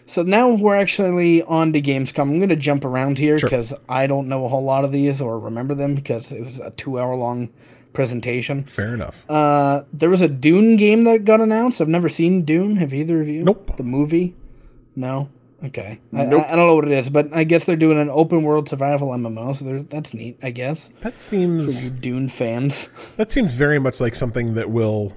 So 0.07 0.25
now 0.25 0.49
we're 0.49 0.77
actually 0.77 1.43
on 1.45 1.73
to 1.73 1.81
Gamescom. 1.81 2.23
I'm 2.23 2.39
going 2.39 2.49
to 2.49 2.57
jump 2.57 2.85
around 2.85 3.19
here 3.19 3.39
because 3.39 3.73
I 3.89 4.09
don't 4.09 4.29
know 4.29 4.45
a 4.45 4.49
whole 4.49 4.65
lot 4.65 4.83
of 4.83 4.91
these 4.91 5.21
or 5.21 5.39
remember 5.39 5.73
them 5.73 5.95
because 5.95 6.33
it 6.33 6.43
was 6.45 6.59
a 6.59 6.73
two 6.73 6.99
hour 6.99 7.15
long 7.15 7.51
presentation. 7.93 8.65
fair 8.65 8.95
enough. 8.95 9.29
Uh, 9.31 9.83
there 9.93 10.11
was 10.11 10.21
a 10.21 10.27
Dune 10.29 10.77
game 10.77 11.05
that 11.05 11.25
got 11.25 11.41
announced. 11.41 11.81
I've 11.81 11.89
never 11.89 12.09
seen 12.09 12.45
Dune. 12.45 12.77
Have 12.77 12.93
either 12.93 13.21
of 13.21 13.29
you? 13.29 13.45
Nope. 13.45 13.77
The 13.77 13.85
movie? 13.85 14.35
No. 14.97 15.29
Okay. 15.63 16.01
I, 16.13 16.23
I, 16.23 16.23
I 16.23 16.57
don't 16.57 16.67
know 16.67 16.75
what 16.75 16.87
it 16.87 16.93
is, 16.93 17.11
but 17.11 17.29
I 17.33 17.45
guess 17.45 17.65
they're 17.65 17.77
doing 17.77 17.99
an 17.99 18.09
open 18.11 18.43
world 18.43 18.69
survival 18.69 19.09
MMO, 19.11 19.55
so 19.55 19.65
there's, 19.65 19.85
that's 19.85 20.15
neat, 20.15 20.39
I 20.43 20.51
guess. 20.51 20.91
that 21.03 21.21
seems. 21.21 21.91
Dune 21.91 22.29
fans. 22.29 22.89
That 23.17 23.31
seems 23.31 23.55
very 23.55 23.79
much 23.79 24.01
like 24.01 24.15
something 24.15 24.55
that 24.55 24.71
will 24.71 25.13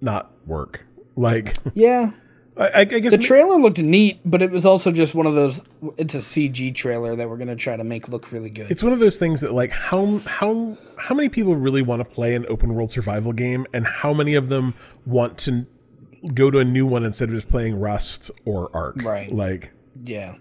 not 0.00 0.30
work. 0.46 0.86
Like 1.16 1.56
Yeah. 1.74 2.12
I, 2.58 2.80
I 2.80 2.84
guess 2.84 3.12
The 3.12 3.18
trailer 3.18 3.56
looked 3.58 3.78
neat, 3.82 4.18
but 4.24 4.40
it 4.40 4.50
was 4.50 4.64
also 4.64 4.90
just 4.90 5.14
one 5.14 5.26
of 5.26 5.34
those. 5.34 5.62
It's 5.98 6.14
a 6.14 6.18
CG 6.18 6.74
trailer 6.74 7.14
that 7.14 7.28
we're 7.28 7.36
gonna 7.36 7.54
try 7.54 7.76
to 7.76 7.84
make 7.84 8.08
look 8.08 8.32
really 8.32 8.48
good. 8.48 8.70
it's 8.70 8.82
one 8.82 8.94
of 8.94 8.98
those 8.98 9.18
things 9.18 9.42
that 9.42 9.52
like 9.52 9.70
how 9.72 10.18
how 10.24 10.78
how 10.96 11.14
many 11.14 11.28
people 11.28 11.54
really 11.54 11.82
want 11.82 12.00
to 12.00 12.04
play 12.06 12.34
an 12.34 12.46
open 12.48 12.74
world 12.74 12.90
survival 12.90 13.34
game, 13.34 13.66
and 13.74 13.86
how 13.86 14.14
many 14.14 14.34
of 14.36 14.48
them 14.48 14.72
want 15.04 15.36
to 15.40 15.66
go 16.32 16.50
to 16.50 16.58
a 16.58 16.64
new 16.64 16.86
one 16.86 17.04
instead 17.04 17.28
of 17.28 17.34
just 17.34 17.50
playing 17.50 17.78
Rust 17.78 18.30
or 18.46 18.74
Ark. 18.74 19.02
Right. 19.02 19.30
Like, 19.30 19.72
yeah, 20.02 20.36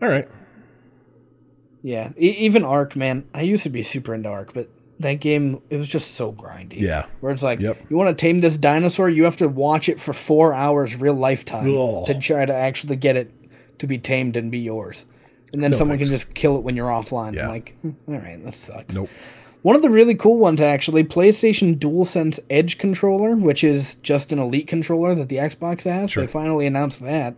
all 0.00 0.08
right, 0.08 0.28
yeah. 1.82 2.10
E- 2.16 2.28
even 2.38 2.64
Ark, 2.64 2.94
man. 2.94 3.28
I 3.34 3.42
used 3.42 3.64
to 3.64 3.70
be 3.70 3.82
super 3.82 4.14
into 4.14 4.28
Ark, 4.28 4.52
but 4.54 4.68
that 5.00 5.14
game 5.14 5.60
it 5.70 5.76
was 5.76 5.86
just 5.88 6.12
so 6.14 6.32
grindy. 6.32 6.80
Yeah. 6.80 7.06
where 7.20 7.32
it's 7.32 7.42
like, 7.42 7.60
Yep. 7.60 7.78
you 7.88 7.96
want 7.96 8.08
to 8.16 8.20
tame 8.20 8.40
this 8.40 8.56
dinosaur, 8.56 9.08
you 9.08 9.24
have 9.24 9.36
to 9.38 9.48
watch 9.48 9.88
it 9.88 10.00
for 10.00 10.12
four 10.12 10.52
hours 10.54 10.96
real 10.96 11.14
lifetime 11.14 11.64
to 12.06 12.18
try 12.20 12.44
to 12.44 12.54
actually 12.54 12.96
get 12.96 13.16
it 13.16 13.30
to 13.78 13.86
be 13.86 13.98
tamed 13.98 14.36
and 14.36 14.50
be 14.50 14.58
yours. 14.58 15.06
And 15.52 15.62
then 15.62 15.72
someone 15.72 15.98
thanks. 15.98 16.10
can 16.10 16.18
just 16.18 16.34
kill 16.34 16.56
it 16.56 16.62
when 16.62 16.76
you're 16.76 16.88
offline. 16.90 17.34
Yeah. 17.34 17.44
I'm 17.44 17.48
like, 17.48 17.74
"Hmm, 17.80 17.90
all 18.08 18.18
right, 18.18 18.44
that 18.44 18.54
sucks. 18.54 18.94
nope. 18.94 19.08
One 19.62 19.74
of 19.74 19.82
the 19.82 19.90
really 19.90 20.14
cool 20.14 20.38
ones, 20.38 20.60
actually, 20.60 21.02
PlayStation 21.04 21.76
DualSense 21.78 22.38
Edge 22.50 22.78
controller, 22.78 23.34
which 23.34 23.64
is 23.64 23.96
just 23.96 24.30
an 24.32 24.38
Elite 24.38 24.66
controller 24.68 25.14
that 25.16 25.28
the 25.28 25.36
Xbox 25.36 25.82
has. 25.84 26.10
Sure. 26.12 26.22
They 26.22 26.26
finally 26.28 26.66
announced 26.66 27.02
that. 27.02 27.34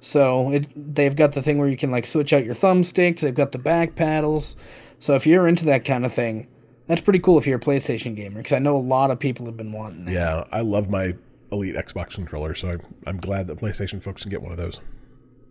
So 0.00 0.50
it 0.50 0.94
they've 0.94 1.14
got 1.14 1.32
the 1.32 1.42
thing 1.42 1.58
where 1.58 1.68
you 1.68 1.76
can 1.76 1.90
like 1.90 2.06
switch 2.06 2.32
out 2.32 2.44
your 2.44 2.54
thumbsticks. 2.54 3.20
They've 3.20 3.34
got 3.34 3.52
the 3.52 3.58
back 3.58 3.94
paddles. 3.94 4.56
So 4.98 5.14
if 5.14 5.26
you're 5.26 5.46
into 5.46 5.64
that 5.66 5.84
kind 5.84 6.04
of 6.06 6.12
thing, 6.12 6.46
that's 6.90 7.00
pretty 7.00 7.20
cool 7.20 7.38
if 7.38 7.46
you're 7.46 7.58
a 7.58 7.60
PlayStation 7.60 8.16
gamer. 8.16 8.38
Because 8.38 8.52
I 8.52 8.58
know 8.58 8.76
a 8.76 8.78
lot 8.78 9.10
of 9.10 9.18
people 9.18 9.46
have 9.46 9.56
been 9.56 9.72
wanting 9.72 10.06
that. 10.06 10.12
Yeah, 10.12 10.44
I 10.50 10.60
love 10.60 10.90
my 10.90 11.14
Elite 11.52 11.76
Xbox 11.76 12.14
controller, 12.14 12.54
so 12.54 12.70
I'm, 12.70 12.80
I'm 13.06 13.16
glad 13.18 13.46
that 13.46 13.58
PlayStation 13.58 14.02
folks 14.02 14.22
can 14.22 14.30
get 14.30 14.42
one 14.42 14.50
of 14.52 14.58
those. 14.58 14.80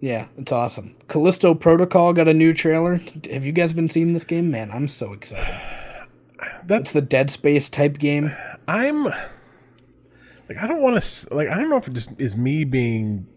Yeah, 0.02 0.28
it's 0.38 0.52
awesome. 0.52 0.96
Callisto 1.08 1.54
Protocol 1.54 2.14
got 2.14 2.28
a 2.28 2.34
new 2.34 2.54
trailer. 2.54 3.02
Have 3.32 3.46
you 3.46 3.52
guys 3.52 3.74
been 3.74 3.90
seeing 3.90 4.14
this 4.14 4.26
game? 4.26 4.52
Man, 4.52 4.72
I'm 4.72 4.88
so 4.88 5.14
excited. 5.14 5.56
It's 6.42 6.68
That's 6.68 6.92
the 6.94 7.02
Dead 7.02 7.30
Space 7.30 7.70
type 7.70 7.98
game. 7.98 8.32
I'm 8.66 9.04
like 9.04 10.58
I 10.58 10.68
don't 10.68 10.82
want 10.82 11.02
to 11.02 11.36
like 11.36 11.50
I 11.50 11.56
don't 11.56 11.70
know 11.70 11.76
if 11.76 11.88
it 11.88 11.94
just 11.94 12.12
is 12.18 12.38
me 12.38 12.64
being 12.64 13.28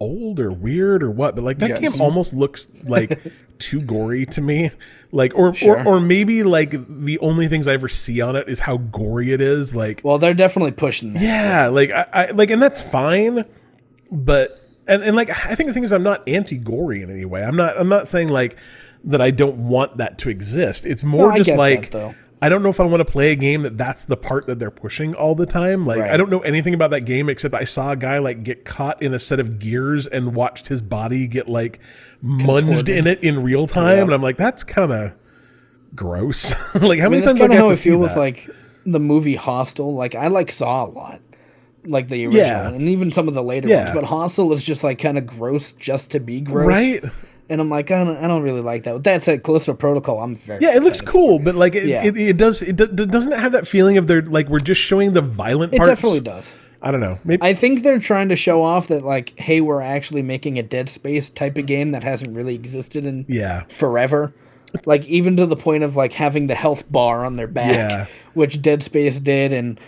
old 0.00 0.40
or 0.40 0.50
weird 0.50 1.02
or 1.02 1.10
what, 1.10 1.34
but 1.34 1.44
like 1.44 1.58
that 1.58 1.70
Yes. 1.80 1.92
game 1.92 2.00
almost 2.00 2.32
looks 2.34 2.66
like 2.84 3.20
too 3.58 3.80
gory 3.82 4.24
to 4.26 4.40
me. 4.40 4.70
Like 5.12 5.34
or, 5.36 5.54
Sure. 5.54 5.78
or 5.84 5.96
or 5.96 6.00
maybe 6.00 6.42
like 6.42 6.70
the 6.70 7.18
only 7.20 7.48
things 7.48 7.68
I 7.68 7.74
ever 7.74 7.88
see 7.88 8.20
on 8.20 8.34
it 8.36 8.48
is 8.48 8.60
how 8.60 8.78
gory 8.78 9.32
it 9.32 9.40
is. 9.40 9.76
Like 9.76 10.00
Well, 10.02 10.18
they're 10.18 10.34
definitely 10.34 10.72
pushing 10.72 11.12
that. 11.12 11.22
yeah, 11.22 11.68
like 11.68 11.90
I, 11.90 12.06
I 12.12 12.30
like 12.30 12.50
and 12.50 12.62
that's 12.62 12.80
fine, 12.80 13.44
but 14.10 14.56
and, 14.86 15.02
and 15.02 15.14
like 15.16 15.30
I 15.30 15.54
think 15.54 15.68
the 15.68 15.74
thing 15.74 15.84
is 15.84 15.92
I'm 15.92 16.02
not 16.02 16.26
anti 16.28 16.56
gory 16.58 17.02
in 17.02 17.10
any 17.10 17.24
way. 17.24 17.42
I'm 17.44 17.56
not 17.56 17.78
I'm 17.78 17.88
not 17.88 18.08
saying 18.08 18.28
like 18.28 18.56
that 19.04 19.20
I 19.20 19.30
don't 19.30 19.56
want 19.68 19.96
that 19.98 20.18
to 20.18 20.30
exist. 20.30 20.86
It's 20.86 21.04
more 21.04 21.32
I 21.32 21.38
just 21.38 21.50
that, 21.50 21.58
like 21.58 21.90
though. 21.90 22.14
I 22.42 22.48
don't 22.48 22.62
know 22.62 22.70
if 22.70 22.80
I 22.80 22.84
want 22.84 23.00
to 23.06 23.10
play 23.10 23.32
a 23.32 23.36
game 23.36 23.62
that 23.62 23.76
that's 23.76 24.06
the 24.06 24.16
part 24.16 24.46
that 24.46 24.58
they're 24.58 24.70
pushing 24.70 25.14
all 25.14 25.34
the 25.34 25.44
time. 25.46 25.86
Like 25.86 26.00
Right. 26.00 26.10
I 26.10 26.16
don't 26.16 26.30
know 26.30 26.40
anything 26.40 26.72
about 26.72 26.90
that 26.92 27.02
game 27.04 27.28
except 27.28 27.54
I 27.54 27.64
saw 27.64 27.92
a 27.92 27.96
guy 27.96 28.18
like 28.18 28.42
get 28.42 28.64
caught 28.64 29.02
in 29.02 29.12
a 29.12 29.18
set 29.18 29.40
of 29.40 29.58
gears 29.58 30.06
and 30.06 30.34
watched 30.34 30.68
his 30.68 30.80
body 30.80 31.26
get 31.28 31.48
like 31.48 31.80
munged 32.24 32.88
in 32.88 33.06
it 33.06 33.22
in 33.22 33.42
real 33.42 33.66
time, 33.66 33.96
Yeah. 33.98 34.02
and 34.04 34.12
I'm 34.14 34.22
like 34.22 34.36
that's 34.38 34.64
kind 34.64 34.90
of 34.92 35.12
gross. 35.94 36.52
like 36.80 36.98
how 37.00 37.06
I 37.06 37.08
mean, 37.08 37.20
many 37.20 37.22
times 37.26 37.40
kind 37.40 37.52
I 37.52 37.56
have 37.56 37.66
to 37.66 37.72
I 37.72 37.74
feel 37.74 37.98
with 37.98 38.14
that? 38.14 38.18
like 38.18 38.48
the 38.86 39.00
movie 39.00 39.36
Hostel. 39.36 39.94
Like 39.94 40.14
I 40.14 40.28
like 40.28 40.50
Saw 40.50 40.84
a 40.84 40.88
lot, 40.88 41.20
like 41.84 42.08
the 42.08 42.24
original, 42.26 42.46
Yeah. 42.46 42.68
and 42.68 42.88
even 42.88 43.10
some 43.10 43.28
of 43.28 43.34
the 43.34 43.42
later 43.42 43.68
Yeah. 43.68 43.84
ones. 43.84 43.94
But 43.94 44.04
Hostel 44.04 44.52
is 44.52 44.64
just 44.64 44.82
like 44.82 44.98
kind 44.98 45.18
of 45.18 45.26
gross 45.26 45.72
just 45.72 46.12
to 46.12 46.20
be 46.20 46.40
gross, 46.40 46.66
right? 46.66 47.04
And 47.50 47.60
I'm 47.60 47.68
like, 47.68 47.90
I 47.90 48.04
don't, 48.04 48.16
I 48.16 48.28
don't 48.28 48.42
really 48.42 48.60
like 48.62 48.84
that. 48.84 48.94
With 48.94 49.04
that 49.04 49.22
said, 49.22 49.42
Callisto 49.42 49.74
Protocol, 49.74 50.20
I'm 50.22 50.34
very 50.36 50.60
Yeah, 50.62 50.76
it 50.76 50.82
looks 50.82 51.00
cool, 51.02 51.38
but 51.38 51.54
like 51.56 51.74
it, 51.74 51.84
Yeah. 51.86 52.04
it, 52.04 52.16
it 52.16 52.36
does 52.36 52.62
it 52.62 52.76
do- 52.76 52.86
doesn't 52.86 53.32
it 53.32 53.38
have 53.40 53.52
that 53.52 53.66
feeling 53.66 53.98
of 53.98 54.06
they're 54.06 54.22
like 54.22 54.48
we're 54.48 54.60
just 54.60 54.80
showing 54.80 55.12
the 55.12 55.20
violent 55.20 55.72
parts? 55.72 55.82
It 55.82 55.86
parts. 55.88 56.00
definitely 56.00 56.20
does. 56.20 56.56
I 56.80 56.90
don't 56.90 57.00
know. 57.00 57.18
Maybe 57.24 57.42
I 57.42 57.52
think 57.52 57.82
they're 57.82 57.98
trying 57.98 58.30
to 58.30 58.36
show 58.36 58.62
off 58.62 58.88
that 58.88 59.04
like, 59.04 59.38
hey, 59.38 59.60
we're 59.60 59.82
actually 59.82 60.22
making 60.22 60.58
a 60.58 60.62
Dead 60.62 60.88
Space 60.88 61.28
type 61.28 61.58
of 61.58 61.66
game 61.66 61.90
that 61.90 62.02
hasn't 62.02 62.34
really 62.34 62.54
existed 62.54 63.04
in 63.04 63.26
yeah. 63.28 63.64
forever. 63.68 64.32
Like 64.86 65.04
even 65.06 65.36
to 65.36 65.44
the 65.46 65.56
point 65.56 65.82
of 65.82 65.96
like 65.96 66.12
having 66.14 66.46
the 66.46 66.54
health 66.54 66.90
bar 66.90 67.24
on 67.26 67.34
their 67.34 67.48
back, 67.48 67.74
Yeah. 67.74 68.06
which 68.34 68.62
Dead 68.62 68.82
Space 68.84 69.18
did. 69.20 69.52
And 69.52 69.78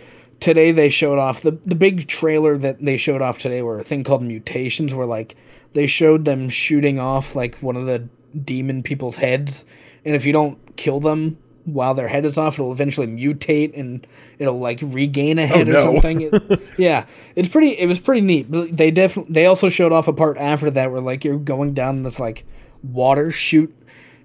today 0.40 0.72
they 0.72 0.90
showed 0.90 1.18
off 1.18 1.40
the 1.42 1.52
the 1.64 1.76
big 1.76 2.08
trailer 2.08 2.58
that 2.58 2.82
they 2.84 2.96
showed 2.96 3.22
off 3.22 3.38
today 3.38 3.62
were 3.62 3.78
a 3.78 3.84
thing 3.84 4.02
called 4.04 4.22
mutations, 4.24 4.92
where 4.92 5.06
like 5.06 5.36
they 5.74 5.86
showed 5.86 6.24
them 6.24 6.48
shooting 6.48 6.98
off 6.98 7.34
like 7.34 7.56
one 7.56 7.76
of 7.76 7.86
the 7.86 8.08
demon 8.44 8.82
people's 8.82 9.16
heads, 9.16 9.64
and 10.04 10.14
if 10.14 10.24
you 10.24 10.32
don't 10.32 10.76
kill 10.76 11.00
them 11.00 11.38
while 11.64 11.94
their 11.94 12.08
head 12.08 12.24
is 12.24 12.36
off, 12.38 12.54
it'll 12.54 12.72
eventually 12.72 13.06
mutate 13.06 13.78
and 13.78 14.04
it'll 14.38 14.58
like 14.58 14.80
regain 14.82 15.38
a 15.38 15.44
oh, 15.44 15.46
head 15.46 15.68
or 15.68 15.76
Oh, 15.76 15.92
no. 15.92 16.00
something. 16.00 16.22
It- 16.22 16.62
yeah, 16.78 17.06
it's 17.36 17.48
pretty. 17.48 17.70
It 17.78 17.86
was 17.86 18.00
pretty 18.00 18.20
neat. 18.20 18.50
But 18.50 18.76
they 18.76 18.90
definitely 18.90 19.32
they 19.32 19.46
also 19.46 19.68
showed 19.68 19.92
off 19.92 20.08
a 20.08 20.12
part 20.12 20.38
after 20.38 20.70
that 20.70 20.90
where 20.90 21.00
like 21.00 21.24
you're 21.24 21.38
going 21.38 21.72
down 21.74 22.02
this 22.02 22.18
like 22.18 22.44
water 22.82 23.30
chute 23.30 23.72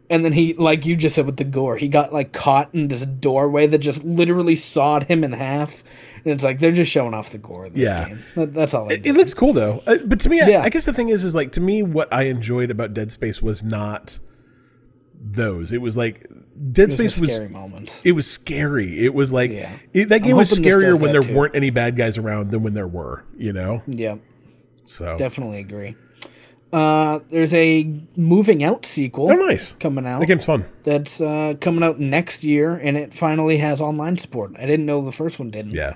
and 0.09 0.23
then 0.23 0.33
he, 0.33 0.53
like 0.53 0.85
you 0.85 0.95
just 0.95 1.15
said 1.15 1.25
with 1.25 1.37
the 1.37 1.43
gore, 1.43 1.75
he 1.77 1.87
got 1.89 2.13
like 2.13 2.31
caught 2.31 2.73
in 2.73 2.87
this 2.87 3.05
doorway 3.05 3.67
that 3.67 3.79
just 3.79 4.03
literally 4.03 4.55
sawed 4.55 5.03
him 5.03 5.23
in 5.23 5.33
half. 5.33 5.83
And 6.27 6.33
it's 6.35 6.43
like 6.43 6.59
they're 6.59 6.73
just 6.73 6.91
showing 6.91 7.13
off 7.13 7.29
the 7.29 7.37
gore 7.37 7.67
of 7.67 7.73
this 7.73 7.83
Yeah. 7.87 8.09
game. 8.09 8.19
That, 8.35 8.53
that's 8.53 8.73
all. 8.73 8.89
It, 8.89 9.05
it 9.05 9.13
looks 9.13 9.33
cool 9.33 9.53
though. 9.53 9.81
Uh, 9.87 9.95
but 10.05 10.19
to 10.19 10.29
me, 10.29 10.41
I, 10.41 10.47
Yeah. 10.47 10.61
I 10.61 10.67
guess 10.69 10.83
the 10.83 10.91
thing 10.91 11.07
is, 11.07 11.23
is 11.23 11.33
like 11.35 11.53
to 11.53 11.61
me, 11.61 11.83
what 11.83 12.11
I 12.13 12.23
enjoyed 12.23 12.69
about 12.69 12.93
Dead 12.93 13.13
Space 13.13 13.41
was 13.41 13.63
not 13.63 14.19
those. 15.19 15.71
It 15.71 15.81
was 15.81 15.95
like 15.95 16.27
Dead 16.71 16.89
There's 16.89 16.93
Space 17.13 17.19
was. 17.21 17.33
scary 17.35 17.49
moment. 17.49 18.01
It 18.03 18.11
was 18.11 18.27
scary. 18.29 19.05
It 19.05 19.13
was 19.13 19.31
like 19.31 19.51
Yeah. 19.51 19.71
it, 19.93 20.09
that 20.09 20.19
game 20.23 20.35
was 20.35 20.49
hoping 20.49 20.65
this 20.65 20.75
scarier 20.75 20.99
when 20.99 21.13
there 21.13 21.21
too. 21.21 21.33
weren't 21.33 21.55
any 21.55 21.69
bad 21.69 21.95
guys 21.95 22.17
around 22.17 22.51
than 22.51 22.61
when 22.61 22.73
there 22.73 22.87
were. 22.87 23.23
You 23.37 23.53
know, 23.53 23.81
Yeah, 23.87 24.17
so 24.85 25.15
definitely 25.17 25.59
agree. 25.59 25.95
Uh, 26.73 27.19
there's 27.29 27.53
a 27.53 27.89
moving 28.17 28.61
out 28.61 28.85
sequel 28.85 29.31
oh 29.31 29.35
nice. 29.35 29.71
coming 29.75 30.05
out. 30.05 30.19
That 30.19 30.25
game's 30.25 30.43
fun. 30.45 30.65
That's 30.83 31.21
uh, 31.21 31.53
coming 31.61 31.81
out 31.81 31.97
next 31.97 32.43
year, 32.43 32.73
and 32.75 32.97
it 32.97 33.13
finally 33.13 33.57
has 33.59 33.79
online 33.79 34.17
support. 34.17 34.51
I 34.59 34.65
didn't 34.65 34.85
know 34.85 35.03
the 35.05 35.13
first 35.13 35.39
one 35.39 35.49
didn't. 35.49 35.71
Yeah. 35.71 35.93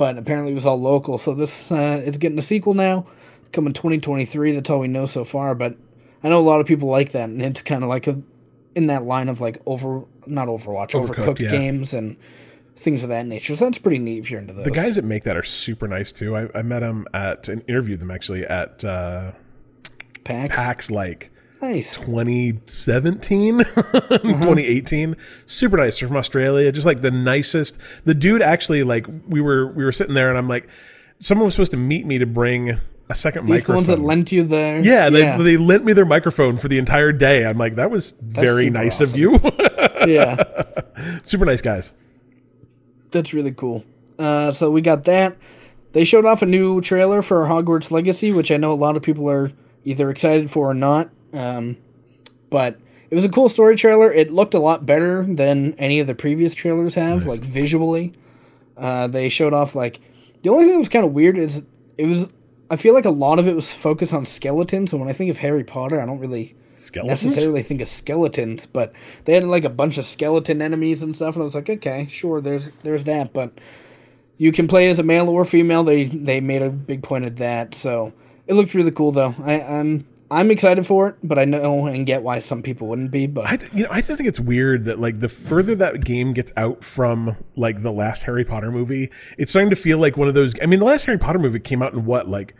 But 0.00 0.16
apparently 0.16 0.52
it 0.52 0.54
was 0.54 0.64
all 0.64 0.80
local. 0.80 1.18
So 1.18 1.34
this 1.34 1.70
uh, 1.70 2.02
it's 2.02 2.16
getting 2.16 2.38
a 2.38 2.42
sequel 2.42 2.72
now, 2.72 3.06
coming 3.52 3.74
2023. 3.74 4.52
That's 4.52 4.70
all 4.70 4.78
we 4.78 4.88
know 4.88 5.04
so 5.04 5.24
far. 5.24 5.54
But 5.54 5.76
I 6.24 6.30
know 6.30 6.40
a 6.40 6.40
lot 6.40 6.58
of 6.58 6.66
people 6.66 6.88
like 6.88 7.12
that, 7.12 7.28
and 7.28 7.42
it's 7.42 7.60
kind 7.60 7.84
of 7.84 7.90
like 7.90 8.06
a 8.06 8.18
in 8.74 8.86
that 8.86 9.04
line 9.04 9.28
of 9.28 9.42
like 9.42 9.60
over 9.66 10.06
not 10.26 10.48
Overwatch, 10.48 10.92
Overcooked, 10.92 11.16
overcooked, 11.16 11.38
yeah. 11.40 11.50
games 11.50 11.92
and 11.92 12.16
things 12.76 13.02
of 13.02 13.10
that 13.10 13.26
nature. 13.26 13.54
So 13.56 13.66
that's 13.66 13.76
pretty 13.76 13.98
neat 13.98 14.20
if 14.20 14.30
you're 14.30 14.40
into 14.40 14.54
those. 14.54 14.64
The 14.64 14.70
guys 14.70 14.96
that 14.96 15.04
make 15.04 15.24
that 15.24 15.36
are 15.36 15.42
super 15.42 15.86
nice 15.86 16.12
too. 16.12 16.34
I, 16.34 16.48
I 16.54 16.62
met 16.62 16.80
them 16.80 17.06
at 17.12 17.50
and 17.50 17.62
interviewed 17.68 18.00
them 18.00 18.10
actually 18.10 18.46
at 18.46 18.82
uh, 18.82 19.32
packs, 20.24 20.56
PAX 20.56 20.90
like 20.90 21.30
nice. 21.60 21.96
2017 21.96 23.58
2018 23.64 25.16
super 25.46 25.76
nice 25.76 25.98
They're 25.98 26.08
from 26.08 26.16
australia 26.16 26.70
just 26.72 26.86
like 26.86 27.00
the 27.00 27.10
nicest 27.10 27.78
the 28.04 28.14
dude 28.14 28.42
actually 28.42 28.82
like 28.82 29.06
we 29.28 29.40
were 29.40 29.66
we 29.72 29.84
were 29.84 29.92
sitting 29.92 30.14
there 30.14 30.28
and 30.28 30.38
i'm 30.38 30.48
like 30.48 30.68
someone 31.18 31.44
was 31.44 31.54
supposed 31.54 31.72
to 31.72 31.76
meet 31.76 32.06
me 32.06 32.18
to 32.18 32.26
bring 32.26 32.78
a 33.08 33.14
second 33.14 33.44
These 33.44 33.48
the 33.48 33.72
microphone 33.72 33.74
ones 33.76 33.86
that 33.88 34.00
lent 34.00 34.32
you 34.32 34.44
the 34.44 34.80
yeah, 34.84 35.10
they, 35.10 35.36
they 35.42 35.56
lent 35.56 35.84
me 35.84 35.92
their 35.92 36.06
microphone 36.06 36.56
for 36.56 36.68
the 36.68 36.78
entire 36.78 37.12
day 37.12 37.44
i'm 37.44 37.56
like 37.56 37.74
that 37.74 37.90
was 37.90 38.12
very 38.20 38.64
super 38.64 38.78
nice 38.78 39.00
awesome. 39.00 39.14
of 39.14 39.16
you 39.16 39.40
yeah. 40.06 40.42
super 41.24 41.44
nice 41.44 41.60
guys 41.62 41.92
That's 43.10 43.32
really 43.34 43.52
cool. 43.52 43.84
Uh, 44.18 44.52
so 44.52 44.70
we 44.70 44.80
got 44.82 45.04
that. 45.04 45.36
They 45.92 46.04
showed 46.04 46.24
off 46.24 46.42
a 46.42 46.46
new 46.46 46.80
trailer 46.80 47.22
for 47.22 47.44
Hogwarts 47.46 47.90
Legacy, 47.90 48.32
which 48.32 48.50
I 48.50 48.56
know 48.56 48.72
a 48.72 48.74
lot 48.74 48.96
of 48.96 49.02
people 49.02 49.28
are 49.28 49.50
either 49.84 50.10
excited 50.10 50.50
for 50.50 50.70
or 50.70 50.74
not. 50.74 51.10
Um, 51.32 51.76
but 52.48 52.78
it 53.10 53.14
was 53.14 53.24
a 53.24 53.28
cool 53.28 53.48
story 53.48 53.76
trailer. 53.76 54.12
It 54.12 54.32
looked 54.32 54.54
a 54.54 54.60
lot 54.60 54.86
better 54.86 55.24
than 55.24 55.74
any 55.74 56.00
of 56.00 56.06
the 56.06 56.14
previous 56.14 56.54
trailers 56.54 56.94
have, 56.94 57.26
like 57.26 57.40
visually. 57.40 58.12
Uh, 58.76 59.06
they 59.06 59.28
showed 59.28 59.52
off 59.52 59.74
like 59.74 60.00
the 60.42 60.50
only 60.50 60.64
thing 60.64 60.72
that 60.72 60.78
was 60.78 60.88
kind 60.88 61.04
of 61.04 61.12
weird 61.12 61.36
is 61.38 61.64
it 61.98 62.06
was. 62.06 62.28
I 62.72 62.76
feel 62.76 62.94
like 62.94 63.04
a 63.04 63.10
lot 63.10 63.40
of 63.40 63.48
it 63.48 63.56
was 63.56 63.74
focused 63.74 64.14
on 64.14 64.24
skeletons, 64.24 64.92
and 64.92 65.00
when 65.00 65.10
I 65.10 65.12
think 65.12 65.28
of 65.28 65.38
Harry 65.38 65.64
Potter, 65.64 66.00
I 66.00 66.06
don't 66.06 66.20
really 66.20 66.54
skeletons 66.76 67.24
necessarily 67.24 67.62
think 67.62 67.80
of 67.80 67.88
skeletons, 67.88 68.66
but 68.66 68.92
they 69.24 69.34
had 69.34 69.44
like 69.44 69.64
a 69.64 69.70
bunch 69.70 69.98
of 69.98 70.06
skeleton 70.06 70.62
enemies 70.62 71.02
and 71.02 71.14
stuff, 71.14 71.34
and 71.34 71.42
I 71.42 71.44
was 71.44 71.56
like, 71.56 71.68
okay, 71.68 72.06
sure, 72.08 72.40
there's 72.40 72.70
there's 72.82 73.04
that, 73.04 73.32
but 73.32 73.52
you 74.36 74.52
can 74.52 74.68
play 74.68 74.88
as 74.88 74.98
a 74.98 75.02
male 75.02 75.28
or 75.28 75.44
female. 75.44 75.82
They 75.82 76.04
they 76.04 76.40
made 76.40 76.62
a 76.62 76.70
big 76.70 77.02
point 77.02 77.24
of 77.24 77.36
that, 77.36 77.74
so 77.74 78.12
it 78.46 78.54
looked 78.54 78.72
really 78.72 78.92
cool 78.92 79.12
though. 79.12 79.34
I, 79.44 79.60
I'm 79.60 80.06
I'm 80.32 80.52
excited 80.52 80.86
for 80.86 81.08
it, 81.08 81.16
but 81.24 81.40
I 81.40 81.44
know 81.44 81.86
and 81.86 82.06
get 82.06 82.22
why 82.22 82.38
some 82.38 82.62
people 82.62 82.86
wouldn't 82.88 83.10
be. 83.10 83.26
But 83.26 83.46
I, 83.46 83.58
you 83.74 83.82
know, 83.82 83.88
I 83.90 84.00
just 84.00 84.16
think 84.16 84.28
it's 84.28 84.38
weird 84.38 84.84
that 84.84 85.00
like 85.00 85.18
the 85.18 85.28
further 85.28 85.74
that 85.76 86.04
game 86.04 86.32
gets 86.32 86.52
out 86.56 86.84
from 86.84 87.36
like 87.56 87.82
the 87.82 87.90
last 87.90 88.22
Harry 88.22 88.44
Potter 88.44 88.70
movie, 88.70 89.10
it's 89.38 89.50
starting 89.50 89.70
to 89.70 89.76
feel 89.76 89.98
like 89.98 90.16
one 90.16 90.28
of 90.28 90.34
those. 90.34 90.54
I 90.62 90.66
mean, 90.66 90.78
the 90.78 90.84
last 90.84 91.06
Harry 91.06 91.18
Potter 91.18 91.40
movie 91.40 91.58
came 91.58 91.82
out 91.82 91.94
in 91.94 92.04
what 92.04 92.28
like 92.28 92.54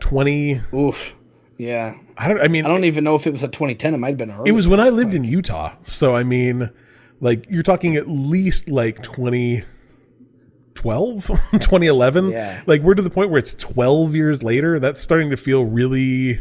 twenty. 0.00 0.60
oof, 0.74 1.14
yeah, 1.56 1.94
I 2.18 2.26
don't. 2.28 2.40
I 2.40 2.48
mean, 2.48 2.66
I 2.66 2.68
don't 2.68 2.82
even 2.84 3.04
know 3.04 3.14
if 3.14 3.28
it 3.28 3.30
was 3.30 3.44
a 3.44 3.48
2010. 3.48 3.94
It 3.94 3.98
might 3.98 4.08
have 4.08 4.18
been 4.18 4.32
early. 4.32 4.50
It 4.50 4.52
was 4.52 4.66
when 4.66 4.80
I 4.80 4.88
lived 4.88 5.14
in 5.14 5.22
Utah. 5.22 5.76
So 5.84 6.16
I 6.16 6.24
mean, 6.24 6.68
like 7.20 7.46
you're 7.48 7.62
talking 7.62 7.94
at 7.94 8.08
least 8.08 8.68
like 8.68 9.04
2012, 9.04 11.26
2011. 11.52 12.30
Yeah. 12.30 12.60
Like 12.66 12.82
we're 12.82 12.94
to 12.94 13.02
the 13.02 13.10
point 13.10 13.30
where 13.30 13.38
it's 13.38 13.54
12 13.54 14.16
years 14.16 14.42
later. 14.42 14.80
That's 14.80 15.00
starting 15.00 15.30
to 15.30 15.36
feel 15.36 15.64
really 15.64 16.40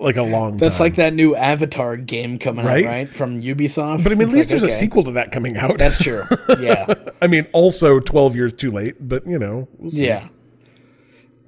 like 0.00 0.16
a 0.16 0.22
long 0.22 0.56
That's 0.58 0.76
time. 0.78 0.84
like 0.84 0.94
that 0.96 1.14
new 1.14 1.34
Avatar 1.34 1.96
game 1.96 2.38
coming 2.38 2.64
Right? 2.64 2.84
out, 2.84 2.88
right, 2.88 3.14
from 3.14 3.42
Ubisoft. 3.42 4.02
But 4.04 4.12
I 4.12 4.14
mean, 4.14 4.28
at 4.28 4.34
least 4.34 4.50
like, 4.52 4.60
there's 4.60 4.72
a 4.72 4.76
sequel 4.76 5.02
to 5.04 5.12
that 5.12 5.32
coming 5.32 5.56
out. 5.56 5.78
That's 5.78 6.02
true. 6.02 6.22
Yeah. 6.60 6.92
I 7.22 7.26
mean, 7.26 7.46
also 7.52 8.00
12 8.00 8.36
years 8.36 8.52
too 8.52 8.70
late, 8.70 8.96
but 9.00 9.26
you 9.26 9.38
know. 9.38 9.68
we'll. 9.78 9.92
Yeah. 9.92 10.28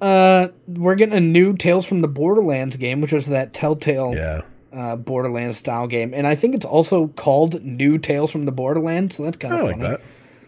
Uh, 0.01 0.47
we're 0.67 0.95
getting 0.95 1.15
a 1.15 1.19
new 1.21 1.55
Tales 1.55 1.85
from 1.85 2.01
the 2.01 2.07
Borderlands 2.07 2.77
game, 2.77 3.01
which 3.01 3.11
was 3.11 3.27
that 3.27 3.53
Telltale 3.53 4.13
Yeah. 4.15 4.41
uh, 4.73 4.95
Borderlands 4.95 5.57
style 5.59 5.85
game, 5.87 6.13
and 6.13 6.25
I 6.25 6.33
think 6.35 6.55
it's 6.55 6.65
also 6.65 7.07
called 7.09 7.63
New 7.63 7.97
Tales 7.99 8.31
from 8.31 8.45
the 8.45 8.51
Borderlands. 8.51 9.15
So 9.17 9.23
that's 9.23 9.37
kind 9.37 9.53
I 9.53 9.59
of 9.59 9.65
like 9.67 9.79
that. 9.81 10.01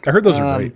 I 0.07 0.11
heard 0.11 0.23
those 0.23 0.37
Um, 0.39 0.43
are 0.43 0.57
great. 0.57 0.75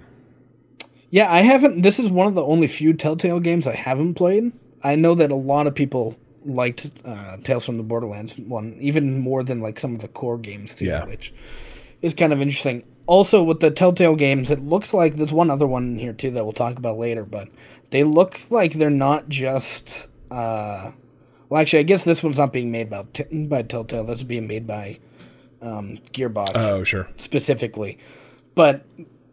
Yeah, 1.10 1.32
I 1.32 1.40
haven't. 1.42 1.82
This 1.82 2.00
is 2.00 2.12
one 2.12 2.28
of 2.28 2.36
the 2.36 2.44
only 2.44 2.68
few 2.68 2.94
Telltale 2.94 3.40
games 3.40 3.66
I 3.66 3.76
haven't 3.76 4.14
played. 4.16 4.52
I 4.84 4.96
know 4.96 5.16
that 5.16 5.32
a 5.32 5.36
lot 5.36 5.66
of 5.66 5.74
people 5.74 6.16
liked 6.46 6.90
uh, 7.06 7.38
Tales 7.44 7.66
from 7.66 7.78
the 7.78 7.84
Borderlands 7.84 8.38
one 8.38 8.78
even 8.80 9.20
more 9.20 9.44
than 9.44 9.62
like 9.62 9.80
some 9.80 9.94
of 9.96 10.02
the 10.02 10.08
core 10.08 10.38
games 10.38 10.76
too, 10.76 10.86
Yeah. 10.86 11.06
which 11.06 11.34
is 12.02 12.14
kind 12.14 12.32
of 12.34 12.42
interesting. 12.42 12.86
Also, 13.06 13.42
with 13.42 13.60
the 13.62 13.72
Telltale 13.72 14.16
games, 14.16 14.52
it 14.52 14.60
looks 14.60 14.94
like 14.94 15.16
there's 15.16 15.32
one 15.34 15.50
other 15.50 15.66
one 15.68 15.98
here 15.98 16.14
too 16.14 16.30
that 16.32 16.44
we'll 16.44 16.54
talk 16.54 16.78
about 16.78 16.98
later, 16.98 17.24
but 17.26 17.48
they 17.90 18.04
look 18.04 18.40
like 18.52 18.74
they're 18.74 18.90
not 18.90 19.30
just. 19.30 20.10
Uh, 20.30 20.92
well, 21.50 21.62
actually, 21.62 21.80
I 21.80 21.84
guess 21.84 22.04
this 22.04 22.22
one's 22.22 22.38
not 22.38 22.52
being 22.52 22.70
made 22.70 22.90
by 22.90 23.06
t- 23.14 23.24
by 23.46 23.62
Telltale. 23.62 24.04
That's 24.04 24.24
being 24.24 24.46
made 24.48 24.68
by 24.68 25.00
um, 25.62 26.00
Gearbox 26.12 26.52
Oh, 26.56 26.84
sure. 26.84 27.08
specifically. 27.16 27.98
But 28.56 28.86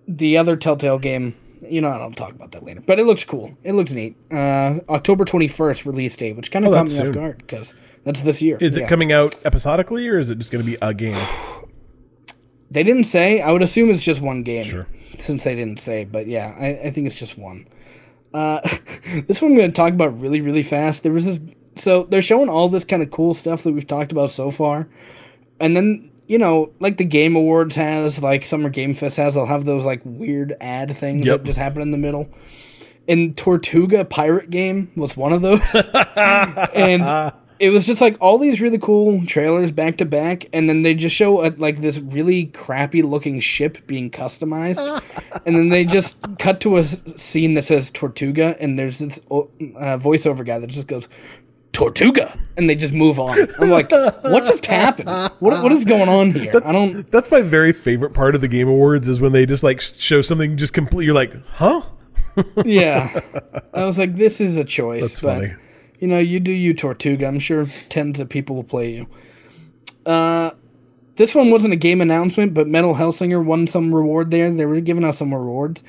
the 0.07 0.37
other 0.39 0.55
Telltale 0.57 1.01
game, 1.01 1.35
you 1.69 1.81
know, 1.81 1.89
I'll 1.89 2.11
talk 2.13 2.31
about 2.33 2.53
that 2.53 2.63
later. 2.65 2.81
But 2.87 2.99
it 3.01 3.05
looks 3.05 3.25
cool. 3.25 3.57
It 3.63 3.73
looks 3.73 3.91
neat. 3.91 4.17
Uh, 4.31 4.81
October 4.89 5.25
21st 5.25 5.85
release 5.87 6.17
date, 6.17 6.37
which 6.37 6.51
kind 6.51 6.65
of 6.65 6.73
Oh, 6.73 6.75
caught 6.77 6.89
me 6.91 6.99
off 7.01 7.15
guard 7.15 7.39
because 7.39 7.75
that's 8.05 8.21
this 8.23 8.41
year. 8.43 8.59
Is 8.61 8.77
Yeah. 8.77 8.85
it 8.85 8.89
coming 8.89 9.13
out 9.13 9.37
episodically 9.45 10.09
or 10.09 10.19
is 10.19 10.31
it 10.31 10.39
just 10.39 10.51
going 10.51 10.65
to 10.65 10.71
be 10.71 10.77
a 10.83 10.93
game? 10.95 11.21
They 12.71 12.83
didn't 12.83 13.05
say. 13.05 13.41
I 13.41 13.53
would 13.53 13.63
assume 13.63 13.91
it's 13.91 14.03
just 14.03 14.21
one 14.21 14.43
game. 14.43 14.65
Sure. 14.65 14.89
Since 15.19 15.45
they 15.45 15.55
didn't 15.55 15.79
say, 15.81 16.05
but 16.05 16.27
yeah, 16.27 16.55
I, 16.59 16.89
I 16.89 16.91
think 16.91 17.07
it's 17.07 17.19
just 17.19 17.39
one. 17.39 17.69
Uh, 18.33 18.61
this 19.27 19.41
one 19.41 19.53
I'm 19.53 19.57
going 19.57 19.71
to 19.71 19.73
talk 19.77 19.93
about 19.93 20.19
really, 20.21 20.41
really 20.41 20.65
fast. 20.65 21.03
There 21.05 21.13
was 21.13 21.25
this. 21.25 21.41
So 21.77 22.05
they're 22.05 22.23
showing 22.23 22.49
all 22.49 22.69
this 22.69 22.85
kind 22.85 23.03
of 23.03 23.11
cool 23.11 23.33
stuff 23.35 23.63
that 23.63 23.73
we've 23.73 23.87
talked 23.87 24.11
about 24.13 24.31
so 24.31 24.51
far, 24.51 24.89
and 25.61 25.77
then 25.77 26.11
you 26.27 26.39
know, 26.39 26.73
like 26.81 26.97
the 26.97 27.05
Game 27.05 27.37
Awards 27.37 27.75
has, 27.77 28.23
like 28.23 28.45
Summer 28.45 28.71
Game 28.71 28.95
Fest 28.95 29.17
has, 29.19 29.35
they'll 29.35 29.47
have 29.47 29.65
those 29.65 29.85
like 29.85 30.01
weird 30.05 30.55
ad 30.61 30.97
things 30.97 31.27
Yep. 31.27 31.41
that 31.41 31.47
just 31.47 31.59
happen 31.59 31.83
in 31.83 31.91
the 31.91 31.99
middle. 31.99 32.29
And 33.07 33.37
Tortuga 33.37 34.05
Pirate 34.05 34.49
Game 34.49 34.91
was 34.97 35.17
one 35.17 35.33
of 35.35 35.43
those, 35.43 35.61
and 36.17 37.33
it 37.59 37.69
was 37.71 37.87
just 37.87 38.01
like 38.01 38.17
all 38.21 38.39
these 38.39 38.61
really 38.63 38.79
cool 38.79 39.25
trailers 39.27 39.71
back 39.71 39.99
to 39.99 40.07
back, 40.07 40.47
and 40.55 40.69
then 40.71 40.83
they 40.83 40.95
just 40.95 41.15
show 41.15 41.41
uh 41.41 41.51
like 41.59 41.83
this 41.83 41.99
really 41.99 42.47
crappy 42.47 43.03
looking 43.03 43.41
ship 43.41 43.87
being 43.87 44.11
customized, 44.11 45.03
and 45.47 45.55
then 45.55 45.69
they 45.69 45.85
just 45.85 46.17
cut 46.39 46.61
to 46.63 46.79
a 46.79 46.83
scene 46.85 47.53
that 47.55 47.63
says 47.63 47.91
Tortuga, 47.91 48.57
and 48.59 48.79
there's 48.79 48.99
this 49.01 49.19
uh, 49.31 49.43
voiceover 49.99 50.45
guy 50.45 50.59
that 50.59 50.69
just 50.71 50.87
goes. 50.89 51.07
Tortuga, 51.75 52.39
and 52.57 52.71
they 52.71 52.75
just 52.75 52.95
move 52.95 53.19
on. 53.19 53.37
I'm 53.61 53.69
like, 53.69 53.91
what 53.91 54.47
just 54.47 54.65
happened? 54.65 55.09
What 55.41 55.63
what 55.63 55.73
is 55.73 55.85
going 55.85 56.09
on 56.09 56.31
here? 56.31 56.63
I 56.65 56.73
don't. 56.73 57.11
That's 57.11 57.31
my 57.31 57.43
very 57.43 57.73
favorite 57.73 58.15
part 58.15 58.35
of 58.35 58.41
the 58.41 58.49
Game 58.49 58.69
Awards 58.69 59.09
is 59.09 59.21
when 59.21 59.33
they 59.33 59.45
just 59.45 59.63
like 59.63 59.81
show 59.81 60.23
something 60.23 60.57
just 60.57 60.73
complete. 60.73 61.05
You're 61.05 61.15
like, 61.15 61.35
huh? 61.47 61.83
Yeah, 62.65 63.21
I 63.73 63.85
was 63.85 63.97
like, 63.97 64.17
this 64.17 64.41
is 64.41 64.57
a 64.57 64.65
choice. 64.65 65.03
That's 65.03 65.21
but, 65.21 65.35
funny. 65.35 65.55
You 66.01 66.09
know, 66.09 66.19
you 66.19 66.41
do 66.41 66.51
you 66.51 66.75
Tortuga. 66.75 67.27
I'm 67.27 67.39
sure 67.39 67.67
tens 67.89 68.19
of 68.19 68.29
people 68.29 68.57
will 68.57 68.65
play 68.65 68.93
you. 68.93 69.07
Uh, 70.05 70.51
this 71.17 71.35
one 71.35 71.51
wasn't 71.51 71.75
a 71.75 71.77
game 71.77 72.01
announcement, 72.01 72.55
but 72.55 72.67
Metal 72.67 72.95
Hellsinger 72.95 73.45
won 73.45 73.67
some 73.67 73.95
reward 73.95 74.31
there. 74.31 74.51
They 74.51 74.67
were 74.67 74.81
giving 74.81 75.05
us 75.05 75.19
some 75.19 75.33
rewards. 75.33 75.83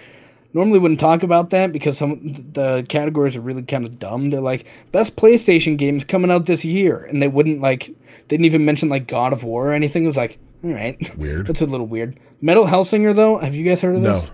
Normally 0.56 0.80
wouldn't 0.80 1.01
talk 1.01 1.22
about 1.22 1.49
that 1.49 1.74
because 1.74 1.97
some 1.97 2.24
the 2.24 2.86
categories 2.88 3.36
are 3.36 3.41
really 3.41 3.62
kind 3.62 3.84
of 3.84 3.99
dumb. 3.99 4.28
They're 4.28 4.39
like 4.39 4.66
best 4.93 5.18
PlayStation 5.18 5.78
games 5.78 6.06
coming 6.06 6.32
out 6.32 6.45
this 6.45 6.64
year, 6.64 7.03
and 7.03 7.22
they 7.22 7.28
wouldn't 7.28 7.60
like 7.60 7.88
they 7.88 8.38
didn't 8.38 8.45
even 8.45 8.64
mention 8.64 8.88
like 8.88 9.06
God 9.06 9.34
of 9.34 9.43
War 9.43 9.68
or 9.68 9.74
anything. 9.74 10.06
It 10.06 10.08
was 10.08 10.16
like, 10.16 10.39
all 10.64 10.72
right, 10.72 10.97
Weird. 11.18 11.47
That's 11.47 11.60
a 11.60 11.66
little 11.66 11.88
weird. 11.88 12.18
Metal 12.39 12.66
Hellsinger 12.66 13.14
though, 13.14 13.38
have 13.38 13.53
you 13.53 13.66
guys 13.66 13.82
heard 13.82 13.97
of 13.97 14.01
this? 14.01 14.28
No. 14.28 14.34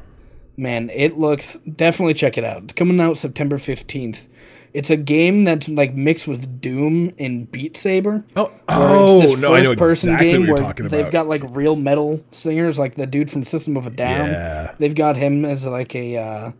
Man, 0.57 0.91
it 0.91 1.17
looks 1.17 1.57
definitely 1.75 2.13
check 2.13 2.37
it 2.37 2.43
out. 2.45 2.65
It's 2.65 2.73
coming 2.73 3.01
out 3.01 3.17
September 3.17 3.57
fifteenth. 3.57 4.29
It's 4.73 4.89
a 4.89 4.95
game 4.95 5.43
that's 5.43 5.67
like 5.67 5.93
mixed 5.95 6.27
with 6.27 6.61
Doom 6.61 7.13
and 7.19 7.51
Beat 7.51 7.75
Saber. 7.75 8.23
Oh, 8.35 8.51
oh 8.69 9.21
it's 9.21 9.31
this 9.33 9.41
no, 9.41 9.53
I 9.53 9.61
know 9.61 9.69
first-person 9.75 10.09
exactly 10.13 10.37
what 10.39 10.45
you're 10.45 10.53
where 10.53 10.63
talking 10.63 10.87
they've 10.87 11.01
about. 11.01 11.11
got 11.11 11.27
like 11.27 11.43
real 11.49 11.75
metal 11.75 12.23
singers, 12.31 12.79
like 12.79 12.95
the 12.95 13.05
dude 13.05 13.29
from 13.29 13.43
System 13.43 13.75
of 13.75 13.85
a 13.85 13.89
Down. 13.89 14.29
Yeah. 14.29 14.73
They've 14.79 14.95
got 14.95 15.17
him 15.17 15.43
as 15.43 15.65
like 15.67 15.93
a 15.93 16.17
uh, 16.17 16.51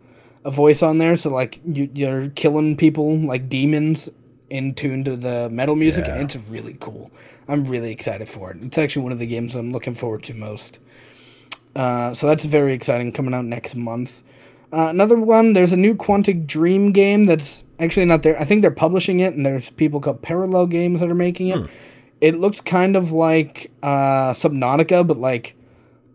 a 0.44 0.50
voice 0.50 0.82
on 0.82 0.98
there, 0.98 1.16
so 1.16 1.30
like 1.30 1.60
you, 1.64 1.88
you're 1.94 2.28
killing 2.30 2.76
people 2.76 3.16
like 3.16 3.48
demons 3.48 4.10
in 4.50 4.74
tune 4.74 5.04
to 5.04 5.16
the 5.16 5.48
metal 5.50 5.74
music, 5.76 6.06
Yeah. 6.06 6.16
and 6.16 6.24
it's 6.24 6.36
really 6.50 6.76
cool. 6.80 7.10
I'm 7.48 7.64
really 7.64 7.92
excited 7.92 8.28
for 8.28 8.50
it. 8.50 8.58
It's 8.62 8.76
actually 8.76 9.04
one 9.04 9.12
of 9.12 9.18
the 9.20 9.26
games 9.26 9.54
I'm 9.54 9.72
looking 9.72 9.94
forward 9.94 10.22
to 10.24 10.34
most. 10.34 10.78
Uh, 11.74 12.12
so 12.12 12.26
that's 12.26 12.44
very 12.44 12.74
exciting, 12.74 13.12
coming 13.12 13.32
out 13.32 13.46
next 13.46 13.74
month. 13.74 14.22
Uh, 14.72 14.88
another 14.88 15.16
one, 15.16 15.52
there's 15.54 15.72
a 15.72 15.76
new 15.76 15.94
Quantic 15.94 16.46
Dream 16.46 16.92
game 16.92 17.24
that's 17.24 17.64
actually 17.82 18.06
not 18.06 18.22
there. 18.22 18.38
I 18.40 18.44
think 18.44 18.62
they're 18.62 18.70
publishing 18.70 19.20
it, 19.20 19.34
and 19.34 19.44
there's 19.44 19.70
people 19.70 20.00
called 20.00 20.22
Parallel 20.22 20.66
Games 20.66 21.00
that 21.00 21.10
are 21.10 21.14
making 21.14 21.48
it. 21.48 21.68
It 22.20 22.38
looks 22.38 22.60
kind 22.60 22.94
of 22.96 23.10
like 23.12 23.70
uh, 23.82 24.32
Subnautica, 24.32 25.06
but 25.06 25.18
like 25.18 25.56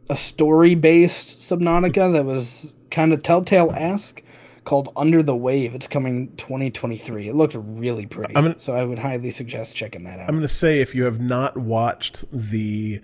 a 0.09 0.15
story 0.15 0.73
based 0.73 1.39
Subnautica 1.41 2.13
that 2.13 2.23
was 2.25 2.73
kind 2.89 3.11
of 3.11 3.21
Telltale 3.23 3.71
esque 3.75 4.23
called 4.63 4.89
Under 4.95 5.21
the 5.21 5.35
Wave. 5.35 5.75
It's 5.75 5.87
coming 5.87 6.29
2023. 6.37 7.27
It 7.27 7.35
looked 7.35 7.55
really 7.57 8.05
pretty. 8.05 8.33
Gonna- 8.33 8.55
so 8.59 8.73
I 8.73 8.83
would 8.85 8.99
highly 8.99 9.31
suggest 9.31 9.75
checking 9.75 10.03
that 10.05 10.19
out. 10.19 10.29
I'm 10.29 10.35
going 10.35 10.41
to 10.41 10.47
say 10.47 10.79
if 10.79 10.95
you 10.95 11.03
have 11.03 11.19
not 11.19 11.57
watched 11.57 12.23
the 12.31 13.01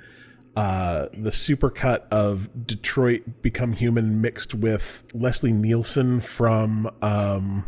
uh, 0.56 1.08
the 1.14 1.32
supercut 1.32 2.04
of 2.12 2.48
Detroit 2.68 3.24
Become 3.42 3.74
Human 3.74 4.22
mixed 4.22 4.54
with 4.54 5.04
Leslie 5.14 5.52
Nielsen 5.52 6.20
from 6.20 6.92
um, 7.02 7.66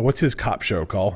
uh, 0.00 0.02
what's 0.02 0.20
his 0.20 0.34
cop 0.34 0.62
show 0.62 0.84
called? 0.84 1.14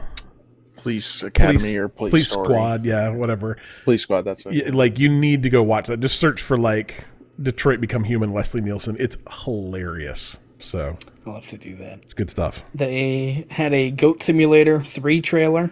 Police 0.77 1.23
Academy 1.23 1.77
or 1.77 1.89
Police, 1.89 2.31
Story. 2.31 2.47
Squad, 2.47 2.85
yeah, 2.85 3.09
whatever. 3.09 3.57
Police 3.85 4.03
Squad. 4.03 4.23
That's 4.23 4.45
what. 4.45 4.55
Yeah, 4.55 4.71
like 4.73 4.99
you 4.99 5.09
need 5.09 5.43
to 5.45 5.51
go 5.51 5.63
watch 5.63 5.87
that. 5.87 6.01
Just 6.01 6.19
search 6.21 6.43
for 6.43 6.59
like 6.59 7.05
Detroit 7.43 7.81
Become 7.81 8.05
Human, 8.05 8.33
Leslie 8.33 8.61
Nielsen. 8.61 8.97
It's 8.99 9.17
hilarious. 9.45 10.39
So 10.59 10.97
I'll 11.27 11.35
have 11.35 11.49
to 11.49 11.59
do 11.59 11.77
that. 11.77 12.01
it's 12.03 12.15
good 12.15 12.31
stuff. 12.31 12.65
They 12.75 13.47
had 13.51 13.73
a 13.75 13.91
Goat 13.91 14.23
Simulator 14.23 14.81
3 14.81 15.21
trailer 15.21 15.71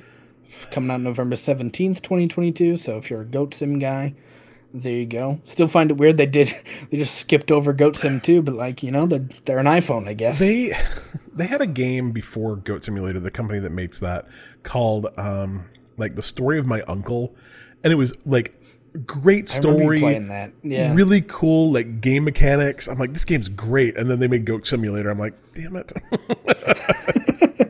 coming 0.71 0.91
out 0.91 1.01
November 1.01 1.37
17th, 1.37 2.03
2022. 2.03 2.77
So 2.77 2.99
if 2.99 3.11
you're 3.11 3.23
a 3.23 3.27
Goat 3.27 3.55
Sim 3.55 3.79
guy, 3.79 4.15
there 4.75 4.95
you 4.95 5.07
go. 5.07 5.41
Still 5.45 5.69
find 5.69 5.91
it 5.91 5.97
weird 5.97 6.17
they 6.17 6.27
did 6.27 6.55
they 6.91 6.97
just 6.97 7.17
skipped 7.17 7.51
over 7.51 7.73
Goat 7.73 7.97
Sim 7.97 8.21
2, 8.21 8.43
but 8.43 8.55
like, 8.55 8.83
you 8.83 8.91
know, 8.91 9.07
they're 9.07 9.27
they're 9.45 9.59
an 9.59 9.67
iPhone, 9.67 10.09
I 10.09 10.15
guess. 10.15 10.39
They 10.39 10.73
they 11.35 11.47
had 11.47 11.61
a 11.61 11.67
game 11.67 12.13
before 12.13 12.57
Goat 12.57 12.85
Simulator, 12.85 13.21
the 13.21 13.31
company 13.31 13.59
that 13.61 13.73
makes 13.73 14.01
that, 14.01 14.27
called 14.63 15.07
um 15.17 15.65
like 15.97 16.15
the 16.15 16.23
story 16.23 16.59
of 16.59 16.67
my 16.67 16.83
uncle, 16.83 17.35
and 17.85 17.93
it 17.93 17.97
was 17.97 18.15
like 18.25 18.59
great 19.07 19.51
I 19.51 19.55
story, 19.55 20.01
playing 20.01 20.29
that. 20.29 20.53
Yeah. 20.63 20.95
really 20.95 21.23
cool 21.23 21.73
like 21.73 22.01
game 22.01 22.25
mechanics. 22.25 22.89
I'm 22.89 22.99
like, 22.99 23.13
this 23.13 23.25
game's 23.25 23.49
great, 23.49 23.97
and 23.97 24.11
then 24.11 24.19
they 24.19 24.29
made 24.29 24.45
Goat 24.45 24.67
Simulator. 24.67 25.11
I'm 25.11 25.19
like, 25.19 25.35
damn 25.55 25.77
it. 25.77 25.93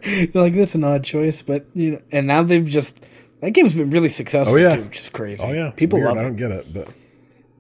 Like 0.35 0.55
that's 0.55 0.75
an 0.75 0.85
odd 0.85 1.05
choice, 1.05 1.43
but 1.43 1.65
you 1.75 1.93
know, 1.93 1.99
and 2.11 2.27
now 2.27 2.43
they've 2.43 2.67
just 2.67 3.05
that 3.43 3.51
game's 3.51 3.75
been 3.75 3.91
really 3.91 4.09
successful 4.09 4.55
Oh, 4.57 4.59
yeah. 4.59 4.77
too, 4.77 4.85
which 4.85 5.01
is 5.01 5.09
crazy. 5.11 5.43
oh 5.47 5.53
yeah, 5.53 5.71
people 5.73 5.99
weird. 5.99 6.09
love 6.09 6.17
It. 6.17 6.21
I 6.21 6.23
don't 6.25 6.37
get 6.37 6.51
it, 6.51 6.73
but 6.73 6.89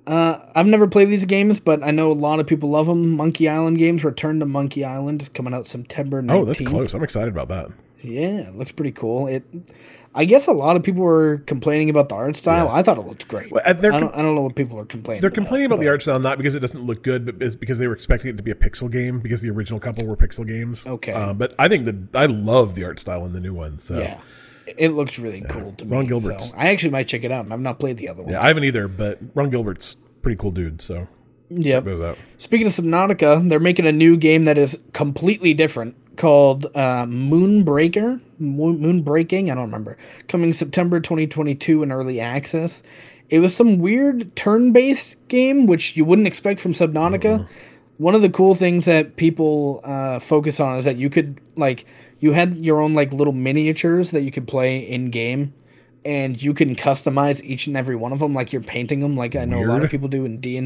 I've 0.06 0.66
never 0.66 0.86
played 0.88 1.08
these 1.08 1.24
games, 1.26 1.60
but 1.60 1.82
I 1.84 1.90
know 1.90 2.10
a 2.10 2.14
lot 2.14 2.40
of 2.40 2.46
people 2.46 2.70
love 2.70 2.86
them. 2.86 3.10
Monkey 3.16 3.48
Island 3.48 3.78
games, 3.78 4.04
Return 4.04 4.40
to 4.40 4.46
Monkey 4.46 4.84
Island 4.84 5.22
is 5.22 5.28
coming 5.28 5.54
out 5.54 5.66
September 5.66 6.22
19th. 6.22 6.30
oh, 6.32 6.44
that's 6.44 6.60
close. 6.60 6.94
I'm 6.94 7.04
excited 7.04 7.28
about 7.28 7.48
that. 7.48 7.68
Yeah, 8.00 8.48
it 8.48 8.56
looks 8.56 8.72
pretty 8.72 8.90
cool. 8.90 9.28
It, 9.28 9.44
I 10.14 10.24
guess 10.24 10.48
a 10.48 10.52
lot 10.52 10.74
of 10.74 10.82
people 10.82 11.02
were 11.02 11.38
complaining 11.46 11.88
about 11.88 12.08
the 12.08 12.16
art 12.16 12.34
style. 12.34 12.68
I 12.68 12.82
thought 12.82 12.98
it 12.98 13.06
looked 13.06 13.28
great. 13.28 13.52
Well, 13.52 13.62
uh, 13.64 13.70
I 13.70 13.72
don't, 13.74 14.12
I 14.14 14.22
don't 14.22 14.34
know 14.34 14.42
what 14.42 14.56
people 14.56 14.78
are 14.78 14.84
complaining. 14.84 15.20
They're 15.20 15.30
complaining 15.30 15.66
about 15.66 15.78
the 15.80 15.88
art 15.88 16.02
style 16.02 16.18
not 16.18 16.36
because 16.36 16.54
it 16.56 16.60
doesn't 16.60 16.84
look 16.84 17.02
good, 17.02 17.24
but 17.24 17.36
it's 17.40 17.54
because 17.54 17.78
they 17.78 17.86
were 17.86 17.94
expecting 17.94 18.30
it 18.30 18.36
to 18.36 18.42
be 18.42 18.50
a 18.50 18.56
pixel 18.56 18.90
game 18.90 19.20
because 19.20 19.40
the 19.40 19.50
original 19.50 19.78
couple 19.78 20.06
were 20.06 20.16
pixel 20.16 20.46
games. 20.46 20.84
Okay. 20.84 21.12
uh, 21.12 21.32
but 21.32 21.54
I 21.58 21.68
think 21.68 21.84
that 21.84 22.16
I 22.16 22.26
love 22.26 22.74
the 22.74 22.84
art 22.84 22.98
style 22.98 23.24
in 23.24 23.32
the 23.32 23.40
new 23.40 23.54
one. 23.54 23.78
So 23.78 23.98
Yeah, 24.00 24.20
it 24.66 24.90
looks 24.90 25.18
really 25.18 25.42
cool 25.48 25.72
to 25.72 25.84
me. 25.84 25.96
Ron 25.96 26.06
Gilbert's- 26.06 26.50
so 26.50 26.56
I 26.58 26.68
actually 26.70 26.90
might 26.90 27.08
check 27.08 27.24
it 27.24 27.32
out. 27.32 27.50
I've 27.50 27.60
not 27.60 27.78
played 27.78 27.96
the 27.96 28.08
other 28.08 28.22
one. 28.22 28.32
yeah, 28.32 28.42
I 28.42 28.46
haven't 28.48 28.64
either, 28.64 28.88
but 28.88 29.18
Ron 29.34 29.50
Gilbert's 29.50 29.94
pretty 30.22 30.36
cool 30.36 30.50
dude. 30.50 30.80
So 30.82 31.08
yeah. 31.50 31.80
Speaking 32.38 32.66
of 32.66 32.72
Subnautica, 32.72 33.48
they're 33.48 33.60
making 33.60 33.86
a 33.86 33.92
new 33.92 34.16
game 34.16 34.44
that 34.44 34.56
is 34.58 34.78
completely 34.92 35.52
different 35.54 35.96
called 36.16 36.66
uh, 36.74 37.04
Moonbreaker. 37.06 38.20
Moon, 38.38 38.78
Moonbreaking, 38.80 39.50
I 39.50 39.54
don't 39.54 39.64
remember. 39.64 39.96
Coming 40.28 40.52
September 40.52 41.00
2022 41.00 41.82
in 41.82 41.92
early 41.92 42.20
access. 42.20 42.82
It 43.28 43.38
was 43.40 43.54
some 43.56 43.78
weird 43.78 44.34
turn 44.36 44.72
based 44.72 45.16
game, 45.28 45.66
which 45.66 45.96
you 45.96 46.04
wouldn't 46.04 46.26
expect 46.26 46.60
from 46.60 46.72
Subnautica. 46.72 47.48
One 47.98 48.14
of 48.14 48.22
the 48.22 48.30
cool 48.30 48.54
things 48.54 48.84
that 48.86 49.16
people 49.16 49.80
uh, 49.84 50.18
focus 50.18 50.58
on 50.60 50.78
is 50.78 50.84
that 50.86 50.96
you 50.96 51.08
could, 51.08 51.40
like, 51.56 51.86
you 52.22 52.32
had 52.32 52.56
your 52.64 52.80
own, 52.80 52.94
like, 52.94 53.12
little 53.12 53.34
miniatures 53.34 54.12
that 54.12 54.22
you 54.22 54.30
could 54.30 54.48
play 54.48 54.78
in 54.78 55.10
game. 55.10 55.52
And 56.04 56.42
you 56.42 56.52
can 56.52 56.74
customize 56.74 57.40
each 57.44 57.68
and 57.68 57.76
every 57.76 57.94
one 57.94 58.12
of 58.12 58.18
them, 58.18 58.34
like 58.34 58.52
you're 58.52 58.60
painting 58.60 58.98
them, 58.98 59.16
like 59.16 59.36
I 59.36 59.44
know 59.44 59.62
a 59.62 59.68
lot 59.68 59.84
of 59.84 59.90
people 59.90 60.08
do 60.08 60.24
in 60.24 60.40
D 60.40 60.56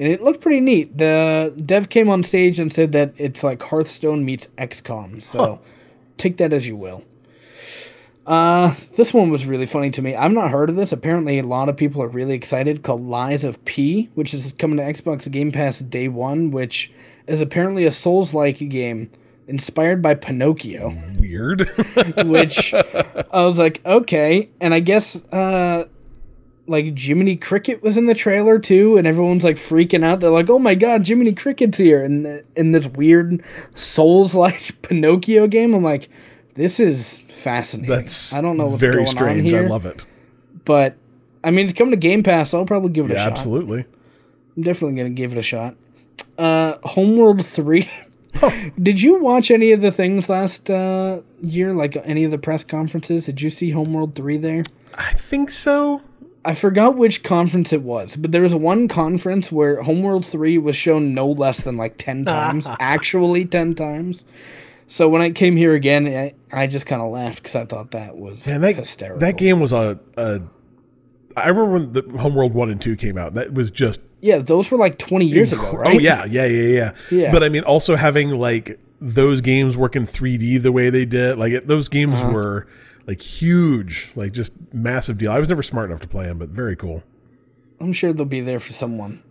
and 0.00 0.08
it 0.08 0.22
looked 0.22 0.40
pretty 0.40 0.60
neat. 0.60 0.96
The 0.96 1.54
dev 1.64 1.90
came 1.90 2.08
on 2.08 2.22
stage 2.22 2.58
and 2.58 2.72
said 2.72 2.92
that 2.92 3.12
it's 3.18 3.44
like 3.44 3.62
Hearthstone 3.62 4.24
meets 4.24 4.48
XCOM. 4.56 5.22
So 5.22 5.60
take 6.16 6.38
that 6.38 6.54
as 6.54 6.66
you 6.66 6.74
will. 6.74 7.04
Uh, 8.26 8.74
this 8.96 9.12
one 9.12 9.28
was 9.28 9.44
really 9.44 9.66
funny 9.66 9.90
to 9.90 10.00
me. 10.00 10.14
I've 10.14 10.32
not 10.32 10.50
heard 10.50 10.70
of 10.70 10.76
this. 10.76 10.90
Apparently, 10.90 11.38
a 11.38 11.42
lot 11.42 11.68
of 11.68 11.76
people 11.76 12.02
are 12.02 12.08
really 12.08 12.34
excited. 12.34 12.82
Called 12.82 13.02
Lies 13.02 13.44
of 13.44 13.62
P, 13.66 14.08
which 14.14 14.32
is 14.32 14.54
coming 14.58 14.78
to 14.78 14.82
Xbox 14.82 15.30
Game 15.30 15.52
Pass 15.52 15.80
day 15.80 16.08
one, 16.08 16.50
which 16.50 16.90
is 17.26 17.42
apparently 17.42 17.84
a 17.84 17.92
Souls-like 17.92 18.70
game 18.70 19.10
inspired 19.50 20.00
by 20.00 20.14
Pinocchio 20.14 20.96
Weird. 21.18 21.68
which 22.24 22.72
I 22.72 23.44
was 23.44 23.58
like, 23.58 23.84
okay. 23.84 24.48
And 24.60 24.72
I 24.72 24.80
guess, 24.80 25.22
uh, 25.32 25.84
like 26.66 26.96
Jiminy 26.96 27.36
Cricket 27.36 27.82
was 27.82 27.96
in 27.96 28.06
the 28.06 28.14
trailer 28.14 28.58
too, 28.58 28.96
and 28.96 29.06
everyone's 29.06 29.42
like 29.44 29.56
freaking 29.56 30.04
out. 30.04 30.20
They're 30.20 30.30
like, 30.30 30.48
"Oh 30.48 30.58
my 30.60 30.74
god, 30.76 31.04
Jiminy 31.06 31.32
Cricket's 31.32 31.78
here!" 31.78 32.02
And 32.04 32.24
the, 32.24 32.44
in 32.56 32.70
this 32.72 32.86
weird 32.86 33.42
Souls 33.74 34.34
like 34.34 34.80
Pinocchio 34.82 35.48
game, 35.48 35.74
I'm 35.74 35.82
like, 35.82 36.08
"This 36.54 36.78
is 36.78 37.22
fascinating." 37.28 37.94
That's 37.96 38.32
I 38.32 38.40
don't 38.40 38.56
know 38.56 38.66
what's 38.68 38.80
very 38.80 38.94
going 38.96 39.06
strange. 39.08 39.38
on 39.40 39.44
here, 39.44 39.64
I 39.64 39.68
love 39.68 39.84
it. 39.84 40.06
but 40.64 40.96
I 41.42 41.50
mean, 41.50 41.66
it's 41.66 41.76
coming 41.76 41.90
to 41.90 41.96
Game 41.96 42.22
Pass. 42.22 42.50
So 42.50 42.58
I'll 42.60 42.66
probably 42.66 42.90
give 42.92 43.06
it 43.06 43.12
a 43.12 43.14
Yeah, 43.14 43.24
shot. 43.24 43.32
absolutely. 43.32 43.84
I'm 44.56 44.62
definitely 44.62 44.96
gonna 44.96 45.10
give 45.10 45.32
it 45.32 45.38
a 45.38 45.42
shot. 45.42 45.74
Uh, 46.38 46.74
Homeworld 46.84 47.44
three. 47.44 47.90
Did 48.82 49.02
you 49.02 49.20
watch 49.20 49.50
any 49.50 49.72
of 49.72 49.80
the 49.80 49.90
things 49.92 50.28
last 50.28 50.70
uh, 50.70 51.20
year? 51.42 51.74
Like 51.74 51.96
any 52.04 52.24
of 52.24 52.30
the 52.30 52.38
press 52.38 52.64
conferences? 52.64 53.26
Did 53.26 53.42
you 53.42 53.50
see 53.50 53.70
Homeworld 53.70 54.14
three 54.14 54.36
there? 54.36 54.62
I 54.96 55.12
think 55.12 55.50
so. 55.50 56.02
I 56.44 56.54
forgot 56.54 56.96
which 56.96 57.22
conference 57.22 57.70
it 57.72 57.82
was, 57.82 58.16
but 58.16 58.32
there 58.32 58.40
was 58.42 58.54
one 58.54 58.88
conference 58.88 59.52
where 59.52 59.82
Homeworld 59.82 60.24
3 60.24 60.56
was 60.56 60.74
shown 60.74 61.12
no 61.12 61.28
less 61.28 61.60
than 61.62 61.76
like 61.76 61.98
10 61.98 62.24
times, 62.26 62.66
actually 62.80 63.44
10 63.44 63.74
times. 63.74 64.24
So 64.86 65.06
when 65.06 65.20
I 65.20 65.30
came 65.30 65.56
here 65.56 65.74
again, 65.74 66.06
I, 66.08 66.34
I 66.50 66.66
just 66.66 66.86
kind 66.86 67.02
of 67.02 67.10
laughed 67.10 67.42
because 67.42 67.56
I 67.56 67.66
thought 67.66 67.90
that 67.90 68.16
was 68.16 68.46
And 68.48 68.64
that, 68.64 68.74
hysterical. 68.74 69.20
that 69.20 69.36
game 69.36 69.60
was 69.60 69.72
a, 69.72 70.00
a. 70.16 70.40
I 71.36 71.48
remember 71.48 71.72
when 71.72 71.92
the 71.92 72.18
Homeworld 72.18 72.54
one 72.54 72.70
and 72.70 72.80
two 72.80 72.96
came 72.96 73.18
out. 73.18 73.34
That 73.34 73.52
was 73.52 73.70
just 73.70 74.00
yeah, 74.20 74.38
those 74.38 74.70
were 74.70 74.78
like 74.78 74.98
20 74.98 75.24
years 75.26 75.52
ago, 75.52 75.72
right? 75.72 75.96
Oh 75.96 75.98
yeah, 75.98 76.24
yeah, 76.24 76.44
yeah, 76.46 76.68
yeah. 76.68 76.94
Yeah. 77.10 77.32
But 77.32 77.42
I 77.42 77.48
mean, 77.48 77.62
also 77.64 77.96
having 77.96 78.30
like 78.30 78.78
those 79.00 79.40
games 79.40 79.76
work 79.76 79.96
in 79.96 80.02
3D 80.04 80.62
the 80.62 80.72
way 80.72 80.90
they 80.90 81.04
did, 81.06 81.38
like 81.38 81.52
it, 81.52 81.66
those 81.66 81.88
games 81.88 82.20
Uh-huh. 82.20 82.32
were 82.32 82.66
like 83.06 83.20
huge, 83.22 84.12
like 84.14 84.32
just 84.32 84.52
massive 84.74 85.18
deal. 85.18 85.32
I 85.32 85.38
was 85.38 85.48
never 85.48 85.62
smart 85.62 85.90
enough 85.90 86.00
to 86.02 86.08
play 86.08 86.26
them, 86.26 86.38
but 86.38 86.50
very 86.50 86.76
cool. 86.76 87.02
I'm 87.80 87.92
sure 87.94 88.12
they'll 88.12 88.26
be 88.26 88.40
there 88.40 88.60
for 88.60 88.72
someone. 88.72 89.22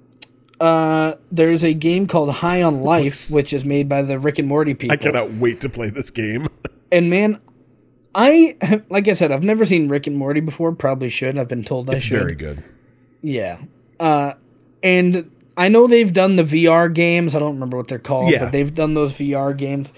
Uh, 0.59 1.13
there's 1.31 1.63
a 1.63 1.73
game 1.73 2.05
called 2.07 2.31
High 2.31 2.63
on 2.63 2.81
Life, 2.81 3.29
which 3.31 3.53
is 3.53 3.63
made 3.63 3.87
by 3.87 4.01
the 4.01 4.19
Rick 4.19 4.39
and 4.39 4.47
Morty 4.47 4.73
people. 4.73 4.93
I 4.93 4.97
cannot 4.97 5.31
wait 5.35 5.61
to 5.61 5.69
play 5.69 5.89
this 5.89 6.09
game. 6.09 6.47
And 6.91 7.07
man, 7.11 7.39
I 8.15 8.57
like 8.89 9.07
I 9.07 9.13
said, 9.13 9.31
I've 9.31 9.43
never 9.43 9.63
seen 9.63 9.87
Rick 9.89 10.07
and 10.07 10.17
Morty 10.17 10.39
before. 10.39 10.71
Probably 10.73 11.07
should. 11.09 11.37
I've 11.37 11.47
been 11.47 11.63
told 11.63 11.87
I 11.91 11.93
It's 11.97 12.05
should. 12.05 12.17
very 12.19 12.33
good. 12.33 12.63
Yeah. 13.21 13.59
Uh, 13.99 14.33
and 14.83 15.29
I 15.57 15.67
know 15.67 15.87
they've 15.87 16.13
done 16.13 16.37
the 16.37 16.43
VR 16.43 16.93
games. 16.93 17.35
I 17.35 17.39
don't 17.39 17.53
remember 17.55 17.77
what 17.77 17.87
they're 17.89 17.99
called, 17.99 18.31
Yeah. 18.31 18.45
but 18.45 18.51
they've 18.51 18.73
done 18.73 18.93
those 18.93 19.13
VR 19.13 19.55
games. 19.55 19.91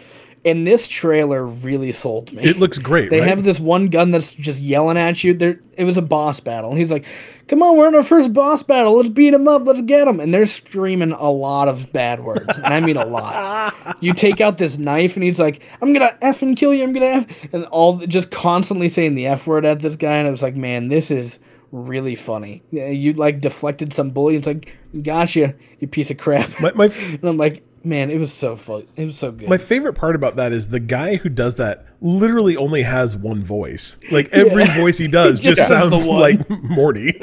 And 0.44 0.66
this 0.66 0.88
trailer 0.88 1.46
really 1.46 1.92
sold 1.92 2.34
me. 2.34 2.42
It 2.42 2.58
looks 2.58 2.80
great. 2.80 3.12
They 3.12 3.20
right? 3.20 3.30
have 3.30 3.44
this 3.44 3.60
one 3.60 3.90
gun 3.90 4.10
that's 4.10 4.34
just 4.34 4.60
yelling 4.60 4.98
at 4.98 5.24
you. 5.24 5.36
There, 5.36 5.60
it 5.78 5.84
was 5.84 5.98
a 5.98 6.02
boss 6.02 6.40
battle. 6.40 6.72
And 6.72 6.80
he's 6.80 6.92
like, 6.92 7.06
"Come 7.48 7.62
on, 7.62 7.78
we're 7.78 7.88
in 7.88 7.94
our 7.94 8.02
first 8.02 8.34
boss 8.34 8.64
battle. 8.64 8.98
Let's 8.98 9.10
beat 9.10 9.36
him 9.36 9.48
up. 9.48 9.68
Let's 9.68 9.84
get 9.84 10.08
him." 10.08 10.20
And 10.20 10.34
they're 10.34 10.48
screaming 10.48 11.12
a 11.12 11.30
lot 11.30 11.68
of 11.68 11.94
bad 11.94 12.24
words, 12.24 12.48
and 12.58 12.74
I 12.74 12.80
mean 12.80 12.98
a 12.98 13.06
lot. 13.06 13.76
you 14.00 14.16
take 14.16 14.42
out 14.42 14.58
this 14.58 14.80
knife, 14.80 15.14
and 15.16 15.24
he's 15.24 15.40
like, 15.40 15.62
"I'm 15.80 15.94
gonna 15.94 16.18
f 16.24 16.42
and 16.42 16.58
kill 16.58 16.74
you. 16.74 16.82
I'm 16.86 16.94
gonna 16.94 17.06
f," 17.06 17.28
and 17.54 17.66
all 17.66 17.98
just 18.08 18.32
constantly 18.32 18.90
saying 18.90 19.14
the 19.14 19.28
f 19.28 19.46
word 19.46 19.64
at 19.64 19.82
this 19.82 19.96
guy. 19.96 20.14
And 20.18 20.28
I 20.28 20.32
was 20.32 20.42
like, 20.42 20.56
"Man, 20.56 20.88
this 20.88 21.12
is 21.12 21.38
really 21.72 22.16
funny." 22.16 22.64
You 22.72 23.14
like 23.14 23.42
deflected 23.42 23.94
some 23.94 24.12
bully. 24.12 24.36
It's 24.36 24.48
like, 24.48 24.78
"Gotcha, 25.02 25.56
you 25.80 25.88
piece 25.88 26.12
of 26.12 26.18
crap." 26.18 26.60
my, 26.60 26.72
my 26.74 26.86
and 27.14 27.24
I'm 27.24 27.38
like, 27.38 27.64
"Man, 27.84 28.10
it 28.12 28.18
was 28.20 28.32
so 28.34 28.56
fun. 28.56 28.84
It 28.96 29.06
was 29.06 29.18
so 29.18 29.32
good." 29.32 29.50
my 29.50 29.58
favorite 29.58 29.94
part 29.94 30.16
about 30.16 30.36
that 30.38 30.54
is 30.54 30.70
the 30.70 30.80
guy 30.80 31.16
who 31.18 31.30
does 31.30 31.56
that 31.56 31.86
literally 32.04 32.58
only 32.58 32.82
has 32.82 33.16
one 33.16 33.44
voice. 33.44 33.98
Like 34.12 34.30
every 34.32 34.66
voice 34.66 34.98
he 34.98 35.08
does 35.08 35.40
Just 35.42 35.58
just, 35.58 35.68
sounds 35.68 36.08
like 36.08 36.40
Morty. 36.64 37.14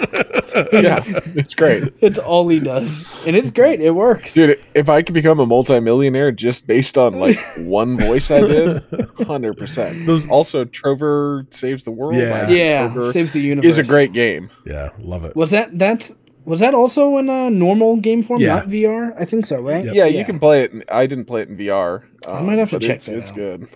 yeah, 0.73 1.03
it's 1.35 1.55
great. 1.55 1.93
it's 2.01 2.19
all 2.19 2.49
he 2.49 2.61
does, 2.61 3.11
and 3.27 3.35
it's 3.37 3.51
great. 3.51 3.81
It 3.81 3.91
works. 3.93 4.35
Dude, 4.35 4.59
if 4.75 4.89
I 4.89 5.03
could 5.03 5.15
become 5.15 5.41
a 5.41 5.47
multimillionaire 5.47 6.33
just 6.33 6.67
based 6.67 6.97
on 6.99 7.19
like 7.19 7.39
one 7.59 7.97
voice 7.99 8.31
I 8.31 8.41
did, 8.41 8.83
hundred 9.27 9.57
percent. 9.57 10.07
Those- 10.07 10.29
Also, 10.29 10.65
Trover 10.65 11.47
saves 11.51 11.85
the 11.85 11.91
world. 11.91 12.17
Yeah. 12.17 12.47
I 12.47 12.51
Yeah, 12.51 12.89
Trover 12.93 13.13
saves 13.13 13.33
the 13.33 13.41
universe. 13.41 13.71
is 13.71 13.79
a 13.79 13.83
great 13.85 14.13
game. 14.13 14.51
yeah, 14.67 14.91
love 14.99 15.25
it. 15.25 15.35
Was 15.37 15.51
that 15.53 15.77
that 15.79 16.11
was 16.49 16.61
that 16.61 16.75
also 16.75 17.19
in 17.19 17.29
a 17.29 17.51
normal 17.51 17.97
game 17.97 18.23
form, 18.23 18.41
Yeah. 18.41 18.57
not 18.57 18.69
VR? 18.69 19.15
I 19.21 19.25
think 19.25 19.47
so, 19.47 19.61
right? 19.61 19.85
Yep. 19.85 19.95
Yeah, 19.95 20.07
you 20.07 20.25
can 20.25 20.39
play 20.39 20.63
it. 20.65 20.73
in- 20.73 20.85
I 20.91 21.07
didn't 21.07 21.27
play 21.27 21.43
it 21.43 21.49
in 21.49 21.57
VR. 21.57 22.03
I 22.27 22.41
might 22.43 22.59
have 22.59 22.71
to 22.71 22.79
check 22.79 22.97
it's, 22.97 23.07
that 23.07 23.19
It's 23.19 23.31
out. 23.31 23.37
good. 23.37 23.69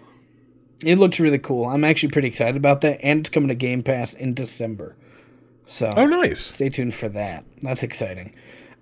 It 0.85 0.99
looks 0.99 1.21
really 1.21 1.39
cool. 1.39 1.67
I'm 1.67 1.85
actually 1.85 2.11
pretty 2.11 2.29
excited 2.29 2.57
about 2.57 2.81
that, 2.81 2.99
and 3.03 3.21
it's 3.21 3.31
coming 3.31 3.49
to 3.49 3.55
Game 3.55 3.83
Pass 3.83 4.15
in 4.15 4.35
December. 4.35 4.97
So 5.67 5.91
Oh, 5.97 6.07
nice. 6.07 6.41
stay 6.41 6.69
tuned 6.71 6.95
for 6.95 7.09
that. 7.11 7.45
That's 7.63 7.83
exciting. 7.83 8.35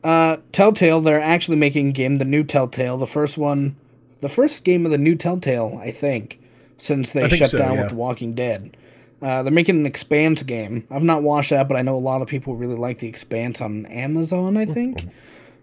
Uh, 0.02 0.38
Telltale, 0.52 1.00
they're 1.02 1.20
actually 1.20 1.58
making 1.58 1.88
a 1.88 1.92
game, 1.92 2.16
the 2.16 2.24
new 2.24 2.42
Telltale, 2.42 2.96
the 2.96 3.06
first 3.06 3.36
one, 3.36 3.76
the 4.20 4.30
first 4.30 4.64
game 4.64 4.86
of 4.86 4.92
the 4.92 4.98
new 4.98 5.14
Telltale, 5.14 5.78
I 5.82 5.90
think, 5.90 6.40
since 6.78 7.12
they 7.12 7.24
I 7.24 7.28
shut 7.28 7.50
so, 7.50 7.58
down 7.58 7.74
yeah. 7.74 7.80
with 7.82 7.90
The 7.90 7.96
Walking 7.96 8.32
Dead. 8.32 8.76
Uh, 9.22 9.42
they're 9.42 9.52
making 9.52 9.76
an 9.76 9.86
Expanse 9.86 10.42
game. 10.42 10.86
I've 10.90 11.02
not 11.02 11.22
watched 11.22 11.50
that, 11.50 11.68
but 11.68 11.76
I 11.76 11.82
know 11.82 11.96
a 11.96 11.98
lot 11.98 12.22
of 12.22 12.28
people 12.28 12.56
really 12.56 12.76
like 12.76 12.98
the 12.98 13.08
Expanse 13.08 13.60
on 13.60 13.86
Amazon. 13.86 14.56
I 14.56 14.64
think. 14.66 15.08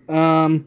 Um, 0.09 0.65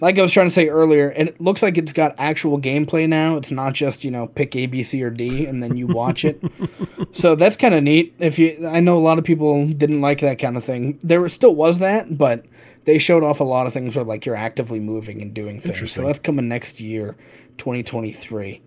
like 0.00 0.18
I 0.18 0.22
was 0.22 0.32
trying 0.32 0.46
to 0.46 0.50
say 0.50 0.68
earlier, 0.68 1.08
and 1.08 1.28
it 1.28 1.40
looks 1.40 1.62
like 1.62 1.76
it's 1.76 1.92
got 1.92 2.14
actual 2.18 2.60
gameplay 2.60 3.08
now. 3.08 3.36
It's 3.36 3.50
not 3.50 3.74
just 3.74 4.04
you 4.04 4.10
know 4.10 4.26
pick 4.26 4.56
A, 4.56 4.66
B, 4.66 4.82
C, 4.82 5.02
or 5.02 5.10
D 5.10 5.46
and 5.46 5.62
then 5.62 5.76
you 5.76 5.86
watch 5.86 6.24
it. 6.24 6.42
so 7.12 7.34
that's 7.34 7.56
kind 7.56 7.74
of 7.74 7.82
neat. 7.82 8.14
If 8.18 8.38
you, 8.38 8.68
I 8.68 8.80
know 8.80 8.98
a 8.98 9.00
lot 9.00 9.18
of 9.18 9.24
people 9.24 9.66
didn't 9.68 10.00
like 10.00 10.20
that 10.20 10.38
kind 10.38 10.56
of 10.56 10.64
thing. 10.64 10.98
There 11.02 11.26
still 11.28 11.54
was 11.54 11.78
that, 11.78 12.16
but 12.16 12.44
they 12.84 12.98
showed 12.98 13.22
off 13.22 13.40
a 13.40 13.44
lot 13.44 13.66
of 13.66 13.72
things 13.72 13.94
where 13.94 14.04
like 14.04 14.24
you're 14.24 14.36
actively 14.36 14.80
moving 14.80 15.20
and 15.20 15.34
doing 15.34 15.60
things. 15.60 15.92
So 15.92 16.06
that's 16.06 16.18
coming 16.18 16.48
next 16.48 16.80
year, 16.80 17.16
2023. 17.58 18.62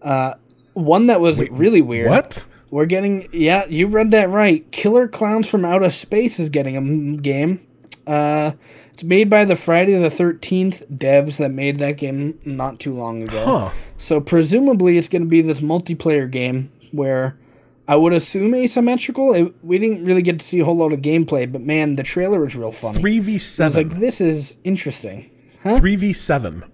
Uh, 0.00 0.34
one 0.74 1.06
that 1.06 1.20
was 1.20 1.40
really 1.50 1.82
weird. 1.82 2.10
What? 2.10 2.46
We're 2.70 2.86
getting 2.86 3.28
yeah, 3.32 3.66
you 3.66 3.86
read 3.86 4.10
that 4.12 4.30
right. 4.30 4.70
Killer 4.72 5.06
Clowns 5.06 5.48
from 5.48 5.64
Outer 5.64 5.90
Space 5.90 6.40
is 6.40 6.48
getting 6.48 6.74
a 6.74 6.80
m- 6.80 7.18
game. 7.18 7.66
Uh, 8.06 8.52
it's 8.92 9.04
made 9.04 9.28
by 9.30 9.44
the 9.44 9.56
Friday 9.56 9.94
the 9.98 10.10
Thirteenth 10.10 10.82
devs 10.88 11.36
that 11.36 11.50
made 11.50 11.78
that 11.80 11.98
game 11.98 12.38
not 12.44 12.80
too 12.80 12.94
long 12.94 13.22
ago. 13.22 13.44
Huh. 13.44 13.70
So 13.98 14.20
presumably 14.20 14.98
it's 14.98 15.08
going 15.08 15.22
to 15.22 15.28
be 15.28 15.42
this 15.42 15.60
multiplayer 15.60 16.30
game 16.30 16.72
where 16.92 17.38
I 17.86 17.96
would 17.96 18.12
assume 18.12 18.54
asymmetrical. 18.54 19.34
It, 19.34 19.54
we 19.62 19.78
didn't 19.78 20.04
really 20.04 20.22
get 20.22 20.38
to 20.40 20.46
see 20.46 20.60
a 20.60 20.64
whole 20.64 20.76
lot 20.76 20.92
of 20.92 21.00
gameplay, 21.00 21.50
but 21.50 21.60
man, 21.60 21.94
the 21.94 22.02
trailer 22.02 22.40
was 22.40 22.56
real 22.56 22.72
funny. 22.72 23.00
Three 23.00 23.18
v 23.18 23.32
I 23.32 23.34
was 23.34 23.44
seven. 23.44 23.88
like, 23.88 23.98
this 23.98 24.20
is 24.20 24.56
interesting. 24.64 25.30
Three 25.60 25.96
v 25.96 26.12
seven. 26.12 26.64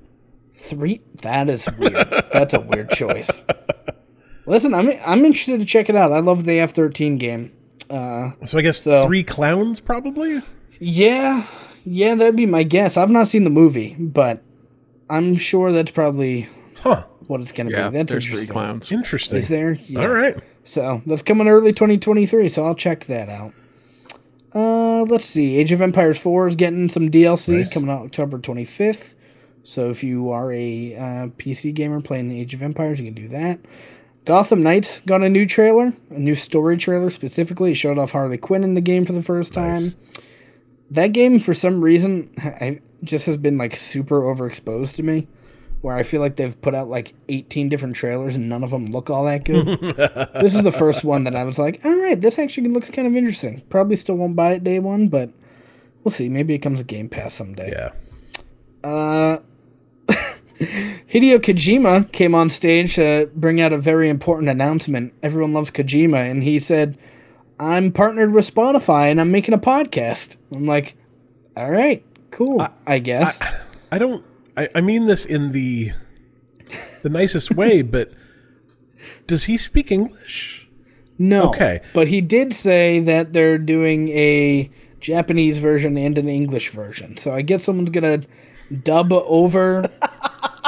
Three? 0.60 1.00
That 1.22 1.48
is 1.48 1.66
weird. 1.78 1.94
That's 2.32 2.52
a 2.52 2.60
weird 2.60 2.90
choice. 2.90 3.44
Listen, 4.44 4.74
I'm 4.74 4.90
I'm 5.06 5.24
interested 5.24 5.60
to 5.60 5.66
check 5.66 5.88
it 5.88 5.94
out. 5.96 6.12
I 6.12 6.18
love 6.20 6.44
the 6.44 6.58
F 6.60 6.72
thirteen 6.72 7.16
game. 7.16 7.52
Uh, 7.88 8.30
So 8.44 8.58
I 8.58 8.62
guess 8.62 8.82
So- 8.82 9.06
three 9.06 9.22
clowns 9.22 9.80
probably. 9.80 10.42
yeah, 10.80 11.46
yeah, 11.84 12.14
that'd 12.14 12.36
be 12.36 12.44
my 12.46 12.64
guess. 12.64 12.96
I've 12.96 13.10
not 13.10 13.28
seen 13.28 13.44
the 13.44 13.50
movie, 13.50 13.94
but 13.98 14.42
I'm 15.08 15.36
sure 15.36 15.70
that's 15.72 15.90
probably 15.92 16.48
Huh. 16.82 17.04
what 17.28 17.40
it's 17.40 17.52
gonna 17.52 17.70
Yeah, 17.70 17.88
be. 17.90 17.98
That's 17.98 18.12
there's 18.12 18.24
three 18.24 18.32
interesting. 18.32 18.52
clowns. 18.52 18.92
Interesting. 18.92 19.38
Is 19.38 19.48
there? 19.48 19.78
Yeah. 19.86 20.00
All 20.00 20.08
right. 20.08 20.36
So 20.64 21.02
that's 21.06 21.22
coming 21.22 21.48
early 21.48 21.72
2023. 21.72 22.48
So 22.48 22.64
I'll 22.66 22.74
check 22.74 23.04
that 23.06 23.28
out. 23.30 23.52
Uh, 24.54 25.02
let's 25.04 25.24
see. 25.24 25.56
Age 25.56 25.72
of 25.72 25.80
Empires 25.82 26.18
4 26.18 26.48
is 26.48 26.56
getting 26.56 26.88
some 26.88 27.10
DLC 27.10 27.58
Nice. 27.58 27.68
coming 27.72 27.90
out 27.90 28.02
October 28.06 28.38
25th. 28.38 29.14
So 29.68 29.90
if 29.90 30.02
you 30.02 30.30
are 30.30 30.50
a 30.50 30.94
uh, 30.94 31.26
PC 31.36 31.74
gamer 31.74 32.00
playing 32.00 32.32
Age 32.32 32.54
of 32.54 32.62
Empires, 32.62 32.98
you 32.98 33.04
can 33.04 33.12
do 33.12 33.28
that. 33.28 33.60
Gotham 34.24 34.62
Knights 34.62 35.02
got 35.02 35.22
a 35.22 35.28
new 35.28 35.44
trailer, 35.44 35.92
a 36.08 36.18
new 36.18 36.34
story 36.34 36.78
trailer 36.78 37.10
specifically. 37.10 37.72
It 37.72 37.74
showed 37.74 37.98
off 37.98 38.12
Harley 38.12 38.38
Quinn 38.38 38.64
in 38.64 38.72
the 38.72 38.80
game 38.80 39.04
for 39.04 39.12
the 39.12 39.20
first 39.22 39.52
time. 39.52 39.82
Nice. 39.82 39.96
That 40.90 41.08
game, 41.08 41.38
for 41.38 41.52
some 41.52 41.82
reason, 41.82 42.30
I, 42.38 42.80
just 43.04 43.26
has 43.26 43.36
been 43.36 43.58
like 43.58 43.76
super 43.76 44.22
overexposed 44.22 44.96
to 44.96 45.02
me. 45.02 45.28
Where 45.82 45.94
I 45.94 46.02
feel 46.02 46.22
like 46.22 46.36
they've 46.36 46.58
put 46.62 46.74
out 46.74 46.88
like 46.88 47.12
18 47.28 47.68
different 47.68 47.94
trailers 47.94 48.36
and 48.36 48.48
none 48.48 48.64
of 48.64 48.70
them 48.70 48.86
look 48.86 49.10
all 49.10 49.26
that 49.26 49.44
good. 49.44 49.66
this 50.40 50.54
is 50.54 50.62
the 50.62 50.72
first 50.72 51.04
one 51.04 51.24
that 51.24 51.36
I 51.36 51.44
was 51.44 51.58
like, 51.58 51.80
all 51.84 51.94
right, 51.94 52.18
this 52.18 52.38
actually 52.38 52.70
looks 52.70 52.88
kind 52.88 53.06
of 53.06 53.14
interesting. 53.14 53.62
Probably 53.68 53.96
still 53.96 54.14
won't 54.14 54.34
buy 54.34 54.52
it 54.52 54.64
day 54.64 54.78
one, 54.78 55.08
but 55.08 55.28
we'll 56.02 56.10
see. 56.10 56.30
Maybe 56.30 56.54
it 56.54 56.60
comes 56.60 56.80
a 56.80 56.84
Game 56.84 57.10
Pass 57.10 57.34
someday. 57.34 57.70
Yeah. 57.70 57.92
Hideo 60.58 61.38
Kojima 61.38 62.10
came 62.12 62.34
on 62.34 62.50
stage 62.50 62.96
to 62.96 63.30
bring 63.34 63.60
out 63.60 63.72
a 63.72 63.78
very 63.78 64.08
important 64.08 64.48
announcement. 64.48 65.14
Everyone 65.22 65.52
loves 65.52 65.70
Kojima, 65.70 66.30
and 66.30 66.42
he 66.42 66.58
said, 66.58 66.98
I'm 67.60 67.92
partnered 67.92 68.32
with 68.32 68.52
Spotify 68.52 69.10
and 69.10 69.20
I'm 69.20 69.30
making 69.30 69.54
a 69.54 69.58
podcast. 69.58 70.36
I'm 70.52 70.66
like, 70.66 70.94
all 71.56 71.70
right, 71.70 72.04
cool, 72.30 72.66
I, 72.86 72.98
guess. 73.00 73.38
I 73.90 73.98
don't. 73.98 74.24
I, 74.56 74.68
I 74.76 74.80
mean 74.80 75.06
this 75.06 75.24
in 75.24 75.52
the 75.52 75.92
the 77.02 77.08
nicest 77.08 77.50
way, 77.52 77.82
but 77.96 78.12
does 79.26 79.44
he 79.44 79.56
speak 79.56 79.90
English? 79.90 80.68
No. 81.18 81.50
Okay. 81.50 81.80
But 81.94 82.08
he 82.08 82.20
did 82.20 82.52
say 82.52 83.00
that 83.00 83.32
they're 83.32 83.58
doing 83.58 84.08
a 84.10 84.70
Japanese 85.00 85.58
version 85.58 85.96
and 85.96 86.16
an 86.16 86.28
English 86.28 86.70
version. 86.70 87.16
So 87.16 87.34
I 87.34 87.42
guess 87.42 87.64
someone's 87.64 87.90
gonna 87.90 88.22
dub 88.84 89.12
over 89.12 89.88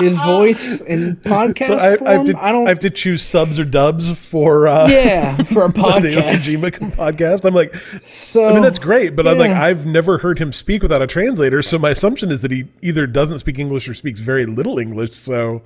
his 0.01 0.19
voice 0.19 0.81
in 0.81 1.17
podcast 1.25 1.67
So 1.67 1.79
I, 1.79 1.97
form. 1.97 2.09
I, 2.09 2.13
have 2.13 2.25
to, 2.27 2.45
I 2.45 2.53
don't. 2.53 2.67
I 2.67 2.71
have 2.71 2.79
to 2.81 2.91
choose 2.91 3.23
subs 3.23 3.59
or 3.59 3.65
dubs 3.65 4.13
for 4.19 4.67
uh, 4.69 4.89
yeah, 4.89 5.37
for 5.37 5.65
a 5.65 5.69
the 5.73 5.79
podcast. 5.79 6.33
Kojima 6.33 6.95
podcast. 6.95 7.45
I'm 7.45 7.55
like, 7.55 7.75
So 8.07 8.49
I 8.49 8.53
mean, 8.53 8.63
that's 8.63 8.79
great, 8.79 9.15
but 9.17 9.27
I'm 9.29 9.39
like 9.39 9.51
I've 9.53 9.87
never 9.87 10.19
heard 10.19 10.39
him 10.39 10.53
speak 10.53 10.83
without 10.83 11.03
a 11.03 11.07
translator. 11.07 11.63
So 11.63 11.79
my 11.79 11.91
assumption 11.91 12.31
is 12.31 12.43
that 12.43 12.51
he 12.51 12.65
either 12.83 13.07
doesn't 13.07 13.39
speak 13.39 13.59
English 13.59 13.89
or 13.89 13.95
speaks 13.95 14.21
very 14.21 14.47
little 14.47 14.79
English. 14.79 15.13
So, 15.15 15.63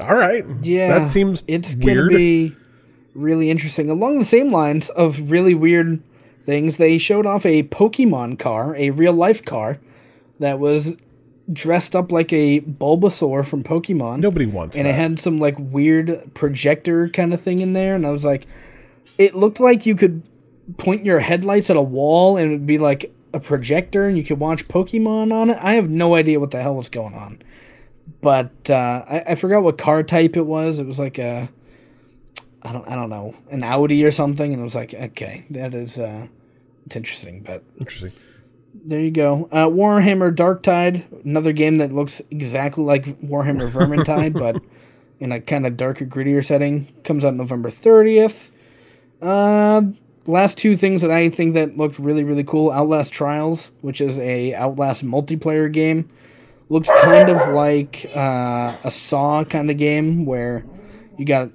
all 0.00 0.14
right, 0.14 0.44
Yeah, 0.62 0.98
that 0.98 1.08
seems 1.08 1.42
it's 1.46 1.74
weird. 1.76 2.08
gonna 2.10 2.18
be 2.18 2.56
really 3.14 3.50
interesting. 3.50 3.90
Along 3.90 4.18
the 4.18 4.24
same 4.24 4.48
lines 4.50 4.88
of 4.90 5.30
really 5.30 5.54
weird 5.54 6.02
things, 6.42 6.76
they 6.76 6.98
showed 6.98 7.26
off 7.26 7.46
a 7.46 7.62
Pokemon 7.64 8.38
car, 8.38 8.74
a 8.76 8.90
real 8.90 9.12
life 9.14 9.44
car, 9.44 9.78
that 10.40 10.58
was 10.58 10.94
dressed 11.52 11.94
up 11.94 12.10
like 12.10 12.32
a 12.32 12.60
Bulbasaur 12.60 13.44
from 13.46 13.62
Pokemon. 13.62 14.20
Nobody 14.20 14.46
wants 14.46 14.76
and 14.76 14.86
that. 14.86 14.90
it 14.90 14.94
had 14.94 15.20
some 15.20 15.38
like 15.38 15.56
weird 15.58 16.32
projector 16.34 17.08
kind 17.08 17.34
of 17.34 17.40
thing 17.40 17.60
in 17.60 17.72
there, 17.72 17.94
and 17.94 18.06
I 18.06 18.10
was 18.10 18.24
like, 18.24 18.46
it 19.18 19.34
looked 19.34 19.60
like 19.60 19.86
you 19.86 19.94
could 19.94 20.22
point 20.78 21.04
your 21.04 21.20
headlights 21.20 21.68
at 21.68 21.76
a 21.76 21.82
wall 21.82 22.36
and 22.38 22.50
it 22.50 22.54
would 22.54 22.66
be 22.66 22.78
like 22.78 23.14
a 23.32 23.40
projector, 23.40 24.06
and 24.06 24.16
you 24.16 24.24
could 24.24 24.38
watch 24.38 24.68
Pokemon 24.68 25.32
on 25.32 25.50
it. 25.50 25.58
I 25.60 25.74
have 25.74 25.90
no 25.90 26.14
idea 26.14 26.40
what 26.40 26.50
the 26.50 26.62
hell 26.62 26.74
was 26.74 26.88
going 26.88 27.14
on 27.14 27.42
but 28.20 28.70
uh, 28.70 29.04
I, 29.06 29.22
I 29.28 29.34
forgot 29.34 29.62
what 29.62 29.78
car 29.78 30.02
type 30.02 30.36
it 30.36 30.46
was. 30.46 30.78
It 30.78 30.86
was 30.86 30.98
like 30.98 31.18
a, 31.18 31.48
I 32.62 32.72
don't, 32.72 32.88
I 32.88 32.94
don't 32.94 33.10
know, 33.10 33.34
an 33.50 33.62
Audi 33.62 34.04
or 34.04 34.10
something. 34.10 34.52
And 34.52 34.60
it 34.60 34.64
was 34.64 34.74
like, 34.74 34.94
okay, 34.94 35.44
that 35.50 35.74
is, 35.74 35.98
uh, 35.98 36.28
it's 36.86 36.96
interesting. 36.96 37.42
But 37.42 37.62
Interesting. 37.78 38.12
There 38.84 39.00
you 39.00 39.10
go. 39.10 39.48
Uh, 39.50 39.68
Warhammer 39.68 40.34
Dark 40.34 40.62
Tide, 40.62 41.04
another 41.24 41.52
game 41.52 41.78
that 41.78 41.92
looks 41.92 42.22
exactly 42.30 42.84
like 42.84 43.04
Warhammer 43.20 43.70
Vermintide, 43.70 44.32
but 44.38 44.62
in 45.18 45.32
a 45.32 45.40
kind 45.40 45.66
of 45.66 45.76
darker, 45.76 46.06
grittier 46.06 46.44
setting. 46.44 46.86
Comes 47.04 47.24
out 47.24 47.34
November 47.34 47.70
thirtieth. 47.70 48.50
Uh, 49.22 49.82
last 50.26 50.58
two 50.58 50.76
things 50.76 51.02
that 51.02 51.10
I 51.10 51.30
think 51.30 51.54
that 51.54 51.76
looked 51.76 51.98
really, 51.98 52.24
really 52.24 52.44
cool: 52.44 52.70
Outlast 52.70 53.12
Trials, 53.12 53.72
which 53.80 54.00
is 54.00 54.18
a 54.18 54.54
Outlast 54.54 55.04
multiplayer 55.04 55.72
game 55.72 56.08
looks 56.68 56.88
kind 57.02 57.28
of 57.28 57.54
like 57.54 58.10
uh, 58.14 58.74
a 58.84 58.90
Saw 58.90 59.44
kind 59.44 59.70
of 59.70 59.76
game 59.76 60.24
where 60.24 60.64
you 61.16 61.24
got. 61.24 61.50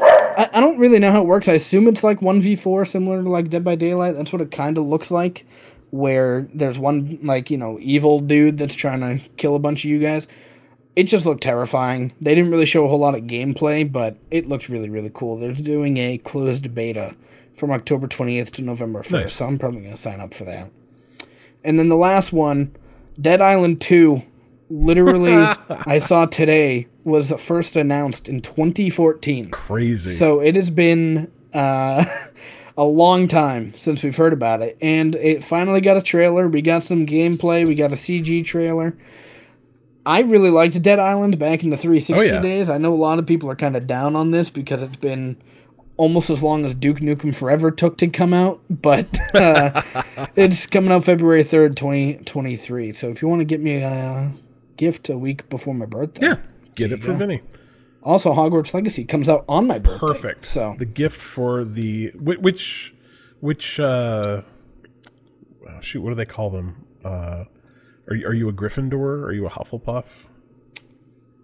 I, 0.00 0.50
I 0.54 0.60
don't 0.60 0.78
really 0.78 0.98
know 0.98 1.10
how 1.10 1.22
it 1.22 1.26
works. 1.26 1.48
I 1.48 1.54
assume 1.54 1.88
it's 1.88 2.04
like 2.04 2.22
one 2.22 2.40
v 2.40 2.56
four, 2.56 2.84
similar 2.84 3.22
to 3.22 3.28
like 3.28 3.50
Dead 3.50 3.64
by 3.64 3.74
Daylight. 3.74 4.14
That's 4.16 4.32
what 4.32 4.42
it 4.42 4.50
kind 4.50 4.78
of 4.78 4.84
looks 4.84 5.10
like, 5.10 5.46
where 5.90 6.48
there's 6.54 6.78
one 6.78 7.18
like 7.22 7.50
you 7.50 7.56
know 7.58 7.78
evil 7.80 8.20
dude 8.20 8.58
that's 8.58 8.74
trying 8.74 9.00
to 9.00 9.28
kill 9.36 9.54
a 9.54 9.58
bunch 9.58 9.84
of 9.84 9.90
you 9.90 9.98
guys. 9.98 10.26
It 10.96 11.04
just 11.04 11.26
looked 11.26 11.42
terrifying. 11.44 12.12
They 12.20 12.34
didn't 12.34 12.50
really 12.50 12.66
show 12.66 12.84
a 12.84 12.88
whole 12.88 12.98
lot 12.98 13.14
of 13.14 13.22
gameplay, 13.22 13.90
but 13.90 14.16
it 14.30 14.48
looked 14.48 14.68
really 14.68 14.90
really 14.90 15.10
cool. 15.14 15.36
They're 15.36 15.52
doing 15.52 15.96
a 15.96 16.18
closed 16.18 16.74
beta 16.74 17.16
from 17.54 17.70
October 17.72 18.06
20th 18.06 18.52
to 18.52 18.62
November 18.62 19.02
1st, 19.02 19.10
Nice. 19.12 19.32
so 19.34 19.46
I'm 19.46 19.58
probably 19.58 19.82
gonna 19.82 19.96
sign 19.96 20.20
up 20.20 20.32
for 20.34 20.44
that. 20.44 20.70
And 21.64 21.78
then 21.78 21.88
the 21.88 21.96
last 21.96 22.32
one, 22.32 22.74
Dead 23.20 23.40
Island 23.42 23.80
2, 23.80 24.22
literally 24.70 25.32
I 25.68 25.98
saw 25.98 26.26
today 26.26 26.86
was 27.04 27.32
first 27.40 27.74
announced 27.74 28.28
in 28.28 28.40
2014. 28.42 29.50
Crazy. 29.50 30.10
So 30.10 30.40
it 30.40 30.54
has 30.54 30.70
been 30.70 31.30
uh, 31.52 32.04
a 32.78 32.84
long 32.84 33.26
time 33.28 33.74
since 33.74 34.02
we've 34.02 34.16
heard 34.16 34.32
about 34.32 34.62
it, 34.62 34.78
and 34.80 35.14
it 35.16 35.42
finally 35.44 35.80
got 35.82 35.96
a 35.96 36.02
trailer. 36.02 36.48
We 36.48 36.62
got 36.62 36.82
some 36.84 37.04
gameplay. 37.04 37.66
We 37.66 37.74
got 37.74 37.92
a 37.92 37.96
CG 37.96 38.44
trailer. 38.46 38.96
I 40.06 40.20
really 40.20 40.48
liked 40.50 40.80
Dead 40.80 40.98
Island 40.98 41.38
back 41.38 41.62
in 41.62 41.70
the 41.70 41.76
360 41.76 42.14
Oh, 42.14 42.22
yeah. 42.34 42.40
days. 42.40 42.70
I 42.70 42.78
know 42.78 42.94
a 42.94 42.96
lot 42.96 43.18
of 43.18 43.26
people 43.26 43.50
are 43.50 43.56
kind 43.56 43.76
of 43.76 43.86
down 43.86 44.16
on 44.16 44.30
this 44.30 44.48
because 44.48 44.82
it's 44.82 44.96
been 44.96 45.36
almost 45.98 46.30
as 46.30 46.42
long 46.42 46.64
as 46.64 46.74
Duke 46.74 46.98
Nukem 47.00 47.34
Forever 47.34 47.70
took 47.70 47.98
to 47.98 48.06
come 48.06 48.32
out, 48.32 48.60
but 48.70 49.06
uh, 49.34 49.82
it's 50.36 50.66
coming 50.66 50.92
out 50.92 51.04
February 51.04 51.42
3rd, 51.44 51.74
2023. 51.76 52.92
So 52.94 53.10
if 53.10 53.20
you 53.20 53.28
want 53.28 53.40
to 53.40 53.44
get 53.44 53.60
me 53.60 53.82
a 53.82 54.32
gift 54.76 55.08
a 55.10 55.18
week 55.18 55.48
before 55.50 55.74
my 55.74 55.84
birthday. 55.86 56.26
yeah, 56.28 56.36
get 56.76 56.92
it 56.92 57.02
for 57.02 57.08
go. 57.12 57.16
Vinny. 57.18 57.42
Also, 58.02 58.32
Hogwarts 58.32 58.72
Legacy 58.72 59.04
comes 59.04 59.28
out 59.28 59.44
on 59.48 59.66
my 59.66 59.78
birthday. 59.78 60.06
Perfect. 60.06 60.44
So 60.44 60.74
the 60.78 60.86
gift 60.86 61.20
for 61.20 61.64
the 61.64 62.08
whi- 62.10 62.36
which 62.36 62.94
which 63.40 63.80
uh 63.80 64.42
oh, 65.68 65.80
shoot, 65.80 66.00
what 66.00 66.10
do 66.10 66.14
they 66.14 66.26
call 66.26 66.50
them? 66.50 66.86
Uh 67.04 67.44
are 68.08 68.14
you, 68.14 68.26
are 68.26 68.32
you 68.32 68.48
a 68.48 68.52
Gryffindor? 68.52 69.24
Are 69.24 69.32
you 69.32 69.46
a 69.46 69.50
Hufflepuff? 69.50 70.28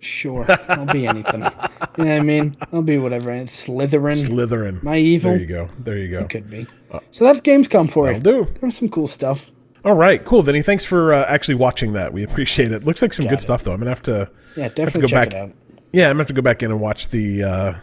Sure, 0.01 0.47
I'll 0.69 0.87
be 0.87 1.07
anything. 1.07 1.43
you 1.43 1.49
know 1.49 1.57
what 1.97 2.09
I 2.09 2.21
mean? 2.21 2.57
I'll 2.73 2.83
be 2.83 2.99
whatever. 2.99 3.31
It's 3.33 3.67
Slytherin. 3.67 4.27
Slytherin. 4.27 4.83
My 4.83 4.97
evil? 4.97 5.33
There 5.33 5.41
you 5.41 5.47
go. 5.47 5.71
There 5.79 5.97
you 5.99 6.11
go. 6.11 6.27
Could 6.27 6.51
be. 6.51 6.67
So 7.11 7.25
that's 7.25 7.41
Gamescom 7.41 7.91
for 7.91 8.13
you. 8.13 8.21
Do. 8.21 8.53
There's 8.61 8.77
some 8.77 8.89
cool 8.89 9.07
stuff. 9.07 9.51
All 9.85 9.95
right, 9.95 10.25
cool, 10.25 10.43
Vinny. 10.43 10.63
Thanks 10.63 10.87
for 10.87 11.13
uh, 11.13 11.27
actually 11.27 11.57
watching 11.57 11.93
that. 11.93 12.13
We 12.13 12.23
appreciate 12.23 12.73
it. 12.73 12.85
Looks 12.85 13.03
like 13.03 13.13
some 13.13 13.27
good 13.27 13.35
it. 13.35 13.43
stuff, 13.43 13.65
though. 13.65 13.73
I'm 13.73 13.79
gonna 13.79 13.91
have 13.91 14.03
to. 14.03 14.31
Yeah, 14.57 14.65
have 14.65 14.75
to 14.75 14.83
definitely 14.83 15.01
go 15.03 15.07
check 15.09 15.31
back. 15.31 15.39
it 15.39 15.51
out. 15.51 15.57
Yeah, 15.95 16.07
I'm 16.07 16.15
gonna 16.15 16.23
have 16.23 16.27
to 16.29 16.33
go 16.35 16.43
back 16.43 16.63
in 16.63 16.71
and 16.71 16.81
watch 16.81 17.09
the 17.09 17.43
uh, 17.45 17.75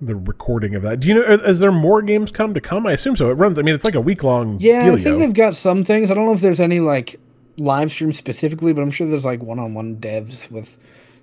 the 0.00 0.16
recording 0.16 0.74
of 0.74 0.82
that. 0.82 1.00
Do 1.00 1.08
you 1.08 1.14
know? 1.14 1.22
Is 1.22 1.60
there 1.60 1.70
more 1.72 2.00
games 2.02 2.30
come 2.30 2.54
to 2.54 2.60
come? 2.60 2.86
I 2.86 2.92
assume 2.92 3.14
so. 3.14 3.30
It 3.30 3.34
runs. 3.34 3.58
I 3.58 3.62
mean, 3.62 3.74
it's 3.74 3.84
like 3.84 3.94
a 3.94 4.00
week 4.00 4.24
long. 4.24 4.58
Yeah, 4.60 4.90
I 4.92 4.96
think 4.96 5.18
they've 5.18 5.34
got 5.34 5.54
some 5.54 5.82
things. 5.82 6.10
I 6.10 6.14
don't 6.14 6.24
know 6.26 6.32
if 6.32 6.40
there's 6.40 6.60
any 6.60 6.80
like 6.80 7.20
live 7.58 7.90
stream 7.90 8.12
specifically, 8.12 8.72
but 8.72 8.80
I'm 8.82 8.90
sure 8.90 9.06
there's 9.08 9.24
like 9.24 9.42
one-on-one 9.42 9.96
devs 9.96 10.50
with 10.50 10.78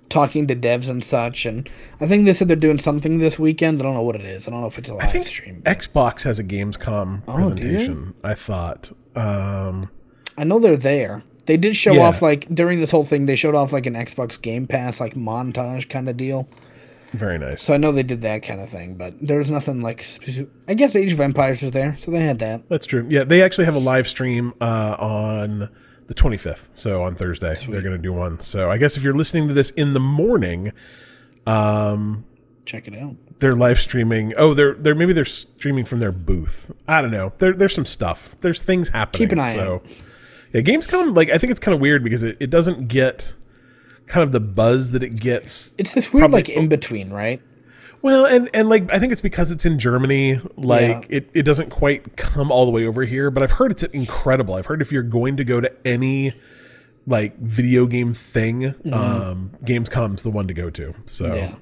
talking 0.08 0.46
to 0.46 0.54
devs 0.54 0.88
and 0.88 1.02
such. 1.02 1.46
And 1.46 1.68
I 2.00 2.06
think 2.06 2.26
they 2.26 2.32
said 2.32 2.46
they're 2.46 2.56
doing 2.56 2.78
something 2.78 3.18
this 3.18 3.38
weekend. 3.40 3.80
I 3.80 3.82
don't 3.82 3.94
know 3.94 4.02
what 4.02 4.14
it 4.14 4.24
is. 4.24 4.46
I 4.46 4.52
don't 4.52 4.60
know 4.60 4.68
if 4.68 4.78
it's 4.78 4.88
a 4.88 4.94
live 4.94 5.04
I 5.04 5.08
think 5.08 5.26
stream. 5.26 5.62
Xbox 5.62 6.22
has 6.22 6.38
a 6.38 6.44
Gamescom 6.44 7.22
Oh, 7.26 7.34
presentation. 7.34 8.14
I 8.22 8.34
thought. 8.34 8.92
Um, 9.16 9.90
I 10.38 10.44
know 10.44 10.60
they're 10.60 10.76
there. 10.76 11.24
They 11.46 11.56
did 11.56 11.74
show 11.76 11.92
Yeah. 11.94 12.02
off 12.02 12.22
like 12.22 12.46
during 12.54 12.80
this 12.80 12.90
whole 12.90 13.04
thing. 13.04 13.26
They 13.26 13.36
showed 13.36 13.54
off 13.54 13.72
like 13.72 13.86
an 13.86 13.94
Xbox 13.94 14.40
Game 14.40 14.66
Pass 14.66 15.00
like 15.00 15.14
montage 15.14 15.88
kind 15.88 16.08
of 16.08 16.16
deal. 16.16 16.48
very 17.12 17.38
nice. 17.38 17.62
So 17.62 17.72
I 17.72 17.76
know 17.78 17.92
they 17.92 18.02
did 18.02 18.20
that 18.22 18.42
kind 18.42 18.60
of 18.60 18.68
thing, 18.68 18.94
but 18.94 19.14
there 19.20 19.38
was 19.38 19.50
nothing 19.50 19.80
like. 19.80 20.04
I 20.68 20.74
guess 20.74 20.94
Age 20.96 21.12
of 21.12 21.20
Empires 21.20 21.62
was 21.62 21.70
there, 21.70 21.96
so 21.98 22.10
they 22.10 22.20
had 22.20 22.40
that. 22.40 22.68
That's 22.68 22.84
true. 22.86 23.06
Yeah, 23.08 23.24
they 23.24 23.42
actually 23.42 23.64
have 23.66 23.74
a 23.76 23.78
live 23.80 24.06
stream 24.08 24.52
uh, 24.60 24.96
on 24.98 25.70
the 26.08 26.14
25th. 26.14 26.70
So 26.74 27.02
on 27.04 27.14
Thursday, 27.14 27.54
they're 27.68 27.80
going 27.82 27.96
to 27.96 27.98
do 28.02 28.12
one. 28.12 28.40
So 28.40 28.70
I 28.70 28.76
guess 28.78 28.96
if 28.96 29.02
you're 29.04 29.14
listening 29.16 29.48
to 29.48 29.54
this 29.54 29.70
in 29.70 29.92
the 29.94 30.00
morning, 30.00 30.72
Check 32.64 32.88
it 32.88 32.96
out. 32.96 33.14
they're 33.38 33.54
live 33.54 33.78
streaming. 33.78 34.32
Oh, 34.36 34.52
they're 34.52 34.74
they're 34.74 34.94
maybe 34.96 35.12
they're 35.12 35.24
streaming 35.24 35.84
from 35.84 36.00
their 36.00 36.10
booth. 36.12 36.72
I 36.88 37.00
don't 37.00 37.12
know. 37.12 37.32
There, 37.38 37.52
there's 37.54 37.74
some 37.74 37.84
stuff. 37.86 38.36
There's 38.40 38.62
things 38.62 38.88
happening. 38.88 39.28
Keep 39.28 39.32
an 39.32 39.38
eye 39.40 39.54
so, 39.54 39.82
Yeah, 40.52 40.60
Gamescom. 40.62 41.14
Like 41.16 41.30
I 41.30 41.38
think 41.38 41.50
it's 41.50 41.60
kind 41.60 41.74
of 41.74 41.80
weird 41.80 42.02
because 42.04 42.22
it, 42.22 42.36
it 42.40 42.50
doesn't 42.50 42.88
get 42.88 43.34
kind 44.06 44.22
of 44.22 44.32
the 44.32 44.40
buzz 44.40 44.92
that 44.92 45.02
it 45.02 45.18
gets. 45.18 45.74
It's 45.78 45.94
this 45.94 46.12
weird 46.12 46.22
Probably- 46.22 46.38
like 46.38 46.48
in 46.48 46.68
between, 46.68 47.10
right? 47.10 47.42
Well, 48.02 48.24
and 48.26 48.48
and 48.54 48.68
like 48.68 48.92
I 48.92 48.98
think 49.00 49.10
it's 49.12 49.20
because 49.22 49.50
it's 49.50 49.64
in 49.66 49.78
Germany. 49.78 50.40
Like 50.56 51.06
Yeah. 51.10 51.16
it, 51.16 51.30
it 51.34 51.42
doesn't 51.42 51.70
quite 51.70 52.16
come 52.16 52.52
all 52.52 52.64
the 52.64 52.70
way 52.70 52.86
over 52.86 53.02
here. 53.02 53.30
But 53.30 53.42
I've 53.42 53.52
heard 53.52 53.70
it's 53.72 53.82
incredible. 53.82 54.54
I've 54.54 54.66
heard 54.66 54.80
if 54.80 54.92
you're 54.92 55.02
going 55.02 55.36
to 55.38 55.44
go 55.44 55.60
to 55.60 55.72
any 55.84 56.34
like 57.08 57.36
video 57.38 57.86
game 57.86 58.12
thing, 58.12 58.74
um, 58.92 59.52
Gamescom's 59.64 60.22
the 60.24 60.30
one 60.30 60.46
to 60.48 60.54
go 60.54 60.70
to. 60.70 60.94
So 61.06 61.24
Mm-hmm. 61.26 61.36
Yeah. 61.36 61.54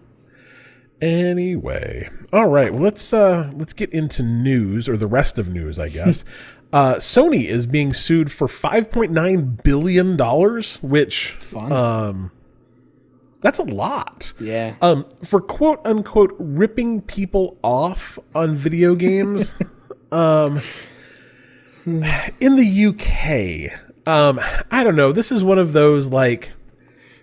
Anyway, 1.00 2.08
all 2.32 2.46
right. 2.46 2.72
Well, 2.72 2.82
let's 2.82 3.12
uh 3.12 3.50
let's 3.56 3.72
get 3.72 3.90
into 3.92 4.22
news 4.22 4.88
or 4.88 4.96
the 4.96 5.06
rest 5.08 5.38
of 5.38 5.50
news, 5.50 5.78
I 5.78 5.88
guess. 5.88 6.24
uh, 6.74 6.96
Sony 6.96 7.46
is 7.46 7.66
being 7.68 7.92
sued 7.92 8.32
for 8.32 8.48
five 8.48 8.90
point 8.90 9.12
nine 9.12 9.60
billion 9.62 10.16
dollars, 10.16 10.76
which 10.82 11.30
Fun. 11.40 11.70
um, 11.72 12.30
that's 13.40 13.60
a 13.60 13.62
lot. 13.64 14.32
yeah. 14.40 14.74
Um, 14.82 15.06
for 15.22 15.40
quote 15.40 15.80
unquote 15.84 16.34
ripping 16.38 17.00
people 17.02 17.56
off 17.62 18.18
on 18.34 18.54
video 18.56 18.94
games. 19.06 19.54
um, 20.10 20.60
in 21.86 22.56
the 22.56 22.86
UK, 22.86 23.80
um, 24.08 24.40
I 24.70 24.82
don't 24.82 24.96
know. 24.96 25.12
This 25.12 25.30
is 25.30 25.44
one 25.44 25.58
of 25.58 25.72
those 25.72 26.10
like. 26.10 26.52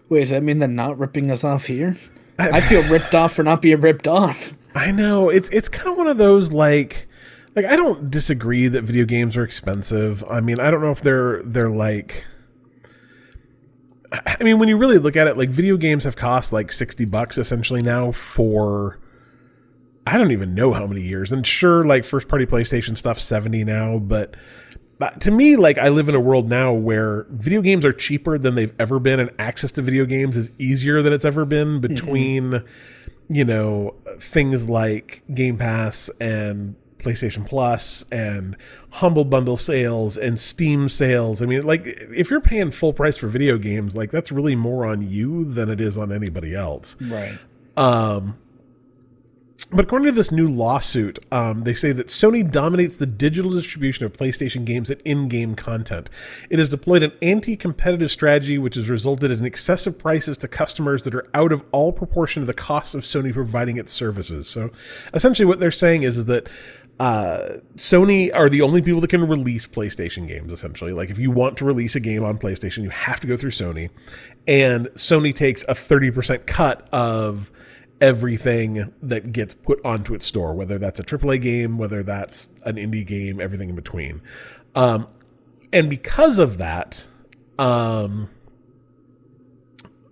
Wait, 0.07 0.21
does 0.21 0.29
that 0.29 0.43
mean 0.43 0.59
they're 0.59 0.67
not 0.67 0.97
ripping 0.99 1.29
us 1.31 1.43
off 1.43 1.65
here? 1.65 1.97
I 2.39 2.61
feel 2.61 2.83
ripped 2.83 3.13
off 3.13 3.33
for 3.33 3.43
not 3.43 3.61
being 3.61 3.81
ripped 3.81 4.07
off. 4.07 4.53
I 4.73 4.91
know 4.91 5.29
it's 5.29 5.49
it's 5.49 5.67
kind 5.69 5.89
of 5.89 5.97
one 5.97 6.07
of 6.07 6.17
those 6.17 6.51
like 6.53 7.07
like 7.55 7.65
I 7.65 7.75
don't 7.75 8.09
disagree 8.09 8.67
that 8.67 8.83
video 8.83 9.05
games 9.05 9.35
are 9.37 9.43
expensive. 9.43 10.23
I 10.29 10.41
mean, 10.41 10.59
I 10.59 10.71
don't 10.71 10.81
know 10.81 10.91
if 10.91 11.01
they're 11.01 11.41
they're 11.43 11.69
like 11.69 12.25
I 14.11 14.43
mean, 14.43 14.59
when 14.59 14.67
you 14.67 14.77
really 14.77 14.97
look 14.97 15.15
at 15.15 15.27
it, 15.27 15.37
like 15.37 15.49
video 15.49 15.77
games 15.77 16.03
have 16.03 16.15
cost 16.15 16.51
like 16.51 16.71
60 16.71 17.05
bucks 17.05 17.37
essentially 17.37 17.81
now 17.81 18.11
for 18.11 18.99
I 20.05 20.17
don't 20.17 20.31
even 20.31 20.53
know 20.53 20.73
how 20.73 20.85
many 20.87 21.01
years. 21.01 21.31
And 21.31 21.45
sure, 21.45 21.85
like 21.85 22.03
first 22.03 22.27
party 22.27 22.45
PlayStation 22.45 22.97
stuff, 22.97 23.19
70 23.19 23.63
now, 23.63 23.99
but, 23.99 24.35
but 24.97 25.21
to 25.21 25.31
me, 25.31 25.55
like 25.55 25.77
I 25.77 25.89
live 25.89 26.09
in 26.09 26.15
a 26.15 26.19
world 26.19 26.49
now 26.49 26.73
where 26.73 27.25
video 27.29 27.61
games 27.61 27.85
are 27.85 27.93
cheaper 27.93 28.37
than 28.37 28.55
they've 28.55 28.73
ever 28.79 28.99
been, 28.99 29.19
and 29.19 29.29
access 29.39 29.71
to 29.73 29.81
video 29.81 30.05
games 30.05 30.35
is 30.35 30.51
easier 30.57 31.01
than 31.01 31.13
it's 31.13 31.25
ever 31.25 31.45
been 31.45 31.79
mm-hmm. 31.79 31.81
between, 31.81 32.63
you 33.29 33.45
know, 33.45 33.95
things 34.17 34.69
like 34.69 35.23
Game 35.33 35.57
Pass 35.57 36.09
and 36.19 36.75
PlayStation 37.01 37.45
Plus 37.45 38.05
and 38.11 38.55
Humble 38.91 39.25
Bundle 39.25 39.57
sales 39.57 40.17
and 40.17 40.39
Steam 40.39 40.89
sales. 40.89 41.41
I 41.41 41.45
mean, 41.45 41.65
like 41.65 41.85
if 41.85 42.29
you're 42.29 42.41
paying 42.41 42.71
full 42.71 42.93
price 42.93 43.17
for 43.17 43.27
video 43.27 43.57
games, 43.57 43.95
like 43.95 44.11
that's 44.11 44.31
really 44.31 44.55
more 44.55 44.85
on 44.85 45.01
you 45.01 45.45
than 45.45 45.69
it 45.69 45.81
is 45.81 45.97
on 45.97 46.11
anybody 46.11 46.55
else. 46.55 46.95
Right. 47.01 47.37
Um, 47.77 48.37
But 49.73 49.85
according 49.85 50.07
to 50.07 50.11
this 50.11 50.33
new 50.33 50.47
lawsuit, 50.47 51.17
um, 51.31 51.63
they 51.63 51.73
say 51.73 51.93
that 51.93 52.07
Sony 52.07 52.43
dominates 52.49 52.97
the 52.97 53.05
digital 53.05 53.51
distribution 53.51 54.05
of 54.05 54.11
PlayStation 54.11 54.65
games 54.65 54.89
and 54.89 54.99
in-game 55.05 55.55
content. 55.55 56.09
It 56.49 56.59
has 56.59 56.67
deployed 56.67 57.03
an 57.03 57.13
anti-competitive 57.21 58.11
strategy, 58.11 58.57
which 58.57 58.75
has 58.75 58.89
resulted 58.89 59.31
in 59.31 59.45
excessive 59.45 59.97
prices 59.97 60.37
to 60.39 60.49
customers 60.49 61.03
that 61.03 61.15
are 61.15 61.29
out 61.33 61.53
of 61.53 61.63
all 61.71 61.93
proportion 61.93 62.41
to 62.41 62.45
the 62.45 62.53
cost 62.53 62.95
of 62.95 63.03
Sony 63.03 63.31
providing 63.31 63.77
its 63.77 63.93
services. 63.93 64.49
So, 64.49 64.71
essentially, 65.13 65.45
what 65.45 65.61
they're 65.61 65.71
saying 65.71 66.03
is 66.03 66.25
that 66.25 66.49
uh, 67.01 67.57
Sony 67.77 68.29
are 68.31 68.47
the 68.47 68.61
only 68.61 68.79
people 68.79 69.01
that 69.01 69.09
can 69.09 69.27
release 69.27 69.65
PlayStation 69.65 70.27
games. 70.27 70.53
Essentially, 70.53 70.93
like 70.93 71.09
if 71.09 71.17
you 71.17 71.31
want 71.31 71.57
to 71.57 71.65
release 71.65 71.95
a 71.95 71.99
game 71.99 72.23
on 72.23 72.37
PlayStation, 72.37 72.83
you 72.83 72.91
have 72.91 73.19
to 73.21 73.25
go 73.25 73.35
through 73.35 73.49
Sony, 73.49 73.89
and 74.47 74.85
Sony 74.89 75.33
takes 75.33 75.65
a 75.67 75.73
thirty 75.73 76.11
percent 76.11 76.45
cut 76.45 76.87
of 76.91 77.51
everything 77.99 78.93
that 79.01 79.31
gets 79.31 79.55
put 79.55 79.83
onto 79.83 80.13
its 80.13 80.27
store, 80.27 80.53
whether 80.53 80.77
that's 80.77 80.99
a 80.99 81.03
AAA 81.03 81.41
game, 81.41 81.79
whether 81.79 82.03
that's 82.03 82.49
an 82.65 82.75
indie 82.75 83.05
game, 83.05 83.41
everything 83.41 83.69
in 83.69 83.75
between. 83.75 84.21
Um, 84.75 85.07
and 85.73 85.89
because 85.89 86.37
of 86.37 86.59
that, 86.59 87.07
um, 87.57 88.29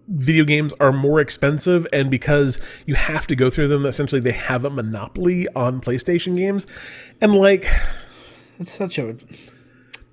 video 0.09 0.43
games 0.43 0.73
are 0.79 0.91
more 0.91 1.19
expensive, 1.19 1.85
and 1.93 2.09
because 2.09 2.59
you 2.85 2.95
have 2.95 3.27
to 3.27 3.35
go 3.35 3.49
through 3.49 3.67
them, 3.67 3.85
essentially 3.85 4.19
they 4.21 4.31
have 4.31 4.65
a 4.65 4.69
monopoly 4.69 5.47
on 5.55 5.81
PlayStation 5.81 6.35
games. 6.35 6.65
And 7.21 7.35
like, 7.35 7.65
It's 8.59 8.71
such 8.71 8.97
a. 8.97 9.15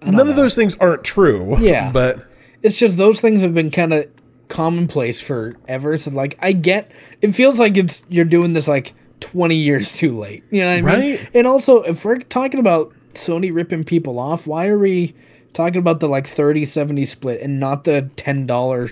none 0.02 0.28
of 0.28 0.36
those 0.36 0.54
things 0.54 0.76
aren't 0.78 1.04
true. 1.04 1.58
Yeah. 1.58 1.90
but 1.92 2.26
It's 2.62 2.78
just 2.78 2.96
those 2.96 3.20
things 3.20 3.42
have 3.42 3.54
been 3.54 3.70
kind 3.70 3.92
of 3.94 4.06
commonplace 4.48 5.20
forever. 5.20 5.96
So 5.96 6.10
like, 6.10 6.38
I 6.40 6.52
get. 6.52 6.92
It 7.22 7.32
feels 7.32 7.58
like 7.58 7.76
it's 7.76 8.02
you're 8.08 8.24
doing 8.24 8.52
this 8.52 8.68
like 8.68 8.94
20 9.20 9.54
years 9.56 9.96
too 9.96 10.18
late. 10.18 10.44
You 10.50 10.62
know 10.62 10.82
what 10.82 10.92
I 10.94 11.00
mean? 11.00 11.16
Right. 11.16 11.30
And 11.34 11.46
also, 11.46 11.82
if 11.82 12.04
we're 12.04 12.18
talking 12.18 12.60
about 12.60 12.92
Sony 13.14 13.52
ripping 13.52 13.84
people 13.84 14.18
off, 14.18 14.46
why 14.46 14.68
are 14.68 14.78
we 14.78 15.14
talking 15.54 15.78
about 15.78 16.00
the 16.00 16.08
like 16.08 16.26
30-70 16.26 17.08
split 17.08 17.40
and 17.40 17.58
not 17.58 17.84
the 17.84 18.10
ten 18.16 18.46
dollar 18.46 18.90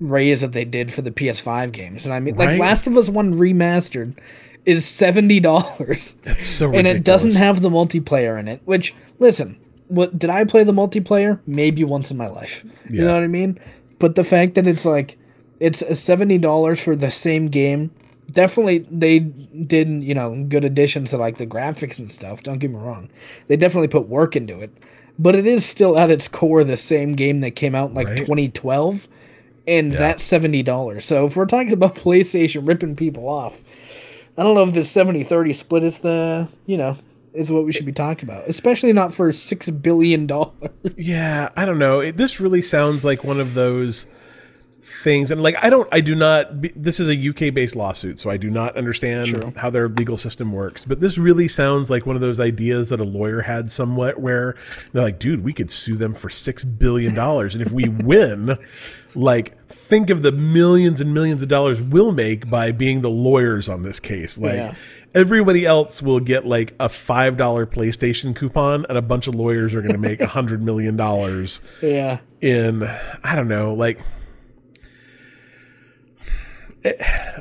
raise 0.00 0.40
that 0.40 0.52
they 0.52 0.64
did 0.64 0.92
for 0.92 1.02
the 1.02 1.10
PS5 1.10 1.72
games? 1.72 2.04
And 2.04 2.12
I 2.14 2.20
mean, 2.20 2.36
like 2.36 2.58
Last 2.58 2.86
of 2.86 2.96
Us 2.96 3.08
One 3.08 3.34
remastered 3.34 4.18
is 4.66 4.84
seventy 4.86 5.40
dollars. 5.40 6.16
it's 6.24 6.44
so 6.44 6.72
and 6.72 6.86
it 6.86 7.04
doesn't 7.04 7.34
have 7.36 7.62
the 7.62 7.70
multiplayer 7.70 8.38
in 8.38 8.48
it. 8.48 8.60
Which, 8.64 8.94
listen, 9.18 9.58
what 9.88 10.18
did 10.18 10.30
I 10.30 10.44
play 10.44 10.64
the 10.64 10.72
multiplayer? 10.72 11.40
Maybe 11.46 11.84
once 11.84 12.10
in 12.10 12.16
my 12.16 12.28
life. 12.28 12.64
You 12.88 13.04
know 13.04 13.14
what 13.14 13.22
I 13.22 13.28
mean? 13.28 13.58
But 13.98 14.14
the 14.14 14.24
fact 14.24 14.54
that 14.54 14.66
it's 14.66 14.84
like 14.84 15.18
it's 15.60 15.82
a 15.82 15.94
seventy 15.94 16.38
dollars 16.38 16.80
for 16.80 16.96
the 16.96 17.10
same 17.10 17.46
game. 17.48 17.90
Definitely, 18.30 18.86
they 18.90 19.18
did 19.18 19.88
you 19.88 20.14
know 20.14 20.44
good 20.48 20.64
additions 20.64 21.10
to 21.10 21.16
like 21.16 21.38
the 21.38 21.46
graphics 21.46 21.98
and 21.98 22.12
stuff. 22.12 22.44
Don't 22.44 22.58
get 22.58 22.70
me 22.70 22.76
wrong, 22.76 23.10
they 23.48 23.56
definitely 23.56 23.88
put 23.88 24.06
work 24.08 24.36
into 24.36 24.60
it. 24.60 24.70
But 25.18 25.34
it 25.34 25.46
is 25.46 25.66
still 25.66 25.98
at 25.98 26.10
its 26.12 26.28
core 26.28 26.62
the 26.62 26.76
same 26.76 27.12
game 27.14 27.40
that 27.40 27.50
came 27.52 27.74
out 27.74 27.92
like 27.92 28.06
Right. 28.06 28.18
2012, 28.18 29.08
and 29.70 29.92
that's 29.92 30.22
seventy 30.22 30.62
dollars. 30.62 31.04
So 31.04 31.26
if 31.26 31.36
we're 31.36 31.46
talking 31.46 31.72
about 31.72 31.94
PlayStation 31.96 32.66
ripping 32.66 32.96
people 32.96 33.28
off, 33.28 33.62
I 34.36 34.42
don't 34.42 34.54
know 34.54 34.64
if 34.64 34.74
this 34.74 34.92
70-30 34.94 35.54
split 35.54 35.84
is 35.84 35.98
the 35.98 36.48
you 36.66 36.76
know 36.76 36.96
is 37.32 37.52
what 37.52 37.64
we 37.64 37.72
should 37.72 37.86
be 37.86 37.92
talking 37.92 38.28
about, 38.28 38.48
especially 38.48 38.92
not 38.92 39.14
for 39.14 39.30
six 39.32 39.70
billion 39.70 40.26
dollars. 40.26 40.70
Yeah, 40.96 41.50
I 41.56 41.64
don't 41.64 41.78
know. 41.78 42.00
It, 42.00 42.16
this 42.16 42.40
really 42.40 42.62
sounds 42.62 43.04
like 43.04 43.22
one 43.22 43.38
of 43.38 43.54
those 43.54 44.06
things, 45.02 45.30
and 45.30 45.42
like 45.42 45.54
I 45.62 45.70
don't, 45.70 45.88
I 45.92 46.00
do 46.00 46.14
not. 46.14 46.62
This 46.74 47.00
is 47.00 47.08
a 47.08 47.28
UK 47.48 47.54
based 47.54 47.76
lawsuit, 47.76 48.18
so 48.18 48.30
I 48.30 48.36
do 48.36 48.50
not 48.50 48.76
understand 48.76 49.26
True. 49.28 49.52
how 49.56 49.70
their 49.70 49.88
legal 49.88 50.16
system 50.16 50.52
works. 50.52 50.84
But 50.84 51.00
this 51.00 51.18
really 51.18 51.48
sounds 51.48 51.90
like 51.90 52.06
one 52.06 52.16
of 52.16 52.22
those 52.22 52.40
ideas 52.40 52.88
that 52.90 53.00
a 53.00 53.04
lawyer 53.04 53.40
had 53.42 53.70
somewhat, 53.70 54.20
where 54.20 54.54
they're 54.92 55.02
like, 55.02 55.18
"Dude, 55.18 55.44
we 55.44 55.52
could 55.52 55.70
sue 55.70 55.96
them 55.96 56.14
for 56.14 56.28
six 56.30 56.64
billion 56.64 57.14
dollars, 57.14 57.54
and 57.54 57.62
if 57.62 57.72
we 57.72 57.88
win." 57.88 58.56
Like, 59.16 59.60
think 59.66 60.08
of 60.10 60.22
the 60.22 60.30
millions 60.30 61.00
and 61.00 61.12
millions 61.12 61.42
of 61.42 61.48
dollars 61.48 61.82
we'll 61.82 62.12
make 62.12 62.48
by 62.48 62.70
being 62.70 63.00
the 63.00 63.10
lawyers 63.10 63.68
on 63.68 63.82
this 63.82 63.98
case. 63.98 64.38
Like, 64.38 64.52
Yeah. 64.54 64.76
everybody 65.16 65.66
else 65.66 66.00
will 66.00 66.20
get 66.20 66.46
like 66.46 66.74
a 66.78 66.88
five 66.88 67.36
dollar 67.36 67.66
PlayStation 67.66 68.36
coupon, 68.36 68.86
and 68.88 68.96
a 68.96 69.02
bunch 69.02 69.26
of 69.26 69.34
lawyers 69.34 69.74
are 69.74 69.80
going 69.82 69.94
to 69.94 69.98
make 69.98 70.20
a 70.20 70.28
hundred 70.28 70.62
million 70.62 70.96
dollars 70.96 71.58
Yeah, 71.82 72.20
in 72.40 72.84
I 73.24 73.34
don't 73.34 73.48
know, 73.48 73.74
like 73.74 73.98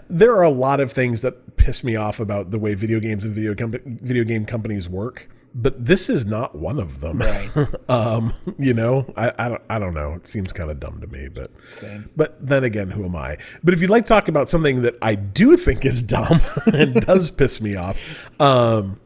there 0.09 0.35
are 0.35 0.43
a 0.43 0.49
lot 0.49 0.79
of 0.79 0.91
things 0.91 1.21
that 1.21 1.57
piss 1.57 1.83
me 1.83 1.95
off 1.95 2.19
about 2.19 2.51
the 2.51 2.59
way 2.59 2.73
video 2.73 2.99
games 2.99 3.25
and 3.25 3.33
video 3.33 3.55
com- 3.55 3.73
video 4.01 4.23
game 4.23 4.45
companies 4.45 4.89
work, 4.89 5.29
but 5.53 5.85
this 5.85 6.09
is 6.09 6.25
not 6.25 6.55
one 6.55 6.79
of 6.79 7.01
them. 7.01 7.19
Right. 7.19 7.49
um, 7.89 8.33
you 8.57 8.73
know, 8.73 9.11
I, 9.15 9.31
I 9.37 9.49
don't 9.49 9.61
I 9.69 9.79
don't 9.79 9.93
know. 9.93 10.13
It 10.13 10.27
seems 10.27 10.51
kind 10.51 10.69
of 10.69 10.79
dumb 10.79 10.99
to 11.01 11.07
me, 11.07 11.29
but 11.29 11.51
Same. 11.71 12.09
but 12.15 12.37
then 12.45 12.63
again, 12.63 12.91
who 12.91 13.05
am 13.05 13.15
I? 13.15 13.37
But 13.63 13.73
if 13.73 13.81
you'd 13.81 13.89
like 13.89 14.03
to 14.03 14.09
talk 14.09 14.27
about 14.27 14.49
something 14.49 14.81
that 14.81 14.95
I 15.01 15.15
do 15.15 15.57
think 15.57 15.85
is 15.85 16.01
dumb 16.01 16.41
and 16.65 16.95
does 17.01 17.31
piss 17.31 17.61
me 17.61 17.75
off, 17.75 18.31
um, 18.41 18.99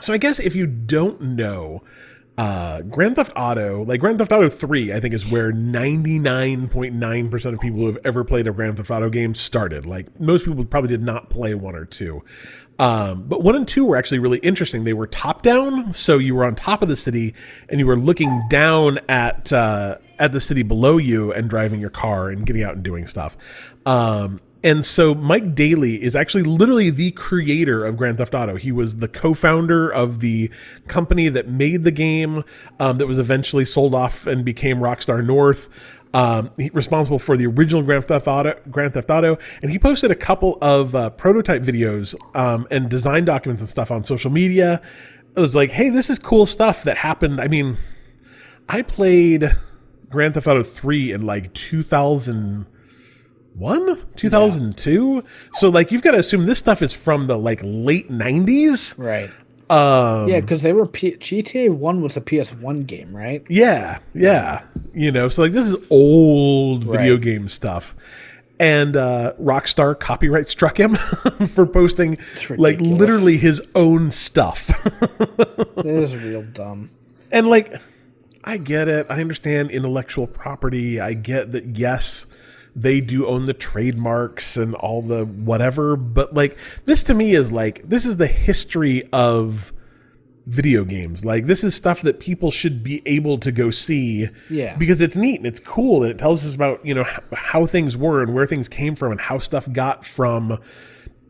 so 0.00 0.12
I 0.12 0.18
guess 0.18 0.38
if 0.40 0.54
you 0.54 0.66
don't 0.66 1.20
know, 1.20 1.82
uh, 2.36 2.82
Grand 2.82 3.16
Theft 3.16 3.32
Auto, 3.36 3.84
like 3.84 4.00
Grand 4.00 4.18
Theft 4.18 4.32
Auto 4.32 4.48
3, 4.48 4.92
I 4.92 5.00
think 5.00 5.14
is 5.14 5.26
where 5.26 5.52
99.9% 5.52 7.52
of 7.52 7.60
people 7.60 7.78
who 7.78 7.86
have 7.86 7.98
ever 8.04 8.24
played 8.24 8.48
a 8.48 8.52
Grand 8.52 8.76
Theft 8.76 8.90
Auto 8.90 9.08
game 9.08 9.34
started. 9.34 9.86
Like 9.86 10.20
most 10.20 10.44
people 10.44 10.64
probably 10.64 10.88
did 10.88 11.02
not 11.02 11.30
play 11.30 11.54
one 11.54 11.76
or 11.76 11.84
two. 11.84 12.24
Um, 12.78 13.28
but 13.28 13.42
one 13.42 13.54
and 13.54 13.68
two 13.68 13.84
were 13.84 13.96
actually 13.96 14.18
really 14.18 14.38
interesting. 14.38 14.82
They 14.82 14.94
were 14.94 15.06
top 15.06 15.42
down, 15.42 15.92
so 15.92 16.18
you 16.18 16.34
were 16.34 16.44
on 16.44 16.56
top 16.56 16.82
of 16.82 16.88
the 16.88 16.96
city 16.96 17.34
and 17.68 17.78
you 17.78 17.86
were 17.86 17.96
looking 17.96 18.48
down 18.48 18.98
at 19.08 19.52
uh, 19.52 19.98
at 20.18 20.32
the 20.32 20.40
city 20.40 20.64
below 20.64 20.96
you 20.96 21.32
and 21.32 21.48
driving 21.48 21.80
your 21.80 21.90
car 21.90 22.30
and 22.30 22.44
getting 22.44 22.64
out 22.64 22.74
and 22.74 22.82
doing 22.82 23.06
stuff. 23.06 23.36
Um, 23.86 24.40
and 24.64 24.82
so 24.82 25.14
Mike 25.14 25.54
Dailly 25.54 26.00
is 26.00 26.16
actually 26.16 26.42
literally 26.42 26.88
the 26.88 27.10
creator 27.10 27.84
of 27.84 27.98
Grand 27.98 28.16
Theft 28.16 28.34
Auto. 28.34 28.56
He 28.56 28.72
was 28.72 28.96
the 28.96 29.08
co-founder 29.08 29.92
of 29.92 30.20
the 30.20 30.50
company 30.88 31.28
that 31.28 31.46
made 31.46 31.84
the 31.84 31.90
game, 31.90 32.44
um, 32.80 32.96
that 32.96 33.06
was 33.06 33.18
eventually 33.18 33.66
sold 33.66 33.94
off 33.94 34.26
and 34.26 34.42
became 34.42 34.78
Rockstar 34.78 35.24
North. 35.24 35.68
Um, 36.14 36.52
responsible 36.72 37.18
for 37.18 37.36
the 37.36 37.46
original 37.46 37.82
Grand 37.82 38.04
Theft 38.04 38.28
Auto, 38.28 38.54
Grand 38.70 38.94
Theft 38.94 39.10
Auto, 39.10 39.36
and 39.62 39.70
he 39.72 39.80
posted 39.80 40.12
a 40.12 40.14
couple 40.14 40.58
of 40.62 40.94
uh, 40.94 41.10
prototype 41.10 41.62
videos 41.62 42.14
um, 42.36 42.68
and 42.70 42.88
design 42.88 43.24
documents 43.24 43.60
and 43.60 43.68
stuff 43.68 43.90
on 43.90 44.04
social 44.04 44.30
media. 44.30 44.80
It 45.36 45.40
was 45.40 45.56
like, 45.56 45.72
hey, 45.72 45.90
this 45.90 46.08
is 46.08 46.20
cool 46.20 46.46
stuff 46.46 46.84
that 46.84 46.98
happened. 46.98 47.40
I 47.40 47.48
mean, 47.48 47.76
I 48.68 48.82
played 48.82 49.56
Grand 50.08 50.34
Theft 50.34 50.46
Auto 50.46 50.62
3 50.62 51.10
in 51.10 51.22
like 51.22 51.52
2000 51.52 52.66
one? 53.54 54.02
2002 54.16 55.22
so 55.54 55.68
like 55.68 55.90
you've 55.92 56.02
got 56.02 56.12
to 56.12 56.18
assume 56.18 56.46
this 56.46 56.58
stuff 56.58 56.82
is 56.82 56.92
from 56.92 57.26
the 57.26 57.36
like 57.38 57.60
late 57.62 58.08
90s 58.10 58.98
right. 58.98 59.30
um 59.70 60.28
Yeah, 60.28 60.40
because 60.40 60.62
they 60.62 60.72
were 60.72 60.86
P- 60.86 61.16
GTA 61.16 61.70
One 61.70 62.00
was 62.00 62.16
a 62.16 62.20
PS 62.20 62.52
One 62.54 62.82
game, 62.84 63.14
right? 63.14 63.44
yeah 63.48 63.98
yeah. 64.14 64.64
You 64.92 65.10
know 65.12 65.28
so 65.28 65.42
like 65.42 65.52
this 65.52 65.66
is 65.68 65.86
old 65.90 66.84
video 66.84 67.14
Right. 67.14 67.22
game 67.22 67.48
stuff. 67.48 67.94
And 68.60 68.96
uh 68.96 69.32
rockstar 69.40 69.98
copyright 69.98 70.46
struck 70.48 70.78
him 70.78 70.94
for 71.48 71.66
posting 71.66 72.18
like 72.50 72.80
literally 72.80 73.36
his 73.36 73.60
own 73.74 74.10
stuff. 74.10 74.70
It 75.76 75.86
is 75.86 76.16
real 76.16 76.42
dumb. 76.42 76.90
and 77.32 77.46
like 77.48 77.74
i 78.44 78.56
get 78.58 78.88
it. 78.88 79.06
I 79.10 79.20
understand 79.20 79.70
intellectual 79.70 80.26
property. 80.26 81.00
I 81.00 81.14
get 81.14 81.52
that 81.52 81.76
yes 81.76 82.26
they 82.76 83.00
do 83.00 83.26
own 83.26 83.44
the 83.44 83.54
trademarks 83.54 84.56
and 84.56 84.74
all 84.74 85.00
the 85.02 85.24
whatever 85.24 85.96
but 85.96 86.34
like 86.34 86.56
this 86.86 87.02
to 87.04 87.14
me 87.14 87.32
is 87.34 87.52
like 87.52 87.88
this 87.88 88.04
is 88.04 88.16
the 88.16 88.26
history 88.26 89.02
of 89.12 89.72
video 90.46 90.84
games 90.84 91.24
like 91.24 91.46
this 91.46 91.64
is 91.64 91.74
stuff 91.74 92.02
that 92.02 92.20
people 92.20 92.50
should 92.50 92.82
be 92.82 93.00
able 93.06 93.38
to 93.38 93.50
go 93.50 93.70
see 93.70 94.28
Yeah. 94.50 94.76
because 94.76 95.00
it's 95.00 95.16
neat 95.16 95.36
and 95.36 95.46
it's 95.46 95.60
cool 95.60 96.02
and 96.02 96.10
it 96.10 96.18
tells 96.18 96.44
us 96.44 96.54
about 96.54 96.84
you 96.84 96.94
know 96.94 97.04
how 97.32 97.64
things 97.64 97.96
were 97.96 98.22
and 98.22 98.34
where 98.34 98.46
things 98.46 98.68
came 98.68 98.94
from 98.94 99.12
and 99.12 99.20
how 99.20 99.38
stuff 99.38 99.70
got 99.72 100.04
from 100.04 100.58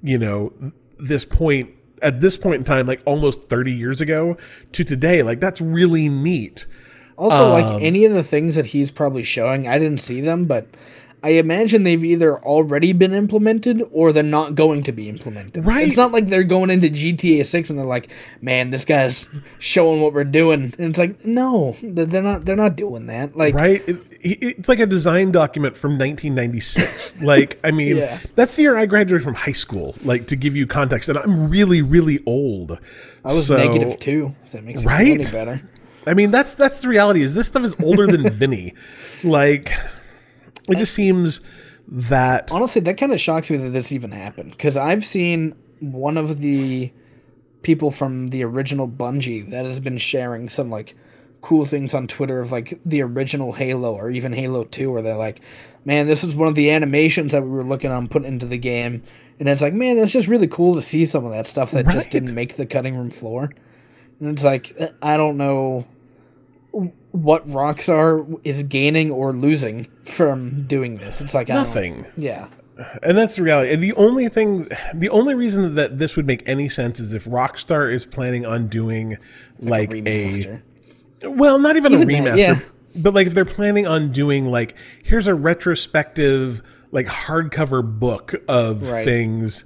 you 0.03 0.19
know 0.19 0.53
this 0.99 1.25
point 1.25 1.71
at 2.03 2.21
this 2.21 2.37
point 2.37 2.57
in 2.57 2.65
time, 2.65 2.87
like 2.87 3.01
almost 3.07 3.49
30 3.49 3.73
years 3.73 4.01
ago 4.03 4.37
to 4.73 4.85
today. 4.85 5.23
Like 5.23 5.41
that's 5.41 5.61
really 5.63 6.09
neat. 6.11 6.67
Also, 7.17 7.45
Um, 7.47 7.51
like 7.53 7.83
any 7.83 8.05
of 8.05 8.13
the 8.13 8.23
things 8.23 8.57
that 8.57 8.67
he's 8.67 8.91
probably 8.91 9.23
showing, 9.23 9.67
I 9.67 9.79
didn't 9.79 10.01
see 10.01 10.21
them, 10.21 10.45
but 10.45 10.67
I 11.25 11.31
imagine 11.31 11.83
they've 11.85 12.05
either 12.05 12.39
already 12.45 12.93
been 12.93 13.15
implemented 13.15 13.83
or 13.93 14.13
they're 14.13 14.23
not 14.23 14.55
going 14.55 14.83
to 14.83 14.93
be 14.93 15.09
implemented. 15.09 15.65
Right. 15.65 15.87
It's 15.89 15.97
not 15.97 16.13
like 16.13 16.27
they're 16.29 16.45
going 16.45 16.69
into 16.69 16.89
GTA 16.89 17.47
Six 17.47 17.71
and 17.71 17.79
they're 17.79 17.87
like, 17.87 18.13
"Man, 18.43 18.69
this 18.71 18.85
guy's 18.85 19.27
showing 19.59 20.03
what 20.03 20.13
we're 20.13 20.25
doing," 20.25 20.75
and 20.79 20.91
it's 20.91 20.99
like, 20.99 21.25
no, 21.25 21.77
they're 21.83 22.23
not. 22.23 22.45
They're 22.45 22.55
not 22.57 22.77
doing 22.77 23.07
that. 23.07 23.37
Like, 23.37 23.55
Right? 23.55 23.83
It, 23.89 23.97
it- 24.21 24.39
it's 24.59 24.69
like 24.69 24.81
a 24.81 24.87
design 24.87 25.33
document 25.33 25.77
from 25.79 25.93
1996. 25.99 27.17
like, 27.23 27.59
I 27.65 27.71
mean, 27.71 27.97
Yeah. 27.97 28.19
that's 28.35 28.57
the 28.57 28.63
year 28.63 28.77
I 28.77 28.85
graduated 28.87 29.25
from 29.25 29.35
high 29.35 29.53
school, 29.53 29.97
like 30.05 30.27
to 30.27 30.37
give 30.37 30.55
you 30.55 30.67
context. 30.67 31.09
And 31.09 31.17
I'm 31.19 31.49
really, 31.49 31.81
really 31.83 32.21
old. 32.27 32.73
I 33.25 33.29
was 33.29 33.47
So- 33.47 33.57
negative 33.57 33.99
two. 33.99 34.35
If 34.45 34.53
that 34.53 34.63
makes 34.65 34.85
Right? 34.85 35.09
any 35.13 35.25
better. 35.25 35.63
I 36.07 36.13
mean, 36.13 36.31
that's 36.31 36.53
that's 36.53 36.83
the 36.83 36.89
reality. 36.89 37.23
Is 37.23 37.35
this 37.35 37.49
stuff 37.49 37.65
is 37.65 37.75
older 37.83 38.07
than 38.07 38.29
Vinny? 38.41 38.75
Like, 39.23 39.71
it 40.69 40.79
just 40.79 40.95
seems 40.95 41.41
that 41.87 42.51
Honestly, 42.51 42.81
that 42.83 42.97
kind 42.97 43.13
of 43.13 43.21
shocks 43.21 43.51
me 43.51 43.57
that 43.59 43.71
this 43.71 43.93
even 43.93 44.11
happened 44.11 44.53
because 44.53 44.77
I've 44.77 45.05
seen 45.05 45.55
one 45.81 46.17
of 46.17 46.41
the 46.41 46.93
people 47.63 47.91
from 47.91 48.29
the 48.29 48.43
original 48.45 48.89
Bungie 48.89 49.51
that 49.51 49.65
has 49.65 49.81
been 49.81 49.99
sharing 49.99 50.49
some 50.49 50.71
like 50.71 50.95
cool 51.41 51.65
things 51.65 51.93
on 51.93 52.07
Twitter 52.07 52.41
of 52.41 52.53
like 52.53 52.81
the 52.85 53.03
original 53.03 53.53
Halo 53.53 53.95
or 53.95 54.11
even 54.11 54.33
Halo 54.33 54.65
2 54.65 54.91
where 54.91 55.03
they're 55.03 55.17
like, 55.17 55.43
man, 55.85 56.07
this 56.07 56.25
is 56.25 56.35
one 56.35 56.49
of 56.49 56.55
the 56.55 56.71
animations 56.71 57.33
that 57.33 57.43
we 57.43 57.51
were 57.51 57.65
looking 57.65 57.93
on 57.93 58.09
putting 58.09 58.29
into 58.29 58.47
the 58.47 58.59
game. 58.59 59.03
And 59.39 59.49
it's 59.49 59.61
like, 59.61 59.75
man, 59.75 59.99
it's 59.99 60.13
just 60.13 60.29
really 60.29 60.47
cool 60.47 60.75
to 60.75 60.81
see 60.81 61.05
some 61.05 61.25
of 61.25 61.33
that 61.33 61.47
stuff 61.47 61.73
that 61.73 61.89
just 61.89 62.11
didn't 62.11 62.35
make 62.35 62.57
the 62.57 62.67
cutting 62.67 62.97
room 62.97 63.11
floor. 63.11 63.51
And 64.21 64.31
it's 64.31 64.45
like, 64.45 64.75
I 65.03 65.17
don't 65.17 65.37
know 65.37 65.87
what 67.15 67.47
Rockstar 67.47 68.41
is 68.43 68.65
gaining 68.65 69.13
or 69.13 69.33
losing 69.33 69.87
from 70.05 70.67
doing 70.67 70.97
this. 70.97 71.21
It's 71.21 71.33
like 71.33 71.49
I 71.49 71.55
nothing. 71.55 72.07
Yeah. 72.17 72.49
And 73.05 73.17
that's 73.17 73.37
the 73.37 73.43
reality. 73.45 73.73
And 73.73 73.81
the 73.81 73.93
only 73.93 74.29
thing, 74.29 74.67
the 74.93 75.09
only 75.11 75.35
reason 75.37 75.77
that 75.77 75.99
this 76.01 76.17
would 76.17 76.27
make 76.27 76.43
any 76.45 76.69
sense 76.69 76.99
is 76.99 77.13
if 77.15 77.25
Rockstar 77.27 77.93
is 77.93 78.05
planning 78.05 78.45
on 78.45 78.67
doing 78.67 79.17
like, 79.61 79.93
a, 79.93 80.03
remaster. 80.03 80.63
well, 81.23 81.61
not 81.61 81.77
even, 81.77 81.93
Even 81.93 82.09
a 82.11 82.15
that, 82.25 82.35
remaster, 82.35 82.39
yeah. 82.39 82.59
but 82.97 83.15
like 83.15 83.29
if 83.29 83.35
they're 83.35 83.45
planning 83.45 83.87
on 83.87 84.11
doing 84.11 84.47
like 84.51 84.77
here's 85.05 85.29
a 85.29 85.35
retrospective 85.37 86.63
like 86.91 87.07
hardcover 87.07 87.85
book 87.99 88.35
of 88.49 88.91
Right. 88.91 89.05
things 89.05 89.65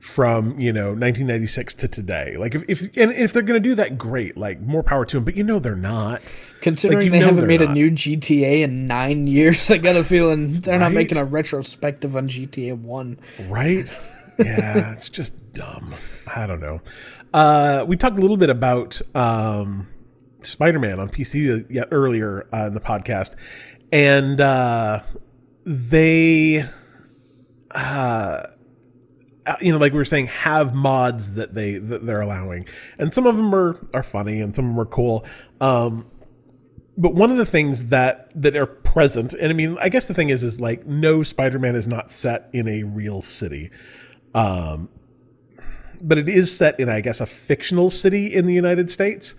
from 0.00 0.58
you 0.58 0.72
know 0.72 0.88
1996 0.88 1.74
to 1.74 1.88
today. 1.88 2.36
Like 2.36 2.54
if 2.54 2.64
if 2.68 2.82
and 2.96 3.12
if 3.12 3.32
they're 3.32 3.42
going 3.42 3.62
to 3.62 3.68
do 3.68 3.74
that, 3.76 3.98
great. 3.98 4.36
Like 4.36 4.60
more 4.60 4.82
power 4.82 5.04
to 5.04 5.16
them. 5.16 5.24
But 5.24 5.36
you 5.36 5.44
know 5.44 5.58
they're 5.58 5.76
not. 5.76 6.34
Considering 6.62 7.06
you 7.06 7.10
they 7.10 7.20
haven't 7.20 7.46
made 7.46 7.62
a 7.62 7.72
new 7.72 7.90
GTA 7.90 8.62
in 8.62 8.86
nine 8.86 9.26
years, 9.26 9.70
I 9.70 9.76
got 9.76 9.96
a 9.96 10.04
feeling 10.04 10.60
they're 10.60 10.78
not 10.78 10.92
making 10.92 11.18
a 11.18 11.24
retrospective 11.24 12.16
on 12.16 12.28
GTA 12.28 12.78
One. 12.78 13.18
Right? 13.46 13.94
Yeah, 14.38 14.92
it's 14.94 15.08
just 15.08 15.34
dumb. 15.52 15.94
I 16.34 16.46
don't 16.46 16.60
know. 16.60 16.80
Uh, 17.32 17.84
we 17.86 17.96
talked 17.96 18.18
a 18.18 18.22
little 18.22 18.36
bit 18.36 18.50
about 18.50 19.00
um, 19.14 19.86
Spider-Man 20.42 20.98
on 20.98 21.08
PC 21.08 21.66
yet 21.70 21.88
earlier 21.90 22.48
uh, 22.52 22.66
in 22.66 22.74
the 22.74 22.80
podcast, 22.80 23.36
and 23.92 24.40
uh, 24.40 25.02
they, 25.64 26.64
uh, 27.72 28.46
you 29.60 29.72
know, 29.72 29.78
like 29.78 29.92
we 29.92 29.98
were 29.98 30.04
saying, 30.04 30.26
have 30.26 30.74
mods 30.74 31.32
that 31.32 31.54
they 31.54 31.78
that 31.78 32.06
they're 32.06 32.20
allowing, 32.20 32.66
and 32.98 33.12
some 33.12 33.26
of 33.26 33.36
them 33.36 33.54
are 33.54 33.78
are 33.94 34.02
funny 34.02 34.40
and 34.40 34.54
some 34.54 34.66
of 34.66 34.70
them 34.72 34.80
are 34.80 34.86
cool. 34.86 35.26
Um, 35.60 36.06
but 37.00 37.14
one 37.14 37.30
of 37.30 37.38
the 37.38 37.46
things 37.46 37.86
that 37.86 38.30
that 38.40 38.54
are 38.54 38.66
present 38.66 39.32
and 39.32 39.48
i 39.48 39.52
mean 39.52 39.76
i 39.80 39.88
guess 39.88 40.06
the 40.06 40.14
thing 40.14 40.28
is 40.28 40.42
is 40.42 40.60
like 40.60 40.86
no 40.86 41.22
spider-man 41.22 41.74
is 41.74 41.86
not 41.86 42.10
set 42.10 42.48
in 42.52 42.68
a 42.68 42.82
real 42.82 43.22
city. 43.22 43.70
Um 44.34 44.88
but 46.02 46.16
it 46.16 46.28
is 46.28 46.54
set 46.56 46.80
in 46.80 46.88
i 46.88 47.00
guess 47.00 47.20
a 47.20 47.26
fictional 47.26 47.90
city 47.90 48.34
in 48.34 48.46
the 48.46 48.54
united 48.54 48.90
states 48.90 49.34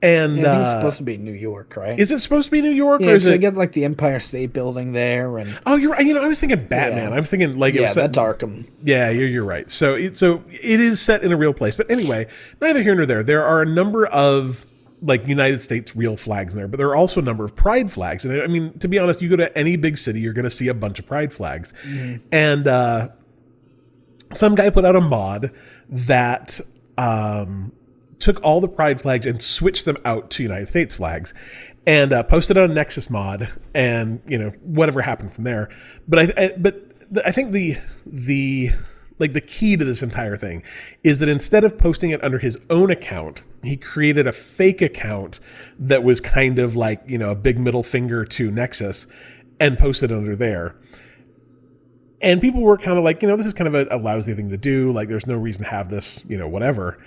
and 0.00 0.36
Yeah, 0.36 0.60
it's 0.60 0.68
uh, 0.68 0.78
supposed 0.80 0.98
to 0.98 1.02
be 1.02 1.16
New 1.16 1.32
York, 1.32 1.76
right? 1.76 1.98
is 1.98 2.10
it 2.12 2.20
supposed 2.20 2.46
to 2.46 2.50
be 2.52 2.60
new 2.62 2.70
york 2.70 3.00
yeah, 3.00 3.08
or 3.08 3.14
is 3.16 3.22
'cause 3.24 3.30
they 3.30 3.34
it 3.34 3.38
get 3.38 3.54
like 3.54 3.72
the 3.72 3.84
Empire 3.84 4.20
State 4.20 4.52
Building 4.52 4.92
there, 4.92 5.38
and 5.38 5.58
oh 5.66 5.76
you're 5.76 5.90
right 5.90 6.06
you 6.06 6.14
know 6.14 6.22
i 6.22 6.28
was 6.28 6.38
thinking 6.38 6.66
batman 6.66 7.10
Yeah. 7.10 7.16
i'm 7.16 7.24
thinking 7.24 7.58
like 7.58 7.74
it 7.74 7.80
was 7.80 7.92
set, 7.94 8.12
that's 8.12 8.18
Arkham. 8.18 8.66
yeah, 8.82 9.10
you're, 9.10 9.26
you're 9.26 9.44
right. 9.44 9.68
So 9.70 9.94
it 9.96 10.16
so 10.16 10.44
it 10.48 10.80
is 10.80 11.00
set 11.00 11.22
in 11.24 11.32
a 11.32 11.36
real 11.36 11.52
place. 11.52 11.74
But 11.74 11.90
anyway, 11.90 12.28
neither 12.60 12.82
here 12.82 12.94
nor 12.94 13.06
there. 13.06 13.22
There 13.24 13.44
are 13.44 13.60
a 13.62 13.66
number 13.66 14.06
of 14.06 14.64
like 15.02 15.26
United 15.28 15.62
States 15.62 15.94
real 15.96 16.16
flags 16.16 16.52
in 16.54 16.58
there, 16.58 16.68
but 16.68 16.76
there 16.76 16.88
are 16.88 16.96
also 16.96 17.20
a 17.20 17.24
number 17.24 17.44
of 17.44 17.54
pride 17.56 17.90
flags. 17.90 18.24
And 18.24 18.40
I 18.42 18.46
mean, 18.48 18.76
to 18.80 18.88
be 18.88 18.98
honest, 18.98 19.20
you 19.22 19.28
go 19.28 19.36
to 19.36 19.56
any 19.58 19.76
big 19.76 19.96
city, 19.98 20.20
you're 20.20 20.32
going 20.32 20.44
to 20.44 20.50
see 20.50 20.66
a 20.68 20.74
bunch 20.74 20.98
of 20.98 21.06
pride 21.06 21.32
flags. 21.32 21.72
And 22.32 22.66
uh, 22.66 23.08
some 24.32 24.54
guy 24.56 24.70
put 24.70 24.84
out 24.84 24.96
a 24.96 25.00
mod 25.00 25.52
that 25.88 26.60
um, 26.96 27.70
took 28.18 28.42
all 28.42 28.60
the 28.60 28.68
pride 28.68 29.00
flags 29.00 29.26
and 29.26 29.40
switched 29.40 29.84
them 29.84 29.96
out 30.04 30.30
to 30.30 30.42
United 30.42 30.68
States 30.68 30.94
flags 30.94 31.34
and 31.86 32.12
uh, 32.12 32.22
posted 32.22 32.58
on 32.58 32.74
Nexus 32.74 33.08
mod 33.10 33.48
and 33.74 34.20
you 34.26 34.38
know 34.38 34.50
whatever 34.62 35.02
happened 35.02 35.32
from 35.32 35.44
there 35.44 35.68
but 36.06 36.18
I, 36.18 36.44
I 36.44 36.52
but 36.58 37.12
the, 37.12 37.26
I 37.26 37.30
think 37.30 37.52
the 37.52 37.76
the 38.06 38.70
like 39.18 39.32
the 39.32 39.40
key 39.40 39.76
to 39.76 39.84
this 39.84 40.02
entire 40.02 40.36
thing 40.36 40.62
is 41.02 41.18
that 41.18 41.28
instead 41.28 41.64
of 41.64 41.78
posting 41.78 42.10
it 42.10 42.22
under 42.22 42.38
his 42.38 42.58
own 42.70 42.90
account 42.90 43.42
he 43.62 43.76
created 43.76 44.26
a 44.26 44.32
fake 44.32 44.80
account 44.82 45.40
that 45.78 46.02
was 46.04 46.20
kind 46.20 46.58
of 46.58 46.76
like 46.76 47.02
you 47.06 47.18
know 47.18 47.30
a 47.30 47.36
big 47.36 47.58
middle 47.58 47.82
finger 47.82 48.24
to 48.24 48.50
Nexus 48.50 49.06
and 49.60 49.78
posted 49.78 50.12
under 50.12 50.36
there 50.36 50.76
and 52.20 52.40
people 52.40 52.62
were 52.62 52.76
kind 52.76 52.98
of 52.98 53.04
like, 53.04 53.22
you 53.22 53.28
know, 53.28 53.36
this 53.36 53.46
is 53.46 53.54
kind 53.54 53.68
of 53.68 53.74
a, 53.74 53.96
a 53.96 53.98
lousy 53.98 54.34
thing 54.34 54.50
to 54.50 54.56
do. 54.56 54.92
Like, 54.92 55.08
there's 55.08 55.26
no 55.26 55.36
reason 55.36 55.62
to 55.62 55.68
have 55.68 55.88
this, 55.88 56.24
you 56.28 56.36
know, 56.36 56.48
whatever. 56.48 56.98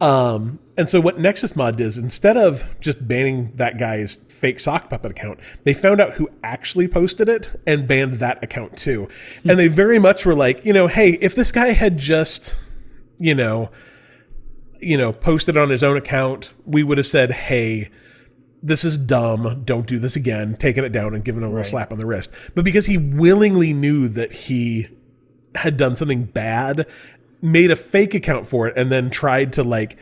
Um, 0.00 0.58
and 0.76 0.88
so 0.88 1.00
what 1.00 1.18
Nexus 1.18 1.54
Mod 1.54 1.76
did 1.76 1.86
is 1.86 1.98
instead 1.98 2.36
of 2.36 2.68
just 2.80 3.06
banning 3.06 3.52
that 3.56 3.78
guy's 3.78 4.16
fake 4.16 4.58
sock 4.58 4.90
puppet 4.90 5.12
account, 5.12 5.38
they 5.62 5.72
found 5.72 6.00
out 6.00 6.14
who 6.14 6.28
actually 6.42 6.88
posted 6.88 7.28
it 7.28 7.60
and 7.66 7.86
banned 7.86 8.14
that 8.14 8.42
account 8.42 8.76
too. 8.76 9.08
And 9.48 9.58
they 9.58 9.68
very 9.68 9.98
much 9.98 10.26
were 10.26 10.34
like, 10.34 10.64
you 10.64 10.72
know, 10.72 10.88
hey, 10.88 11.12
if 11.20 11.34
this 11.34 11.52
guy 11.52 11.68
had 11.68 11.96
just, 11.96 12.56
you 13.18 13.34
know, 13.34 13.70
you 14.80 14.98
know, 14.98 15.12
posted 15.12 15.56
on 15.56 15.70
his 15.70 15.82
own 15.82 15.96
account, 15.96 16.52
we 16.66 16.82
would 16.82 16.98
have 16.98 17.06
said, 17.06 17.30
hey, 17.30 17.90
this 18.62 18.84
is 18.84 18.98
dumb. 18.98 19.62
Don't 19.64 19.86
do 19.86 19.98
this 19.98 20.16
again. 20.16 20.56
Taking 20.56 20.84
it 20.84 20.92
down 20.92 21.14
and 21.14 21.24
giving 21.24 21.42
him 21.42 21.54
a 21.54 21.64
slap 21.64 21.92
on 21.92 21.98
the 21.98 22.06
wrist. 22.06 22.30
But 22.54 22.64
because 22.64 22.86
he 22.86 22.98
willingly 22.98 23.72
knew 23.72 24.08
that 24.08 24.32
he 24.32 24.88
had 25.54 25.76
done 25.76 25.96
something 25.96 26.24
bad, 26.24 26.86
made 27.44 27.70
a 27.70 27.76
fake 27.76 28.14
account 28.14 28.46
for 28.46 28.66
it, 28.66 28.76
and 28.76 28.90
then 28.90 29.10
tried 29.10 29.52
to 29.52 29.62
like 29.62 29.96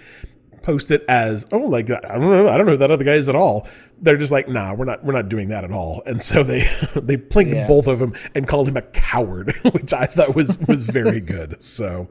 post 0.63 0.93
it 0.93 1.05
as 1.09 1.45
oh 1.51 1.59
like 1.59 1.91
I 1.91 1.99
don't 2.17 2.21
know 2.21 2.49
I 2.49 2.57
don't 2.57 2.67
know 2.67 2.73
who 2.73 2.79
that 2.79 2.91
other 2.93 3.03
guy 3.05 3.15
is 3.15 3.29
at 3.29 3.35
all. 3.35 3.67
They're 4.01 4.17
just 4.17 4.31
like 4.33 4.49
nah 4.49 4.73
we're 4.75 4.85
not 4.85 5.05
we're 5.05 5.13
not 5.13 5.29
doing 5.29 5.49
that 5.49 5.65
at 5.65 5.73
all. 5.73 6.03
And 6.07 6.23
so 6.23 6.43
they 6.45 6.61
they 6.95 7.17
plinked 7.17 7.53
Yeah. 7.53 7.67
both 7.67 7.87
of 7.89 7.99
them 7.99 8.15
and 8.35 8.47
called 8.47 8.69
him 8.69 8.77
a 8.77 8.83
coward, 8.83 9.55
which 9.73 9.93
I 9.93 10.05
thought 10.07 10.35
was 10.37 10.57
was 10.69 10.85
very 10.85 11.21
good. 11.21 11.61
So 11.63 12.09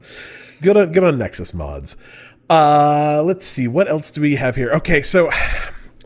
good 0.60 0.76
on 0.76 0.92
good 0.92 1.02
on 1.02 1.16
Nexus 1.18 1.54
mods. 1.54 1.96
Uh, 2.50 3.22
let's 3.24 3.46
see 3.46 3.66
what 3.66 3.88
else 3.88 4.10
do 4.10 4.20
we 4.20 4.36
have 4.36 4.56
here. 4.56 4.70
Okay, 4.72 5.00
so 5.00 5.30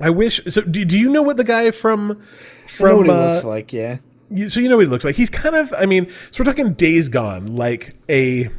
I 0.01 0.11
wish. 0.11 0.41
So 0.49 0.61
do, 0.63 0.85
do 0.85 0.97
you 0.97 1.09
know 1.11 1.23
what 1.23 1.37
the 1.39 1.45
guy 1.45 1.73
from 1.73 2.23
from 2.69 3.11
uh, 3.11 3.33
looks 3.33 3.45
like. 3.45 3.73
Yeah, 3.73 3.99
you- 4.31 4.49
so 4.49 4.61
you 4.61 4.69
know 4.69 4.77
what 4.77 4.85
he 4.87 4.91
looks 4.91 5.05
like? 5.05 5.17
He's 5.17 5.31
kind 5.31 5.57
of. 5.57 5.73
I 5.77 5.87
mean, 5.87 6.09
so 6.31 6.45
we're 6.45 6.53
talking 6.53 6.75
Days 6.75 7.09
Gone, 7.09 7.57
like 7.57 7.97
a. 8.09 8.51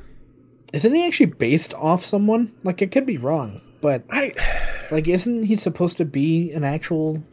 isn't 0.74 0.94
he 0.94 1.06
actually 1.06 1.28
based 1.28 1.74
off 1.74 2.04
someone? 2.04 2.54
Like, 2.64 2.82
it 2.82 2.92
could 2.92 3.06
be 3.06 3.18
wrong, 3.18 3.62
but 3.82 4.04
I 4.10 4.34
like, 4.92 5.08
isn't 5.08 5.44
he 5.44 5.56
supposed 5.56 5.98
to 5.98 6.06
be 6.06 6.52
an 6.52 6.64
actual 6.64 7.24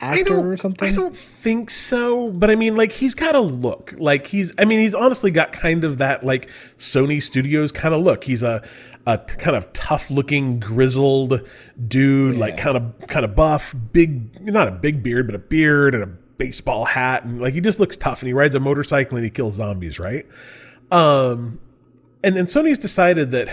actor 0.00 0.52
or 0.52 0.56
something? 0.56 0.92
I 0.92 0.96
don't 0.96 1.16
think 1.16 1.70
so. 1.70 2.30
But 2.30 2.50
I 2.50 2.54
mean, 2.54 2.76
like 2.76 2.92
he's 2.92 3.14
got 3.14 3.34
a 3.34 3.40
look. 3.40 3.94
Like 3.98 4.26
he's. 4.28 4.52
I 4.58 4.64
mean, 4.64 4.80
he's 4.80 4.94
honestly 4.94 5.30
got 5.30 5.52
kind 5.52 5.84
of 5.84 5.98
that 5.98 6.24
like 6.24 6.48
Sony 6.76 7.22
Studios 7.22 7.72
kind 7.72 7.94
of 7.94 8.02
look. 8.02 8.24
He's 8.24 8.42
a 8.42 8.66
a 9.06 9.18
kind 9.18 9.56
of 9.56 9.72
tough 9.72 10.10
looking 10.10 10.60
grizzled 10.60 11.40
dude, 11.86 12.36
like 12.36 12.56
kind 12.58 12.76
of 12.76 13.06
kind 13.06 13.24
of 13.24 13.34
buff, 13.34 13.74
big 13.92 14.40
not 14.40 14.68
a 14.68 14.72
big 14.72 15.02
beard, 15.02 15.26
but 15.26 15.34
a 15.34 15.38
beard 15.38 15.94
and 15.94 16.04
a 16.04 16.06
baseball 16.06 16.84
hat, 16.84 17.24
and 17.24 17.40
like 17.40 17.54
he 17.54 17.60
just 17.60 17.80
looks 17.80 17.96
tough. 17.96 18.20
And 18.20 18.26
he 18.26 18.32
rides 18.32 18.54
a 18.54 18.60
motorcycle 18.60 19.16
and 19.16 19.24
he 19.24 19.30
kills 19.30 19.54
zombies, 19.54 19.98
right? 19.98 20.26
Um, 20.90 21.58
and 22.28 22.36
and 22.36 22.48
Sony's 22.48 22.78
decided 22.78 23.30
that 23.32 23.48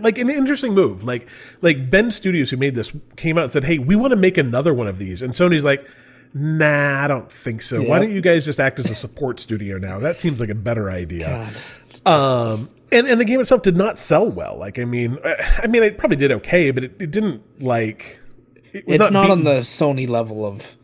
like 0.00 0.18
an 0.18 0.28
interesting 0.28 0.74
move. 0.74 1.04
Like 1.04 1.28
like 1.62 1.88
Bend 1.90 2.12
Studios 2.12 2.50
who 2.50 2.56
made 2.56 2.74
this 2.74 2.92
came 3.16 3.38
out 3.38 3.44
and 3.44 3.52
said, 3.52 3.64
"Hey, 3.64 3.78
we 3.78 3.96
want 3.96 4.10
to 4.10 4.16
make 4.16 4.36
another 4.36 4.74
one 4.74 4.86
of 4.88 4.98
these." 4.98 5.22
And 5.22 5.32
Sony's 5.34 5.64
like, 5.64 5.86
"Nah, 6.34 7.04
I 7.04 7.06
don't 7.08 7.30
think 7.30 7.62
so. 7.62 7.82
Why 7.82 7.98
don't 7.98 8.10
you 8.12 8.20
guys 8.20 8.44
just 8.44 8.58
act 8.60 8.78
as 8.80 8.90
a 8.90 8.94
support 8.94 9.38
studio 9.40 9.78
now? 9.78 9.98
That 10.00 10.20
seems 10.20 10.40
like 10.40 10.50
a 10.50 10.54
better 10.54 10.90
idea." 10.90 11.48
God. 12.04 12.10
Um, 12.12 12.70
and 12.90 13.06
and 13.06 13.20
the 13.20 13.24
game 13.24 13.40
itself 13.40 13.62
did 13.62 13.76
not 13.76 13.98
sell 13.98 14.28
well. 14.28 14.58
Like 14.58 14.78
I 14.78 14.84
mean, 14.84 15.18
I, 15.24 15.60
I 15.62 15.66
mean, 15.68 15.82
it 15.82 15.96
probably 15.96 16.16
did 16.16 16.32
okay, 16.32 16.70
but 16.70 16.84
it, 16.84 16.96
it 16.98 17.10
didn't 17.10 17.62
like. 17.62 18.20
It 18.72 18.84
It's 18.88 19.10
not, 19.12 19.30
on 19.30 19.44
the 19.44 19.60
Sony 19.60 20.08
level 20.08 20.44
of 20.44 20.76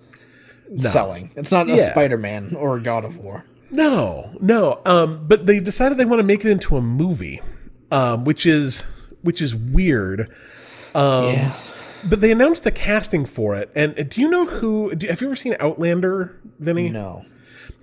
selling. 0.78 1.32
It's 1.34 1.50
not 1.50 1.68
a 1.68 1.74
Yeah. 1.74 1.90
Spider 1.90 2.16
Man 2.16 2.54
or 2.54 2.76
a 2.76 2.80
God 2.80 3.04
of 3.04 3.16
War. 3.16 3.44
No, 3.70 4.36
no. 4.40 4.80
Um, 4.84 5.26
but 5.26 5.46
they 5.46 5.60
decided 5.60 5.98
they 5.98 6.04
want 6.04 6.20
to 6.20 6.24
make 6.24 6.44
it 6.44 6.50
into 6.50 6.76
a 6.76 6.82
movie, 6.82 7.40
um, 7.90 8.24
which 8.24 8.46
is 8.46 8.82
which 9.22 9.40
is 9.40 9.54
weird. 9.54 10.32
Um, 10.94 11.24
yeah. 11.24 11.54
But 12.04 12.20
they 12.20 12.32
announced 12.32 12.64
the 12.64 12.72
casting 12.72 13.26
for 13.26 13.54
it, 13.54 13.70
and 13.74 13.98
uh, 13.98 14.04
do 14.04 14.20
you 14.20 14.30
know 14.30 14.46
who? 14.46 14.94
Do, 14.94 15.06
have 15.06 15.20
you 15.20 15.28
ever 15.28 15.36
seen 15.36 15.56
Outlander, 15.60 16.40
Vinny? 16.58 16.88
No. 16.88 17.24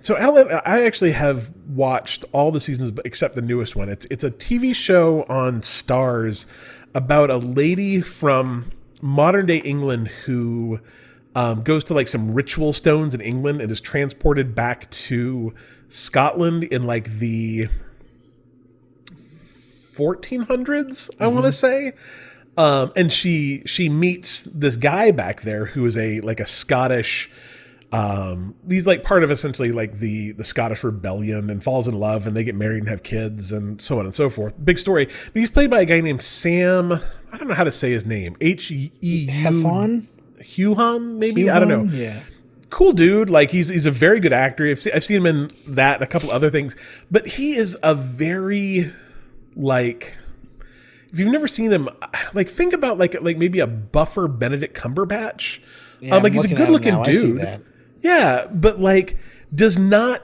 So 0.00 0.16
Outlander, 0.16 0.60
I 0.64 0.84
actually 0.84 1.12
have 1.12 1.52
watched 1.68 2.24
all 2.32 2.50
the 2.50 2.60
seasons 2.60 2.92
except 3.04 3.34
the 3.34 3.42
newest 3.42 3.76
one. 3.76 3.88
It's 3.88 4.06
it's 4.10 4.24
a 4.24 4.30
TV 4.30 4.74
show 4.74 5.24
on 5.28 5.62
Starz 5.62 6.46
about 6.94 7.30
a 7.30 7.36
lady 7.36 8.00
from 8.00 8.72
modern 9.00 9.46
day 9.46 9.58
England 9.58 10.08
who 10.08 10.80
um, 11.34 11.62
goes 11.62 11.84
to 11.84 11.94
like 11.94 12.08
some 12.08 12.34
ritual 12.34 12.72
stones 12.72 13.14
in 13.14 13.20
England 13.20 13.60
and 13.60 13.70
is 13.70 13.80
transported 13.80 14.54
back 14.54 14.90
to 14.90 15.54
Scotland 15.88 16.64
in 16.64 16.84
like 16.84 17.18
the 17.18 17.68
1400s. 19.98 21.10
I 21.18 21.26
want 21.26 21.46
to 21.46 21.52
say. 21.52 21.92
Um, 22.56 22.92
and 22.96 23.12
she 23.12 23.62
she 23.66 23.88
meets 23.88 24.42
this 24.42 24.74
guy 24.76 25.12
back 25.12 25.42
there 25.42 25.66
who 25.66 25.86
is 25.86 25.96
a 25.96 26.20
like 26.22 26.40
a 26.40 26.46
Scottish 26.46 27.30
um 27.90 28.54
he's 28.68 28.86
like 28.86 29.02
part 29.02 29.24
of 29.24 29.30
essentially 29.30 29.72
like 29.72 29.98
the 30.00 30.32
the 30.32 30.44
Scottish 30.44 30.84
rebellion 30.84 31.48
and 31.48 31.62
falls 31.62 31.88
in 31.88 31.94
love 31.94 32.26
and 32.26 32.36
they 32.36 32.44
get 32.44 32.54
married 32.54 32.80
and 32.80 32.88
have 32.88 33.02
kids 33.02 33.50
and 33.52 33.80
so 33.80 33.98
on 34.00 34.04
and 34.04 34.14
so 34.14 34.28
forth. 34.28 34.52
Big 34.62 34.78
story. 34.78 35.06
But 35.06 35.34
he's 35.34 35.50
played 35.50 35.70
by 35.70 35.80
a 35.82 35.84
guy 35.84 36.00
named 36.00 36.20
Sam 36.22 36.92
I 37.32 37.38
don't 37.38 37.46
know 37.48 37.54
how 37.54 37.64
to 37.64 37.72
say 37.72 37.92
his 37.92 38.04
name. 38.04 38.36
H 38.40 38.70
E 38.72 39.26
Hefon? 39.30 40.06
Huhan 40.40 41.18
maybe? 41.18 41.48
I 41.48 41.60
don't 41.60 41.68
know 41.68 41.84
Yeah. 41.84 42.22
Cool 42.70 42.92
dude. 42.92 43.30
Like 43.30 43.50
he's 43.50 43.68
he's 43.68 43.86
a 43.86 43.90
very 43.90 44.20
good 44.20 44.32
actor. 44.32 44.66
I've 44.66 44.80
seen, 44.80 44.92
I've 44.94 45.04
seen 45.04 45.18
him 45.18 45.26
in 45.26 45.50
that 45.74 45.94
and 45.94 46.02
a 46.02 46.06
couple 46.06 46.30
other 46.30 46.50
things, 46.50 46.76
but 47.10 47.26
he 47.26 47.56
is 47.56 47.76
a 47.82 47.94
very 47.94 48.92
like 49.56 50.16
if 51.12 51.18
you've 51.18 51.32
never 51.32 51.48
seen 51.48 51.72
him, 51.72 51.88
like 52.34 52.48
think 52.48 52.72
about 52.72 52.98
like 52.98 53.20
like 53.20 53.38
maybe 53.38 53.60
a 53.60 53.66
buffer 53.66 54.28
Benedict 54.28 54.76
Cumberbatch. 54.76 55.60
Yeah, 56.00 56.16
um, 56.16 56.22
like 56.22 56.32
I'm 56.32 56.42
he's 56.42 56.52
a 56.52 56.54
good 56.54 56.68
looking 56.68 56.94
now. 56.94 57.02
I 57.02 57.12
see 57.12 57.22
dude. 57.22 57.38
that. 57.38 57.62
Yeah, 58.02 58.46
but 58.46 58.78
like 58.78 59.16
does 59.54 59.78
not 59.78 60.22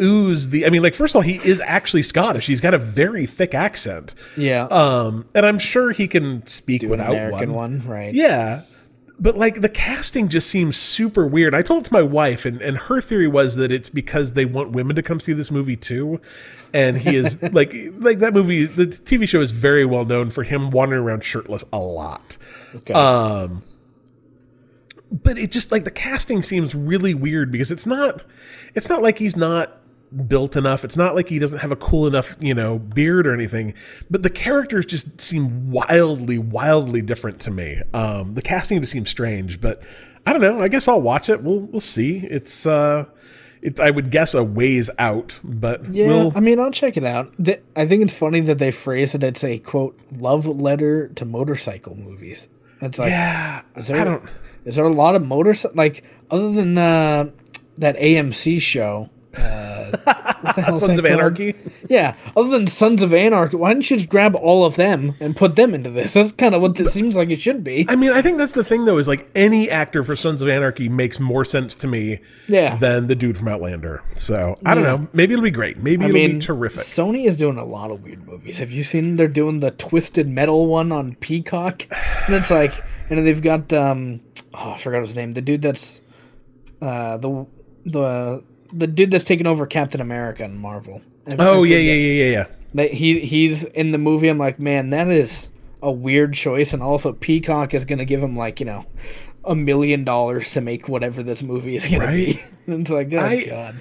ooze 0.00 0.50
the. 0.50 0.66
I 0.66 0.70
mean, 0.70 0.82
like 0.82 0.94
first 0.94 1.12
of 1.14 1.16
all, 1.16 1.22
he 1.22 1.36
is 1.36 1.60
actually 1.60 2.02
Scottish. 2.02 2.46
He's 2.46 2.60
got 2.60 2.74
a 2.74 2.78
very 2.78 3.26
thick 3.26 3.54
accent. 3.54 4.14
Yeah. 4.36 4.64
Um, 4.64 5.26
and 5.34 5.44
I'm 5.44 5.58
sure 5.58 5.90
he 5.92 6.06
can 6.08 6.46
speak 6.46 6.82
An 6.82 6.90
without 6.90 7.10
American 7.10 7.52
one. 7.52 7.78
one, 7.78 7.88
right? 7.88 8.14
Yeah. 8.14 8.62
But 9.20 9.36
like 9.36 9.60
the 9.60 9.68
casting 9.68 10.28
just 10.28 10.48
seems 10.48 10.76
super 10.76 11.26
weird. 11.26 11.54
I 11.54 11.62
told 11.62 11.82
it 11.82 11.86
to 11.86 11.92
my 11.92 12.02
wife, 12.02 12.44
and, 12.46 12.62
and 12.62 12.76
her 12.76 13.00
theory 13.00 13.26
was 13.26 13.56
that 13.56 13.72
it's 13.72 13.90
because 13.90 14.34
they 14.34 14.44
want 14.44 14.70
women 14.70 14.94
to 14.94 15.02
come 15.02 15.18
see 15.18 15.32
this 15.32 15.50
movie 15.50 15.76
too. 15.76 16.20
And 16.72 16.98
he 16.98 17.16
is 17.16 17.42
like 17.52 17.74
like 17.98 18.20
that 18.20 18.32
movie. 18.32 18.66
The 18.66 18.86
TV 18.86 19.28
show 19.28 19.40
is 19.40 19.50
very 19.50 19.84
well 19.84 20.04
known 20.04 20.30
for 20.30 20.44
him 20.44 20.70
wandering 20.70 21.02
around 21.02 21.24
shirtless 21.24 21.64
a 21.72 21.78
lot. 21.78 22.38
Okay. 22.76 22.94
Um, 22.94 23.62
but 25.10 25.38
it 25.38 25.50
just 25.50 25.72
like 25.72 25.84
the 25.84 25.90
casting 25.90 26.42
seems 26.42 26.74
really 26.74 27.14
weird 27.14 27.50
because 27.50 27.70
it's 27.70 27.86
not 27.86 28.22
it's 28.74 28.88
not 28.88 29.02
like 29.02 29.18
he's 29.18 29.36
not 29.36 29.80
built 30.26 30.56
enough 30.56 30.84
it's 30.84 30.96
not 30.96 31.14
like 31.14 31.28
he 31.28 31.38
doesn't 31.38 31.58
have 31.58 31.70
a 31.70 31.76
cool 31.76 32.06
enough 32.06 32.36
you 32.40 32.54
know 32.54 32.78
beard 32.78 33.26
or 33.26 33.34
anything 33.34 33.74
but 34.10 34.22
the 34.22 34.30
characters 34.30 34.86
just 34.86 35.20
seem 35.20 35.70
wildly 35.70 36.38
wildly 36.38 37.02
different 37.02 37.40
to 37.40 37.50
me 37.50 37.82
um 37.92 38.34
the 38.34 38.42
casting 38.42 38.80
just 38.80 38.92
seems 38.92 39.10
strange 39.10 39.60
but 39.60 39.82
i 40.26 40.32
don't 40.32 40.40
know 40.40 40.62
i 40.62 40.68
guess 40.68 40.88
i'll 40.88 41.00
watch 41.00 41.28
it 41.28 41.42
we'll 41.42 41.60
we'll 41.60 41.80
see 41.80 42.18
it's 42.18 42.64
uh 42.66 43.04
it's 43.60 43.78
i 43.80 43.90
would 43.90 44.10
guess 44.10 44.34
a 44.34 44.42
ways 44.42 44.88
out 44.98 45.38
but 45.44 45.92
yeah, 45.92 46.06
we'll 46.06 46.32
I 46.34 46.40
mean, 46.40 46.60
I'll 46.60 46.70
check 46.70 46.96
it 46.96 47.04
out. 47.04 47.34
I 47.74 47.86
think 47.86 48.02
it's 48.02 48.16
funny 48.16 48.40
that 48.40 48.58
they 48.58 48.70
phrase 48.70 49.14
it 49.14 49.24
as 49.24 49.42
a 49.42 49.58
quote 49.58 49.98
love 50.12 50.46
letter 50.46 51.08
to 51.08 51.24
motorcycle 51.24 51.96
movies. 51.96 52.48
It's 52.80 53.00
like, 53.00 53.10
yeah 53.10 53.62
is 53.74 53.88
there, 53.88 54.00
i 54.00 54.04
don't 54.04 54.28
is 54.64 54.76
there 54.76 54.84
a 54.84 54.92
lot 54.92 55.16
of 55.16 55.26
motorcycle 55.26 55.76
like 55.76 56.04
other 56.30 56.52
than 56.52 56.76
uh, 56.78 57.30
that 57.78 57.96
AMC 57.96 58.60
show? 58.60 59.10
Uh, 59.36 59.90
what 60.40 60.56
the 60.56 60.62
hell's 60.62 60.80
sons 60.80 60.96
that 60.96 60.98
of 61.00 61.04
called? 61.04 61.20
anarchy 61.20 61.54
Yeah, 61.88 62.16
other 62.36 62.48
than 62.50 62.66
Sons 62.66 63.02
of 63.02 63.12
Anarchy, 63.12 63.56
why 63.56 63.72
don't 63.72 63.88
you 63.90 63.96
just 63.96 64.08
grab 64.08 64.34
all 64.34 64.64
of 64.64 64.76
them 64.76 65.14
and 65.20 65.36
put 65.36 65.56
them 65.56 65.74
into 65.74 65.90
this? 65.90 66.14
That's 66.14 66.32
kind 66.32 66.54
of 66.54 66.62
what 66.62 66.78
it 66.80 66.88
seems 66.88 67.14
like 67.16 67.30
it 67.30 67.40
should 67.40 67.62
be. 67.62 67.86
I 67.88 67.96
mean, 67.96 68.12
I 68.12 68.22
think 68.22 68.38
that's 68.38 68.54
the 68.54 68.64
thing, 68.64 68.84
though, 68.84 68.98
is 68.98 69.06
like 69.08 69.28
any 69.34 69.70
actor 69.70 70.02
for 70.02 70.16
Sons 70.16 70.40
of 70.42 70.48
Anarchy 70.48 70.88
makes 70.88 71.20
more 71.20 71.44
sense 71.44 71.74
to 71.76 71.86
me 71.86 72.20
Yeah. 72.46 72.76
than 72.76 73.06
the 73.06 73.14
dude 73.14 73.36
from 73.38 73.48
Outlander. 73.48 74.02
So 74.14 74.56
I 74.64 74.74
don't 74.74 74.84
know. 74.84 75.08
Maybe 75.12 75.34
it'll 75.34 75.42
be 75.42 75.50
great. 75.50 75.78
Maybe 75.78 76.04
I 76.04 76.08
it'll 76.08 76.14
mean, 76.14 76.32
be 76.38 76.38
terrific. 76.40 76.82
Sony 76.82 77.26
is 77.26 77.36
doing 77.36 77.58
a 77.58 77.64
lot 77.64 77.90
of 77.90 78.02
weird 78.02 78.26
movies. 78.26 78.58
Have 78.58 78.70
you 78.70 78.82
seen 78.82 79.16
they're 79.16 79.28
doing 79.28 79.60
the 79.60 79.70
Twisted 79.72 80.28
Metal 80.28 80.66
one 80.66 80.90
on 80.92 81.14
Peacock? 81.16 81.86
And 82.26 82.34
it's 82.34 82.50
like, 82.50 82.72
and 83.10 83.26
they've 83.26 83.42
got 83.42 83.72
um, 83.72 84.20
oh, 84.54 84.72
I 84.72 84.78
forgot 84.78 85.00
his 85.00 85.14
name. 85.14 85.32
The 85.32 85.42
dude 85.42 85.62
that's 85.62 86.00
uh 86.80 87.16
the 87.18 87.46
the 87.86 88.44
the 88.72 88.86
dude 88.86 89.10
that's 89.10 89.24
taking 89.24 89.46
over 89.46 89.66
Captain 89.66 90.00
America 90.00 90.44
and 90.44 90.58
Marvel. 90.58 91.00
Oh 91.38 91.62
yeah, 91.62 91.76
yeah, 91.76 91.92
yeah, 91.94 92.24
yeah, 92.24 92.30
yeah. 92.32 92.46
That 92.74 92.92
he 92.92 93.20
he's 93.20 93.64
in 93.64 93.92
the 93.92 93.98
movie. 93.98 94.28
I'm 94.28 94.38
like, 94.38 94.58
man, 94.58 94.90
that 94.90 95.08
is 95.08 95.48
a 95.82 95.90
weird 95.92 96.34
choice. 96.34 96.72
And 96.72 96.82
also, 96.82 97.12
Peacock 97.12 97.74
is 97.74 97.84
gonna 97.84 98.04
give 98.04 98.22
him 98.22 98.36
like 98.36 98.60
you 98.60 98.66
know 98.66 98.86
a 99.44 99.54
million 99.54 100.04
dollars 100.04 100.52
to 100.52 100.60
make 100.60 100.88
whatever 100.88 101.22
this 101.22 101.42
movie 101.42 101.76
is 101.76 101.86
gonna 101.88 102.08
be. 102.12 102.42
And 102.66 102.82
it's 102.82 102.90
like, 102.90 103.10
oh 103.14 103.18
I- 103.18 103.44
god. 103.46 103.80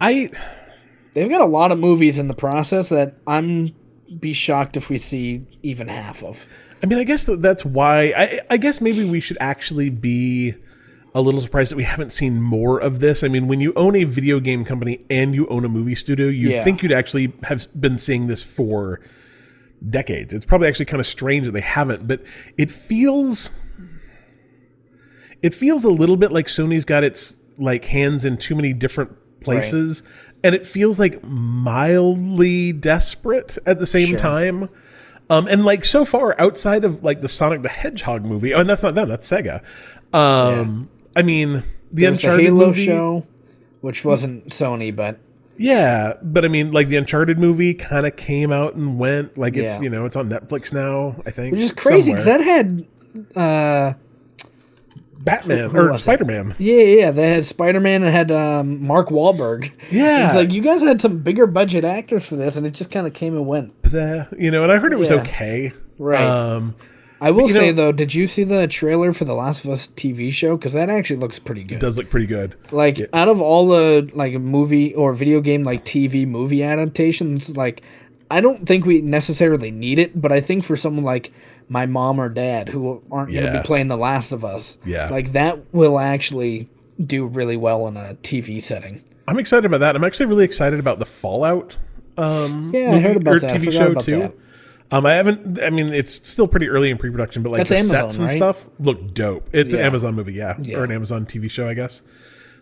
I 0.00 0.30
They've 1.14 1.28
got 1.30 1.40
a 1.40 1.46
lot 1.46 1.72
of 1.72 1.78
movies 1.78 2.18
in 2.18 2.28
the 2.28 2.34
process 2.34 2.90
that 2.90 3.14
I'm 3.26 3.74
be 4.20 4.32
shocked 4.34 4.76
if 4.76 4.88
we 4.90 4.98
see 4.98 5.46
even 5.62 5.88
half 5.88 6.22
of. 6.22 6.46
I 6.82 6.86
mean, 6.86 6.98
I 6.98 7.04
guess 7.04 7.24
that's 7.38 7.64
why. 7.64 8.12
I, 8.16 8.40
I 8.50 8.56
guess 8.58 8.80
maybe 8.80 9.04
we 9.04 9.20
should 9.20 9.38
actually 9.40 9.90
be 9.90 10.54
a 11.14 11.20
little 11.22 11.40
surprised 11.40 11.70
that 11.72 11.76
we 11.76 11.84
haven't 11.84 12.12
seen 12.12 12.40
more 12.40 12.78
of 12.78 13.00
this. 13.00 13.24
I 13.24 13.28
mean, 13.28 13.48
when 13.48 13.60
you 13.60 13.72
own 13.76 13.96
a 13.96 14.04
video 14.04 14.40
game 14.40 14.64
company 14.64 15.04
and 15.10 15.34
you 15.34 15.46
own 15.48 15.64
a 15.64 15.68
movie 15.68 15.94
studio, 15.94 16.26
you'd 16.28 16.50
Yeah. 16.52 16.64
think 16.64 16.82
you'd 16.82 16.92
actually 16.92 17.32
have 17.44 17.66
been 17.80 17.98
seeing 17.98 18.26
this 18.26 18.42
for 18.42 19.00
decades. 19.88 20.34
It's 20.34 20.44
probably 20.46 20.68
actually 20.68 20.84
kind 20.86 21.00
of 21.00 21.06
strange 21.06 21.46
that 21.46 21.52
they 21.52 21.60
haven't, 21.60 22.06
but 22.06 22.22
it 22.56 22.70
feels 22.70 23.50
it 25.40 25.54
feels 25.54 25.84
a 25.84 25.90
little 25.90 26.16
bit 26.16 26.32
like 26.32 26.46
Sony's 26.46 26.84
got 26.84 27.04
its 27.04 27.38
like 27.58 27.84
hands 27.84 28.24
in 28.24 28.36
too 28.36 28.54
many 28.56 28.72
different 28.72 29.12
places 29.40 30.02
and 30.42 30.52
it 30.54 30.66
feels 30.66 30.98
like 30.98 31.22
mildly 31.24 32.72
desperate 32.72 33.56
at 33.66 33.78
the 33.78 33.86
same 33.86 34.08
Sure. 34.08 34.18
time. 34.18 34.68
Um, 35.30 35.46
and 35.46 35.64
like 35.64 35.84
so 35.84 36.04
far 36.04 36.34
outside 36.40 36.84
of 36.84 37.02
like 37.04 37.20
the 37.20 37.28
Sonic 37.28 37.62
the 37.62 37.68
Hedgehog 37.68 38.24
movie, 38.24 38.54
oh, 38.54 38.60
and 38.60 38.68
that's 38.68 38.82
not 38.82 38.94
them, 38.94 39.08
that's 39.08 39.28
Sega. 39.30 39.62
Um, 40.12 40.88
I 41.18 41.22
mean, 41.22 41.52
the 41.52 41.62
There's 41.90 41.90
the 41.90 42.04
Uncharted 42.06 42.46
Halo 42.46 42.66
movie, 42.66 42.84
show, 42.86 43.26
which 43.80 44.04
wasn't 44.04 44.48
Sony, 44.50 44.94
but 44.94 45.18
yeah, 45.56 46.14
but 46.22 46.44
I 46.44 46.48
mean, 46.48 46.70
like 46.72 46.88
the 46.88 46.96
Uncharted 46.96 47.38
movie 47.38 47.74
kind 47.74 48.06
of 48.06 48.16
came 48.16 48.52
out 48.52 48.74
and 48.74 48.98
went. 48.98 49.36
Like 49.36 49.56
it's 49.56 49.74
Yeah. 49.74 49.80
you 49.80 49.90
know 49.90 50.04
it's 50.06 50.16
on 50.16 50.28
Netflix 50.28 50.72
now. 50.72 51.20
I 51.26 51.30
think 51.30 51.52
which 51.52 51.62
is 51.62 51.72
crazy 51.72 52.12
because 52.12 52.26
that 52.26 52.40
had. 52.40 52.86
Uh, 53.34 53.94
Batman 55.20 55.70
who 55.70 55.78
or? 55.78 55.98
Spider 55.98 56.24
Man. 56.24 56.54
yeah, 56.58 56.74
yeah, 56.76 56.96
yeah, 57.00 57.10
they 57.10 57.30
had 57.30 57.44
Spider 57.44 57.80
Man 57.80 58.02
and 58.04 58.10
had 58.12 58.30
um, 58.30 58.86
Mark 58.86 59.08
Wahlberg. 59.08 59.72
Yeah. 59.90 60.26
it's 60.26 60.34
like 60.36 60.52
you 60.52 60.62
guys 60.62 60.80
had 60.82 61.00
some 61.00 61.18
bigger 61.18 61.46
budget 61.46 61.84
actors 61.84 62.24
for 62.26 62.36
this, 62.36 62.56
and 62.56 62.64
it 62.66 62.70
just 62.70 62.90
kind 62.90 63.06
of 63.06 63.12
came 63.12 63.34
and 63.34 63.46
went. 63.46 63.82
The, 63.82 64.28
You 64.38 64.50
know, 64.50 64.62
and 64.62 64.70
I 64.72 64.78
heard 64.78 64.92
it 64.92 64.98
was 64.98 65.10
Yeah. 65.10 65.16
okay. 65.16 65.72
Right. 65.98 66.24
Um, 66.24 66.76
I 67.20 67.30
will 67.32 67.48
say 67.48 67.68
know- 67.68 67.72
though, 67.72 67.92
did 67.92 68.14
you 68.14 68.26
see 68.26 68.44
the 68.44 68.66
trailer 68.68 69.12
for 69.12 69.24
the 69.24 69.34
Last 69.34 69.64
of 69.64 69.70
Us 69.70 69.88
TV 69.96 70.32
show? 70.32 70.56
Because 70.56 70.72
that 70.74 70.88
actually 70.88 71.16
looks 71.16 71.38
pretty 71.38 71.64
good. 71.64 71.76
it 71.76 71.80
does 71.80 71.98
look 71.98 72.10
pretty 72.10 72.26
good. 72.26 72.54
Like 72.70 73.00
out 73.12 73.28
of 73.28 73.40
all 73.40 73.66
the 73.68 74.10
like 74.14 74.34
movie 74.34 74.94
or 74.94 75.12
video 75.14 75.40
game 75.40 75.62
like 75.64 75.84
TV 75.84 76.26
movie 76.26 76.62
adaptations, 76.62 77.56
like 77.56 77.84
I 78.30 78.40
don't 78.40 78.66
think 78.66 78.84
we 78.86 79.00
necessarily 79.00 79.70
need 79.70 79.98
it, 79.98 80.20
but 80.20 80.30
I 80.32 80.40
think 80.40 80.62
for 80.64 80.76
someone 80.76 81.04
like 81.04 81.32
my 81.68 81.86
mom 81.86 82.20
or 82.20 82.28
dad 82.28 82.68
who 82.70 83.02
aren't 83.10 83.30
going 83.32 83.44
to 83.44 83.52
be 83.52 83.66
playing 83.66 83.88
The 83.88 83.96
Last 83.96 84.32
of 84.32 84.44
Us, 84.44 84.78
Yeah. 84.84 85.08
like 85.10 85.32
that 85.32 85.58
will 85.74 85.98
actually 85.98 86.68
do 87.04 87.26
really 87.26 87.56
well 87.56 87.86
in 87.88 87.96
a 87.96 88.14
TV 88.22 88.62
setting. 88.62 89.02
I'm 89.26 89.38
excited 89.38 89.64
about 89.66 89.80
that. 89.80 89.94
I'm 89.96 90.04
actually 90.04 90.26
really 90.26 90.44
excited 90.44 90.78
about 90.80 90.98
the 90.98 91.04
Fallout. 91.06 91.76
Um, 92.16 92.70
Yeah, 92.74 92.88
I 92.88 92.90
movie 92.92 93.02
heard 93.02 93.16
about 93.18 93.40
that. 93.42 93.50
I 93.50 93.58
TV 93.58 93.64
forgot 93.66 93.72
show 93.74 93.90
about 93.92 94.04
too. 94.04 94.18
that. 94.20 94.32
Um, 94.90 95.04
I 95.04 95.14
haven't. 95.14 95.62
I 95.62 95.70
mean, 95.70 95.92
it's 95.92 96.26
still 96.28 96.48
pretty 96.48 96.68
early 96.68 96.90
in 96.90 96.96
pre-production, 96.96 97.42
but 97.42 97.52
like 97.52 97.58
That's 97.58 97.70
the 97.70 97.76
Amazon, 97.76 97.94
sets 98.10 98.18
and 98.18 98.28
right? 98.28 98.36
stuff 98.36 98.68
look 98.78 99.12
dope. 99.12 99.48
It's 99.52 99.74
an 99.74 99.80
Amazon 99.80 100.14
movie, 100.14 100.32
yeah, 100.32 100.56
Yeah. 100.60 100.78
or 100.78 100.84
an 100.84 100.92
Amazon 100.92 101.26
TV 101.26 101.50
show, 101.50 101.68
I 101.68 101.74
guess. 101.74 102.02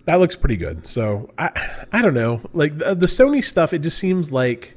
That 0.07 0.17
looks 0.17 0.37
pretty 0.37 0.57
good. 0.57 0.87
So 0.87 1.31
I, 1.39 1.51
I 1.93 2.03
don't 2.03 2.15
know. 2.15 2.41
Like 2.53 2.79
the, 2.79 2.95
the 2.95 3.07
Sony 3.07 3.43
stuff, 3.45 3.73
it 3.73 3.79
just 3.81 3.99
seems 3.99 4.33
like 4.33 4.77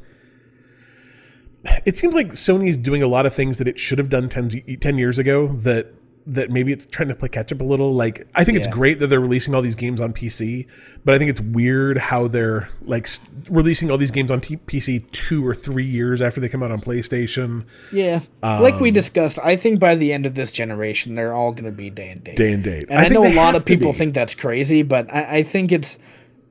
it 1.85 1.97
seems 1.97 2.13
like 2.15 2.29
Sony's 2.29 2.77
doing 2.77 3.01
a 3.03 3.07
lot 3.07 3.25
of 3.25 3.33
things 3.33 3.57
that 3.57 3.67
it 3.67 3.79
should 3.79 3.97
have 3.97 4.09
done 4.09 4.29
10, 4.29 4.77
10 4.79 4.97
years 4.97 5.17
ago 5.19 5.47
that 5.47 5.93
that 6.33 6.49
maybe 6.49 6.71
it's 6.71 6.85
trying 6.85 7.09
to 7.09 7.15
play 7.15 7.29
catch 7.29 7.51
up 7.51 7.61
a 7.61 7.63
little. 7.63 7.93
Like 7.93 8.27
I 8.35 8.43
think 8.43 8.57
it's 8.57 8.67
great 8.67 8.99
that 8.99 9.07
they're 9.07 9.19
releasing 9.19 9.55
all 9.55 9.61
these 9.61 9.75
games 9.75 9.99
on 9.99 10.13
PC, 10.13 10.67
but 11.03 11.15
I 11.15 11.17
think 11.17 11.29
it's 11.29 11.41
weird 11.41 11.97
how 11.97 12.27
they're 12.27 12.69
like 12.81 13.07
releasing 13.49 13.89
all 13.89 13.97
these 13.97 14.11
games 14.11 14.31
on 14.31 14.41
t- 14.41 14.57
PC 14.57 15.09
two 15.11 15.45
or 15.45 15.53
three 15.55 15.85
years 15.85 16.21
after 16.21 16.39
they 16.39 16.49
come 16.49 16.63
out 16.63 16.71
on 16.71 16.81
PlayStation, 16.81 17.65
Yeah, 17.91 18.21
like 18.43 18.75
Um, 18.75 18.81
we 18.81 18.91
discussed, 18.91 19.39
I 19.43 19.55
think 19.55 19.79
by 19.79 19.95
the 19.95 20.13
end 20.13 20.25
of 20.25 20.35
this 20.35 20.51
generation, 20.51 21.15
they're 21.15 21.33
all 21.33 21.51
going 21.51 21.65
to 21.65 21.71
be 21.71 21.89
day 21.89 22.09
and 22.09 22.23
date. 22.23 22.35
day 22.35 22.53
and 22.53 22.63
date. 22.63 22.85
And 22.89 22.99
I, 22.99 23.03
think 23.03 23.13
know 23.15 23.27
a 23.27 23.33
lot 23.33 23.55
of 23.55 23.65
people 23.65 23.93
think 23.93 24.13
that's 24.13 24.35
crazy, 24.35 24.83
but 24.83 25.11
I, 25.13 25.37
I 25.37 25.43
think 25.43 25.71
it's 25.71 25.99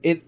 it 0.02 0.22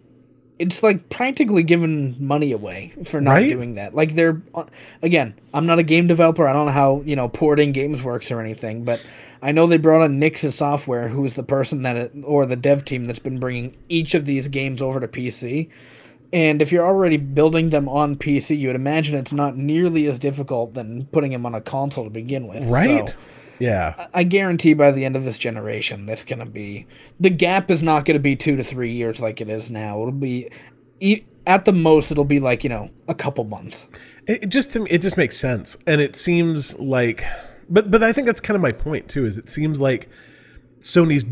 it's 0.61 0.83
like 0.83 1.09
practically 1.09 1.63
giving 1.63 2.15
money 2.25 2.53
away 2.53 2.93
for 3.05 3.21
not 3.21 3.33
Right? 3.33 3.51
doing 3.51 3.75
that. 3.75 3.95
Like 3.95 4.15
they're 4.15 4.41
uh, 4.55 4.65
again, 5.03 5.35
I'm 5.53 5.67
not 5.67 5.79
a 5.79 5.83
game 5.83 6.07
developer. 6.07 6.47
I 6.47 6.53
don't 6.53 6.67
know 6.67 6.73
how 6.73 7.03
you 7.05 7.17
know 7.17 7.29
porting 7.29 7.73
games 7.73 8.03
works 8.03 8.31
or 8.31 8.41
anything, 8.41 8.85
but 8.85 9.05
I 9.43 9.53
know 9.53 9.67
they 9.67 9.79
brought 9.79 10.03
on 10.03 10.21
Nixxes 10.21 10.53
Software, 10.53 11.09
who 11.09 11.25
is 11.25 11.35
the 11.35 11.43
person 11.43 11.83
that 11.83 11.97
it, 11.97 12.13
or 12.25 12.45
the 12.47 12.57
dev 12.57 12.85
team 12.85 13.05
that's 13.05 13.19
been 13.19 13.41
bringing 13.41 13.75
each 13.89 14.15
of 14.15 14.27
these 14.27 14.49
games 14.49 14.83
over 14.83 15.01
to 15.01 15.09
PC. 15.09 15.71
And 16.33 16.63
if 16.63 16.71
you're 16.71 16.87
already 16.87 17.17
building 17.17 17.71
them 17.71 17.89
on 17.89 18.15
PC, 18.17 18.57
you 18.57 18.69
would 18.69 18.77
imagine 18.77 19.17
it's 19.17 19.33
not 19.33 19.57
nearly 19.57 20.07
as 20.07 20.19
difficult 20.19 20.75
than 20.75 21.07
putting 21.07 21.33
them 21.33 21.45
on 21.45 21.55
a 21.57 21.61
console 21.61 22.05
to 22.05 22.11
begin 22.11 22.47
with. 22.47 22.69
right. 22.71 23.09
So, 23.09 23.15
yeah, 23.61 24.09
I 24.15 24.25
guarantee 24.25 24.75
by 24.75 24.91
the 24.91 25.05
end 25.05 25.15
of 25.17 25.25
this 25.25 25.39
generation, 25.39 26.07
that's 26.07 26.25
going 26.25 26.39
to 26.41 26.47
be 26.47 26.87
the 27.21 27.31
gap 27.31 27.71
is 27.71 27.83
not 27.83 28.05
going 28.05 28.17
to 28.17 28.23
be 28.23 28.35
two 28.37 28.57
to 28.57 28.65
three 28.65 28.93
years 28.93 29.21
like 29.21 29.41
it 29.41 29.49
is 29.49 29.71
now. 29.71 30.01
It'll 30.01 30.13
be 30.13 30.51
at 31.47 31.65
the 31.65 31.73
most, 31.73 32.11
it'll 32.11 32.25
be 32.25 32.41
like 32.41 32.65
you 32.65 32.71
know 32.71 32.91
a 33.09 33.15
couple 33.15 33.45
months. 33.45 33.89
it, 34.27 34.49
just 34.49 34.73
to 34.73 34.81
me, 34.81 34.91
it 34.91 35.03
just 35.03 35.17
makes 35.17 35.37
sense, 35.37 35.77
and 35.87 36.01
it 36.01 36.17
seems 36.17 36.79
like, 36.79 37.23
but 37.69 37.91
but 37.91 38.03
I 38.03 38.13
think 38.13 38.27
that's 38.27 38.41
kind 38.41 38.57
of 38.57 38.61
my 38.63 38.73
point 38.73 39.09
too. 39.09 39.25
Is 39.27 39.39
it 39.39 39.49
seems 39.49 39.81
like 39.81 40.09
Sony's 40.81 41.25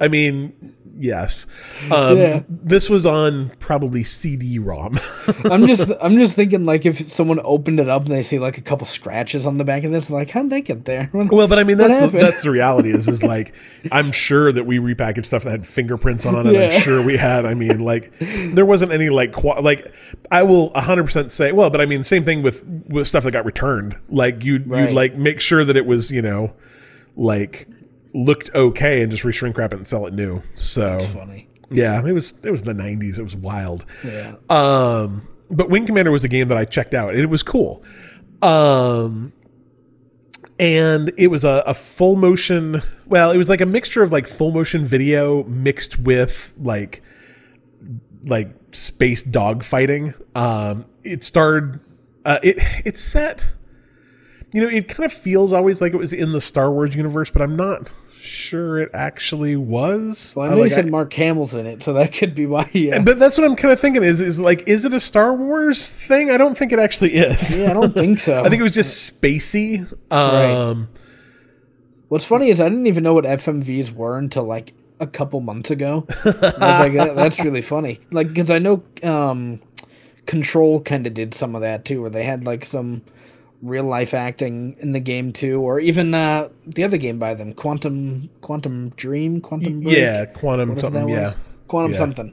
I 0.00 0.08
mean, 0.10 0.74
yes. 0.98 1.46
Um, 1.90 2.18
Yeah. 2.18 2.42
This 2.48 2.90
was 2.90 3.06
on 3.06 3.50
probably 3.58 4.02
CD-ROM. 4.02 4.98
I'm 5.50 5.66
just 5.66 5.90
I'm 6.00 6.18
just 6.18 6.34
thinking 6.34 6.64
like 6.64 6.84
if 6.84 7.10
someone 7.12 7.40
opened 7.44 7.80
it 7.80 7.88
up 7.88 8.02
and 8.02 8.10
they 8.12 8.22
see 8.22 8.38
like 8.38 8.58
a 8.58 8.60
couple 8.60 8.86
scratches 8.86 9.46
on 9.46 9.58
the 9.58 9.64
back 9.64 9.84
of 9.84 9.92
this, 9.92 10.10
like 10.10 10.30
how'd 10.30 10.50
they 10.50 10.60
get 10.60 10.84
there? 10.84 11.10
Well, 11.30 11.46
but 11.48 11.58
I 11.58 11.64
mean 11.64 11.78
that's 11.78 11.98
the, 11.98 12.06
that's 12.08 12.42
the 12.42 12.50
reality 12.50 12.90
is 12.90 13.06
is 13.08 13.22
like 13.22 13.54
I'm 13.92 14.12
sure 14.12 14.50
that 14.52 14.64
we 14.66 14.78
repackaged 14.78 15.26
stuff 15.26 15.44
that 15.44 15.50
had 15.50 15.66
fingerprints 15.66 16.26
on 16.26 16.46
it. 16.46 16.52
Yeah. 16.52 16.64
I'm 16.74 16.80
sure 16.80 17.02
we 17.02 17.16
had. 17.16 17.46
I 17.46 17.54
mean, 17.54 17.80
like 17.80 18.12
there 18.18 18.66
wasn't 18.66 18.92
any 18.92 19.08
like 19.10 19.32
qua- 19.32 19.60
like 19.60 19.92
I 20.30 20.42
will 20.42 20.70
100 20.70 21.04
percent 21.04 21.32
say 21.32 21.52
well, 21.52 21.70
but 21.70 21.80
I 21.80 21.86
mean 21.86 22.02
same 22.02 22.24
thing 22.24 22.42
with 22.42 22.64
with 22.88 23.06
stuff 23.06 23.24
that 23.24 23.30
got 23.32 23.44
returned. 23.44 23.96
Like 24.08 24.42
you 24.44 24.54
you 24.58 24.90
like 24.92 25.16
make 25.16 25.40
sure 25.40 25.64
that 25.64 25.76
it 25.76 25.86
was 25.86 26.10
you 26.10 26.22
know 26.22 26.54
like 27.16 27.68
looked 28.18 28.50
okay 28.54 29.02
and 29.02 29.10
just 29.10 29.22
reshrink 29.22 29.56
wrap 29.56 29.72
it 29.72 29.76
and 29.76 29.86
sell 29.86 30.06
it 30.06 30.12
new. 30.14 30.42
So 30.54 30.98
funny. 30.98 31.48
yeah, 31.70 32.04
it 32.04 32.12
was 32.12 32.34
it 32.42 32.50
was 32.50 32.62
the 32.62 32.72
90s. 32.72 33.18
It 33.18 33.22
was 33.22 33.36
wild. 33.36 33.84
Yeah. 34.04 34.34
Um, 34.50 35.28
but 35.50 35.70
Wing 35.70 35.86
Commander 35.86 36.10
was 36.10 36.24
a 36.24 36.28
game 36.28 36.48
that 36.48 36.58
I 36.58 36.64
checked 36.64 36.94
out, 36.94 37.10
and 37.10 37.20
it 37.20 37.30
was 37.30 37.42
cool. 37.42 37.82
Um, 38.42 39.32
and 40.60 41.12
it 41.16 41.28
was 41.28 41.44
a, 41.44 41.62
a 41.66 41.74
full 41.74 42.16
motion. 42.16 42.82
Well, 43.06 43.30
it 43.30 43.38
was 43.38 43.48
like 43.48 43.60
a 43.60 43.66
mixture 43.66 44.02
of 44.02 44.12
like 44.12 44.26
full 44.26 44.50
motion 44.50 44.84
video 44.84 45.44
mixed 45.44 45.98
with 45.98 46.52
like 46.58 47.02
like 48.24 48.50
space 48.72 49.22
dog 49.22 49.62
fighting. 49.62 50.14
Um, 50.34 50.84
it 51.04 51.22
starred. 51.24 51.80
Uh, 52.24 52.38
it 52.42 52.56
it's 52.84 53.00
set. 53.00 53.54
You 54.52 54.62
know, 54.62 54.68
it 54.68 54.88
kind 54.88 55.04
of 55.04 55.12
feels 55.12 55.52
always 55.52 55.80
like 55.80 55.92
it 55.92 55.98
was 55.98 56.12
in 56.12 56.32
the 56.32 56.40
Star 56.40 56.72
Wars 56.72 56.94
universe, 56.94 57.30
but 57.30 57.42
I'm 57.42 57.54
not 57.54 57.90
sure 58.18 58.78
it 58.78 58.90
actually 58.92 59.56
was. 59.56 60.34
Well, 60.36 60.46
I 60.46 60.50
know 60.50 60.56
like, 60.60 60.70
you 60.70 60.74
said 60.74 60.86
I- 60.86 60.90
Mark 60.90 61.12
Hamill's 61.14 61.54
in 61.54 61.66
it, 61.66 61.82
so 61.82 61.92
that 61.94 62.12
could 62.12 62.34
be 62.34 62.46
why. 62.46 62.68
Yeah. 62.72 63.00
but 63.02 63.18
that's 63.18 63.38
what 63.38 63.44
I'm 63.48 63.56
kind 63.56 63.72
of 63.72 63.80
thinking 63.80 64.02
is 64.02 64.20
is 64.20 64.38
like 64.40 64.66
is 64.68 64.84
it 64.84 64.92
a 64.92 65.00
Star 65.00 65.34
Wars 65.34 65.90
thing? 65.90 66.30
I 66.30 66.36
don't 66.36 66.56
think 66.56 66.72
it 66.72 66.78
actually 66.78 67.14
is. 67.14 67.58
yeah, 67.58 67.70
I 67.70 67.74
don't 67.74 67.92
think 67.94 68.18
so. 68.18 68.40
I 68.44 68.48
think 68.48 68.60
it 68.60 68.62
was 68.64 68.72
just 68.72 69.20
spacey. 69.20 69.90
Um, 70.12 70.88
What's 72.08 72.24
funny 72.24 72.48
is 72.48 72.60
I 72.60 72.68
didn't 72.68 72.86
even 72.86 73.02
know 73.04 73.12
what 73.14 73.24
FMVs 73.24 73.92
were 73.92 74.16
until 74.16 74.44
like 74.44 74.72
a 74.98 75.06
couple 75.06 75.40
months 75.40 75.70
ago. 75.70 76.06
I 76.24 76.24
was 76.24 76.34
like, 76.60 76.92
that, 76.94 77.12
that's 77.14 77.38
really 77.40 77.62
funny. 77.62 78.00
Like, 78.10 78.28
because 78.28 78.50
I 78.50 78.58
know 78.58 78.82
um, 79.02 79.60
Control 80.26 80.80
kind 80.80 81.06
of 81.06 81.12
did 81.14 81.34
some 81.34 81.54
of 81.54 81.60
that 81.60 81.84
too, 81.84 82.00
where 82.00 82.10
they 82.10 82.24
had 82.24 82.46
like 82.46 82.64
some 82.64 83.02
real 83.62 83.84
life 83.84 84.14
acting 84.14 84.76
in 84.78 84.92
the 84.92 85.00
game 85.00 85.32
too, 85.32 85.60
or 85.60 85.80
even 85.80 86.14
uh, 86.14 86.48
the 86.66 86.84
other 86.84 86.96
game 86.96 87.18
by 87.18 87.34
them, 87.34 87.52
Quantum 87.52 88.30
Quantum 88.40 88.90
Dream, 88.90 89.40
Quantum 89.40 89.80
Break, 89.80 89.96
yeah, 89.96 90.24
quantum 90.26 90.78
something. 90.78 91.08
Yeah. 91.08 91.34
Quantum 91.66 91.92
Yeah. 91.92 91.98
something. 91.98 92.32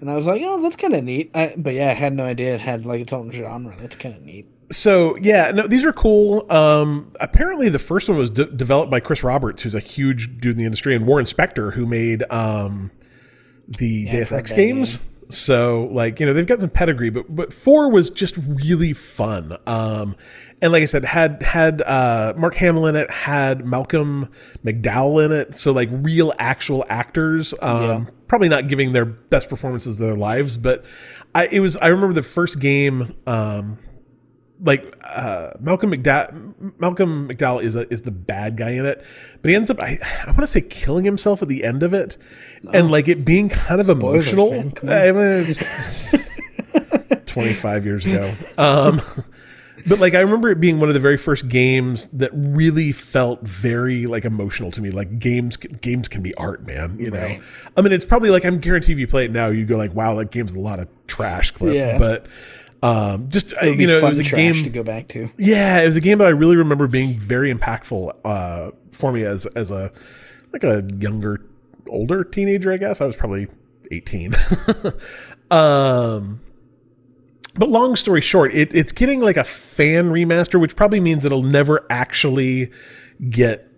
And 0.00 0.10
I 0.10 0.16
was 0.16 0.26
like, 0.26 0.42
oh, 0.44 0.60
that's 0.62 0.74
kind 0.74 0.94
of 0.94 1.04
neat. 1.04 1.30
I, 1.34 1.54
but 1.56 1.74
yeah, 1.74 1.90
I 1.90 1.94
had 1.94 2.12
no 2.12 2.24
idea 2.24 2.54
it 2.54 2.60
had 2.60 2.84
like 2.84 3.00
its 3.00 3.12
own 3.12 3.30
genre. 3.30 3.72
That's 3.78 3.94
kind 3.94 4.16
of 4.16 4.22
neat. 4.22 4.46
so 4.72 5.16
yeah, 5.18 5.52
no, 5.52 5.66
these 5.68 5.84
are 5.84 5.92
cool. 5.92 6.50
Um, 6.50 7.12
apparently, 7.20 7.68
the 7.68 7.78
first 7.78 8.08
one 8.08 8.18
was 8.18 8.30
de- 8.30 8.46
developed 8.46 8.90
by 8.90 8.98
Chris 8.98 9.22
Roberts, 9.22 9.62
who's 9.62 9.74
a 9.76 9.80
huge 9.80 10.40
dude 10.40 10.52
in 10.52 10.56
the 10.56 10.64
industry, 10.64 10.96
and 10.96 11.06
Warren 11.06 11.26
Spector, 11.26 11.74
who 11.74 11.86
made 11.86 12.24
um, 12.32 12.90
the 13.68 14.06
I've 14.08 14.12
Deus 14.12 14.32
Ex 14.32 14.52
games. 14.52 15.00
So 15.32 15.88
like 15.92 16.20
you 16.20 16.26
know 16.26 16.32
they've 16.32 16.46
got 16.46 16.60
some 16.60 16.70
pedigree, 16.70 17.10
but 17.10 17.34
but 17.34 17.52
four 17.52 17.90
was 17.90 18.10
just 18.10 18.36
really 18.46 18.92
fun. 18.92 19.56
Um, 19.66 20.14
and 20.60 20.72
like 20.72 20.82
I 20.82 20.86
said, 20.86 21.04
had 21.04 21.42
had 21.42 21.82
uh, 21.82 22.34
Mark 22.36 22.54
Hamill 22.54 22.86
in 22.86 22.96
it, 22.96 23.10
had 23.10 23.66
Malcolm 23.66 24.28
McDowell 24.64 25.24
in 25.24 25.32
it, 25.32 25.54
so 25.54 25.72
like 25.72 25.88
real 25.90 26.32
actual 26.38 26.84
actors. 26.88 27.54
Um, 27.60 27.82
Yeah. 27.82 28.04
Probably 28.28 28.48
not 28.48 28.66
giving 28.66 28.92
their 28.94 29.04
best 29.04 29.50
performances 29.50 30.00
of 30.00 30.06
their 30.06 30.16
lives, 30.16 30.56
but 30.56 30.84
I 31.34 31.48
it 31.48 31.60
was 31.60 31.76
I 31.76 31.88
remember 31.88 32.14
the 32.14 32.22
first 32.22 32.60
game. 32.60 33.14
Um, 33.26 33.78
like 34.64 34.96
uh, 35.04 35.50
Malcolm 35.60 35.90
McDowell, 35.92 36.78
Malcolm 36.78 37.28
McDowell 37.28 37.62
is 37.62 37.74
a, 37.76 37.90
is 37.92 38.02
the 38.02 38.10
bad 38.12 38.56
guy 38.56 38.70
in 38.70 38.86
it, 38.86 39.04
but 39.40 39.48
he 39.48 39.54
ends 39.56 39.70
up 39.70 39.80
I, 39.80 39.98
I 40.22 40.26
want 40.28 40.40
to 40.40 40.46
say 40.46 40.60
killing 40.60 41.04
himself 41.04 41.42
at 41.42 41.48
the 41.48 41.64
end 41.64 41.82
of 41.82 41.92
it, 41.92 42.16
and 42.72 42.90
like 42.90 43.08
it 43.08 43.24
being 43.24 43.48
kind 43.48 43.80
of 43.80 43.86
Spoilers, 43.88 44.32
emotional. 44.32 44.50
man, 44.52 44.70
come 44.70 44.88
on. 44.88 44.94
I 44.96 45.12
mean, 45.12 45.46
twenty 47.26 47.52
five 47.54 47.84
years 47.84 48.06
ago. 48.06 48.32
Um, 48.58 49.00
but 49.86 49.98
like 49.98 50.14
I 50.14 50.20
remember 50.20 50.48
it 50.50 50.60
being 50.60 50.78
one 50.78 50.88
of 50.88 50.94
the 50.94 51.00
very 51.00 51.16
first 51.16 51.48
games 51.48 52.06
that 52.08 52.30
really 52.32 52.92
felt 52.92 53.40
very 53.42 54.06
like 54.06 54.24
emotional 54.24 54.70
to 54.72 54.80
me. 54.80 54.90
Like 54.90 55.18
games, 55.18 55.56
games 55.56 56.06
can 56.08 56.22
be 56.22 56.34
art, 56.36 56.64
man. 56.66 56.98
You 57.00 57.10
know, 57.10 57.18
Right. 57.20 57.42
I 57.76 57.80
mean, 57.80 57.92
it's 57.92 58.04
probably 58.04 58.30
like 58.30 58.44
I'm 58.44 58.58
guaranteed 58.58 58.92
if 58.92 58.98
you 59.00 59.06
play 59.08 59.24
it 59.24 59.32
now, 59.32 59.48
you 59.48 59.64
go 59.64 59.76
like, 59.76 59.92
"Wow, 59.94 60.14
that 60.16 60.30
game's 60.30 60.54
a 60.54 60.60
lot 60.60 60.78
of 60.78 60.88
trash, 61.08 61.50
Cliff." 61.50 61.74
Yeah. 61.74 61.98
But 61.98 62.26
um, 62.82 63.28
just 63.30 63.52
uh, 63.52 63.56
It 63.62 63.68
would 63.70 63.78
be 63.78 63.84
you 63.84 63.88
know, 63.88 63.98
it 63.98 64.02
was 64.02 64.18
a 64.18 64.24
game 64.24 64.54
to 64.54 64.70
go 64.70 64.82
back 64.82 65.08
to. 65.08 65.30
yeah, 65.38 65.80
it 65.80 65.86
was 65.86 65.96
a 65.96 66.00
game 66.00 66.18
that 66.18 66.26
I 66.26 66.30
really 66.30 66.56
remember 66.56 66.86
being 66.86 67.16
very 67.16 67.52
impactful 67.52 68.16
uh, 68.24 68.70
for 68.90 69.12
me 69.12 69.24
as 69.24 69.46
as 69.46 69.70
a 69.70 69.92
like 70.52 70.64
a 70.64 70.84
younger, 70.98 71.44
older 71.88 72.24
teenager. 72.24 72.72
I 72.72 72.76
guess 72.78 73.00
I 73.00 73.06
was 73.06 73.16
probably 73.16 73.46
eighteen. 73.90 74.34
um, 75.50 76.40
but 77.54 77.68
long 77.68 77.96
story 77.96 78.20
short, 78.20 78.52
it, 78.54 78.74
it's 78.74 78.92
getting 78.92 79.20
like 79.20 79.36
a 79.36 79.44
fan 79.44 80.08
remaster, 80.08 80.60
which 80.60 80.74
probably 80.74 81.00
means 81.00 81.24
it'll 81.24 81.42
never 81.42 81.86
actually 81.90 82.72
get 83.28 83.68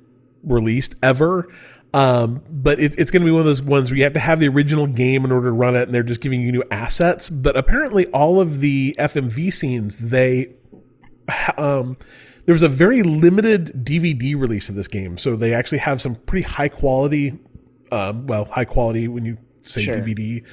released 0.42 0.94
ever. 1.02 1.52
Um, 1.94 2.42
but 2.50 2.80
it, 2.80 2.98
it's 2.98 3.12
going 3.12 3.22
to 3.22 3.24
be 3.24 3.30
one 3.30 3.38
of 3.38 3.46
those 3.46 3.62
ones 3.62 3.88
where 3.88 3.96
you 3.96 4.02
have 4.02 4.14
to 4.14 4.20
have 4.20 4.40
the 4.40 4.48
original 4.48 4.88
game 4.88 5.24
in 5.24 5.30
order 5.30 5.46
to 5.46 5.52
run 5.52 5.76
it, 5.76 5.82
and 5.84 5.94
they're 5.94 6.02
just 6.02 6.20
giving 6.20 6.40
you 6.40 6.50
new 6.50 6.64
assets. 6.68 7.30
But 7.30 7.56
apparently, 7.56 8.06
all 8.06 8.40
of 8.40 8.58
the 8.58 8.96
FMV 8.98 9.52
scenes 9.52 9.98
they 9.98 10.54
um, 11.56 11.96
there 12.46 12.52
was 12.52 12.62
a 12.62 12.68
very 12.68 13.04
limited 13.04 13.84
DVD 13.84 14.38
release 14.38 14.68
of 14.68 14.74
this 14.74 14.88
game, 14.88 15.16
so 15.16 15.36
they 15.36 15.54
actually 15.54 15.78
have 15.78 16.02
some 16.02 16.16
pretty 16.16 16.46
high 16.46 16.68
quality, 16.68 17.38
um, 17.92 18.26
well, 18.26 18.46
high 18.46 18.64
quality 18.64 19.06
when 19.06 19.24
you 19.24 19.38
say 19.62 19.82
Sure. 19.82 19.94
DVD 19.94 20.44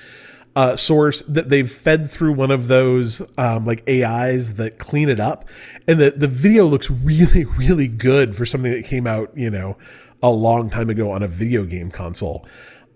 uh, 0.56 0.76
source 0.76 1.22
that 1.24 1.50
they've 1.50 1.72
fed 1.72 2.10
through 2.10 2.34
one 2.34 2.52
of 2.52 2.68
those 2.68 3.22
um, 3.38 3.66
like 3.66 3.88
AIs 3.90 4.56
that 4.56 4.78
clean 4.78 5.10
it 5.10 5.20
up, 5.20 5.48
and 5.88 6.00
the 6.00 6.12
the 6.12 6.28
video 6.28 6.66
looks 6.66 6.90
really 6.92 7.46
really 7.58 7.88
good 7.88 8.36
for 8.36 8.46
something 8.46 8.72
that 8.72 8.86
came 8.86 9.08
out 9.08 9.32
you 9.36 9.50
know 9.50 9.78
a 10.24 10.30
long 10.30 10.70
time 10.70 10.90
ago 10.90 11.12
on 11.12 11.24
a 11.24 11.28
video 11.28 11.66
game 11.66 11.92
console. 11.92 12.46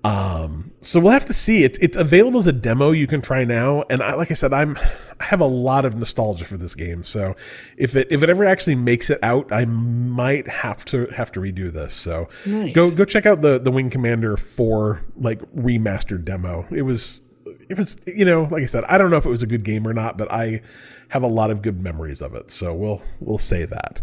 Um, 0.03 0.71
so 0.81 0.99
we'll 0.99 1.13
have 1.13 1.25
to 1.25 1.33
see. 1.33 1.63
It's 1.63 1.79
it's 1.79 1.97
available 1.97 2.37
as 2.37 2.45
a 2.45 2.51
demo 2.53 2.91
you 2.91 3.07
can 3.07 3.21
try 3.21 3.43
now, 3.43 3.83
and 3.89 4.03
I 4.03 4.13
like 4.13 4.29
I 4.29 4.35
said, 4.35 4.53
I'm 4.53 4.77
I 5.19 5.23
have 5.23 5.41
a 5.41 5.47
lot 5.47 5.83
of 5.83 5.95
nostalgia 5.95 6.45
for 6.45 6.57
this 6.57 6.75
game. 6.75 7.03
So 7.03 7.35
if 7.75 7.95
it 7.95 8.09
if 8.11 8.21
it 8.21 8.29
ever 8.29 8.45
actually 8.45 8.75
makes 8.75 9.09
it 9.09 9.17
out, 9.23 9.51
I 9.51 9.65
might 9.65 10.47
have 10.47 10.85
to 10.85 11.07
have 11.07 11.31
to 11.31 11.39
redo 11.39 11.73
this. 11.73 11.95
So 11.95 12.29
Nice. 12.45 12.75
go 12.75 12.91
go 12.91 13.03
check 13.03 13.25
out 13.25 13.41
the 13.41 13.57
the 13.57 13.71
Wing 13.71 13.89
Commander 13.89 14.37
four 14.37 15.01
like 15.17 15.39
remastered 15.55 16.23
demo. 16.23 16.67
It 16.69 16.83
was 16.83 17.23
it 17.67 17.75
was 17.75 17.99
you 18.05 18.25
know 18.25 18.43
like 18.51 18.61
I 18.61 18.67
said, 18.67 18.83
I 18.83 18.99
don't 18.99 19.09
know 19.09 19.17
if 19.17 19.25
it 19.25 19.29
was 19.29 19.41
a 19.41 19.47
good 19.47 19.63
game 19.63 19.87
or 19.87 19.93
not, 19.93 20.19
but 20.19 20.31
I 20.31 20.61
have 21.09 21.23
a 21.23 21.27
lot 21.27 21.49
of 21.49 21.63
good 21.63 21.81
memories 21.81 22.21
of 22.21 22.35
it. 22.35 22.51
So 22.51 22.75
we'll 22.75 23.01
we'll 23.19 23.39
say 23.39 23.65
that. 23.65 24.01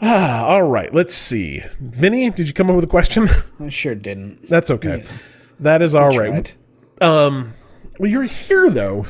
Ah, 0.00 0.44
all 0.46 0.62
right. 0.62 0.92
Let's 0.92 1.14
see. 1.14 1.62
Vinny, 1.80 2.30
did 2.30 2.48
you 2.48 2.54
come 2.54 2.68
up 2.68 2.76
with 2.76 2.84
a 2.84 2.88
question? 2.88 3.28
I 3.60 3.68
sure 3.68 3.94
didn't. 3.94 4.48
That's 4.48 4.70
okay. 4.70 5.04
That 5.60 5.82
is 5.82 5.94
all 5.94 6.16
right. 6.16 6.54
Um, 7.00 7.54
well, 7.98 8.10
you're 8.10 8.24
here 8.24 8.70
though. 8.70 9.06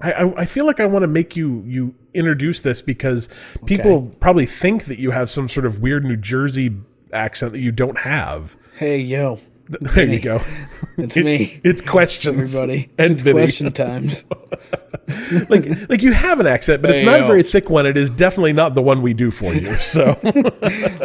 I, 0.00 0.12
I, 0.12 0.40
I 0.42 0.44
feel 0.44 0.66
like 0.66 0.80
I 0.80 0.86
want 0.86 1.02
to 1.02 1.08
make 1.08 1.36
you 1.36 1.62
you 1.66 1.94
introduce 2.14 2.60
this 2.60 2.82
because 2.82 3.28
people 3.66 4.10
probably 4.20 4.46
think 4.46 4.84
that 4.84 4.98
you 4.98 5.10
have 5.12 5.30
some 5.30 5.48
sort 5.48 5.66
of 5.66 5.80
weird 5.80 6.04
New 6.04 6.16
Jersey 6.16 6.76
accent 7.12 7.52
that 7.52 7.60
you 7.60 7.72
don't 7.72 7.98
have. 8.00 8.56
Hey 8.76 8.98
yo, 8.98 9.40
There 9.80 10.06
you 10.06 10.20
go. 10.20 10.42
it's 10.98 11.16
me. 11.16 11.60
It's 11.64 11.80
questions, 11.82 12.54
Everybody, 12.54 12.90
and 12.98 13.12
it's 13.12 13.22
question 13.22 13.72
times. 13.72 14.24
like 15.48 15.66
like 15.88 16.02
you 16.02 16.12
have 16.12 16.40
an 16.40 16.46
accent, 16.46 16.82
but 16.82 16.90
it's 16.90 17.00
Hey, 17.00 17.06
not 17.06 17.20
a 17.20 17.26
very 17.26 17.42
thick 17.42 17.70
one. 17.70 17.86
It 17.86 17.96
is 17.96 18.10
definitely 18.10 18.52
not 18.52 18.74
the 18.74 18.82
one 18.82 19.02
we 19.02 19.14
do 19.14 19.30
for 19.30 19.52
you. 19.54 19.76
So 19.76 20.18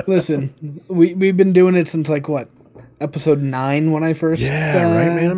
Listen, 0.07 0.81
we 0.87 1.13
we've 1.13 1.37
been 1.37 1.53
doing 1.53 1.75
it 1.75 1.87
since 1.87 2.09
like 2.09 2.27
what 2.27 2.49
episode 2.99 3.41
nine 3.41 3.91
when 3.91 4.03
I 4.03 4.13
first 4.13 4.41
yeah, 4.41 4.73
uh, 4.75 4.95
right, 4.95 5.15
man. 5.15 5.37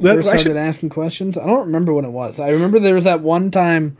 That, 0.00 0.16
first 0.16 0.28
I 0.28 0.30
started 0.32 0.42
should- 0.42 0.56
asking 0.56 0.88
questions. 0.90 1.38
I 1.38 1.46
don't 1.46 1.66
remember 1.66 1.92
when 1.94 2.04
it 2.04 2.10
was. 2.10 2.38
I 2.40 2.50
remember 2.50 2.78
there 2.78 2.94
was 2.94 3.04
that 3.04 3.20
one 3.20 3.50
time 3.50 3.96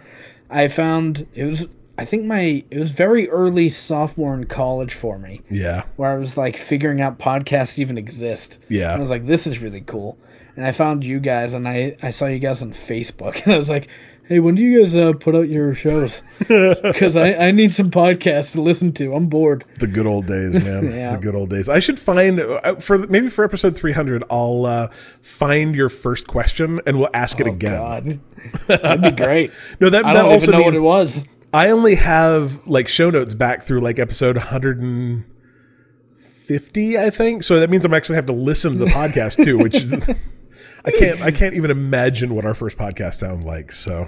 I 0.51 0.68
found 0.68 1.26
it 1.34 1.44
was 1.44 1.68
I 1.98 2.05
think 2.05 2.24
my 2.24 2.64
it 2.70 2.78
was 2.78 2.90
very 2.93 3.28
early 3.31 3.68
sophomore 3.70 4.35
in 4.35 4.44
college 4.47 4.93
for 4.94 5.18
me 5.18 5.40
yeah, 5.51 5.85
where 5.97 6.10
I 6.10 6.18
was 6.18 6.36
like 6.36 6.56
figuring 6.56 7.01
out 7.01 7.18
podcasts 7.18 7.78
even 7.78 7.97
exist. 7.97 8.59
Yeah. 8.68 8.93
And 8.93 8.98
I 8.98 9.01
was 9.01 9.10
like, 9.10 9.27
this 9.27 9.47
is 9.47 9.60
really 9.60 9.81
cool. 9.81 10.18
And 10.56 10.66
I 10.66 10.73
found 10.73 11.05
you 11.05 11.20
guys 11.20 11.52
and 11.52 11.68
I, 11.68 11.97
I 12.02 12.10
saw 12.10 12.27
you 12.27 12.39
guys 12.39 12.62
on 12.62 12.70
Facebook 12.73 13.43
and 13.44 13.52
I 13.55 13.59
was 13.59 13.68
like, 13.70 13.89
hey, 14.24 14.40
when 14.40 14.55
do 14.56 14.62
you 14.62 14.82
guys 14.82 14.97
uh, 14.97 15.12
put 15.12 15.35
out 15.36 15.48
your 15.48 15.73
shows? 15.74 16.23
Because 16.48 17.14
I, 17.16 17.32
I 17.35 17.51
need 17.51 17.73
some 17.73 17.90
podcasts 17.90 18.52
to 18.52 18.60
listen 18.60 18.93
to. 18.94 19.14
I'm 19.14 19.27
bored. 19.28 19.64
the 19.78 19.86
good 19.86 20.06
old 20.06 20.27
days, 20.27 20.55
man. 20.64 20.86
Yeah. 20.93 21.12
The 21.16 21.23
good 21.23 21.35
old 21.35 21.51
days. 21.51 21.68
I 21.68 21.78
should 21.78 21.98
find 21.98 22.40
uh, 22.40 22.77
for 22.77 22.98
maybe 23.06 23.28
for 23.28 23.44
episode 23.44 23.77
300, 23.77 24.24
I'll 24.31 24.66
uh, 24.66 24.89
find 25.20 25.74
your 25.74 25.89
first 25.89 26.27
question 26.27 26.81
and 26.86 26.98
we'll 26.98 27.10
ask 27.14 27.39
it 27.40 27.47
Oh, 27.47 27.52
again. 27.52 27.73
God. 27.73 28.20
That'd 28.66 29.02
be 29.02 29.10
great. 29.24 29.51
No, 29.81 29.90
that 29.90 30.05
I 30.05 30.14
that 30.14 30.23
don't 30.23 30.32
also 30.32 30.52
know 30.52 30.62
what 30.62 30.74
it 30.74 30.82
was. 30.82 31.24
I 31.57 31.70
only 31.70 31.95
have 31.95 32.66
like 32.66 32.87
show 32.87 33.09
notes 33.09 33.33
back 33.33 33.62
through 33.62 33.81
like 33.81 33.99
episode 33.99 34.37
150, 34.37 36.99
I 36.99 37.09
think. 37.09 37.45
So 37.45 37.59
that 37.59 37.70
means 37.70 37.87
I'm 37.87 37.95
actually 37.95 38.16
have 38.16 38.27
to 38.27 38.35
listen 38.35 38.74
to 38.74 38.78
the 38.81 38.91
podcast 38.91 39.43
too, 39.43 39.57
which 39.57 39.77
I 40.85 40.91
can't 40.91 41.23
I 41.23 41.31
can't 41.31 41.55
even 41.55 41.70
imagine 41.70 42.35
what 42.35 42.45
our 42.45 42.53
first 42.53 42.77
podcast 42.77 43.15
sounded 43.15 43.47
like. 43.47 43.73
So 43.73 44.07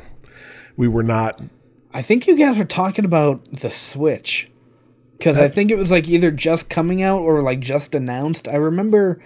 we 0.77 0.89
were 0.89 1.03
not 1.03 1.41
I 1.95 2.03
think 2.03 2.27
you 2.27 2.37
guys 2.37 2.59
were 2.59 2.67
talking 2.67 3.07
about 3.07 3.51
the 3.51 3.71
Switch. 3.71 4.51
Because 5.17 5.39
I 5.39 5.47
uh, 5.47 5.49
think 5.49 5.71
it 5.71 5.79
was 5.79 5.91
like 5.91 6.07
either 6.07 6.31
just 6.31 6.69
coming 6.69 7.03
out 7.03 7.23
or 7.23 7.41
like 7.41 7.61
just 7.61 7.95
announced. 7.95 8.47
I 8.47 8.57
remember, 8.57 9.23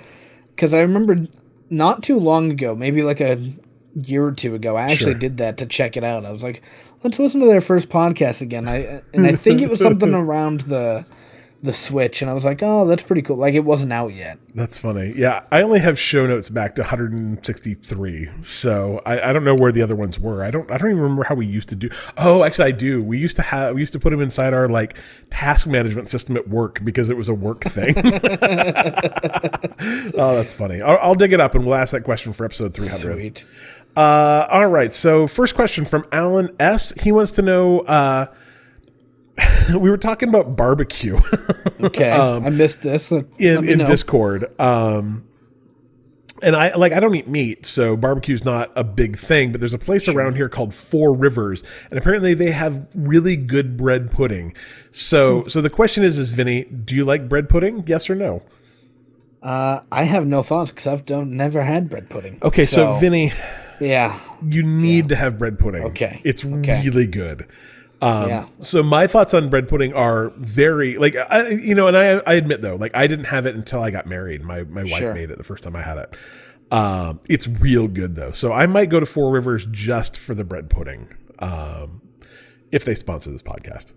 because 0.51 0.73
I 0.73 0.83
remember 0.83 1.27
not 1.71 2.05
too 2.05 2.21
long 2.21 2.53
ago, 2.53 2.77
maybe 2.77 3.03
like 3.03 3.21
a 3.21 3.53
year 3.95 4.25
or 4.27 4.33
two 4.33 4.55
ago, 4.55 4.77
I 4.77 4.85
actually 4.85 5.13
Sure. 5.13 5.21
did 5.21 5.37
that 5.39 5.59
to 5.59 5.67
check 5.67 5.97
it 5.97 6.05
out. 6.05 6.25
I 6.25 6.33
was 6.33 6.43
like, 6.43 6.63
let's 7.03 7.19
listen 7.19 7.41
to 7.41 7.47
their 7.47 7.61
first 7.61 7.89
podcast 7.89 8.41
again. 8.41 8.69
I 8.69 9.03
and 9.13 9.27
I 9.27 9.33
think 9.33 9.61
it 9.61 9.69
was 9.71 9.81
something 9.81 10.15
around 10.15 10.63
the 10.63 11.05
the 11.65 11.73
Switch, 11.73 12.23
and 12.23 12.29
I 12.31 12.35
was 12.35 12.45
like, 12.45 12.61
oh, 12.61 12.85
that's 12.89 13.05
pretty 13.05 13.23
cool. 13.23 13.37
Like 13.37 13.55
it 13.55 13.61
wasn't 13.61 13.93
out 13.93 14.13
yet. 14.13 14.37
That's 14.53 14.77
funny. 14.77 15.13
Yeah, 15.17 15.45
I 15.53 15.63
only 15.63 15.79
have 15.79 15.97
show 15.97 16.27
notes 16.27 16.49
back 16.49 16.75
to 16.75 16.83
163, 16.83 18.31
so 18.43 19.01
I, 19.07 19.31
I 19.31 19.33
don't 19.33 19.45
know 19.45 19.55
where 19.55 19.71
the 19.71 19.81
other 19.81 19.95
ones 19.95 20.19
were. 20.19 20.43
I 20.45 20.51
don't. 20.51 20.69
I 20.73 20.77
don't 20.77 20.91
even 20.91 21.01
remember 21.03 21.23
how 21.23 21.37
we 21.37 21.47
used 21.47 21.69
to 21.69 21.77
do. 21.77 21.89
Oh, 22.17 22.43
actually, 22.43 22.67
I 22.67 22.73
do. 22.73 23.01
We 23.01 23.17
used 23.19 23.37
to 23.37 23.43
have. 23.43 23.75
We 23.75 23.81
used 23.81 23.93
to 23.93 24.01
put 24.01 24.11
them 24.11 24.21
inside 24.21 24.55
our 24.55 24.69
like 24.69 24.97
task 25.31 25.69
management 25.69 26.11
system 26.11 26.37
at 26.37 26.49
work 26.49 26.81
because 26.83 27.11
it 27.11 27.17
was 27.17 27.29
a 27.29 27.35
work 27.35 27.63
thing. 27.63 27.95
oh, 30.15 30.35
that's 30.37 30.55
funny. 30.55 30.83
I'll, 30.83 30.99
I'll 31.01 31.15
dig 31.15 31.33
it 31.33 31.41
up 31.41 31.55
and 31.55 31.65
we'll 31.65 31.77
ask 31.77 31.93
that 31.93 32.03
question 32.03 32.33
for 32.33 32.45
episode 32.45 32.75
300. 32.75 33.15
Sweet. 33.15 33.45
Uh, 33.97 34.47
all 34.51 34.67
right. 34.69 34.93
So, 34.93 35.27
first 35.27 35.55
question 35.55 35.85
from 35.85 36.05
Alan 36.13 36.55
S. 36.59 36.93
He 37.03 37.13
wants 37.13 37.33
to 37.33 37.43
know. 37.43 37.81
Uh, 37.81 38.27
we 39.79 39.91
were 39.91 39.99
talking 39.99 40.29
about 40.29 40.57
barbecue. 40.57 41.19
Okay, 41.83 42.13
I 42.13 42.49
missed 42.49 42.83
this. 42.83 43.07
so 43.07 43.17
let 43.17 43.25
Um, 43.25 43.33
in, 43.39 43.69
in 43.69 43.79
know. 43.79 43.87
Discord. 43.87 44.61
Um, 44.61 45.25
and 46.41 46.55
I 46.55 46.73
like 46.77 46.93
I 46.93 47.01
don't 47.01 47.13
eat 47.17 47.27
meat, 47.27 47.67
so 47.67 47.97
barbecue's 47.97 48.45
not 48.45 48.71
a 48.77 48.85
big 48.85 49.19
thing. 49.19 49.51
But 49.51 49.61
there's 49.61 49.75
a 49.75 49.79
place 49.79 50.07
around 50.07 50.37
here 50.37 50.49
called 50.49 50.75
Four 50.75 51.17
Rivers, 51.17 51.65
and 51.91 51.99
apparently 51.99 52.35
they 52.35 52.53
have 52.53 52.87
really 52.95 53.35
good 53.35 53.77
bread 53.77 54.13
pudding. 54.13 54.55
So 54.93 55.45
so 55.49 55.61
the 55.61 55.71
question 55.71 56.05
is, 56.05 56.19
is 56.19 56.31
Vinny, 56.31 56.65
do 56.65 56.95
you 56.95 57.05
like 57.05 57.29
bread 57.29 57.49
pudding? 57.49 57.83
Yes 57.85 58.09
or 58.09 58.15
no? 58.15 58.43
Uh, 59.43 59.81
I 59.91 60.05
have 60.05 60.25
no 60.25 60.45
thoughts 60.45 60.71
because 60.71 60.87
I've 60.87 61.05
don't, 61.05 61.33
never 61.37 61.63
had 61.65 61.91
bread 61.91 62.09
pudding. 62.09 62.39
Okay, 62.45 62.65
so, 62.65 62.97
Vinny, 62.99 63.33
yeah, 63.81 64.19
you 64.43 64.63
need 64.63 65.09
to 65.11 65.17
have 65.17 65.39
bread 65.39 65.59
pudding. 65.59 65.85
Okay, 65.85 66.21
it's 66.25 66.45
okay. 66.45 66.83
really 66.85 67.07
good. 67.07 67.47
Um, 68.01 68.29
yeah. 68.29 68.47
So 68.59 68.83
my 68.83 69.07
thoughts 69.07 69.33
on 69.33 69.49
bread 69.49 69.69
pudding 69.69 69.95
are 69.95 70.31
very 70.31 70.99
like 70.99 71.15
I, 71.17 71.51
you 71.51 71.75
know, 71.75 71.87
and 71.87 71.97
I 71.97 72.21
I 72.27 72.35
admit 72.35 72.61
though, 72.61 72.75
like 72.77 72.91
I 72.95 73.07
didn't 73.07 73.27
have 73.27 73.47
it 73.47 73.55
until 73.55 73.81
I 73.81 73.91
got 73.91 74.07
married. 74.07 74.43
My 74.43 74.65
my 74.65 74.83
wife 74.83 74.97
Sure. 74.97 75.15
made 75.15 75.31
it 75.31 75.39
the 75.39 75.45
first 75.45 75.63
time 75.63 75.77
I 75.77 75.83
had 75.83 75.99
it. 75.99 76.15
Um, 76.73 77.21
it's 77.29 77.47
real 77.47 77.87
good 77.87 78.17
though, 78.17 78.33
so 78.33 78.53
I 78.53 78.67
might 78.67 78.89
go 78.89 78.99
to 78.99 79.07
Four 79.07 79.31
Rivers 79.31 79.67
just 79.71 80.19
for 80.19 80.35
the 80.35 80.43
bread 80.43 80.69
pudding. 80.69 81.09
Um, 81.39 82.01
if 82.73 82.85
they 82.85 82.95
sponsor 82.95 83.31
this 83.31 83.43
podcast. 83.43 83.93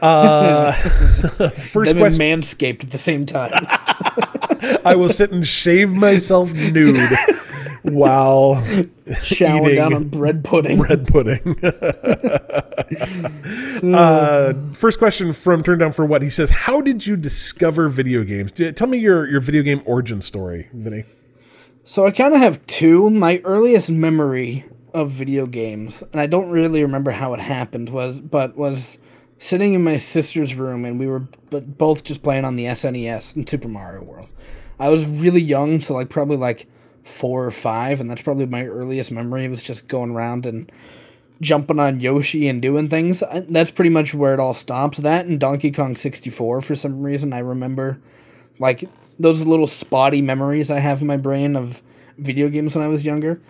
Uh, 0.00 0.72
first 1.50 1.96
question: 1.96 2.20
Manscaped 2.20 2.82
at 2.82 2.90
the 2.90 2.98
same 2.98 3.24
time. 3.24 3.52
I 4.84 4.96
will 4.96 5.10
sit 5.10 5.30
and 5.30 5.46
shave 5.46 5.92
myself 5.92 6.52
nude 6.52 7.08
while 7.82 8.64
Showering 9.22 9.76
down 9.76 9.94
on 9.94 10.08
bread 10.08 10.44
pudding. 10.44 10.78
bread 10.78 11.06
pudding. 11.06 11.56
uh, 13.94 14.54
first 14.72 14.98
question 14.98 15.32
from 15.32 15.62
Turn 15.62 15.78
Down 15.78 15.92
for 15.92 16.04
What? 16.04 16.22
He 16.22 16.30
says, 16.30 16.50
How 16.50 16.80
did 16.80 17.06
you 17.06 17.16
discover 17.16 17.88
video 17.88 18.24
games? 18.24 18.52
Tell 18.52 18.88
me 18.88 18.98
your, 18.98 19.28
your 19.28 19.40
video 19.40 19.62
game 19.62 19.82
origin 19.86 20.20
story, 20.20 20.68
Vinny. 20.72 21.04
So 21.84 22.06
I 22.06 22.10
kind 22.10 22.34
of 22.34 22.40
have 22.40 22.64
two. 22.66 23.08
My 23.08 23.40
earliest 23.44 23.90
memory 23.90 24.64
of 24.92 25.10
video 25.10 25.46
games, 25.46 26.02
and 26.12 26.20
I 26.20 26.26
don't 26.26 26.50
really 26.50 26.82
remember 26.82 27.10
how 27.10 27.34
it 27.34 27.40
happened. 27.40 27.88
Was 27.88 28.20
but 28.20 28.56
was 28.56 28.98
sitting 29.38 29.72
in 29.72 29.84
my 29.84 29.96
sister's 29.96 30.54
room, 30.54 30.84
and 30.84 30.98
we 30.98 31.06
were 31.06 31.20
both 31.50 32.04
just 32.04 32.22
playing 32.22 32.44
on 32.44 32.56
the 32.56 32.64
SNES 32.64 33.36
and 33.36 33.48
Super 33.48 33.68
Mario 33.68 34.02
World. 34.02 34.32
I 34.78 34.90
was 34.90 35.06
really 35.06 35.40
young, 35.40 35.80
so 35.80 35.94
like 35.94 36.10
probably 36.10 36.36
like 36.36 36.68
four 37.08 37.44
or 37.44 37.50
five, 37.50 38.00
and 38.00 38.10
that's 38.10 38.22
probably 38.22 38.46
my 38.46 38.64
earliest 38.66 39.10
memory. 39.10 39.48
Was 39.48 39.62
just 39.62 39.88
going 39.88 40.10
around 40.12 40.46
and 40.46 40.70
jumping 41.40 41.78
on 41.80 42.00
Yoshi 42.00 42.48
and 42.48 42.60
doing 42.60 42.88
things. 42.88 43.22
That's 43.48 43.70
pretty 43.70 43.90
much 43.90 44.14
where 44.14 44.34
it 44.34 44.40
all 44.40 44.54
stops. 44.54 44.98
That 44.98 45.26
and 45.26 45.38
Donkey 45.40 45.70
Kong 45.70 45.96
64 45.96 46.60
for 46.62 46.74
some 46.74 47.02
reason 47.02 47.32
I 47.32 47.38
remember 47.38 48.00
like 48.58 48.88
those 49.20 49.44
little 49.46 49.66
spotty 49.66 50.20
memories 50.22 50.70
I 50.70 50.80
have 50.80 51.00
in 51.00 51.06
my 51.06 51.16
brain 51.16 51.54
of 51.56 51.80
video 52.18 52.48
games 52.48 52.74
when 52.74 52.84
I 52.84 52.88
was 52.88 53.04
younger. 53.06 53.40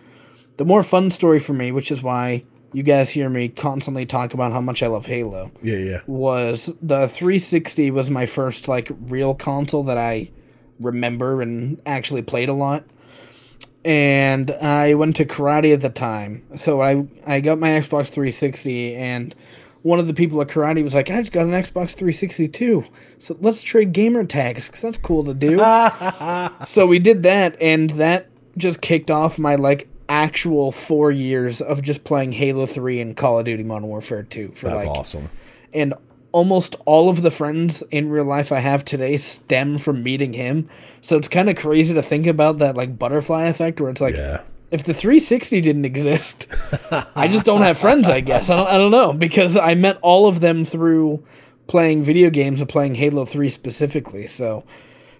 The 0.58 0.64
more 0.64 0.82
fun 0.82 1.10
story 1.10 1.38
for 1.40 1.52
me, 1.54 1.72
which 1.72 1.90
is 1.90 2.02
why 2.02 2.42
you 2.74 2.82
guys 2.82 3.08
hear 3.08 3.30
me 3.30 3.48
constantly 3.48 4.04
talk 4.04 4.34
about 4.34 4.52
how 4.52 4.60
much 4.60 4.82
I 4.82 4.88
love 4.88 5.06
Halo, 5.06 5.50
Yeah, 5.62 5.76
yeah. 5.76 6.00
was 6.06 6.66
the 6.82 7.08
360 7.08 7.90
was 7.92 8.10
my 8.10 8.26
first 8.26 8.68
like 8.68 8.90
real 9.06 9.34
console 9.34 9.84
that 9.84 9.96
I 9.96 10.30
remember 10.78 11.40
and 11.40 11.80
actually 11.86 12.20
played 12.22 12.50
a 12.50 12.52
lot. 12.52 12.84
And 13.84 14.50
I 14.50 14.94
went 14.94 15.16
to 15.16 15.24
karate 15.24 15.72
at 15.72 15.80
the 15.80 15.90
time. 15.90 16.42
So 16.56 16.82
I 16.82 17.06
I 17.26 17.40
got 17.40 17.58
my 17.58 17.68
Xbox 17.70 18.08
360 18.08 18.94
and 18.96 19.34
one 19.82 19.98
of 19.98 20.06
the 20.08 20.14
people 20.14 20.40
at 20.42 20.48
karate 20.48 20.82
was 20.82 20.94
like, 20.94 21.08
I 21.10 21.20
just 21.20 21.32
got 21.32 21.44
an 21.44 21.52
Xbox 21.52 21.92
360 21.92 22.48
too. 22.48 22.84
So 23.18 23.36
let's 23.40 23.62
trade 23.62 23.92
gamer 23.92 24.24
tags 24.24 24.66
because 24.66 24.82
that's 24.82 24.98
cool 24.98 25.24
to 25.24 25.34
do. 25.34 25.58
so 26.66 26.86
we 26.86 26.98
did 26.98 27.22
that 27.22 27.56
and 27.60 27.90
that 27.90 28.28
just 28.56 28.80
kicked 28.80 29.10
off 29.10 29.38
my 29.38 29.54
like 29.54 29.88
actual 30.08 30.72
four 30.72 31.10
years 31.10 31.60
of 31.60 31.82
just 31.82 32.02
playing 32.04 32.32
Halo 32.32 32.66
3 32.66 33.00
and 33.00 33.16
Call 33.16 33.38
of 33.38 33.44
Duty 33.44 33.62
Modern 33.62 33.88
Warfare 33.88 34.22
2 34.24 34.48
for 34.48 34.66
That's 34.66 34.84
like 34.84 34.88
awesome. 34.88 35.30
and 35.72 35.94
almost 36.32 36.76
all 36.84 37.08
of 37.08 37.22
the 37.22 37.30
friends 37.30 37.82
in 37.90 38.10
real 38.10 38.24
life 38.24 38.52
I 38.52 38.58
have 38.60 38.84
today 38.84 39.16
stem 39.16 39.78
from 39.78 40.02
meeting 40.02 40.32
him. 40.34 40.68
So 41.00 41.16
it's 41.16 41.28
kind 41.28 41.48
of 41.48 41.56
crazy 41.56 41.94
to 41.94 42.02
think 42.02 42.26
about 42.26 42.58
that 42.58 42.76
like 42.76 42.98
butterfly 42.98 43.44
effect 43.44 43.80
where 43.80 43.90
it's 43.90 44.00
like 44.00 44.16
Yeah. 44.16 44.42
if 44.70 44.84
the 44.84 44.92
360 44.94 45.60
didn't 45.60 45.84
exist, 45.84 46.46
I 47.16 47.28
just 47.28 47.44
don't 47.46 47.62
have 47.62 47.78
friends, 47.78 48.08
I 48.08 48.20
guess. 48.20 48.50
I 48.50 48.56
don't, 48.56 48.66
I 48.68 48.76
don't 48.78 48.90
know 48.90 49.12
because 49.12 49.56
I 49.56 49.74
met 49.74 49.98
all 50.02 50.26
of 50.28 50.40
them 50.40 50.64
through 50.64 51.22
playing 51.66 52.02
video 52.02 52.30
games 52.30 52.60
and 52.60 52.68
playing 52.68 52.94
Halo 52.96 53.24
3 53.24 53.48
specifically. 53.48 54.26
So 54.26 54.64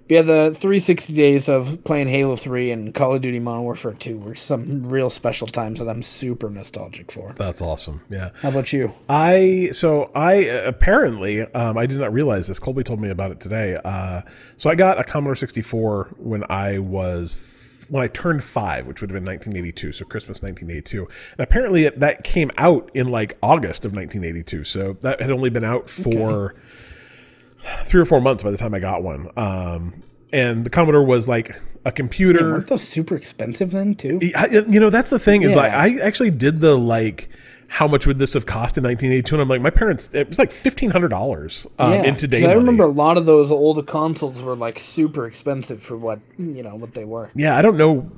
yeah, 0.09 0.23
the 0.23 0.55
360 0.55 1.13
days 1.13 1.49
of 1.49 1.85
playing 1.85 2.09
Halo 2.09 2.35
3 2.35 2.71
and 2.71 2.95
Call 2.95 3.15
of 3.15 3.21
Duty 3.21 3.41
Modern 3.41 3.65
Warfare 3.65 3.93
2 3.93 4.19
were 4.19 4.35
some 4.35 4.83
real 4.85 5.11
special 5.11 5.47
times 5.47 5.81
that 5.81 5.89
I'm 5.89 6.03
super 6.03 6.49
nostalgic 6.49 7.13
for. 7.13 7.35
That's 7.37 7.61
awesome. 7.61 8.03
Yeah. 8.09 8.31
How 8.41 8.49
about 8.49 8.73
you? 8.73 8.95
I 9.09 9.71
so 9.73 10.11
I 10.15 10.35
apparently 10.35 11.43
um, 11.43 11.77
I 11.77 11.87
did 11.87 12.01
not 12.01 12.13
realize 12.13 12.49
this. 12.49 12.59
Colby 12.59 12.85
told 12.85 13.01
me 13.01 13.11
about 13.11 13.33
it 13.33 13.41
today. 13.41 13.79
Uh, 13.85 14.23
so 14.57 14.71
I 14.71 14.75
got 14.75 14.99
a 14.99 15.05
Commodore 15.05 15.37
64 15.37 16.15
when 16.17 16.45
I 16.49 16.79
was 16.79 17.87
when 17.91 18.03
I 18.03 18.09
turned 18.09 18.45
five, 18.45 18.87
which 18.87 19.01
would 19.01 19.11
have 19.11 19.15
been 19.15 19.25
1982. 19.25 19.93
So 19.93 20.05
Christmas 20.05 20.43
1982. 20.43 21.03
And 21.33 21.41
apparently 21.41 21.85
it, 21.85 22.01
that 22.01 22.25
came 22.25 22.51
out 22.57 22.91
in 22.95 23.09
like 23.09 23.37
August 23.43 23.85
of 23.85 23.93
1982. 23.93 24.65
So 24.65 24.95
that 25.01 25.21
had 25.21 25.31
only 25.31 25.51
been 25.51 25.65
out 25.65 25.89
for 25.89 26.55
three 27.85 28.01
or 28.01 28.05
four 28.05 28.21
months 28.21 28.43
by 28.43 28.51
the 28.51 28.57
time 28.57 28.75
I 28.75 28.79
got 28.79 29.03
one. 29.03 29.31
Um, 29.37 30.01
and 30.33 30.65
the 30.65 30.71
Commodore 30.71 31.05
was 31.05 31.29
like 31.29 31.57
a 31.85 31.93
computer. 31.93 32.53
Weren't 32.53 32.67
those 32.67 32.87
super 32.87 33.15
expensive 33.15 33.71
then 33.71 33.95
too? 33.95 34.21
I, 34.37 34.47
you 34.69 34.81
know, 34.81 34.91
that's 34.91 35.11
the 35.11 35.19
thing 35.19 35.43
is 35.43 35.57
like 35.57 35.73
I 35.73 35.99
actually 36.01 36.31
did 36.31 36.61
the 36.61 36.77
like 36.77 37.29
how 37.71 37.87
much 37.87 38.07
would 38.07 38.19
this 38.19 38.33
have 38.35 38.47
cost 38.47 38.79
in 38.79 38.85
1982 38.85 39.35
and 39.35 39.43
I'm 39.43 39.49
like 39.49 39.61
my 39.61 39.69
parents 39.71 40.13
it 40.15 40.27
was 40.29 40.39
like 40.39 40.51
$1500 40.51 41.67
um, 41.79 41.93
in 41.93 42.05
'cause 42.13 42.21
today 42.21 42.39
I 42.45 42.47
money. 42.49 42.59
remember 42.61 42.85
a 42.85 42.91
lot 42.91 43.17
of 43.19 43.27
those 43.27 43.51
old 43.51 43.87
consoles 43.87 44.41
were 44.41 44.57
like 44.57 44.79
super 44.79 45.27
expensive 45.27 45.83
for 45.83 45.97
what 45.97 46.19
you 46.39 46.63
know 46.63 46.75
what 46.77 46.95
they 46.95 47.05
were. 47.05 47.31
yeah, 47.35 47.57
I 47.57 47.63
don't 47.63 47.77
know 47.77 48.11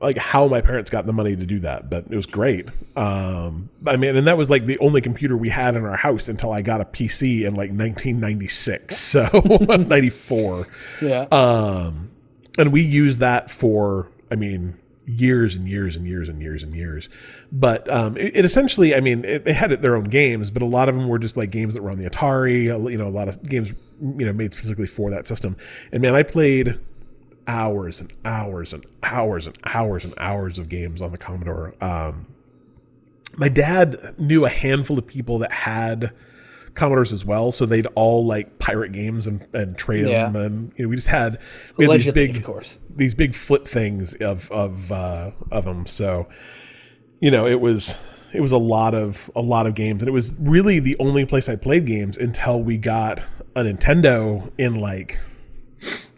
like 0.00 0.16
how 0.16 0.46
my 0.46 0.60
parents 0.60 0.88
got 0.90 1.06
the 1.06 1.12
money 1.12 1.34
to 1.34 1.44
do 1.44 1.58
that, 1.60 1.90
but 1.90 2.04
it 2.08 2.14
was 2.16 2.26
great. 2.26 2.68
Um, 2.96 3.68
I 3.86 3.96
mean, 3.96 4.16
and 4.16 4.26
that 4.28 4.38
was 4.38 4.48
like 4.50 4.66
the 4.66 4.78
only 4.78 5.00
computer 5.00 5.36
we 5.36 5.48
had 5.48 5.74
in 5.74 5.84
our 5.84 5.96
house 5.96 6.28
until 6.28 6.52
I 6.52 6.62
got 6.62 6.80
a 6.80 6.84
PC 6.84 7.40
in 7.44 7.54
like 7.54 7.70
1996. 7.70 8.96
So 9.12 9.24
94. 9.32 10.68
Yeah, 11.02 11.22
Um, 11.32 12.10
and 12.58 12.72
we 12.72 12.82
used 12.82 13.20
that 13.20 13.50
for, 13.50 14.10
I 14.30 14.36
mean, 14.36 14.78
years 15.06 15.54
and 15.54 15.68
years 15.68 15.96
and 15.96 16.06
years 16.06 16.28
and 16.28 16.40
years 16.40 16.62
and 16.62 16.74
years. 16.74 17.08
But 17.50 17.90
um, 17.90 18.16
it, 18.16 18.36
it 18.36 18.44
essentially, 18.44 18.94
I 18.94 19.00
mean, 19.00 19.24
it, 19.24 19.44
they 19.44 19.52
had 19.52 19.70
their 19.82 19.96
own 19.96 20.04
games, 20.04 20.50
but 20.50 20.62
a 20.62 20.66
lot 20.66 20.88
of 20.88 20.94
them 20.94 21.08
were 21.08 21.18
just 21.18 21.36
like 21.36 21.50
games 21.50 21.74
that 21.74 21.82
were 21.82 21.90
on 21.90 21.98
the 21.98 22.08
Atari. 22.08 22.64
You 22.64 22.98
know, 22.98 23.08
a 23.08 23.10
lot 23.10 23.28
of 23.28 23.42
games, 23.42 23.74
you 24.00 24.26
know, 24.26 24.32
made 24.32 24.52
specifically 24.52 24.86
for 24.86 25.10
that 25.10 25.26
system. 25.26 25.56
And 25.92 26.02
man, 26.02 26.14
I 26.14 26.22
played 26.22 26.78
hours 27.46 28.00
and 28.00 28.12
hours 28.24 28.72
and 28.72 28.86
hours 29.02 29.46
and 29.46 29.56
hours 29.66 30.04
and 30.04 30.14
hours 30.18 30.58
of 30.58 30.68
games 30.68 31.02
on 31.02 31.10
the 31.10 31.18
Commodore. 31.18 31.74
Um, 31.80 32.26
my 33.36 33.48
dad 33.48 34.14
knew 34.18 34.44
a 34.44 34.50
handful 34.50 34.98
of 34.98 35.06
people 35.06 35.38
that 35.38 35.52
had 35.52 36.12
Commodores 36.74 37.12
as 37.12 37.24
well, 37.24 37.52
so 37.52 37.66
they'd 37.66 37.86
all 37.94 38.24
like 38.26 38.58
pirate 38.58 38.92
games 38.92 39.26
and, 39.26 39.46
and 39.52 39.76
trade 39.76 40.06
Yeah. 40.06 40.30
them, 40.30 40.36
and 40.36 40.72
you 40.76 40.84
know 40.84 40.88
we 40.88 40.96
just 40.96 41.08
had 41.08 41.38
we 41.76 41.84
had 41.86 42.00
these 42.00 42.12
big 42.12 42.36
of 42.36 42.44
course. 42.44 42.78
these 42.94 43.14
big 43.14 43.34
flip 43.34 43.68
things 43.68 44.14
of 44.14 44.50
of 44.50 44.90
uh, 44.90 45.30
of 45.50 45.64
them. 45.64 45.86
So 45.86 46.28
you 47.20 47.30
know 47.30 47.46
it 47.46 47.60
was 47.60 47.98
it 48.32 48.40
was 48.40 48.52
a 48.52 48.58
lot 48.58 48.94
of 48.94 49.30
a 49.36 49.42
lot 49.42 49.66
of 49.66 49.74
games, 49.74 50.00
and 50.02 50.08
it 50.08 50.12
was 50.12 50.34
really 50.40 50.78
the 50.78 50.96
only 50.98 51.26
place 51.26 51.48
I 51.48 51.56
played 51.56 51.84
games 51.86 52.16
until 52.16 52.62
we 52.62 52.78
got 52.78 53.18
a 53.54 53.60
Nintendo 53.62 54.50
in 54.56 54.80
like 54.80 55.18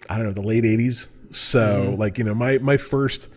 I 0.08 0.16
don't 0.16 0.26
know 0.26 0.32
the 0.32 0.40
late 0.42 0.64
'80s. 0.64 1.08
So 1.32 1.96
like 1.98 2.16
you 2.18 2.22
know 2.24 2.34
my 2.34 2.58
my 2.58 2.76
first 2.76 3.28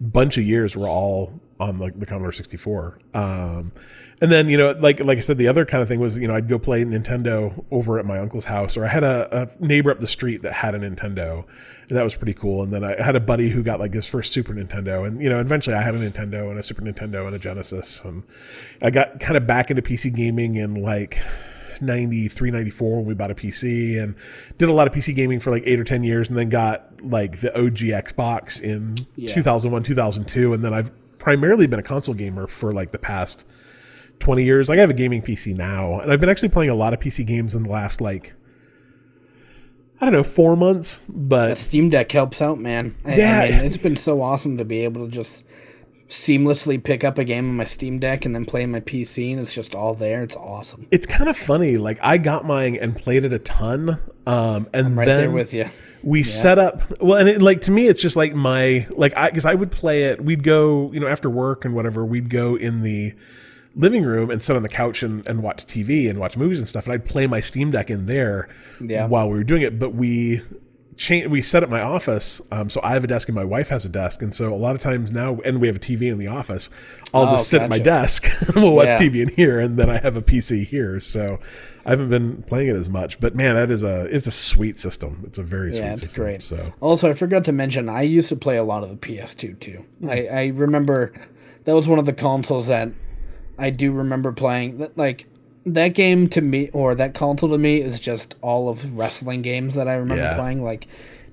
bunch 0.00 0.38
of 0.38 0.44
years 0.44 0.76
were 0.76 0.88
all 0.88 1.40
on 1.58 1.78
the, 1.78 1.90
the 1.94 2.06
Commodore 2.06 2.32
64. 2.32 2.98
Um, 3.12 3.72
and 4.20 4.30
then 4.30 4.48
you 4.48 4.56
know 4.58 4.72
like 4.80 5.00
like 5.00 5.18
I 5.18 5.20
said 5.20 5.38
the 5.38 5.48
other 5.48 5.64
kind 5.64 5.82
of 5.82 5.88
thing 5.88 6.00
was 6.00 6.18
you 6.18 6.28
know 6.28 6.34
I'd 6.34 6.48
go 6.48 6.58
play 6.58 6.84
Nintendo 6.84 7.64
over 7.70 7.98
at 7.98 8.04
my 8.06 8.18
uncle's 8.18 8.44
house 8.46 8.76
or 8.76 8.84
I 8.84 8.88
had 8.88 9.04
a, 9.04 9.42
a 9.58 9.64
neighbor 9.64 9.90
up 9.90 10.00
the 10.00 10.06
street 10.06 10.42
that 10.42 10.52
had 10.52 10.74
a 10.74 10.78
Nintendo 10.78 11.44
and 11.88 11.98
that 11.98 12.04
was 12.04 12.14
pretty 12.14 12.34
cool. 12.34 12.62
And 12.62 12.72
then 12.72 12.84
I 12.84 13.02
had 13.02 13.16
a 13.16 13.20
buddy 13.20 13.48
who 13.50 13.64
got 13.64 13.80
like 13.80 13.92
his 13.94 14.08
first 14.08 14.32
Super 14.32 14.52
Nintendo 14.54 15.06
and 15.06 15.20
you 15.20 15.28
know 15.28 15.40
eventually 15.40 15.74
I 15.76 15.82
had 15.82 15.94
a 15.94 15.98
Nintendo 15.98 16.50
and 16.50 16.58
a 16.58 16.62
Super 16.62 16.82
Nintendo 16.82 17.26
and 17.26 17.34
a 17.34 17.38
Genesis 17.38 18.04
and 18.04 18.22
I 18.82 18.90
got 18.90 19.20
kind 19.20 19.36
of 19.36 19.46
back 19.46 19.70
into 19.70 19.82
PC 19.82 20.14
gaming 20.14 20.56
in 20.56 20.74
like 20.82 21.18
93 21.80 22.50
94 22.50 22.96
when 22.98 23.06
we 23.06 23.14
bought 23.14 23.30
a 23.30 23.34
pc 23.34 23.98
and 24.02 24.14
did 24.58 24.68
a 24.68 24.72
lot 24.72 24.86
of 24.86 24.92
pc 24.92 25.14
gaming 25.14 25.40
for 25.40 25.50
like 25.50 25.62
eight 25.64 25.80
or 25.80 25.84
ten 25.84 26.02
years 26.04 26.28
and 26.28 26.36
then 26.36 26.50
got 26.50 27.02
like 27.02 27.40
the 27.40 27.50
og 27.58 27.72
xbox 27.76 28.60
in 28.60 28.96
Yeah. 29.16 29.32
2001 29.32 29.82
2002 29.84 30.52
and 30.52 30.62
then 30.62 30.74
i've 30.74 30.90
primarily 31.18 31.66
been 31.66 31.78
a 31.78 31.82
console 31.82 32.14
gamer 32.14 32.46
for 32.46 32.74
like 32.74 32.90
the 32.92 32.98
past 32.98 33.46
20 34.20 34.44
years 34.44 34.68
like 34.68 34.78
i 34.78 34.80
have 34.80 34.90
a 34.90 34.94
gaming 34.94 35.20
pc 35.22 35.54
now 35.56 35.98
and 36.00 36.12
i've 36.12 36.20
been 36.20 36.28
actually 36.28 36.48
playing 36.48 36.70
a 36.70 36.74
lot 36.74 36.92
of 36.94 37.00
pc 37.00 37.26
games 37.26 37.54
in 37.54 37.62
the 37.64 37.68
last 37.68 38.00
like 38.00 38.32
i 40.00 40.04
don't 40.04 40.12
know 40.12 40.22
four 40.22 40.56
months 40.56 41.00
but 41.08 41.58
Steam 41.58 41.88
Deck 41.90 42.10
helps 42.12 42.40
out, 42.40 42.58
man. 42.58 42.94
I, 43.04 43.14
Yeah. 43.16 43.40
I 43.40 43.48
mean, 43.50 43.64
it's 43.66 43.76
been 43.76 43.96
so 43.96 44.22
awesome 44.22 44.56
to 44.58 44.64
be 44.64 44.84
able 44.84 45.04
to 45.06 45.12
just 45.12 45.44
seamlessly 46.08 46.82
pick 46.82 47.04
up 47.04 47.18
a 47.18 47.24
game 47.24 47.48
on 47.48 47.56
my 47.56 47.64
Steam 47.64 47.98
Deck 47.98 48.24
and 48.24 48.34
then 48.34 48.44
play 48.44 48.64
on 48.64 48.70
my 48.72 48.80
PC, 48.80 49.30
and 49.30 49.38
it's 49.40 49.54
just 49.54 49.74
all 49.74 49.94
there. 49.94 50.22
It's 50.22 50.36
awesome. 50.36 50.86
it's 50.90 51.06
kind 51.06 51.28
of 51.28 51.36
funny 51.36 51.76
like 51.76 51.98
i 52.02 52.16
got 52.18 52.44
mine 52.44 52.76
and 52.76 52.96
played 52.96 53.24
it 53.24 53.32
a 53.32 53.38
ton 53.38 54.00
um 54.26 54.66
and 54.74 54.96
Right 54.96 55.06
then 55.06 55.18
there 55.20 55.30
with 55.30 55.52
you. 55.54 55.66
we 56.02 56.22
set 56.22 56.58
up 56.58 56.82
well 57.00 57.18
and 57.18 57.28
it, 57.28 57.40
like 57.42 57.60
to 57.62 57.70
me 57.70 57.86
it's 57.86 58.00
just 58.02 58.16
like 58.16 58.34
my 58.34 58.86
like 58.90 59.16
i 59.16 59.28
because 59.30 59.44
i 59.46 59.54
would 59.54 59.70
play 59.70 60.04
it 60.04 60.22
we'd 60.24 60.42
go 60.42 60.90
you 60.92 61.00
know 61.00 61.06
after 61.06 61.28
work 61.30 61.64
and 61.64 61.74
whatever 61.74 62.04
we'd 62.04 62.30
go 62.30 62.56
in 62.56 62.82
the 62.82 63.14
living 63.76 64.02
room 64.02 64.30
and 64.30 64.42
sit 64.42 64.56
on 64.56 64.62
the 64.62 64.68
couch 64.68 65.02
and, 65.02 65.26
and 65.28 65.42
watch 65.42 65.64
tv 65.66 66.10
and 66.10 66.18
watch 66.18 66.36
movies 66.36 66.58
and 66.58 66.68
stuff 66.68 66.84
and 66.86 66.92
i'd 66.92 67.04
play 67.04 67.26
my 67.26 67.40
steam 67.40 67.70
deck 67.70 67.88
in 67.90 68.06
there 68.06 68.48
Yeah. 68.80 69.06
while 69.06 69.28
we 69.30 69.36
were 69.38 69.44
doing 69.44 69.62
it 69.62 69.78
but 69.78 69.94
we 69.94 70.42
change 70.96 71.28
we 71.28 71.40
set 71.40 71.62
up 71.62 71.70
my 71.70 71.80
office 71.80 72.42
um, 72.50 72.68
so 72.68 72.80
i 72.82 72.92
have 72.92 73.04
a 73.04 73.06
desk 73.06 73.28
and 73.28 73.34
my 73.34 73.44
wife 73.44 73.68
has 73.70 73.86
a 73.86 73.88
desk 73.88 74.20
and 74.22 74.34
so 74.34 74.52
a 74.52 74.56
lot 74.56 74.74
of 74.74 74.82
times 74.82 75.12
now 75.12 75.38
and 75.46 75.60
we 75.60 75.66
have 75.68 75.76
a 75.76 75.80
tv 75.80 76.10
in 76.12 76.18
the 76.18 76.26
office 76.26 76.68
i'll 77.14 77.22
Oh, 77.28 77.30
just 77.36 77.48
sit 77.48 77.62
at 77.62 77.70
my 77.70 77.78
desk 77.78 78.26
and 78.48 78.56
we'll 78.56 78.74
watch 78.74 78.86
Yeah. 78.88 78.98
tv 78.98 79.22
in 79.22 79.28
here 79.28 79.60
and 79.60 79.78
then 79.78 79.88
i 79.88 79.98
have 79.98 80.16
a 80.16 80.20
pc 80.20 80.64
here 80.66 80.98
so 81.00 81.38
i 81.86 81.90
haven't 81.90 82.10
been 82.10 82.42
playing 82.42 82.68
it 82.68 82.76
as 82.76 82.90
much 82.90 83.18
but 83.20 83.34
man 83.36 83.54
that 83.54 83.70
is 83.70 83.82
a 83.82 84.14
it's 84.14 84.26
a 84.26 84.30
sweet 84.32 84.78
system 84.80 85.22
it's 85.26 85.38
a 85.38 85.42
very 85.42 85.72
sweet 85.72 85.80
Yeah, 85.84 85.92
it's 85.92 86.02
system 86.02 86.24
great. 86.24 86.42
so 86.42 86.72
Also, 86.80 87.08
I 87.08 87.14
forgot 87.14 87.44
to 87.44 87.52
mention, 87.52 87.88
I 87.88 88.02
used 88.02 88.28
to 88.30 88.36
play 88.36 88.56
a 88.58 88.64
lot 88.64 88.82
of 88.82 88.90
the 88.90 88.96
PS2 88.96 89.58
too. 89.60 89.86
I, 90.06 90.26
I 90.26 90.46
remember 90.48 91.12
that 91.64 91.74
was 91.74 91.88
one 91.88 91.98
of 91.98 92.04
the 92.04 92.12
consoles 92.12 92.66
that 92.66 92.90
I 93.60 93.70
do 93.70 93.92
remember 93.92 94.32
playing. 94.32 94.78
That 94.78 94.96
like 94.96 95.26
that 95.66 95.88
game 95.88 96.28
to 96.30 96.40
me, 96.40 96.70
or 96.72 96.94
that 96.94 97.14
console 97.14 97.50
to 97.50 97.58
me, 97.58 97.80
is 97.80 98.00
just 98.00 98.34
all 98.42 98.68
of 98.68 98.96
wrestling 98.96 99.42
games 99.42 99.74
that 99.74 99.86
I 99.88 99.94
remember 99.94 100.24
Yeah. 100.24 100.34
playing, 100.36 100.64
like 100.64 100.86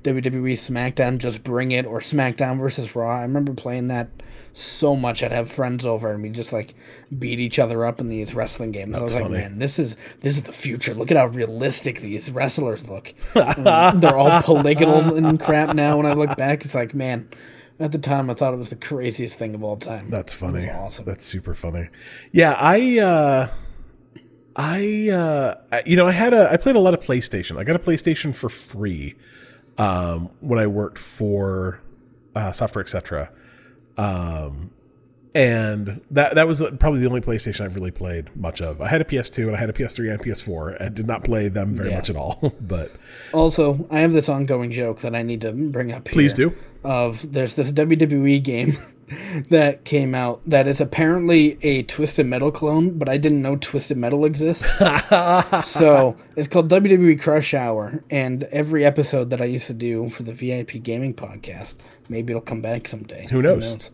WWE 0.04 0.54
SmackDown 0.54 1.18
Just 1.18 1.44
Bring 1.44 1.72
It 1.72 1.86
or 1.86 2.00
SmackDown 2.00 2.60
versus 2.60 2.96
Raw. 2.96 3.20
I 3.20 3.22
remember 3.24 3.54
playing 3.54 3.88
that 3.88 4.10
so 4.54 4.96
much. 4.96 5.22
I'd 5.22 5.32
have 5.32 5.52
friends 5.52 5.86
over 5.86 6.12
and 6.12 6.24
we 6.24 6.30
just 6.30 6.52
like 6.52 6.74
beat 7.18 7.40
each 7.40 7.60
other 7.60 7.86
up 7.86 8.00
in 8.02 8.08
these 8.08 8.34
wrestling 8.34 8.72
games. 8.72 8.98
I 8.98 9.02
was 9.02 9.14
like, 9.14 9.30
man, 9.30 9.60
this 9.60 9.78
is 9.80 9.96
this 10.22 10.36
is 10.38 10.44
the 10.44 10.54
future. 10.54 10.94
Look 10.94 11.12
at 11.12 11.18
how 11.18 11.28
realistic 11.28 12.00
these 12.00 12.32
wrestlers 12.32 12.88
look. 12.90 13.14
They're 13.34 14.18
all 14.18 14.42
polygonal 14.42 15.16
and 15.16 15.40
crap 15.40 15.76
now. 15.76 15.98
When 15.98 16.06
I 16.06 16.14
look 16.14 16.36
back, 16.38 16.66
it's 16.66 16.76
like, 16.76 16.94
man. 16.94 17.30
At 17.80 17.92
the 17.92 18.00
time, 18.00 18.30
I 18.30 18.34
thought 18.34 18.54
it 18.54 18.58
was 18.58 18.72
the 18.72 18.76
craziest 18.76 19.38
thing 19.38 19.54
of 19.54 19.64
all 19.64 19.78
time. 19.78 20.10
That's 20.10 20.34
funny. 20.34 20.68
awesome. 20.70 21.06
That's 21.06 21.26
super 21.26 21.54
funny. 21.54 21.90
Yeah, 22.32 22.54
I 22.54 23.00
uh 23.00 23.50
I 24.56 25.10
uh 25.10 25.82
you 25.86 25.96
know, 25.96 26.08
I 26.08 26.12
had 26.12 26.34
a 26.34 26.52
I 26.52 26.58
played 26.58 26.76
a 26.76 26.80
lot 26.80 26.96
of 26.96 27.02
PlayStation. 27.02 27.58
I 27.60 27.64
got 27.64 27.76
a 27.76 27.80
PlayStation 27.80 28.34
for 28.34 28.50
free 28.50 29.16
um 29.78 30.32
when 30.40 30.58
I 30.60 30.66
worked 30.66 30.98
for 30.98 31.80
uh 32.36 32.52
software 32.52 32.84
etc. 32.84 33.32
Um 33.98 34.72
and 35.38 36.02
that 36.10 36.34
that 36.34 36.48
was 36.48 36.64
probably 36.80 37.00
the 37.00 37.06
only 37.06 37.22
PlayStation 37.22 37.62
I've 37.64 37.76
really 37.76 37.92
played 37.92 38.36
much 38.36 38.60
of. 38.60 38.82
I 38.82 38.88
had 38.88 39.02
a 39.02 39.04
PS2 39.04 39.46
and 39.46 39.56
I 39.56 39.60
had 39.60 39.70
a 39.70 39.74
PS3 39.74 40.10
and 40.12 40.20
PS4 40.20 40.78
and 40.82 40.96
did 40.96 41.06
not 41.06 41.24
play 41.24 41.48
them 41.48 41.76
very 41.76 41.92
Yeah. 41.92 41.98
much 41.98 42.10
at 42.10 42.16
all. 42.16 42.54
but 42.62 42.92
Also, 43.34 43.86
I 43.92 44.00
have 44.00 44.14
this 44.14 44.30
ongoing 44.30 44.72
joke 44.72 45.00
that 45.02 45.16
I 45.16 45.22
need 45.22 45.42
to 45.42 45.52
bring 45.72 45.92
up 45.92 46.08
here. 46.08 46.14
Please 46.14 46.34
do. 46.34 46.56
Of 46.84 47.34
there's 47.34 47.54
this 47.54 47.72
WWE 47.72 48.44
game 48.44 48.78
that 49.50 49.84
came 49.86 50.16
out 50.16 50.42
that 50.50 50.68
is 50.68 50.82
apparently 50.82 51.60
a 51.62 51.84
Twisted 51.84 52.26
Metal 52.26 52.52
clone, 52.52 52.98
but 52.98 53.08
I 53.08 53.18
didn't 53.18 53.44
know 53.44 53.58
Twisted 53.58 53.98
Metal 53.98 54.26
exists. 54.26 54.66
so 55.70 56.16
it's 56.36 56.48
called 56.48 56.70
WWE 56.70 57.22
Crush 57.22 57.54
Hour, 57.54 58.04
and 58.10 58.44
every 58.46 58.84
episode 58.86 59.30
that 59.30 59.42
I 59.42 59.46
used 59.46 59.68
to 59.68 59.74
do 59.74 60.10
for 60.10 60.24
the 60.24 60.34
VIP 60.34 60.82
Gaming 60.82 61.14
podcast, 61.14 61.76
maybe 62.10 62.32
it'll 62.32 62.42
come 62.42 62.62
back 62.62 62.88
someday. 62.88 63.28
Who 63.30 63.42
knows? 63.44 63.92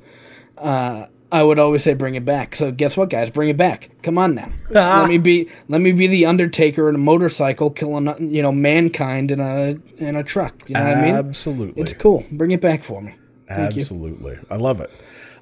Uh, 0.57 1.07
I 1.33 1.41
would 1.41 1.57
always 1.57 1.83
say 1.83 1.95
bring 1.95 2.13
it 2.13 2.25
back. 2.25 2.55
So 2.55 2.71
guess 2.71 2.95
what, 2.95 3.09
guys? 3.09 3.31
Bring 3.31 3.49
it 3.49 3.57
back. 3.57 3.89
Come 4.03 4.19
on 4.19 4.35
now. 4.35 4.51
let 4.69 5.09
me 5.09 5.17
be. 5.17 5.49
Let 5.67 5.81
me 5.81 5.91
be 5.91 6.05
the 6.05 6.27
Undertaker 6.27 6.87
in 6.89 6.93
a 6.93 6.99
motorcycle, 6.99 7.71
killing 7.71 8.07
you 8.19 8.43
know 8.43 8.51
mankind 8.51 9.31
in 9.31 9.39
a 9.39 9.75
in 9.97 10.15
a 10.15 10.21
truck. 10.21 10.69
You 10.69 10.75
know 10.75 10.85
what 10.85 10.97
I 10.97 11.01
mean? 11.01 11.15
absolutely. 11.15 11.81
It's 11.81 11.93
cool. 11.93 12.23
Bring 12.31 12.51
it 12.51 12.61
back 12.61 12.83
for 12.83 13.01
me. 13.01 13.15
Thank 13.47 13.75
you. 13.75 13.81
Absolutely. 13.81 14.37
I 14.51 14.57
love 14.57 14.79
it. 14.79 14.91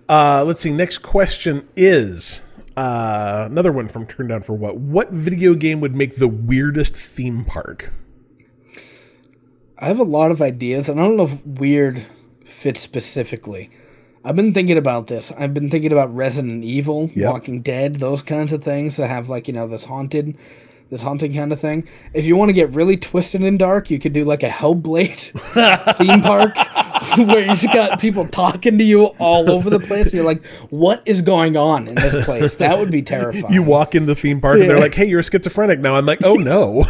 Uh, 0.08 0.46
let's 0.46 0.62
see. 0.62 0.72
Next 0.72 1.00
question 1.00 1.68
is 1.76 2.42
uh, 2.78 3.50
another 3.52 3.74
one 3.74 3.90
from 3.90 4.08
Turn 4.08 4.30
Down 4.30 4.44
for 4.44 4.54
What? 4.54 4.78
What 4.78 5.12
video 5.12 5.56
game 5.56 5.82
would 5.82 5.94
make 5.94 6.16
the 6.16 6.30
weirdest 6.30 6.96
theme 6.96 7.44
park? 7.44 7.92
I 9.78 9.86
have 9.88 10.00
a 10.00 10.04
lot 10.04 10.32
of 10.32 10.42
ideas, 10.42 10.88
and 10.88 11.02
I 11.02 11.04
don't 11.04 11.18
know 11.18 11.26
if 11.26 11.46
weird 11.46 12.06
fits 12.46 12.80
specifically. 12.80 13.72
I've 14.24 14.36
been 14.36 14.54
thinking 14.54 14.78
about 14.78 15.08
this. 15.08 15.32
I've 15.38 15.54
been 15.54 15.70
thinking 15.70 15.92
about 15.92 16.14
Resident 16.14 16.64
Evil, 16.64 17.10
Yep. 17.16 17.32
Walking 17.34 17.62
Dead, 17.62 17.96
those 17.96 18.22
kinds 18.22 18.54
of 18.54 18.64
things 18.64 18.98
that 18.98 19.08
have 19.08 19.30
like 19.30 19.48
you 19.48 19.54
know 19.54 19.68
this 19.68 19.86
haunted, 19.86 20.38
this 20.90 21.04
haunting 21.04 21.34
kind 21.34 21.52
of 21.52 21.60
thing. 21.60 21.88
If 22.14 22.26
you 22.26 22.36
want 22.36 22.50
to 22.50 22.54
get 22.54 22.70
really 22.70 22.98
twisted 22.98 23.42
and 23.42 23.58
dark, 23.58 23.90
you 23.90 23.98
could 24.00 24.14
do 24.14 24.24
like 24.24 24.44
a 24.44 24.50
Hellblade 24.50 25.96
theme 25.98 26.22
park 26.22 26.54
where 27.18 27.46
just 27.46 27.74
got 27.74 28.00
people 28.00 28.28
talking 28.28 28.78
to 28.78 28.84
you 28.84 29.06
all 29.20 29.50
over 29.52 29.70
the 29.70 29.80
place. 29.80 30.08
And 30.08 30.16
you're 30.16 30.26
like, 30.26 30.46
what 30.70 31.02
is 31.06 31.22
going 31.22 31.58
on 31.58 31.88
in 31.88 31.96
this 31.96 32.26
place? 32.26 32.56
That 32.56 32.78
would 32.80 32.92
be 32.92 33.02
terrifying. 33.12 33.54
You 33.54 33.64
walk 33.64 33.96
in 33.96 34.06
the 34.06 34.16
theme 34.16 34.42
park 34.42 34.60
and 34.60 34.70
they're 34.70 34.80
like, 34.80 34.96
"Hey, 34.96 35.06
you're 35.06 35.20
a 35.20 35.24
schizophrenic 35.24 35.80
now." 35.80 35.96
I'm 35.96 36.06
like, 36.06 36.20
"Oh 36.24 36.36
no." 36.36 36.86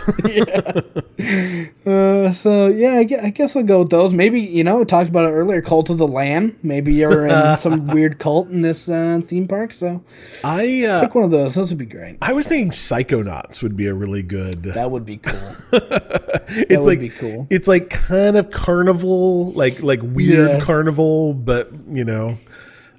Uh, 1.86 2.32
so 2.32 2.68
yeah, 2.68 2.94
I 2.94 3.04
guess, 3.04 3.24
I 3.24 3.30
guess 3.32 3.56
I'll 3.56 3.64
go 3.64 3.80
with 3.80 3.90
those. 3.90 4.14
Maybe 4.14 4.40
you 4.40 4.64
know, 4.64 4.78
we 4.78 4.86
talked 4.86 5.10
about 5.10 5.26
it 5.26 5.32
earlier. 5.32 5.62
Cult 5.62 5.90
of 5.90 5.98
the 5.98 6.08
Lamb. 6.08 6.58
Maybe 6.62 6.94
you're 6.94 7.26
in 7.26 7.58
some 7.58 7.88
weird 7.88 8.20
cult 8.20 8.50
in 8.50 8.62
this 8.62 8.88
uh, 8.88 9.22
theme 9.24 9.48
park. 9.48 9.74
So 9.74 10.04
I 10.44 10.84
uh, 10.84 11.02
pick 11.02 11.16
one 11.16 11.24
of 11.24 11.32
those. 11.32 11.56
Those 11.56 11.70
would 11.70 11.80
be 11.80 11.86
great. 11.88 12.18
I 12.22 12.34
was 12.34 12.48
thinking 12.48 12.70
Psychonauts 12.70 13.64
would 13.64 13.76
be 13.76 13.88
a 13.88 13.94
really 13.96 14.22
good. 14.22 14.64
That 14.64 14.92
would 14.92 15.06
be 15.06 15.18
cool. 15.18 15.56
it's 15.72 16.70
would 16.70 16.86
like 16.86 17.00
be 17.00 17.10
cool. 17.10 17.48
It's 17.50 17.68
like 17.68 17.90
kind 17.90 18.38
of 18.38 18.52
carnival, 18.52 19.52
like 19.54 19.82
like 19.82 20.02
weird 20.14 20.50
Yeah. 20.50 20.60
carnival, 20.62 21.34
but 21.34 21.72
you 21.92 22.04
know, 22.06 22.38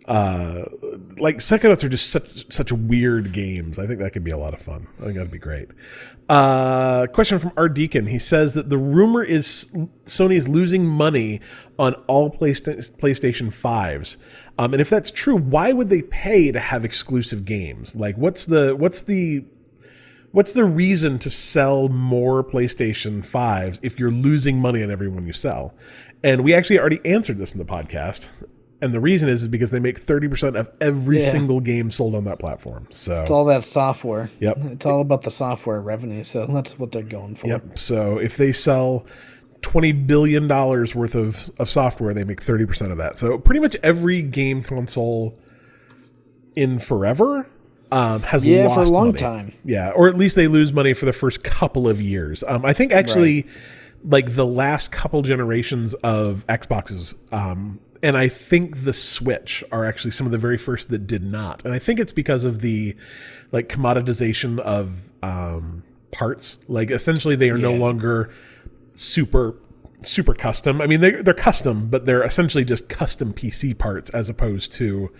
uh, 0.08 0.64
like 1.18 1.36
Psychonauts 1.38 1.84
are 1.84 1.88
just 1.88 2.10
such 2.10 2.52
such 2.52 2.72
weird 2.72 3.32
games. 3.32 3.78
I 3.78 3.86
think 3.86 4.00
that 4.00 4.12
could 4.12 4.24
be 4.24 4.30
a 4.32 4.36
lot 4.38 4.52
of 4.54 4.60
fun. 4.60 4.86
I 5.00 5.04
think 5.04 5.14
that'd 5.16 5.30
be 5.30 5.38
great. 5.38 5.68
Uh, 6.28 7.06
question 7.12 7.38
from 7.38 7.52
R 7.56 7.68
Deacon. 7.68 8.06
He 8.06 8.18
says 8.18 8.54
that 8.54 8.68
the 8.68 8.78
rumor 8.78 9.22
is 9.22 9.68
Sony 10.04 10.34
is 10.36 10.48
losing 10.48 10.86
money 10.86 11.40
on 11.78 11.94
all 12.06 12.30
Playsta- 12.30 12.78
PlayStation 12.98 13.52
fives. 13.52 14.16
Um, 14.58 14.72
and 14.74 14.80
if 14.80 14.90
that's 14.90 15.10
true, 15.10 15.36
why 15.36 15.72
would 15.72 15.88
they 15.88 16.02
pay 16.02 16.52
to 16.52 16.60
have 16.60 16.84
exclusive 16.84 17.44
games? 17.44 17.94
Like, 17.96 18.16
what's 18.16 18.46
the 18.46 18.74
what's 18.76 19.02
the 19.04 19.44
What's 20.32 20.54
the 20.54 20.64
reason 20.64 21.18
to 21.20 21.30
sell 21.30 21.88
more 21.88 22.42
PlayStation 22.42 23.20
5s 23.20 23.78
if 23.82 23.98
you're 23.98 24.10
losing 24.10 24.58
money 24.60 24.82
on 24.82 24.90
every 24.90 25.08
one 25.08 25.26
you 25.26 25.32
sell? 25.34 25.74
And 26.24 26.42
we 26.42 26.54
actually 26.54 26.78
already 26.78 27.00
answered 27.04 27.36
this 27.38 27.52
in 27.52 27.58
the 27.58 27.64
podcast. 27.64 28.28
And 28.80 28.92
the 28.92 29.00
reason 29.00 29.28
is, 29.28 29.42
is 29.42 29.48
because 29.48 29.70
they 29.70 29.78
make 29.78 29.98
30% 30.00 30.56
of 30.56 30.70
every 30.80 31.20
Yeah. 31.20 31.28
single 31.28 31.60
game 31.60 31.90
sold 31.90 32.14
on 32.14 32.24
that 32.24 32.38
platform. 32.38 32.88
So, 32.90 33.20
It's 33.20 33.30
all 33.30 33.44
that 33.44 33.62
software. 33.62 34.30
Yep. 34.40 34.56
It's 34.72 34.86
all 34.86 35.00
about 35.02 35.22
the 35.22 35.30
software 35.30 35.80
revenue. 35.80 36.24
So 36.24 36.46
that's 36.46 36.78
what 36.78 36.92
they're 36.92 37.02
going 37.02 37.34
for. 37.36 37.46
yep. 37.48 37.78
So 37.78 38.18
if 38.18 38.36
they 38.38 38.52
sell 38.52 39.04
$20 39.60 39.92
billion 40.06 40.48
worth 40.48 41.14
of, 41.14 41.50
of 41.60 41.68
software, 41.70 42.14
they 42.14 42.24
make 42.24 42.40
30% 42.40 42.90
of 42.90 42.96
that. 42.98 43.18
So 43.18 43.38
pretty 43.38 43.60
much 43.60 43.76
every 43.82 44.22
game 44.22 44.62
console 44.62 45.38
in 46.56 46.78
forever 46.78 47.46
um, 47.92 48.22
has 48.22 48.44
Yeah, 48.44 48.66
lost 48.66 48.88
for 48.88 48.90
a 48.90 48.96
long 48.96 49.06
money. 49.08 49.18
time. 49.18 49.52
Yeah, 49.64 49.90
or 49.90 50.08
at 50.08 50.16
least 50.16 50.34
they 50.34 50.48
lose 50.48 50.72
money 50.72 50.94
for 50.94 51.04
the 51.04 51.12
first 51.12 51.44
couple 51.44 51.88
of 51.88 52.00
years. 52.00 52.42
Um, 52.46 52.64
I 52.64 52.72
think 52.72 52.90
actually, 52.92 53.46
like 54.02 54.34
the 54.34 54.46
last 54.46 54.90
couple 54.90 55.22
generations 55.22 55.94
of 55.94 56.46
Xboxes, 56.48 57.14
um, 57.32 57.80
and 58.02 58.16
I 58.16 58.28
think 58.28 58.84
the 58.84 58.92
Switch 58.94 59.62
are 59.70 59.84
actually 59.84 60.10
some 60.12 60.26
of 60.26 60.32
the 60.32 60.38
very 60.38 60.58
first 60.58 60.88
that 60.88 61.06
did 61.06 61.22
not. 61.22 61.64
And 61.64 61.72
I 61.74 61.78
think 61.78 62.00
it's 62.00 62.12
because 62.12 62.44
of 62.44 62.60
the 62.62 62.96
like 63.52 63.68
commoditization 63.68 64.58
of 64.58 65.12
um, 65.22 65.84
parts. 66.10 66.58
Like 66.68 66.90
essentially, 66.90 67.36
they 67.36 67.50
are 67.50 67.58
no 67.58 67.74
longer 67.74 68.30
super 68.94 69.56
super 70.04 70.34
custom. 70.34 70.80
I 70.80 70.86
mean, 70.86 71.00
they 71.00 71.10
they're 71.22 71.34
custom, 71.34 71.88
but 71.88 72.06
they're 72.06 72.24
essentially 72.24 72.64
just 72.64 72.88
custom 72.88 73.34
PC 73.34 73.76
parts 73.78 74.10
as 74.10 74.28
opposed 74.28 74.72
to 74.72 75.12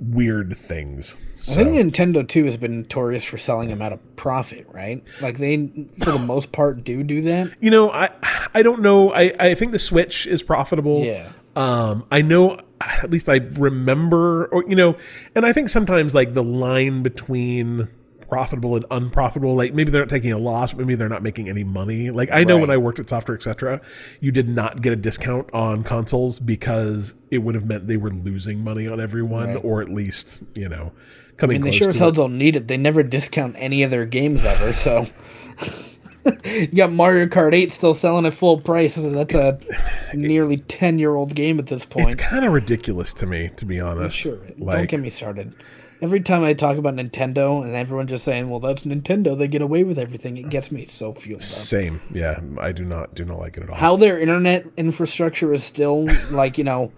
weird 0.00 0.56
things. 0.56 1.16
I 1.50 1.64
think 1.64 1.70
Nintendo 1.70 2.26
too 2.26 2.44
has 2.44 2.56
been 2.56 2.82
notorious 2.82 3.24
for 3.24 3.38
selling 3.38 3.68
them 3.68 3.82
at 3.82 3.92
a 3.92 3.98
profit, 4.16 4.66
right? 4.72 5.02
Like 5.20 5.38
they, 5.38 5.88
for 5.98 6.12
the 6.12 6.18
most 6.18 6.52
part, 6.52 6.84
do 6.84 7.02
do 7.02 7.22
that. 7.22 7.52
You 7.60 7.70
know, 7.70 7.90
I 7.90 8.10
I 8.54 8.62
don't 8.62 8.82
know. 8.82 9.12
I, 9.12 9.32
I 9.38 9.54
think 9.54 9.72
the 9.72 9.78
Switch 9.78 10.26
is 10.26 10.42
profitable. 10.42 11.04
Yeah. 11.04 11.32
Um, 11.56 12.06
I 12.10 12.22
know 12.22 12.60
at 12.80 13.10
least 13.10 13.28
I 13.28 13.36
remember, 13.36 14.46
or 14.46 14.64
you 14.68 14.76
know, 14.76 14.96
and 15.34 15.44
I 15.44 15.52
think 15.52 15.68
sometimes 15.68 16.14
like 16.14 16.34
the 16.34 16.44
line 16.44 17.02
between 17.02 17.88
profitable 18.28 18.76
and 18.76 18.84
unprofitable, 18.90 19.54
like 19.56 19.72
maybe 19.74 19.90
they're 19.90 20.02
not 20.02 20.08
taking 20.10 20.32
a 20.32 20.38
loss, 20.38 20.74
maybe 20.74 20.94
they're 20.94 21.08
not 21.08 21.22
making 21.22 21.48
any 21.48 21.64
money. 21.64 22.10
Like 22.10 22.28
I 22.32 22.44
know 22.44 22.58
when 22.58 22.70
I 22.70 22.76
worked 22.76 22.98
at 22.98 23.08
Software 23.08 23.36
Etc., 23.36 23.80
you 24.20 24.30
did 24.30 24.48
not 24.48 24.82
get 24.82 24.92
a 24.92 24.96
discount 24.96 25.52
on 25.52 25.82
consoles 25.84 26.38
because 26.38 27.14
it 27.30 27.38
would 27.38 27.54
have 27.54 27.66
meant 27.66 27.86
they 27.86 27.96
were 27.96 28.10
losing 28.10 28.62
money 28.62 28.86
on 28.86 29.00
everyone, 29.00 29.54
Right. 29.54 29.64
or 29.64 29.80
at 29.82 29.88
least 29.88 30.40
you 30.54 30.68
know 30.68 30.92
coming 31.36 31.56
And 31.56 31.64
they 31.64 31.70
close 31.70 31.78
sure 31.78 31.88
as 31.88 31.98
hell 31.98 32.12
don't 32.12 32.36
need 32.36 32.56
it. 32.56 32.68
They 32.68 32.76
never 32.76 33.02
discount 33.02 33.54
any 33.58 33.82
of 33.82 33.90
their 33.90 34.04
games 34.06 34.44
ever. 34.44 34.72
So 34.72 35.06
you 36.44 36.66
got 36.68 36.92
Mario 36.92 37.26
Kart 37.26 37.54
8 37.54 37.72
still 37.72 37.94
selling 37.94 38.26
at 38.26 38.34
full 38.34 38.60
price. 38.60 38.94
So 38.94 39.08
that's 39.10 39.34
a 39.34 39.58
nearly 40.14 40.58
10 40.58 40.98
year 40.98 41.14
old 41.14 41.34
game 41.34 41.58
at 41.58 41.66
this 41.68 41.84
point. 41.84 42.06
It's 42.08 42.14
kind 42.16 42.44
of 42.44 42.52
ridiculous 42.52 43.12
to 43.14 43.26
me, 43.26 43.50
to 43.56 43.64
be 43.66 43.80
honest. 43.80 44.16
Sure. 44.16 44.36
don't 44.58 44.88
get 44.88 45.00
me 45.00 45.10
started. 45.10 45.54
Every 46.00 46.20
time 46.20 46.44
I 46.44 46.52
talk 46.54 46.76
about 46.76 46.94
Nintendo 46.94 47.64
and 47.64 47.74
everyone 47.74 48.06
just 48.06 48.24
saying, 48.24 48.46
"Well, 48.48 48.60
that's 48.60 48.84
Nintendo. 48.84 49.36
They 49.36 49.48
get 49.48 49.62
away 49.62 49.82
with 49.84 49.98
everything." 49.98 50.36
It 50.36 50.48
gets 50.48 50.70
me 50.70 50.84
so 50.84 51.12
fueled 51.12 51.40
up. 51.40 51.46
Same. 51.46 52.00
Yeah, 52.14 52.40
I 52.58 52.70
do 52.72 52.84
not 52.84 53.14
do 53.14 53.24
not 53.24 53.38
like 53.38 53.56
it 53.56 53.64
at 53.64 53.70
all. 53.70 53.76
How 53.76 53.96
their 53.96 54.18
internet 54.18 54.66
infrastructure 54.76 55.52
is 55.52 55.64
still 55.64 56.06
like 56.30 56.56
you 56.56 56.64
know 56.64 56.92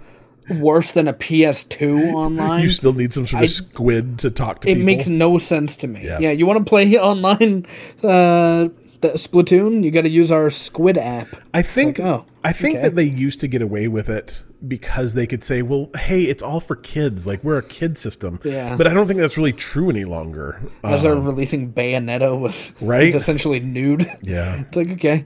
worse 0.59 0.93
than 0.93 1.07
a 1.07 1.13
PS2 1.13 2.13
online. 2.13 2.61
you 2.63 2.69
still 2.69 2.93
need 2.93 3.13
some 3.13 3.25
sort 3.25 3.41
I- 3.41 3.45
of 3.45 3.51
squid 3.51 4.19
to 4.19 4.31
talk 4.31 4.63
to 4.63 4.69
it 4.69 4.75
people. 4.75 4.85
makes 4.87 5.07
no 5.09 5.39
sense 5.39 5.77
to 5.79 5.87
me. 5.87 6.05
Yeah. 6.05 6.19
Yeah, 6.21 6.31
you 6.33 6.45
want 6.45 6.59
to 6.59 6.69
play 6.69 6.99
online 6.99 7.67
uh, 8.03 8.69
the 9.01 9.09
Splatoon? 9.11 9.83
You 9.85 9.91
got 9.91 10.03
to 10.03 10.09
use 10.09 10.31
our 10.31 10.51
Squid 10.51 10.99
app. 10.99 11.29
I 11.55 11.63
think 11.63 11.99
like, 11.99 12.07
oh, 12.07 12.27
I 12.45 12.53
think 12.53 12.77
okay. 12.77 12.89
that 12.89 12.97
they 12.97 13.05
used 13.05 13.41
to 13.41 13.49
get 13.49 13.63
away 13.63 13.89
with 13.89 14.09
it 14.09 14.43
because 14.67 15.15
they 15.15 15.27
could 15.27 15.43
say, 15.43 15.63
"Well, 15.63 15.91
hey, 15.97 16.23
it's 16.25 16.43
all 16.43 16.61
for 16.61 16.77
kids. 16.77 17.27
Like 17.27 17.43
we're 17.43 17.59
a 17.59 17.63
kid 17.63 17.97
system." 17.99 18.41
Yeah. 18.45 18.77
But 18.77 18.87
I 18.87 18.95
don't 18.95 19.07
think 19.07 19.21
that's 19.21 19.37
really 19.37 19.53
true 19.53 19.91
any 19.91 20.05
longer. 20.05 20.61
As 20.85 21.01
Uh, 21.01 21.09
they're 21.09 21.21
releasing 21.21 21.73
Bayonetta 21.73 22.39
with 22.39 22.75
Right. 22.81 23.05
it's 23.05 23.15
essentially 23.15 23.61
nude. 23.61 24.11
yeah, 24.23 24.61
It's 24.67 24.77
like 24.77 24.91
okay, 24.91 25.25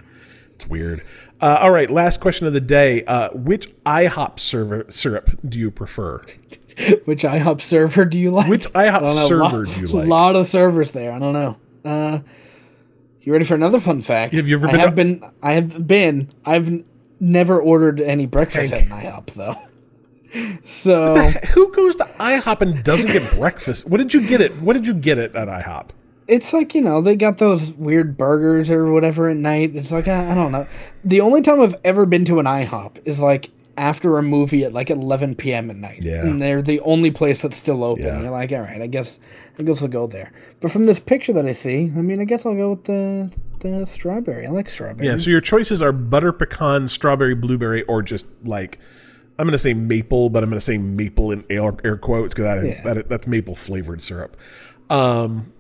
it's 0.55 0.67
weird. 0.67 1.03
Uh, 1.41 1.59
all 1.61 1.71
right, 1.73 1.91
last 1.91 2.21
question 2.21 2.47
of 2.47 2.53
the 2.53 2.61
day. 2.61 3.05
Uh, 3.05 3.29
which 3.31 3.69
IHOP 3.85 4.39
server, 4.39 4.87
syrup 4.89 5.31
do 5.47 5.59
you 5.59 5.71
prefer? 5.71 6.23
Which 7.05 7.23
IHOP 7.23 7.61
server 7.61 8.05
do 8.05 8.19
you 8.19 8.31
like? 8.33 8.49
Which 8.49 8.67
IHOP 8.73 9.09
server 9.11 9.67
lot, 9.67 9.75
do 9.75 9.81
you 9.81 9.87
like? 9.87 10.07
A 10.07 10.09
lot 10.09 10.35
of 10.37 10.47
servers 10.49 10.91
there. 10.91 11.13
I 11.13 11.19
don't 11.21 11.33
know. 11.33 11.57
Uh, 11.85 12.19
you 13.25 13.33
ready 13.33 13.45
for 13.45 13.55
another 13.55 13.81
fun 13.81 14.01
fact? 14.03 14.35
Have 14.35 14.47
you 14.49 14.57
ever 14.57 14.69
I 14.69 14.77
have 14.77 14.91
to- 14.91 14.97
been. 14.97 15.25
I 15.43 15.53
have 15.53 15.87
been. 15.87 16.31
I've 16.45 16.69
n- 16.69 16.85
never 17.21 17.61
ordered 17.61 18.01
any 18.01 18.27
breakfast 18.27 18.73
at 18.73 18.83
an 18.83 18.89
IHOP 18.91 19.27
though. 19.35 19.57
So 20.67 21.15
Who 21.55 21.73
goes 21.73 21.95
to 21.97 22.05
IHOP 22.19 22.61
and 22.61 22.83
doesn't 22.83 23.13
get 23.13 23.31
breakfast? 23.37 23.87
What 23.89 23.99
did 23.99 24.13
you 24.13 24.27
get 24.27 24.41
it? 24.41 24.61
What 24.61 24.73
did 24.73 24.85
you 24.85 24.93
get 24.95 25.19
it 25.19 25.37
at 25.37 25.49
IHOP? 25.49 25.91
it's 26.27 26.55
like 26.55 26.75
you 26.75 26.81
know 26.81 27.03
they 27.03 27.15
got 27.17 27.37
those 27.37 27.75
weird 27.75 28.17
burgers 28.17 28.71
or 28.71 28.91
whatever 28.91 29.29
at 29.29 29.37
night. 29.37 29.77
It's 29.77 29.93
like 29.93 30.09
I, 30.09 30.33
I 30.33 30.35
don't 30.35 30.51
know. 30.53 30.67
The 31.05 31.21
only 31.21 31.43
time 31.43 31.61
I've 31.61 31.77
ever 31.85 32.07
been 32.07 32.25
to 32.25 32.39
an 32.41 32.47
IHOP 32.47 32.97
is 33.05 33.21
like 33.21 33.51
after 33.77 34.19
a 34.19 34.23
movie 34.23 34.65
at 34.65 34.73
like 34.73 34.91
11 34.91 35.35
p.m. 35.37 35.71
at 35.71 35.77
night. 35.77 36.01
Yeah. 36.03 36.23
and 36.23 36.41
they're 36.41 36.63
the 36.63 36.81
only 36.81 37.11
place 37.11 37.43
that's 37.43 37.57
still 37.57 37.83
open. 37.85 38.05
Yeah. 38.05 38.23
You're 38.23 38.31
like, 38.31 38.53
all 38.53 38.61
right, 38.61 38.81
I 38.81 38.87
guess 38.87 39.19
I 39.59 39.63
guess 39.63 39.83
I'll 39.83 39.89
go 39.89 40.07
there. 40.07 40.33
But 40.61 40.71
from 40.73 40.85
this 40.85 41.01
picture 41.01 41.33
that 41.33 41.47
I 41.47 41.53
see, 41.53 41.85
I 41.97 42.01
mean, 42.03 42.21
I 42.21 42.25
guess 42.25 42.45
I'll 42.47 42.55
go 42.55 42.71
with 42.71 42.85
the 42.85 43.33
the 43.61 43.85
strawberry. 43.87 44.47
I 44.47 44.51
like 44.51 44.69
strawberry. 44.69 45.09
Yeah, 45.09 45.17
so 45.17 45.31
your 45.31 45.41
choices 45.41 45.81
are 45.83 45.93
butter 45.93 46.33
pecan, 46.33 46.87
strawberry, 46.89 47.35
blueberry, 47.35 47.83
or 47.85 48.03
just 48.03 48.27
like 48.45 48.79
I'm 49.39 49.47
going 49.47 49.53
to 49.53 49.59
say 49.59 49.75
maple, 49.75 50.31
but 50.31 50.43
I'm 50.45 50.51
going 50.51 50.61
to 50.61 50.65
say 50.65 50.79
maple 50.79 51.33
in 51.33 51.45
air, 51.51 51.73
air 51.83 51.97
quotes 51.97 52.33
because 52.35 52.45
that, 52.45 52.65
Yeah. 52.65 52.95
that 52.95 53.09
that's 53.09 53.27
maple 53.27 53.57
flavored 53.57 54.01
syrup. 54.01 54.37
Um, 54.91 55.53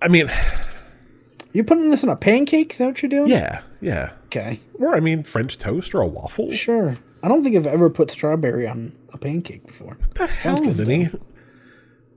I 0.00 0.08
mean, 0.08 0.30
You're 1.52 1.64
putting 1.64 1.90
this 1.90 2.02
in 2.04 2.08
a 2.10 2.16
pancake? 2.16 2.72
Is 2.72 2.78
that 2.78 2.86
what 2.86 3.02
you're 3.02 3.08
doing? 3.08 3.28
yeah, 3.30 3.62
yeah, 3.80 4.12
Okay. 4.26 4.60
or 4.78 4.94
I 4.94 5.00
mean 5.00 5.22
French 5.24 5.56
toast 5.58 5.94
or 5.94 6.00
a 6.02 6.06
waffle. 6.06 6.52
Sure. 6.52 6.96
I 7.22 7.28
don't 7.28 7.42
think 7.42 7.56
I've 7.56 7.66
ever 7.66 7.90
put 7.90 8.10
strawberry 8.10 8.66
on 8.68 8.92
a 9.12 9.18
pancake 9.18 9.66
before. 9.66 9.96
What 9.98 10.14
the 10.14 10.26
hell, 10.26 10.58
good, 10.60 10.74
Vinny? 10.74 11.08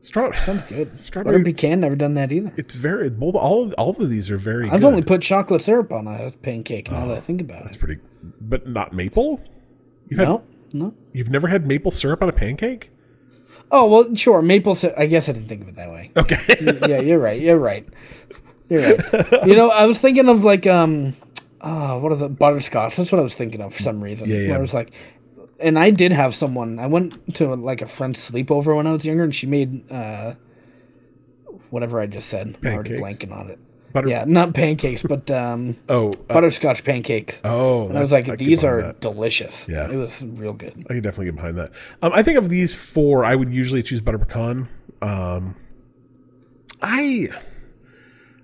Straw- 0.03 0.32
Sounds 0.41 0.64
good. 0.64 0.91
Strawberry- 1.06 1.38
Butter 1.40 1.44
pecan, 1.45 1.80
never 1.82 1.95
done 1.95 2.15
that 2.15 2.32
either. 2.32 2.52
It's 2.57 2.73
very 2.73 3.10
both. 3.10 3.36
All 3.36 3.72
all 3.73 3.91
of 3.91 4.10
these 4.10 4.32
are 4.32 4.38
very. 4.38 4.65
I've 4.69 4.82
good. 4.82 4.88
only 4.88 5.02
put 5.03 5.22
chocolate 5.22 5.61
syrup 5.61 5.94
on 5.94 6.07
a 6.07 6.32
pancake 6.41 6.90
now 6.91 7.06
that 7.07 7.18
I 7.18 7.19
think 7.19 7.41
about 7.41 7.65
It's 7.65 7.76
it. 7.76 7.80
pretty, 7.80 8.02
but 8.41 8.68
not 8.68 8.94
maple. 8.94 9.40
You've 10.07 10.19
had, 10.19 10.28
No, 10.28 10.44
no. 10.73 10.94
You've 11.14 11.30
never 11.30 11.48
had 11.48 11.68
maple 11.68 11.91
syrup 11.91 12.22
on 12.23 12.30
a 12.30 12.34
pancake? 12.34 12.90
Oh 13.72 13.88
well, 13.88 14.15
sure. 14.15 14.41
Maple 14.41 14.73
syrup. 14.76 14.95
I 14.98 15.06
guess 15.06 15.30
I 15.30 15.34
didn't 15.34 15.48
think 15.49 15.61
of 15.61 15.68
it 15.69 15.76
that 15.76 15.91
way. 15.91 16.11
Okay. 16.18 16.40
yeah, 16.88 16.99
you're 16.99 17.19
right. 17.19 17.40
You're 17.40 17.60
right. 17.60 17.88
You're 18.69 18.82
right. 18.98 19.02
You 19.45 19.56
know, 19.56 19.69
I 19.69 19.86
was 19.86 19.99
thinking 19.99 20.30
of 20.30 20.44
like 20.44 20.65
um, 20.65 21.15
oh, 21.62 22.06
are 22.06 22.16
the 22.16 22.30
Butterscotch. 22.30 22.96
That's 22.96 23.12
what 23.12 23.20
I 23.20 23.24
was 23.24 23.36
thinking 23.36 23.62
of 23.62 23.74
for 23.74 23.82
some 23.82 24.02
reason. 24.02 24.30
Yeah, 24.30 24.38
yeah. 24.40 24.56
I 24.56 24.60
was 24.60 24.74
like, 24.74 24.92
and 25.60 25.78
I 25.80 25.92
did 25.92 26.12
have 26.12 26.34
someone. 26.36 26.80
I 26.80 26.88
went 26.88 27.36
to 27.36 27.54
like 27.56 27.82
a 27.82 27.88
friend's 27.88 28.20
sleepover 28.32 28.76
when 28.76 28.88
I 28.88 28.94
was 28.94 29.06
younger, 29.06 29.24
and 29.24 29.34
she 29.34 29.48
made 29.48 29.90
uh, 29.92 30.34
whatever 31.70 32.00
I 32.00 32.08
just 32.08 32.30
said. 32.30 32.58
I'm 32.64 32.74
already 32.74 32.92
blanking 32.92 33.32
on 33.32 33.50
it. 33.50 33.60
Butter- 33.94 34.08
Yeah, 34.08 34.24
not 34.26 34.54
pancakes, 34.54 35.04
but 35.04 35.30
um, 35.30 35.76
Oh, 35.90 36.10
uh, 36.10 36.12
butterscotch 36.34 36.84
pancakes. 36.86 37.42
oh. 37.44 37.90
And 37.90 37.98
I 37.98 38.02
was 38.02 38.12
like, 38.14 38.30
I 38.30 38.36
these 38.38 38.64
are 38.64 38.82
that. 38.84 39.02
delicious. 39.02 39.68
Yeah. 39.68 39.90
It 39.92 39.96
was 39.98 40.24
real 40.24 40.54
good. 40.54 40.86
I 40.90 40.94
can 40.94 41.02
definitely 41.04 41.26
get 41.26 41.36
behind 41.36 41.58
that. 41.58 41.72
Um, 42.02 42.12
I 42.14 42.24
think 42.24 42.38
of 42.38 42.48
these 42.48 42.74
four, 42.74 43.26
I 43.26 43.36
would 43.36 43.54
usually 43.54 43.84
choose 43.84 44.00
butter 44.00 44.18
pecan. 44.18 44.70
Um, 45.02 45.56
I 46.82 47.28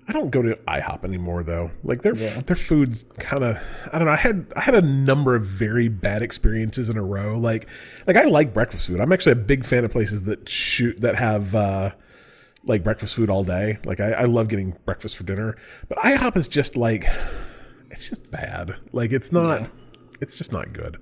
I 0.08 0.12
don't 0.12 0.30
go 0.30 0.40
to 0.40 0.54
IHOP 0.66 1.04
anymore 1.04 1.42
though. 1.42 1.70
Like 1.84 2.00
their 2.00 2.14
their 2.14 2.56
food's 2.56 3.04
kind 3.18 3.44
of 3.44 3.58
I 3.92 3.98
don't 3.98 4.06
know. 4.06 4.12
I 4.12 4.16
had 4.16 4.50
I 4.56 4.62
had 4.62 4.74
a 4.74 4.82
number 4.82 5.36
of 5.36 5.44
very 5.44 5.88
bad 5.88 6.22
experiences 6.22 6.88
in 6.88 6.96
a 6.96 7.04
row. 7.04 7.38
Like 7.38 7.68
like 8.06 8.16
I 8.16 8.24
like 8.24 8.54
breakfast 8.54 8.86
food. 8.88 9.00
I'm 9.00 9.12
actually 9.12 9.32
a 9.32 9.36
big 9.36 9.66
fan 9.66 9.84
of 9.84 9.92
places 9.92 10.24
that 10.24 10.48
shoot 10.48 11.00
that 11.00 11.14
have. 11.16 11.54
Uh, 11.54 11.90
like 12.64 12.84
breakfast 12.84 13.14
food 13.14 13.30
all 13.30 13.44
day. 13.44 13.78
Like 13.84 13.98
I, 13.98 14.10
I 14.10 14.24
love 14.24 14.48
getting 14.48 14.76
breakfast 14.84 15.16
for 15.16 15.24
dinner, 15.24 15.56
but 15.88 15.96
IHOP 15.98 16.36
is 16.36 16.48
just 16.48 16.76
like 16.76 17.04
it's 17.90 18.08
just 18.08 18.30
bad. 18.30 18.76
Like 18.92 19.10
it's 19.12 19.32
not. 19.32 19.70
It's 20.20 20.34
just 20.34 20.52
not 20.52 20.72
good. 20.72 20.98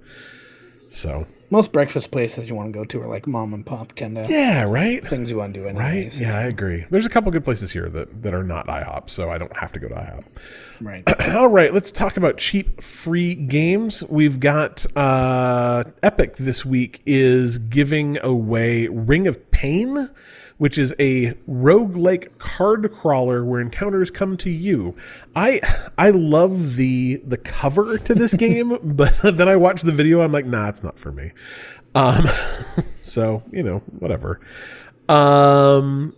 So 0.88 1.26
Most 1.50 1.72
breakfast 1.72 2.10
places 2.10 2.48
you 2.48 2.54
want 2.54 2.72
to 2.72 2.78
go 2.78 2.84
to 2.84 3.00
are 3.02 3.06
like 3.06 3.26
mom 3.26 3.54
and 3.54 3.64
pop 3.64 3.94
kind 3.94 4.18
of 4.18 4.28
yeah, 4.28 4.62
right, 4.64 5.06
things 5.06 5.30
you 5.30 5.36
want 5.36 5.54
to 5.54 5.60
do 5.60 5.66
right. 5.66 5.76
anyways. 5.76 6.20
Yeah, 6.20 6.36
I 6.36 6.42
agree. 6.42 6.84
There's 6.90 7.06
a 7.06 7.08
couple 7.08 7.30
good 7.30 7.44
places 7.44 7.70
here 7.70 7.88
that 7.90 8.22
that 8.22 8.34
are 8.34 8.42
not 8.42 8.66
IHOP, 8.66 9.10
so 9.10 9.30
I 9.30 9.38
don't 9.38 9.56
have 9.56 9.72
to 9.72 9.80
go 9.80 9.88
to 9.88 9.94
IHOP. 9.94 10.24
Right. 10.80 11.30
All 11.36 11.48
right, 11.48 11.72
let's 11.72 11.90
talk 11.90 12.16
about 12.16 12.36
cheap 12.38 12.82
free 12.82 13.34
games. 13.34 14.02
We've 14.08 14.40
got 14.40 14.84
uh, 14.96 15.84
Epic 16.02 16.36
this 16.36 16.64
week 16.64 17.00
is 17.06 17.58
giving 17.58 18.18
away 18.18 18.88
Ring 18.88 19.26
of 19.26 19.50
Pain, 19.50 20.10
which 20.58 20.78
is 20.78 20.94
a 20.98 21.32
roguelike 21.48 22.38
card 22.38 22.90
crawler 22.92 23.44
where 23.44 23.60
encounters 23.60 24.10
come 24.10 24.36
to 24.38 24.50
you. 24.50 24.96
I 25.34 25.60
I 25.98 26.10
love 26.10 26.76
the 26.76 27.16
the 27.24 27.36
cover 27.36 27.98
to 27.98 28.14
this 28.14 28.34
game, 28.46 28.76
but 28.82 29.18
then 29.22 29.48
I 29.48 29.56
watch 29.56 29.82
the 29.82 29.92
video 29.92 30.20
I'm 30.20 30.32
like, 30.32 30.46
nah, 30.46 30.68
it's 30.68 30.82
not 30.82 30.98
for 30.98 31.12
me. 31.12 31.32
Um 31.94 32.24
so, 33.00 33.42
you 33.50 33.62
know, 33.62 33.78
whatever. 33.98 34.40
Um 35.08 36.14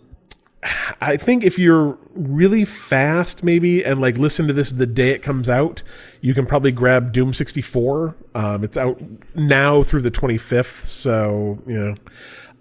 I 0.99 1.15
think 1.15 1.45
if 1.45 1.57
you're 1.57 1.97
really 2.13 2.65
fast, 2.65 3.45
maybe, 3.45 3.83
and 3.85 4.01
like 4.01 4.17
listen 4.17 4.47
to 4.47 4.53
this 4.53 4.73
the 4.73 4.85
day 4.85 5.11
it 5.11 5.23
comes 5.23 5.47
out, 5.47 5.83
you 6.19 6.33
can 6.33 6.45
probably 6.45 6.73
grab 6.73 7.13
Doom 7.13 7.33
64. 7.33 8.17
Um, 8.35 8.65
it's 8.65 8.75
out 8.75 9.01
now 9.35 9.83
through 9.83 10.01
the 10.01 10.11
25th, 10.11 10.83
so 10.83 11.59
you 11.65 11.79
know. 11.79 11.95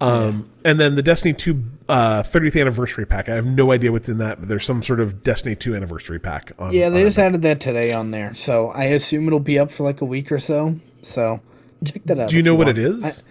Um, 0.01 0.49
And 0.65 0.79
then 0.79 0.95
the 0.95 1.03
Destiny 1.03 1.35
2 1.35 1.63
uh, 1.89 2.23
30th 2.23 2.61
anniversary 2.61 3.05
pack. 3.07 3.29
I 3.29 3.35
have 3.35 3.47
no 3.47 3.73
idea 3.73 3.91
what's 3.91 4.09
in 4.09 4.19
that, 4.19 4.39
but 4.41 4.49
there's 4.49 4.65
some 4.65 4.83
sort 4.83 5.01
of 5.01 5.23
Destiny 5.23 5.57
2 5.57 5.75
anniversary 5.75 6.19
pack. 6.19 6.53
On, 6.59 6.73
Yeah, 6.73 6.89
they 6.91 7.01
on 7.01 7.07
just 7.07 7.19
added 7.19 7.43
that 7.43 7.61
today 7.61 7.93
on 7.93 8.11
there, 8.11 8.35
so 8.35 8.69
I 8.71 8.85
assume 8.85 9.27
it'll 9.27 9.41
be 9.41 9.59
up 9.59 9.71
for 9.71 9.85
like 9.85 10.01
a 10.01 10.05
week 10.05 10.31
or 10.31 10.39
so. 10.39 10.79
So 11.03 11.41
check 11.85 12.03
that 12.05 12.19
out. 12.19 12.31
Do 12.31 12.37
you 12.37 12.43
know 12.43 12.55
what 12.55 12.67
want. 12.67 12.79
it 12.79 12.85
is? 12.85 13.25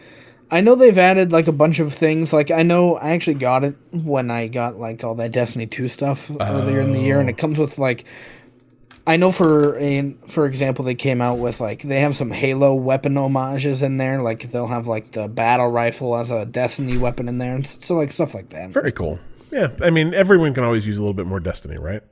I 0.49 0.61
know 0.61 0.75
they've 0.75 0.97
added 0.97 1.31
like 1.33 1.47
a 1.47 1.51
bunch 1.51 1.79
of 1.79 1.93
things. 1.93 2.31
Like 2.33 2.51
I 2.51 2.63
know 2.63 2.95
I 2.95 3.11
actually 3.11 3.33
got 3.35 3.63
it 3.65 3.75
when 3.91 4.31
I 4.31 4.47
got 4.47 4.79
like 4.79 5.03
all 5.03 5.13
that 5.15 5.31
Destiny 5.33 5.67
two 5.67 5.87
stuff 5.89 6.31
earlier 6.39 6.79
in 6.81 6.93
the 6.93 7.01
year, 7.01 7.17
Oh. 7.17 7.19
and 7.21 7.29
it 7.29 7.37
comes 7.37 7.59
with 7.59 7.77
like. 7.77 8.05
I 9.07 9.15
know 9.15 9.31
for 9.31 9.77
a, 9.79 10.13
for 10.27 10.45
example, 10.45 10.83
they 10.83 10.93
came 10.93 11.21
out 11.21 11.39
with 11.39 11.61
like 11.61 11.81
they 11.81 12.01
have 12.01 12.13
some 12.13 12.29
Halo 12.29 12.73
weapon 12.73 13.15
homages 13.15 13.81
in 13.81 13.95
there. 13.95 14.21
Like 14.21 14.49
they'll 14.51 14.67
have 14.67 14.85
like 14.85 15.13
the 15.13 15.29
battle 15.29 15.69
rifle 15.69 16.17
as 16.17 16.29
a 16.29 16.45
Destiny 16.45 16.97
weapon 16.97 17.29
in 17.29 17.37
there, 17.37 17.55
and 17.55 17.65
so 17.65 17.95
like 17.95 18.11
stuff 18.11 18.33
like 18.33 18.49
that. 18.49 18.73
Very 18.73 18.91
cool. 18.91 19.17
Yeah, 19.49 19.69
I 19.81 19.91
mean, 19.91 20.13
everyone 20.13 20.53
can 20.53 20.65
always 20.65 20.85
use 20.85 20.97
a 20.97 20.99
little 20.99 21.13
bit 21.13 21.25
more 21.25 21.39
Destiny, 21.39 21.77
right? 21.77 22.03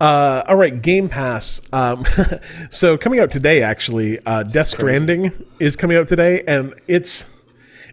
Uh, 0.00 0.42
all 0.48 0.56
right, 0.56 0.82
Game 0.82 1.08
Pass. 1.08 1.60
Um, 1.72 2.04
so 2.70 2.98
coming 2.98 3.20
out 3.20 3.30
today, 3.30 3.62
actually, 3.62 4.18
uh, 4.26 4.42
Death 4.42 4.66
Stranding 4.66 5.32
is 5.60 5.76
coming 5.76 5.96
out 5.96 6.08
today, 6.08 6.42
and 6.48 6.74
it's 6.88 7.26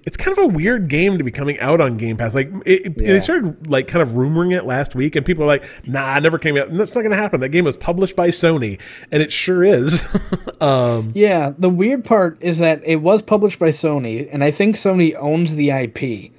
it's 0.03 0.17
kind 0.17 0.37
of 0.37 0.43
a 0.43 0.47
weird 0.47 0.87
game 0.87 1.17
to 1.17 1.23
be 1.23 1.31
coming 1.31 1.59
out 1.59 1.79
on 1.79 1.97
Game 1.97 2.17
Pass. 2.17 2.33
Like 2.33 2.49
it, 2.65 2.85
it- 2.87 2.97
they 2.97 3.19
started 3.19 3.67
like 3.67 3.87
kind 3.87 4.01
of 4.01 4.09
rumoring 4.15 4.55
it 4.55 4.65
last 4.65 4.95
week, 4.95 5.15
and 5.15 5.25
people 5.25 5.43
are 5.43 5.47
like, 5.47 5.63
"Nah, 5.85 6.17
it 6.17 6.21
never 6.21 6.37
came 6.39 6.57
out. 6.57 6.71
That's 6.71 6.95
not 6.95 7.01
going 7.01 7.11
to 7.11 7.17
happen." 7.17 7.39
That 7.41 7.49
game 7.49 7.65
was 7.65 7.77
published 7.77 8.15
by 8.15 8.29
Sony, 8.29 8.79
and 9.11 9.21
it 9.21 9.31
sure 9.31 9.63
is. 9.63 10.03
um, 10.61 11.11
Yeah, 11.15 11.53
the 11.57 11.69
weird 11.69 12.03
part 12.05 12.37
is 12.41 12.57
that 12.59 12.81
it 12.85 12.97
was 12.97 13.21
published 13.21 13.59
by 13.59 13.69
Sony, 13.69 14.27
and 14.31 14.43
I 14.43 14.51
think 14.51 14.75
Sony 14.75 15.15
owns 15.19 15.55
the 15.55 15.69
IP. 15.71 16.31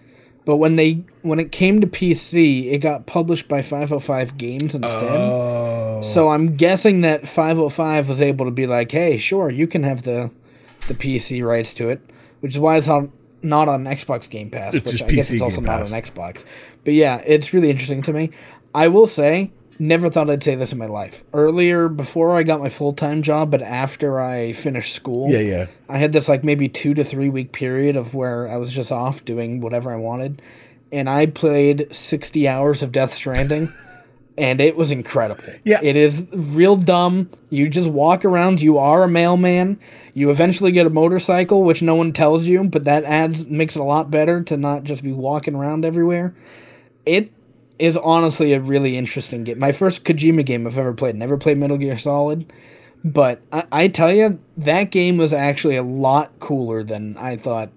But 0.44 0.56
when 0.56 0.74
they 0.74 1.04
when 1.22 1.38
it 1.38 1.52
came 1.52 1.80
to 1.80 1.86
PC, 1.86 2.72
it 2.72 2.78
got 2.78 3.06
published 3.06 3.46
by 3.46 3.62
505 3.62 4.36
Games 4.36 4.74
instead. 4.74 5.02
Oh. 5.20 6.00
So 6.02 6.30
I'm 6.30 6.56
guessing 6.56 7.02
that 7.02 7.28
505 7.28 8.08
was 8.08 8.20
able 8.20 8.44
to 8.46 8.50
be 8.50 8.66
like, 8.66 8.90
"Hey, 8.90 9.18
sure, 9.18 9.50
you 9.50 9.68
can 9.68 9.84
have 9.84 10.02
the 10.02 10.32
the 10.88 10.94
PC 10.94 11.46
rights 11.46 11.72
to 11.74 11.90
it," 11.90 12.00
which 12.40 12.54
is 12.54 12.58
why 12.60 12.76
it's 12.76 12.88
on 12.88 13.12
not 13.42 13.68
on 13.68 13.84
Xbox 13.84 14.28
Game 14.30 14.50
Pass, 14.50 14.74
It's 14.74 14.90
which 14.92 15.02
I 15.02 15.06
guess 15.10 15.30
PC 15.30 15.32
it's 15.34 15.42
also 15.42 15.56
Game 15.56 15.64
not 15.66 15.80
Pass. 15.80 15.92
on 15.92 16.00
Xbox. 16.02 16.44
But 16.84 16.94
yeah, 16.94 17.22
it's 17.26 17.52
really 17.52 17.70
interesting 17.70 18.02
to 18.02 18.12
me. 18.12 18.30
I 18.74 18.88
will 18.88 19.06
say, 19.06 19.50
never 19.78 20.08
thought 20.08 20.30
I'd 20.30 20.42
say 20.42 20.54
this 20.54 20.72
in 20.72 20.78
my 20.78 20.86
life. 20.86 21.24
Earlier, 21.34 21.88
before 21.88 22.36
I 22.36 22.42
got 22.42 22.60
my 22.60 22.68
full 22.68 22.92
time 22.92 23.22
job, 23.22 23.50
but 23.50 23.62
after 23.62 24.20
I 24.20 24.52
finished 24.52 24.94
school, 24.94 25.30
yeah, 25.30 25.38
yeah. 25.40 25.66
I 25.88 25.98
had 25.98 26.12
this 26.12 26.28
like 26.28 26.42
maybe 26.44 26.68
two 26.68 26.94
to 26.94 27.04
three 27.04 27.28
week 27.28 27.52
period 27.52 27.96
of 27.96 28.14
where 28.14 28.48
I 28.48 28.56
was 28.56 28.72
just 28.72 28.90
off 28.92 29.24
doing 29.24 29.60
whatever 29.60 29.92
I 29.92 29.96
wanted, 29.96 30.40
and 30.90 31.08
I 31.08 31.26
played 31.26 31.88
sixty 31.94 32.46
hours 32.48 32.82
of 32.82 32.92
Death 32.92 33.12
Stranding, 33.12 33.72
and 34.38 34.60
it 34.60 34.76
was 34.76 34.90
incredible. 34.90 35.44
Yeah. 35.64 35.80
it 35.82 35.96
is 35.96 36.26
real 36.32 36.76
dumb. 36.76 37.30
You 37.50 37.68
just 37.68 37.90
walk 37.90 38.24
around. 38.24 38.60
You 38.60 38.78
are 38.78 39.02
a 39.04 39.08
mailman. 39.08 39.78
You 40.14 40.30
eventually 40.30 40.72
get 40.72 40.86
a 40.86 40.90
motorcycle, 40.90 41.62
which 41.62 41.82
no 41.82 41.94
one 41.94 42.12
tells 42.12 42.44
you, 42.44 42.64
but 42.64 42.84
that 42.84 43.04
adds 43.04 43.46
makes 43.46 43.76
it 43.76 43.80
a 43.80 43.84
lot 43.84 44.10
better 44.10 44.42
to 44.44 44.56
not 44.56 44.84
just 44.84 45.02
be 45.02 45.12
walking 45.12 45.54
around 45.54 45.84
everywhere. 45.84 46.34
It 47.04 47.32
is 47.78 47.96
honestly 47.96 48.52
a 48.52 48.60
really 48.60 48.96
interesting 48.96 49.44
game. 49.44 49.58
My 49.58 49.72
first 49.72 50.04
Kojima 50.04 50.46
game 50.46 50.66
I've 50.66 50.78
ever 50.78 50.94
played. 50.94 51.16
Never 51.16 51.36
played 51.36 51.58
Metal 51.58 51.76
Gear 51.76 51.98
Solid, 51.98 52.50
But 53.04 53.42
I, 53.52 53.64
I 53.72 53.88
tell 53.88 54.12
you, 54.12 54.38
that 54.56 54.90
game 54.90 55.16
was 55.16 55.32
actually 55.32 55.76
a 55.76 55.82
lot 55.82 56.38
cooler 56.38 56.82
than 56.84 57.16
I 57.18 57.36
thought 57.36 57.70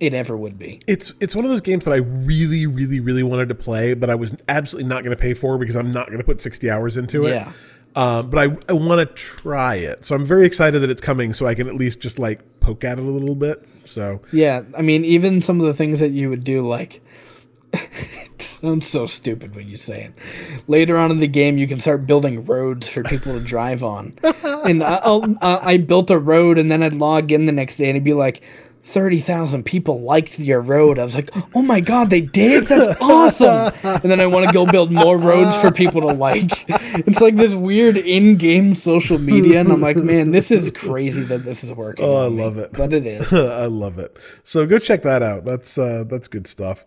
it 0.00 0.14
ever 0.14 0.36
would 0.36 0.58
be. 0.58 0.80
It's 0.86 1.12
it's 1.20 1.34
one 1.34 1.44
of 1.44 1.50
those 1.50 1.60
games 1.60 1.84
that 1.84 1.92
I 1.92 1.98
really, 1.98 2.66
really, 2.66 3.00
really 3.00 3.22
wanted 3.22 3.48
to 3.48 3.54
play, 3.54 3.94
but 3.94 4.10
I 4.10 4.14
was 4.14 4.34
absolutely 4.48 4.88
not 4.88 5.04
going 5.04 5.16
to 5.16 5.20
pay 5.20 5.34
for 5.34 5.58
because 5.58 5.76
I'm 5.76 5.90
not 5.90 6.06
going 6.08 6.18
to 6.18 6.24
put 6.24 6.40
60 6.40 6.70
hours 6.70 6.96
into 6.96 7.24
it. 7.26 7.30
Yeah. 7.30 7.52
Um, 7.94 8.28
but 8.28 8.38
I, 8.38 8.56
I 8.68 8.74
want 8.74 9.08
to 9.08 9.14
try 9.14 9.76
it, 9.76 10.04
so 10.04 10.14
I'm 10.14 10.24
very 10.24 10.44
excited 10.44 10.80
that 10.80 10.90
it's 10.90 11.00
coming, 11.00 11.32
so 11.32 11.46
I 11.46 11.54
can 11.54 11.66
at 11.66 11.76
least 11.76 11.98
just 11.98 12.18
like 12.18 12.60
poke 12.60 12.84
at 12.84 12.98
it 12.98 13.02
a 13.02 13.10
little 13.10 13.34
bit. 13.34 13.66
So 13.86 14.20
Yeah, 14.32 14.62
I 14.76 14.82
mean, 14.82 15.02
even 15.06 15.40
some 15.40 15.60
of 15.60 15.66
the 15.66 15.72
things 15.72 16.00
that 16.00 16.10
you 16.10 16.28
would 16.28 16.44
do, 16.44 16.60
like, 16.60 17.00
it 17.72 18.42
sounds 18.42 18.86
so 18.86 19.06
stupid 19.06 19.54
when 19.56 19.66
you 19.66 19.78
say 19.78 20.04
it. 20.04 20.62
Later 20.68 20.98
on 20.98 21.10
in 21.10 21.20
the 21.20 21.26
game, 21.26 21.56
you 21.56 21.66
can 21.66 21.80
start 21.80 22.06
building 22.06 22.44
roads 22.44 22.86
for 22.86 23.02
people 23.02 23.32
to 23.32 23.40
drive 23.40 23.82
on. 23.82 24.18
and 24.44 24.82
I, 24.82 25.00
I'll, 25.02 25.24
I 25.40 25.60
I 25.62 25.76
built 25.78 26.10
a 26.10 26.18
road, 26.18 26.58
and 26.58 26.70
then 26.70 26.82
I'd 26.82 26.92
log 26.92 27.32
in 27.32 27.46
the 27.46 27.52
next 27.52 27.78
day, 27.78 27.84
and 27.88 27.96
it'd 27.96 28.04
be 28.04 28.12
like, 28.12 28.42
30,000 28.86 29.64
people 29.64 30.00
liked 30.00 30.38
your 30.38 30.60
road. 30.60 30.98
I 30.98 31.04
was 31.04 31.16
like, 31.16 31.30
oh 31.56 31.62
my 31.62 31.80
God, 31.80 32.08
they 32.08 32.20
did? 32.20 32.68
That's 32.68 33.00
awesome. 33.00 33.72
And 33.82 34.10
then 34.10 34.20
I 34.20 34.26
want 34.26 34.46
to 34.46 34.52
go 34.52 34.64
build 34.64 34.92
more 34.92 35.18
roads 35.18 35.56
for 35.56 35.72
people 35.72 36.00
to 36.02 36.08
like. 36.08 36.64
It's 36.98 37.20
like 37.20 37.36
this 37.36 37.54
weird 37.54 37.98
in 37.98 38.36
game 38.36 38.74
social 38.74 39.18
media. 39.18 39.60
And 39.60 39.70
I'm 39.70 39.82
like, 39.82 39.96
man, 39.96 40.30
this 40.30 40.50
is 40.50 40.70
crazy 40.70 41.22
that 41.24 41.44
this 41.44 41.62
is 41.62 41.70
working. 41.72 42.06
Oh, 42.06 42.22
I 42.22 42.26
on 42.26 42.36
me." 42.36 42.42
love 42.42 42.56
it. 42.56 42.72
But 42.72 42.94
it 42.94 43.06
is. 43.06 43.32
I 43.34 43.66
love 43.66 43.98
it. 43.98 44.16
So 44.44 44.64
go 44.64 44.78
check 44.78 45.02
that 45.02 45.22
out. 45.22 45.44
That's 45.44 45.76
uh, 45.76 46.04
that's 46.06 46.26
good 46.26 46.46
stuff. 46.46 46.86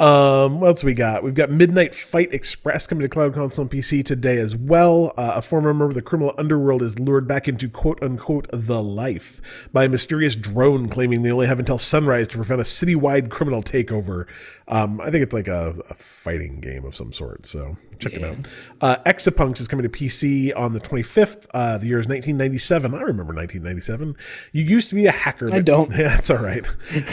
Um, 0.00 0.60
what 0.60 0.68
else 0.68 0.82
we 0.82 0.94
got? 0.94 1.22
We've 1.22 1.34
got 1.34 1.50
Midnight 1.50 1.94
Fight 1.94 2.32
Express 2.32 2.86
coming 2.86 3.02
to 3.02 3.08
Cloud 3.08 3.34
Console 3.34 3.64
and 3.64 3.70
PC 3.70 4.02
today 4.02 4.38
as 4.38 4.56
well. 4.56 5.12
Uh, 5.14 5.32
a 5.34 5.42
former 5.42 5.74
member 5.74 5.90
of 5.90 5.94
the 5.94 6.00
criminal 6.00 6.32
underworld 6.38 6.82
is 6.82 6.98
lured 6.98 7.28
back 7.28 7.46
into 7.46 7.68
quote 7.68 8.02
unquote 8.02 8.46
the 8.50 8.82
life 8.82 9.68
by 9.74 9.84
a 9.84 9.88
mysterious 9.90 10.34
drone 10.34 10.88
claiming 10.88 11.22
they 11.22 11.30
only 11.30 11.46
have 11.46 11.58
until 11.58 11.76
sunrise 11.76 12.28
to 12.28 12.36
prevent 12.36 12.62
a 12.62 12.64
citywide 12.64 13.28
criminal 13.28 13.62
takeover. 13.62 14.26
Um, 14.68 15.02
I 15.02 15.10
think 15.10 15.22
it's 15.22 15.34
like 15.34 15.48
a, 15.48 15.74
a 15.90 15.94
fighting 15.94 16.60
game 16.60 16.86
of 16.86 16.94
some 16.94 17.12
sort. 17.12 17.44
So 17.44 17.76
check 17.98 18.14
it 18.14 18.22
out. 18.22 18.36
Uh, 18.80 18.96
Exapunks 19.04 19.60
is 19.60 19.68
coming 19.68 19.82
to 19.82 19.88
PC 19.90 20.56
on 20.56 20.72
the 20.72 20.80
25th. 20.80 21.46
Uh, 21.52 21.76
the 21.76 21.88
year 21.88 21.98
is 21.98 22.06
1997. 22.06 22.94
I 22.94 23.00
remember 23.00 23.34
1997. 23.34 24.16
You 24.52 24.62
used 24.62 24.88
to 24.88 24.94
be 24.94 25.06
a 25.06 25.12
hacker. 25.12 25.52
I 25.52 25.60
don't. 25.60 25.90
Yeah, 26.00 26.08
that's 26.14 26.30
all 26.30 26.38
right. 26.38 26.64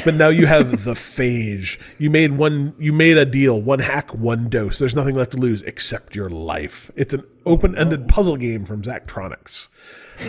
But 0.06 0.14
now 0.14 0.30
you 0.30 0.46
have 0.46 0.84
the 0.86 0.94
phage. 0.94 1.78
You 1.98 2.10
made 2.10 2.32
one. 2.32 2.76
You 2.80 2.94
made 2.94 3.18
a 3.18 3.26
deal. 3.26 3.60
One 3.60 3.80
hack, 3.80 4.14
one 4.14 4.50
dose. 4.50 4.80
There's 4.80 4.96
nothing 4.96 5.16
left 5.16 5.32
to 5.32 5.38
lose 5.38 5.64
except 5.64 6.16
your 6.16 6.30
life. 6.30 6.92
It's 6.96 7.14
an 7.14 7.24
open-ended 7.46 8.04
oh. 8.04 8.08
puzzle 8.08 8.38
game 8.38 8.66
from 8.66 8.84
Zachtronics. 8.84 9.70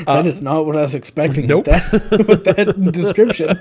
That 0.07 0.27
is 0.27 0.43
not 0.43 0.67
what 0.67 0.77
I 0.77 0.83
was 0.83 0.95
expecting 0.95 1.47
nope. 1.47 1.67
with, 1.67 1.87
that, 2.05 2.27
with 2.29 2.45
that 2.85 2.93
description. 2.93 3.61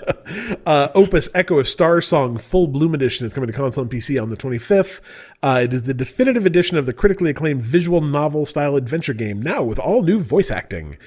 Uh, 0.66 0.90
Opus 0.94 1.30
Echo 1.34 1.60
of 1.60 1.66
Starsong 1.66 2.40
Full 2.40 2.68
Bloom 2.68 2.94
Edition 2.94 3.26
is 3.26 3.34
coming 3.34 3.48
to 3.48 3.54
console 3.54 3.84
and 3.84 3.92
PC 3.92 4.22
on 4.22 4.30
the 4.30 4.38
25th. 4.38 5.02
Uh, 5.42 5.62
it 5.64 5.74
is 5.74 5.84
the 5.84 5.94
definitive 5.94 6.46
edition 6.46 6.78
of 6.78 6.86
the 6.86 6.94
critically 6.94 7.30
acclaimed 7.30 7.62
visual 7.62 8.02
novel 8.02 8.46
style 8.46 8.76
adventure 8.76 9.14
game, 9.14 9.42
now 9.42 9.64
with 9.64 9.80
all 9.80 10.04
new 10.04 10.20
voice 10.20 10.52
acting. 10.52 10.98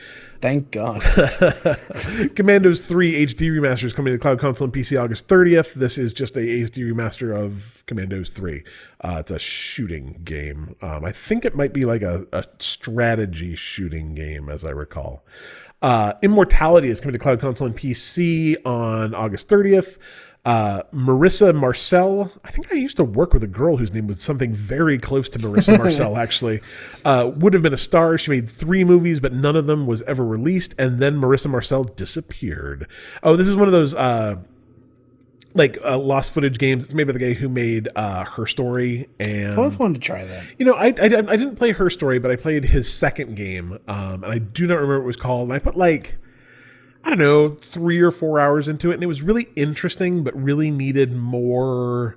Thank 0.40 0.70
God. 0.70 1.02
Commandos 2.34 2.86
3 2.88 3.26
HD 3.26 3.50
remaster 3.50 3.84
is 3.84 3.92
coming 3.92 4.14
to 4.14 4.18
Cloud 4.18 4.38
Console 4.38 4.66
and 4.66 4.74
PC 4.74 5.00
August 5.00 5.28
30th. 5.28 5.74
This 5.74 5.98
is 5.98 6.14
just 6.14 6.34
a 6.36 6.40
HD 6.40 6.90
remaster 6.90 7.36
of 7.36 7.79
Commandos 7.90 8.30
3. 8.30 8.62
Uh, 9.00 9.16
it's 9.18 9.32
a 9.32 9.38
shooting 9.40 10.20
game. 10.22 10.76
Um, 10.80 11.04
I 11.04 11.10
think 11.10 11.44
it 11.44 11.56
might 11.56 11.72
be 11.72 11.84
like 11.84 12.02
a, 12.02 12.24
a 12.32 12.44
strategy 12.60 13.56
shooting 13.56 14.14
game, 14.14 14.48
as 14.48 14.64
I 14.64 14.70
recall. 14.70 15.26
Uh, 15.82 16.12
Immortality 16.22 16.88
is 16.88 17.00
coming 17.00 17.14
to 17.14 17.18
Cloud 17.18 17.40
Console 17.40 17.66
and 17.66 17.76
PC 17.76 18.56
on 18.64 19.12
August 19.12 19.48
30th. 19.48 19.98
Uh, 20.44 20.84
Marissa 20.94 21.52
Marcel, 21.52 22.32
I 22.44 22.50
think 22.52 22.72
I 22.72 22.76
used 22.76 22.96
to 22.96 23.04
work 23.04 23.34
with 23.34 23.42
a 23.42 23.48
girl 23.48 23.76
whose 23.76 23.92
name 23.92 24.06
was 24.06 24.22
something 24.22 24.54
very 24.54 24.96
close 24.96 25.28
to 25.30 25.40
Marissa 25.40 25.76
Marcel, 25.78 26.16
actually. 26.16 26.60
Uh, 27.04 27.32
would 27.36 27.54
have 27.54 27.62
been 27.62 27.74
a 27.74 27.78
star. 27.78 28.16
She 28.16 28.30
made 28.30 28.48
three 28.48 28.84
movies, 28.84 29.18
but 29.18 29.32
none 29.32 29.56
of 29.56 29.66
them 29.66 29.86
was 29.88 30.02
ever 30.02 30.24
released. 30.24 30.76
And 30.78 31.00
then 31.00 31.20
Marissa 31.20 31.50
Marcel 31.50 31.82
disappeared. 31.82 32.86
Oh, 33.24 33.34
this 33.34 33.48
is 33.48 33.56
one 33.56 33.66
of 33.66 33.72
those 33.72 33.96
uh, 33.96 34.36
like 35.54 35.78
uh, 35.84 35.98
lost 35.98 36.32
footage 36.32 36.58
games. 36.58 36.84
It's 36.84 36.94
made 36.94 37.04
by 37.04 37.12
the 37.12 37.18
guy 37.18 37.32
who 37.32 37.48
made 37.48 37.88
uh, 37.96 38.24
Her 38.24 38.46
Story. 38.46 39.08
And 39.18 39.52
I 39.52 39.56
always 39.56 39.78
wanted 39.78 39.94
to 39.94 40.00
try 40.00 40.24
that. 40.24 40.46
you 40.58 40.64
know, 40.64 40.74
I, 40.74 40.86
I, 40.86 40.90
didn't- 40.92 41.28
I 41.28 41.36
didn't 41.36 41.56
play 41.56 41.72
Her 41.72 41.90
Story, 41.90 42.18
but 42.18 42.30
I 42.30 42.36
played 42.36 42.64
his 42.66 42.92
second 42.92 43.36
game, 43.36 43.78
um, 43.88 44.22
and 44.24 44.26
I 44.32 44.38
do 44.38 44.66
not 44.66 44.74
remember 44.74 44.98
what 44.98 45.04
it 45.04 45.06
was 45.06 45.16
called. 45.16 45.48
And 45.48 45.52
I 45.52 45.58
put 45.58 45.76
like, 45.76 46.16
I 47.04 47.08
don't 47.10 47.18
know, 47.18 47.48
three 47.50 48.00
or 48.00 48.10
four 48.10 48.38
hours 48.38 48.68
into 48.68 48.90
it, 48.90 48.94
and 48.94 49.02
it 49.02 49.06
was 49.06 49.22
really 49.22 49.48
interesting, 49.56 50.22
but 50.22 50.34
really 50.40 50.70
needed 50.70 51.12
more. 51.14 52.16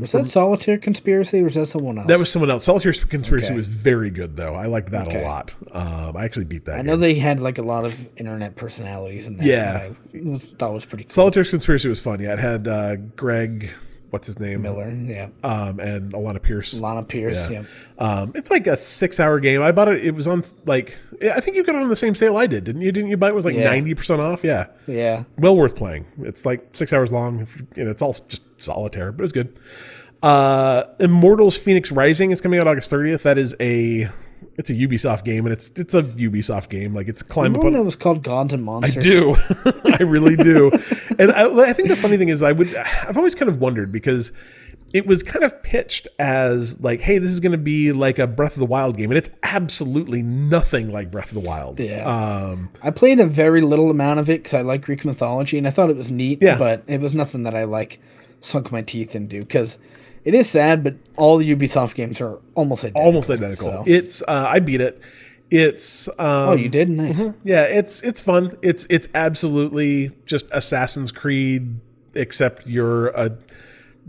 Was 0.00 0.12
that 0.12 0.30
Solitaire 0.30 0.78
Conspiracy 0.78 1.40
or 1.40 1.44
was 1.44 1.54
that 1.54 1.66
someone 1.66 1.98
else? 1.98 2.06
that 2.08 2.18
was 2.18 2.30
someone 2.30 2.50
else. 2.50 2.64
Solitaire 2.64 2.92
Conspiracy 2.92 3.46
Okay. 3.46 3.54
was 3.56 3.66
very 3.66 4.10
good, 4.10 4.36
though. 4.36 4.54
I 4.54 4.66
liked 4.66 4.90
that 4.92 5.08
Okay. 5.08 5.22
a 5.22 5.26
lot. 5.26 5.54
Um, 5.72 6.16
I 6.16 6.24
actually 6.24 6.44
beat 6.46 6.64
that. 6.66 6.78
I 6.78 6.82
know 6.82 6.96
they 6.96 7.14
had 7.14 7.40
like 7.40 7.58
a 7.58 7.62
lot 7.62 7.84
of 7.84 8.08
internet 8.16 8.56
personalities 8.56 9.26
in 9.26 9.36
that. 9.38 9.46
Yeah. 9.46 9.88
that 10.12 10.22
I 10.34 10.38
thought 10.38 10.72
was 10.72 10.84
pretty 10.84 11.04
cool. 11.04 11.10
Solitaire 11.12 11.44
Conspiracy 11.44 11.88
was 11.88 12.00
fun. 12.00 12.20
Yeah, 12.20 12.32
it 12.34 12.38
had 12.38 12.68
uh, 12.68 12.96
Greg, 13.16 13.70
what's 14.12 14.26
his 14.26 14.38
name, 14.38 14.62
Miller, 14.62 14.90
yeah. 14.90 15.28
um, 15.42 15.80
and 15.80 16.12
Alanah 16.12 16.40
Pearce. 16.40 16.78
Lana 16.78 17.02
Pearce, 17.02 17.50
yeah. 17.50 17.64
Um, 17.98 18.30
it's 18.34 18.50
like 18.50 18.66
a 18.66 18.76
six-hour 18.76 19.40
game. 19.40 19.62
I 19.62 19.72
bought 19.72 19.88
it. 19.88 20.04
It 20.04 20.14
was 20.14 20.28
on 20.28 20.44
like 20.66 20.96
I 21.22 21.40
think 21.40 21.56
you 21.56 21.64
got 21.64 21.74
it 21.74 21.82
on 21.82 21.88
the 21.88 21.96
same 21.96 22.14
sale 22.14 22.36
I 22.36 22.46
did, 22.46 22.64
didn't 22.64 22.82
you? 22.82 22.92
Didn't 22.92 23.10
you 23.10 23.16
buy 23.16 23.28
it? 23.28 23.30
It 23.30 23.34
was 23.34 23.44
like 23.44 23.54
Yeah. 23.56 23.64
ninety 23.70 23.94
percent 23.94 24.20
off. 24.20 24.44
Yeah, 24.44 24.66
Yeah. 24.86 25.24
well 25.38 25.56
worth 25.56 25.74
playing. 25.76 26.06
It's 26.20 26.46
like 26.46 26.68
six 26.72 26.92
hours 26.92 27.10
long. 27.10 27.40
If 27.40 27.56
you, 27.56 27.66
you 27.76 27.84
know, 27.84 27.90
it's 27.90 28.02
all 28.02 28.12
just 28.12 28.42
solitaire, 28.62 29.10
but 29.12 29.24
it's 29.24 29.32
good. 29.32 29.58
Uh, 30.22 30.84
Immortals: 31.00 31.58
Fenyx 31.58 31.94
Rising 31.94 32.30
is 32.30 32.40
coming 32.40 32.60
out 32.60 32.68
August 32.68 32.90
thirtieth. 32.90 33.22
That 33.24 33.38
is 33.38 33.56
a 33.58 34.08
it's 34.56 34.70
a 34.70 34.74
Ubisoft 34.74 35.24
game, 35.24 35.46
and 35.46 35.52
it's 35.52 35.70
it's 35.76 35.94
a 35.94 36.02
Ubisoft 36.02 36.68
game. 36.68 36.94
Like 36.94 37.08
it's 37.08 37.22
climb 37.22 37.52
Remember 37.52 37.58
up 37.58 37.64
when 37.64 37.74
on. 37.74 37.80
that 37.80 37.84
was 37.84 37.96
called 37.96 38.22
Gods 38.22 38.54
and 38.54 38.68
I 38.68 38.88
do. 38.88 39.36
I 39.84 40.02
really 40.02 40.36
do. 40.36 40.70
and 41.18 41.32
I, 41.32 41.70
I 41.70 41.72
think 41.72 41.88
the 41.88 41.96
funny 41.96 42.16
thing 42.16 42.28
is, 42.28 42.42
I 42.42 42.52
would. 42.52 42.74
I've 42.74 43.16
always 43.16 43.34
kind 43.34 43.48
of 43.48 43.60
wondered 43.60 43.92
because 43.92 44.32
it 44.92 45.06
was 45.06 45.22
kind 45.22 45.44
of 45.44 45.62
pitched 45.62 46.08
as 46.18 46.80
like, 46.80 47.00
"Hey, 47.00 47.18
this 47.18 47.30
is 47.30 47.40
going 47.40 47.52
to 47.52 47.58
be 47.58 47.92
like 47.92 48.18
a 48.18 48.26
Breath 48.26 48.54
of 48.54 48.60
the 48.60 48.66
Wild 48.66 48.96
game," 48.96 49.10
and 49.10 49.18
it's 49.18 49.30
absolutely 49.42 50.22
nothing 50.22 50.92
like 50.92 51.10
Breath 51.10 51.28
of 51.28 51.34
the 51.34 51.48
Wild. 51.48 51.80
Yeah. 51.80 52.04
Um, 52.04 52.70
I 52.82 52.90
played 52.90 53.20
a 53.20 53.26
very 53.26 53.62
little 53.62 53.90
amount 53.90 54.20
of 54.20 54.28
it 54.28 54.42
because 54.42 54.54
I 54.54 54.62
like 54.62 54.82
Greek 54.82 55.04
mythology 55.04 55.58
and 55.58 55.66
I 55.66 55.70
thought 55.70 55.90
it 55.90 55.96
was 55.96 56.10
neat. 56.10 56.38
Yeah. 56.42 56.58
But 56.58 56.84
it 56.86 57.00
was 57.00 57.14
nothing 57.14 57.44
that 57.44 57.54
I 57.54 57.64
like 57.64 58.00
sunk 58.40 58.72
my 58.72 58.82
teeth 58.82 59.14
into 59.14 59.40
because 59.40 59.78
it 60.24 60.34
is 60.34 60.48
sad, 60.48 60.84
but 60.84 60.96
all 61.16 61.36
the 61.38 61.54
Ubisoft 61.54 61.94
games 61.94 62.20
are 62.20 62.38
almost 62.54 62.84
identical. 62.84 63.02
almost 63.06 63.30
identical. 63.30 63.66
so- 63.70 63.84
It's. 63.86 64.22
Uh, 64.22 64.46
I 64.48 64.60
beat 64.60 64.80
it. 64.80 65.00
It's. 65.50 66.08
Um, 66.08 66.14
oh, 66.18 66.52
you 66.56 66.68
did? 66.68 66.88
Nice. 66.88 67.22
Yeah, 67.44 67.62
it's 67.64 68.02
it's 68.02 68.20
fun. 68.20 68.56
It's 68.62 68.86
it's 68.88 69.08
absolutely 69.14 70.10
just 70.26 70.46
Assassin's 70.52 71.12
Creed, 71.12 71.76
except 72.14 72.66
you're 72.66 73.08
a 73.08 73.36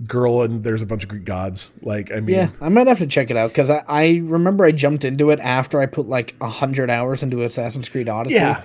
girl 0.07 0.41
and 0.41 0.63
there's 0.63 0.81
a 0.81 0.85
bunch 0.85 1.03
of 1.03 1.09
Greek 1.09 1.25
gods. 1.25 1.71
Like 1.81 2.11
I 2.11 2.19
mean, 2.21 2.35
Yeah, 2.35 2.49
I 2.61 2.69
might 2.69 2.87
have 2.87 2.99
to 2.99 3.07
check 3.07 3.29
it 3.29 3.37
out 3.37 3.49
because 3.49 3.69
I, 3.69 3.83
I 3.87 4.21
remember 4.23 4.63
I 4.65 4.71
jumped 4.71 5.03
into 5.03 5.29
it 5.31 5.39
after 5.41 5.79
I 5.81 5.85
put 5.85 6.07
like 6.07 6.33
a 6.41 6.47
hundred 6.49 6.89
hours 6.89 7.21
into 7.23 7.41
Assassin's 7.43 7.89
Creed 7.89 8.07
Odyssey. 8.09 8.35
Yeah. 8.35 8.61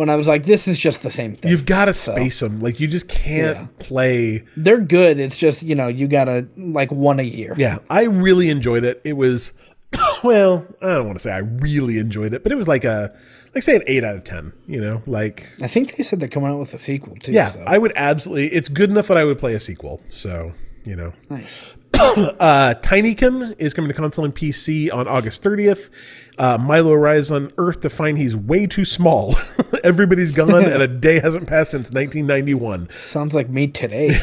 When 0.00 0.08
I 0.08 0.16
was 0.16 0.26
like, 0.26 0.46
this 0.46 0.66
is 0.66 0.78
just 0.78 1.02
the 1.02 1.10
same 1.10 1.36
thing. 1.36 1.50
You've 1.50 1.66
got 1.66 1.84
to 1.84 1.92
space 1.92 2.40
them. 2.40 2.58
Like 2.60 2.80
you 2.80 2.88
just 2.88 3.06
can't 3.06 3.58
Yeah. 3.58 3.66
play. 3.80 4.44
They're 4.56 4.80
good. 4.80 5.18
It's 5.18 5.36
just 5.36 5.62
you 5.62 5.74
know 5.74 5.88
you 5.88 6.08
gotta 6.08 6.48
like 6.56 6.90
one 6.90 7.20
a 7.20 7.22
year. 7.22 7.54
Yeah, 7.58 7.80
I 7.90 8.04
really 8.04 8.48
enjoyed 8.48 8.82
it. 8.82 9.02
It 9.04 9.12
was, 9.18 9.52
well, 10.24 10.66
I 10.80 10.86
don't 10.86 11.04
want 11.06 11.18
to 11.18 11.22
say 11.22 11.32
I 11.32 11.40
really 11.40 11.98
enjoyed 11.98 12.32
it, 12.32 12.42
but 12.42 12.50
it 12.50 12.54
was 12.54 12.66
like 12.66 12.84
a, 12.84 13.14
like 13.54 13.62
say 13.62 13.76
an 13.76 13.82
eight 13.86 14.02
out 14.02 14.16
of 14.16 14.24
ten. 14.24 14.54
You 14.66 14.80
know, 14.80 15.02
like 15.06 15.46
I 15.62 15.66
think 15.66 15.94
they 15.96 16.02
said 16.02 16.18
they're 16.18 16.30
coming 16.30 16.48
out 16.50 16.58
with 16.58 16.72
a 16.72 16.78
sequel 16.78 17.16
too. 17.16 17.32
yeah, 17.32 17.48
so. 17.48 17.62
I 17.66 17.76
would 17.76 17.92
absolutely. 17.94 18.46
It's 18.54 18.70
good 18.70 18.88
enough 18.88 19.08
that 19.08 19.18
I 19.18 19.24
would 19.24 19.38
play 19.38 19.52
a 19.52 19.60
sequel. 19.60 20.00
So 20.08 20.54
you 20.86 20.96
know, 20.96 21.12
nice. 21.28 21.60
uh, 21.94 22.74
Tinykin 22.82 23.56
is 23.58 23.74
coming 23.74 23.88
to 23.88 23.94
console 23.94 24.24
and 24.24 24.34
PC 24.34 24.92
on 24.92 25.08
August 25.08 25.42
30th. 25.42 25.90
Uh, 26.38 26.56
Milo 26.56 26.92
arrives 26.92 27.30
on 27.30 27.52
Earth 27.58 27.80
to 27.80 27.90
find 27.90 28.16
he's 28.16 28.36
way 28.36 28.66
too 28.66 28.84
small. 28.84 29.34
Everybody's 29.84 30.30
gone, 30.30 30.64
and 30.64 30.82
a 30.82 30.88
day 31.00 31.20
hasn't 31.20 31.46
passed 31.46 31.72
since 31.72 31.90
1991. 31.90 32.88
Sounds 32.98 33.34
like 33.34 33.48
me 33.50 33.66
today. 33.66 34.10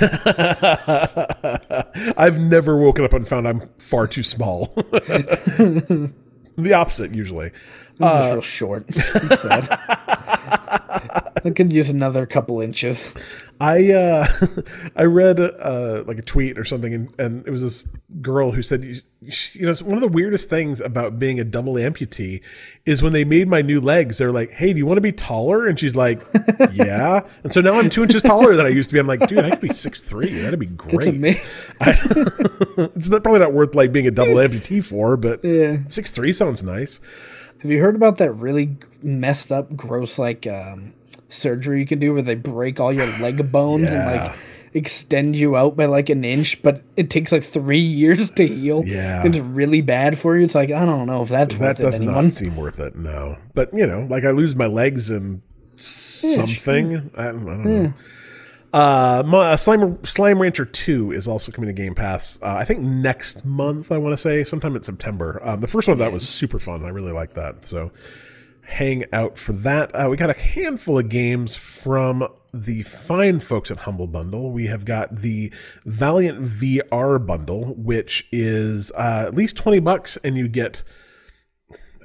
I've 2.17 2.39
never 2.39 2.77
woken 2.77 3.05
up 3.05 3.13
and 3.13 3.27
found 3.27 3.47
I'm 3.47 3.61
far 3.79 4.07
too 4.07 4.23
small. 4.23 4.67
the 4.75 6.13
opposite, 6.73 7.13
usually. 7.13 7.51
I'm 7.99 8.41
just 8.41 8.59
real 8.59 8.85
short. 8.87 8.87
I 11.47 11.51
could 11.51 11.71
use 11.73 11.89
another 11.89 12.25
couple 12.25 12.59
inches. 12.61 13.13
I 13.59 13.91
uh, 13.91 14.27
I 14.95 15.03
read 15.03 15.39
uh, 15.39 16.03
like 16.05 16.19
a 16.19 16.21
tweet 16.21 16.59
or 16.59 16.65
something, 16.65 16.93
and, 16.93 17.13
and 17.19 17.47
it 17.47 17.49
was 17.51 17.61
this 17.61 17.87
girl 18.21 18.51
who 18.51 18.61
said, 18.61 18.83
you, 18.83 19.01
you 19.53 19.65
know, 19.65 19.73
one 19.83 19.95
of 19.95 20.01
the 20.01 20.07
weirdest 20.07 20.49
things 20.49 20.79
about 20.79 21.17
being 21.17 21.39
a 21.39 21.43
double 21.43 21.73
amputee 21.73 22.41
is 22.85 23.01
when 23.01 23.13
they 23.13 23.23
made 23.23 23.47
my 23.47 23.61
new 23.63 23.81
legs, 23.81 24.17
they're 24.19 24.31
like, 24.31 24.51
"Hey, 24.51 24.73
do 24.73 24.77
you 24.77 24.85
want 24.85 24.97
to 24.97 25.01
be 25.01 25.11
taller?" 25.11 25.65
And 25.65 25.79
she's 25.79 25.95
like, 25.95 26.21
"Yeah." 26.73 27.21
And 27.43 27.51
so 27.51 27.61
now 27.61 27.79
I'm 27.79 27.89
two 27.89 28.03
inches 28.03 28.21
taller 28.21 28.53
than 28.55 28.65
I 28.65 28.69
used 28.69 28.89
to 28.89 28.93
be. 28.93 28.99
I'm 28.99 29.07
like, 29.07 29.27
dude, 29.27 29.39
I 29.39 29.49
could 29.51 29.61
be 29.61 29.69
six 29.69 30.03
three. 30.03 30.39
That'd 30.41 30.59
be 30.59 30.67
great. 30.67 31.07
I, 31.81 31.97
it's 32.95 33.09
not, 33.09 33.23
probably 33.23 33.39
not 33.39 33.53
worth 33.53 33.73
like 33.73 33.91
being 33.91 34.07
a 34.07 34.11
double 34.11 34.35
amputee 34.35 34.83
for, 34.83 35.17
but 35.17 35.43
Yeah. 35.43 35.79
six 35.87 36.11
three 36.11 36.33
sounds 36.33 36.61
nice. 36.61 36.99
Have 37.63 37.71
you 37.71 37.81
heard 37.81 37.95
about 37.95 38.17
that 38.17 38.33
really 38.33 38.77
messed 39.01 39.51
up, 39.51 39.75
gross 39.75 40.19
like 40.19 40.45
um, 40.45 40.93
surgery 41.29 41.79
you 41.79 41.85
can 41.85 41.99
do 41.99 42.13
where 42.13 42.21
they 42.21 42.35
break 42.35 42.79
all 42.79 42.91
your 42.93 43.07
leg 43.19 43.51
bones 43.51 43.91
and 43.91 44.05
like 44.05 44.37
extend 44.73 45.35
you 45.35 45.55
out 45.57 45.75
by 45.75 45.85
like 45.85 46.09
an 46.09 46.23
inch, 46.23 46.61
but 46.61 46.83
it 46.95 47.09
takes 47.09 47.31
like 47.31 47.43
three 47.43 47.77
years 47.79 48.29
to 48.31 48.47
heal. 48.47 48.83
Yeah. 48.85 49.23
it's 49.25 49.39
really 49.39 49.81
bad 49.81 50.17
for 50.17 50.37
you. 50.37 50.43
It's 50.43 50.55
like 50.55 50.71
I 50.71 50.85
don't 50.85 51.07
know 51.07 51.23
if 51.23 51.29
that's 51.29 51.55
That 51.55 51.61
worth 51.61 51.79
it. 51.79 51.83
does 51.83 51.95
Anyone? 51.95 52.25
not 52.25 52.33
seem 52.33 52.55
worth 52.55 52.79
it. 52.79 52.95
No, 52.95 53.37
but 53.53 53.73
you 53.73 53.87
know, 53.87 54.05
like 54.09 54.23
I 54.25 54.31
lose 54.31 54.55
my 54.55 54.67
legs 54.67 55.09
and 55.09 55.41
something. 55.75 57.11
I, 57.15 57.23
don't, 57.23 57.41
I 57.41 57.53
don't 57.53 57.63
know. 57.65 57.93
Uh, 58.73 59.23
my, 59.25 59.51
uh, 59.51 59.57
Slime 59.57 60.03
Slime 60.03 60.41
Rancher 60.41 60.65
Two 60.65 61.11
is 61.11 61.27
also 61.27 61.51
coming 61.51 61.67
to 61.67 61.73
Game 61.73 61.95
Pass. 61.95 62.37
Uh, 62.41 62.55
I 62.57 62.65
think 62.65 62.79
next 62.81 63.45
month. 63.45 63.91
I 63.91 63.97
want 63.97 64.13
to 64.13 64.17
say 64.17 64.43
sometime 64.43 64.75
in 64.75 64.83
September. 64.83 65.39
Um, 65.43 65.61
the 65.61 65.67
first 65.67 65.87
one 65.87 65.93
of 65.93 65.99
that 65.99 66.11
was 66.11 66.27
super 66.27 66.59
fun. 66.59 66.83
I 66.85 66.89
really 66.89 67.13
liked 67.13 67.35
that. 67.35 67.63
So 67.63 67.91
hang 68.67 69.05
out 69.13 69.37
for 69.37 69.53
that. 69.53 69.91
Uh, 69.95 70.07
we 70.09 70.17
got 70.17 70.29
a 70.29 70.33
handful 70.33 70.99
of 70.99 71.09
games 71.09 71.55
from 71.55 72.27
the 72.53 72.83
fine 72.83 73.39
folks 73.39 73.71
at 73.71 73.77
Humble 73.79 74.07
Bundle. 74.07 74.51
We 74.51 74.67
have 74.67 74.85
got 74.85 75.17
the 75.17 75.53
Valiant 75.85 76.41
VR 76.41 77.25
bundle, 77.25 77.73
which 77.75 78.27
is 78.31 78.91
uh, 78.91 79.25
at 79.27 79.35
least 79.35 79.55
twenty 79.55 79.79
bucks, 79.79 80.17
and 80.23 80.37
you 80.37 80.47
get 80.47 80.83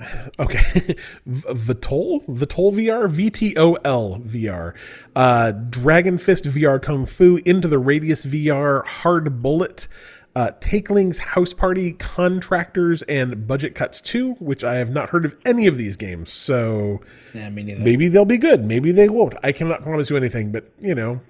Okay, 0.38 0.58
V- 1.26 1.48
Vitol, 1.54 2.26
Vitol 2.26 2.72
VR, 2.72 3.08
VTOL 3.08 4.26
VR, 4.26 4.74
uh, 5.14 5.52
Dragon 5.52 6.18
Fist 6.18 6.44
VR 6.44 6.80
Kung 6.80 7.06
Fu, 7.06 7.40
Into 7.44 7.68
the 7.68 7.78
Radius 7.78 8.24
VR, 8.26 8.84
Hard 8.84 9.42
Bullet, 9.42 9.88
uh, 10.34 10.52
Takeling's 10.60 11.18
House 11.18 11.52
Party, 11.52 11.92
Contractors, 11.92 13.02
and 13.02 13.46
Budget 13.46 13.74
Cuts 13.74 14.00
2, 14.00 14.34
which 14.34 14.64
I 14.64 14.76
have 14.76 14.90
not 14.90 15.10
heard 15.10 15.24
of 15.24 15.36
any 15.44 15.66
of 15.66 15.76
these 15.76 15.96
games. 15.96 16.32
So 16.32 17.00
Yeah, 17.34 17.50
maybe 17.84 18.08
they'll 18.08 18.24
be 18.24 18.38
good, 18.38 18.64
maybe 18.64 18.92
they 18.92 19.08
won't. 19.08 19.34
I 19.42 19.52
cannot 19.52 19.82
promise 19.82 20.10
you 20.10 20.16
anything, 20.16 20.52
but 20.52 20.70
you 20.78 20.94
know, 20.94 21.20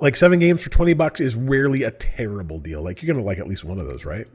like 0.00 0.16
seven 0.16 0.38
games 0.38 0.62
for 0.62 0.70
20 0.70 0.94
bucks 0.94 1.20
is 1.20 1.36
rarely 1.36 1.82
a 1.82 1.90
terrible 1.90 2.58
deal. 2.58 2.82
Like 2.82 3.02
you're 3.02 3.12
going 3.12 3.22
to 3.22 3.26
like 3.26 3.38
at 3.38 3.46
least 3.46 3.64
one 3.64 3.78
of 3.78 3.86
those, 3.86 4.04
right? 4.04 4.26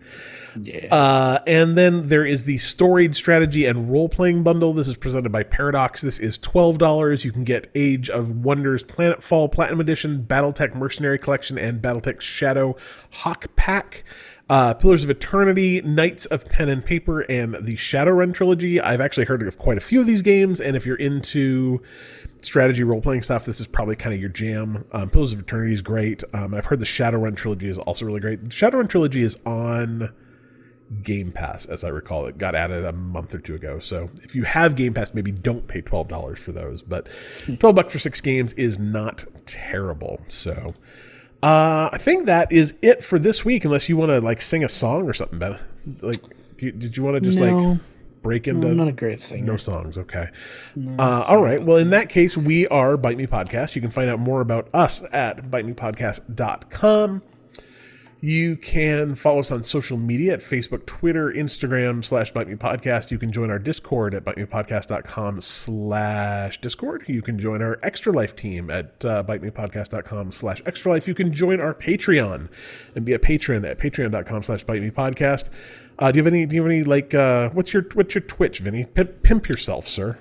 Yeah. 0.55 0.87
Uh, 0.93 1.39
and 1.47 1.77
then 1.77 2.07
there 2.07 2.25
is 2.25 2.45
the 2.45 2.57
storied 2.59 3.15
strategy 3.15 3.65
and 3.65 3.91
role 3.91 4.07
playing 4.07 4.43
bundle. 4.43 4.73
This 4.73 4.87
is 4.87 4.95
presented 4.95 5.31
by 5.31 5.43
Paradox. 5.43 6.01
This 6.01 6.19
is 6.19 6.37
twelve 6.37 6.77
dollars. 6.77 7.25
You 7.25 7.31
can 7.31 7.43
get 7.43 7.69
Age 7.75 8.09
of 8.09 8.43
Wonders 8.45 8.83
Planetfall 8.83 9.51
Platinum 9.51 9.81
Edition, 9.81 10.23
BattleTech 10.27 10.75
Mercenary 10.75 11.17
Collection, 11.17 11.57
and 11.57 11.81
BattleTech 11.81 12.21
Shadow 12.21 12.75
Hawk 13.11 13.47
Pack. 13.55 14.03
Uh, 14.47 14.75
Pillars 14.75 15.03
of 15.03 15.09
Eternity, 15.09 15.81
Knights 15.81 16.27
of 16.27 16.45
Pen 16.45 16.69
and 16.69 16.85
Paper, 16.85 17.21
and 17.21 17.55
the 17.55 17.75
Shadowrun 17.75 18.31
trilogy. 18.31 18.79
I've 18.79 19.01
actually 19.01 19.25
heard 19.25 19.41
of 19.41 19.57
quite 19.57 19.77
a 19.77 19.81
few 19.81 19.99
of 20.01 20.05
these 20.05 20.21
games, 20.21 20.61
and 20.61 20.75
if 20.75 20.85
you're 20.85 20.95
into 20.95 21.81
strategy 22.45 22.83
role 22.83 23.01
playing 23.01 23.21
stuff, 23.23 23.45
this 23.45 23.59
is 23.59 23.67
probably 23.67 23.95
kind 23.95 24.13
of 24.13 24.19
your 24.21 24.29
jam. 24.29 24.85
Um, 24.91 25.09
Pillars 25.09 25.33
of 25.33 25.39
Eternity 25.39 25.73
is 25.73 25.81
great. 25.81 26.23
Um, 26.33 26.53
I've 26.53 26.65
heard 26.65 26.79
the 26.79 26.85
Shadowrun 26.85 27.35
trilogy 27.35 27.67
is 27.69 27.77
also 27.77 28.05
really 28.05 28.19
great. 28.19 28.43
The 28.43 28.49
Shadowrun 28.49 28.89
trilogy 28.89 29.21
is 29.23 29.37
on 29.45 30.13
Game 31.01 31.31
Pass, 31.31 31.65
as 31.65 31.83
I 31.83 31.89
recall. 31.89 32.27
It 32.27 32.37
got 32.37 32.53
added 32.55 32.85
a 32.85 32.91
month 32.93 33.33
or 33.33 33.39
two 33.39 33.55
ago. 33.55 33.79
So 33.79 34.09
if 34.23 34.35
you 34.35 34.43
have 34.43 34.75
Game 34.75 34.93
Pass, 34.93 35.13
maybe 35.13 35.31
don't 35.31 35.67
pay 35.67 35.81
twelve 35.81 36.07
dollars 36.07 36.39
for 36.39 36.51
those. 36.51 36.83
But 36.83 37.07
twelve 37.59 37.75
bucks 37.75 37.91
for 37.93 37.99
six 37.99 38.21
games 38.21 38.53
is 38.53 38.77
not 38.77 39.25
terrible. 39.47 40.21
So 40.27 40.73
uh, 41.41 41.89
I 41.91 41.97
think 41.97 42.27
that 42.27 42.51
is 42.51 42.75
it 42.83 43.03
for 43.03 43.17
this 43.17 43.43
week. 43.43 43.65
Unless 43.65 43.89
you 43.89 43.97
want 43.97 44.11
to 44.11 44.21
like 44.21 44.41
sing 44.41 44.63
a 44.63 44.69
song 44.69 45.09
or 45.09 45.13
something, 45.13 45.39
Ben. 45.39 45.57
Like, 46.01 46.21
did 46.57 46.95
you 46.95 47.01
want 47.03 47.15
to 47.15 47.21
just 47.21 47.39
No. 47.39 47.57
like 47.71 47.79
break 48.25 48.47
into? 48.47 48.67
I'm 48.67 48.77
not 48.77 48.87
a 48.87 48.91
great 48.91 49.21
singer. 49.21 49.45
No 49.45 49.57
songs, 49.57 49.99
okay. 49.99 50.29
uh, 50.97 51.25
all 51.27 51.43
right. 51.43 51.61
Well, 51.61 51.77
in 51.77 51.91
that 51.91 52.09
case, 52.09 52.35
we 52.35 52.67
are 52.69 52.97
Bite 52.97 53.17
Me 53.17 53.27
Podcast. 53.27 53.75
You 53.75 53.81
can 53.81 53.91
find 53.91 54.09
out 54.09 54.17
more 54.17 54.41
about 54.41 54.67
us 54.73 55.03
at 55.11 55.51
bitemepodcast.com. 55.51 57.21
You 58.25 58.57
can 58.57 59.13
follow 59.13 59.37
us 59.37 59.51
on 59.51 59.61
social 59.61 59.97
media 59.97 60.33
at 60.33 60.39
Facebook, 60.39 60.87
Twitter, 60.87 61.31
Instagram 61.31 62.03
slash 62.03 62.31
Bite 62.31 62.47
Me 62.47 62.55
Podcast. 62.55 63.11
You 63.11 63.19
can 63.19 63.31
join 63.31 63.51
our 63.51 63.59
Discord 63.59 64.15
at 64.15 64.25
bitemepodcast.com 64.25 65.41
slash 65.41 66.59
Discord. 66.59 67.03
You 67.07 67.21
can 67.21 67.37
join 67.37 67.61
our 67.61 67.77
Extra 67.83 68.11
Life 68.11 68.35
team 68.35 68.71
at 68.71 69.05
uh, 69.05 69.23
bitemepodcast.com 69.23 70.31
slash 70.31 70.63
Extra 70.65 70.93
Life. 70.93 71.07
You 71.07 71.13
can 71.13 71.33
join 71.33 71.61
our 71.61 71.75
Patreon 71.75 72.49
and 72.95 73.05
be 73.05 73.13
a 73.13 73.19
patron 73.19 73.63
at 73.63 73.77
patreon.com 73.77 74.41
slash 74.41 74.63
Bite 74.63 74.81
Me 74.81 74.89
Podcast. 74.89 75.51
Uh, 75.99 76.11
do 76.11 76.17
you 76.17 76.23
have 76.23 76.33
any, 76.33 76.47
do 76.47 76.55
you 76.55 76.63
have 76.63 76.71
any, 76.71 76.83
like, 76.83 77.13
uh, 77.13 77.49
what's 77.49 77.73
your, 77.73 77.85
what's 77.93 78.15
your 78.15 78.23
Twitch, 78.23 78.57
Vinny? 78.57 78.85
Pimp, 78.85 79.21
pimp 79.21 79.47
yourself, 79.47 79.87
sir. 79.87 80.17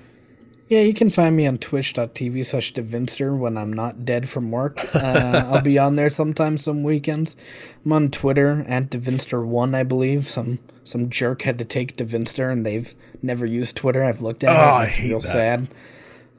Yeah, 0.67 0.81
you 0.81 0.95
can 0.95 1.11
find 1.11 1.37
me 1.37 1.47
on 1.47 1.59
twitch.tv 1.59 2.47
slash 2.47 2.73
Devinster 2.73 3.37
when 3.37 3.59
I'm 3.59 3.71
not 3.73 4.05
dead 4.07 4.31
from 4.31 4.51
work. 4.51 4.81
Uh, 4.95 5.43
I'll 5.47 5.63
be 5.63 5.79
on 5.79 5.97
there 5.97 6.09
sometimes, 6.09 6.65
some 6.65 6.83
weekends. 6.83 7.37
I'm 7.85 7.93
on 7.93 8.11
Twitter 8.11 8.65
at 8.67 8.89
Devinster1, 8.91 9.75
I 9.75 9.83
believe. 9.83 10.27
Some 10.29 10.59
some 10.83 11.09
jerk 11.11 11.43
had 11.43 11.59
to 11.59 11.65
take 11.65 11.97
Devinster 11.97 12.51
and 12.51 12.65
they've 12.65 12.95
never 13.23 13.45
used 13.45 13.77
Twitter. 13.77 14.03
I've 14.05 14.21
looked 14.23 14.43
at 14.45 14.51
Oh, 14.51 14.53
it. 14.55 14.57
I 14.57 14.81
and 14.85 14.87
It's 14.89 14.97
hate 14.97 15.09
real 15.09 15.21
that. 15.21 15.29
sad. 15.29 15.69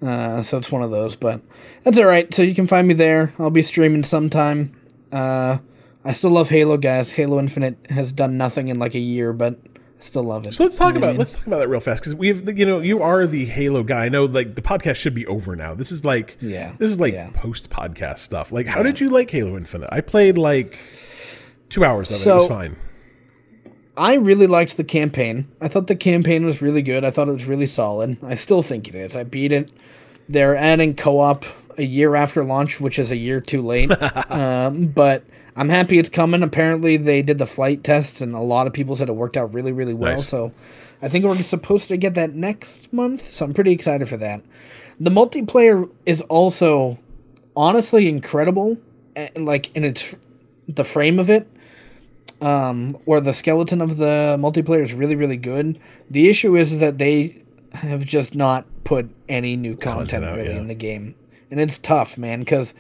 Uh, 0.02 0.42
so 0.44 0.58
it's 0.58 0.72
one 0.72 0.82
of 0.84 0.92
those, 0.92 1.16
but 1.16 1.42
that's 1.84 1.98
all 1.98 2.06
right. 2.06 2.32
So 2.34 2.42
you 2.42 2.54
can 2.56 2.68
find 2.68 2.88
me 2.88 2.94
there. 2.96 3.34
I'll 3.40 3.50
be 3.52 3.62
streaming 3.62 4.04
sometime. 4.04 4.76
Uh, 5.12 5.60
I 6.04 6.14
still 6.14 6.32
love 6.32 6.50
Halo, 6.50 6.78
guys. 6.78 7.14
Halo 7.14 7.40
Infinite 7.40 7.78
has 7.90 8.12
done 8.12 8.38
nothing 8.38 8.68
in 8.70 8.78
like 8.80 8.94
a 8.96 9.00
year, 9.00 9.34
but 9.34 9.60
still 10.06 10.24
love 10.24 10.46
it. 10.46 10.54
So 10.54 10.64
let's 10.64 10.78
talk 10.78 10.94
You 10.94 11.00
know 11.00 11.00
what 11.02 11.04
I 11.04 11.08
about 11.08 11.12
mean? 11.14 11.20
let's 11.20 11.36
talk 11.36 11.48
about 11.48 11.58
that 11.60 11.68
real 11.70 11.80
fast 11.80 12.02
because 12.02 12.16
we've 12.16 12.58
you 12.58 12.66
know 12.66 12.80
you 12.80 13.02
are 13.02 13.26
the 13.28 13.46
Halo 13.46 13.84
guy. 13.84 14.06
I 14.06 14.10
know 14.10 14.26
like 14.26 14.56
the 14.56 14.62
podcast 14.62 14.96
should 14.96 15.14
be 15.14 15.26
over 15.28 15.56
now. 15.56 15.74
This 15.76 15.92
is 15.92 16.06
like 16.06 16.38
Yeah, 16.42 16.74
this 16.78 16.90
is 16.90 17.00
like 17.00 17.14
yeah. 17.14 17.30
post 17.34 17.70
podcast 17.70 18.20
stuff. 18.20 18.52
Like 18.52 18.68
how 18.68 18.84
did 18.84 19.00
you 19.00 19.10
like 19.10 19.30
Halo 19.32 19.58
Infinite? 19.58 19.90
I 19.92 20.02
played 20.02 20.38
like 20.38 20.78
two 21.70 21.84
hours 21.84 22.10
of 22.12 22.18
it. 22.18 22.28
It 22.28 22.34
was 22.34 22.48
fine. 22.48 22.76
I 23.98 24.16
really 24.16 24.48
liked 24.48 24.76
the 24.78 24.84
campaign. 24.84 25.48
I 25.62 25.68
thought 25.70 25.88
the 25.88 25.96
campaign 25.96 26.46
was 26.46 26.62
really 26.62 26.82
good. 26.82 27.06
I 27.06 27.12
thought 27.12 27.30
it 27.30 27.34
was 27.34 27.46
really 27.46 27.66
solid. 27.68 28.18
I 28.22 28.36
still 28.36 28.62
think 28.62 28.90
it 28.90 28.96
is. 28.96 29.16
I 29.16 29.24
beat 29.24 29.52
it. 29.54 29.70
They're 30.28 30.56
adding 30.58 30.96
co-op 30.96 31.46
a 31.78 31.84
year 31.84 32.16
after 32.16 32.44
launch, 32.44 32.80
which 32.80 33.00
is 33.00 33.12
a 33.12 33.18
year 33.18 33.42
too 33.42 33.62
late. 33.62 33.92
um, 34.30 34.88
but 34.88 35.24
I'm 35.56 35.70
happy 35.70 36.00
it's 36.00 36.10
coming. 36.10 36.44
Apparently, 36.44 36.98
they 36.98 37.22
did 37.22 37.38
the 37.38 37.46
flight 37.46 37.84
tests, 37.84 38.22
and 38.22 38.36
a 38.36 38.40
lot 38.40 38.68
of 38.68 38.74
people 38.74 38.96
said 38.96 39.10
it 39.10 39.16
worked 39.16 39.38
out 39.38 39.54
really, 39.54 39.72
really 39.72 39.94
well. 39.94 40.16
Nice. 40.16 40.28
So 40.28 40.54
I 41.02 41.10
think 41.10 41.26
we're 41.26 41.36
supposed 41.38 41.88
to 41.90 41.98
get 41.98 42.14
that 42.16 42.34
next 42.34 42.92
month. 42.94 43.22
So 43.22 43.46
I'm 43.46 43.54
pretty 43.54 43.72
excited 43.72 44.10
for 44.10 44.18
that. 44.18 44.42
The 45.00 45.12
multiplayer 45.12 45.92
is 46.06 46.22
also 46.24 46.98
honestly 47.56 48.08
incredible, 48.08 48.78
like 49.36 49.76
in 49.76 49.84
its 49.84 50.16
the 50.68 50.84
frame 50.84 51.20
of 51.20 51.30
it 51.30 51.48
um, 52.42 52.98
or 53.06 53.22
the 53.22 53.34
skeleton 53.34 53.82
of 53.82 53.98
the 53.98 54.38
multiplayer 54.40 54.84
is 54.84 54.94
really 54.94 55.16
really 55.16 55.38
good. 55.38 55.80
The 56.10 56.30
issue 56.30 56.56
is 56.56 56.80
that 56.80 56.98
they 56.98 57.42
have 57.74 58.06
just 58.06 58.36
not 58.36 58.66
put 58.84 59.10
any 59.28 59.58
new 59.58 59.76
content, 59.76 60.10
Content 60.10 60.26
out, 60.26 60.38
really 60.38 60.54
yeah. 60.54 60.60
in 60.60 60.68
the 60.68 60.76
game, 60.76 61.16
and 61.52 61.60
it's 61.60 61.78
tough, 61.78 62.18
man. 62.18 62.40
Because 62.40 62.74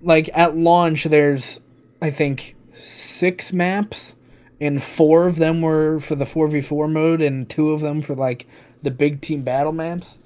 like 0.00 0.30
at 0.34 0.56
launch, 0.56 1.04
there's 1.04 1.60
I 2.00 2.10
think 2.10 2.56
six 2.74 3.52
maps, 3.52 4.14
and 4.60 4.82
four 4.82 5.26
of 5.26 5.36
them 5.36 5.60
were 5.62 6.00
for 6.00 6.14
the 6.14 6.26
four 6.26 6.48
v 6.48 6.60
four 6.60 6.88
mode, 6.88 7.20
and 7.20 7.48
two 7.48 7.70
of 7.70 7.80
them 7.80 8.00
for 8.02 8.14
like 8.14 8.46
the 8.82 8.90
big 8.90 9.20
team 9.20 9.42
battle 9.42 9.72
maps. 9.72 10.18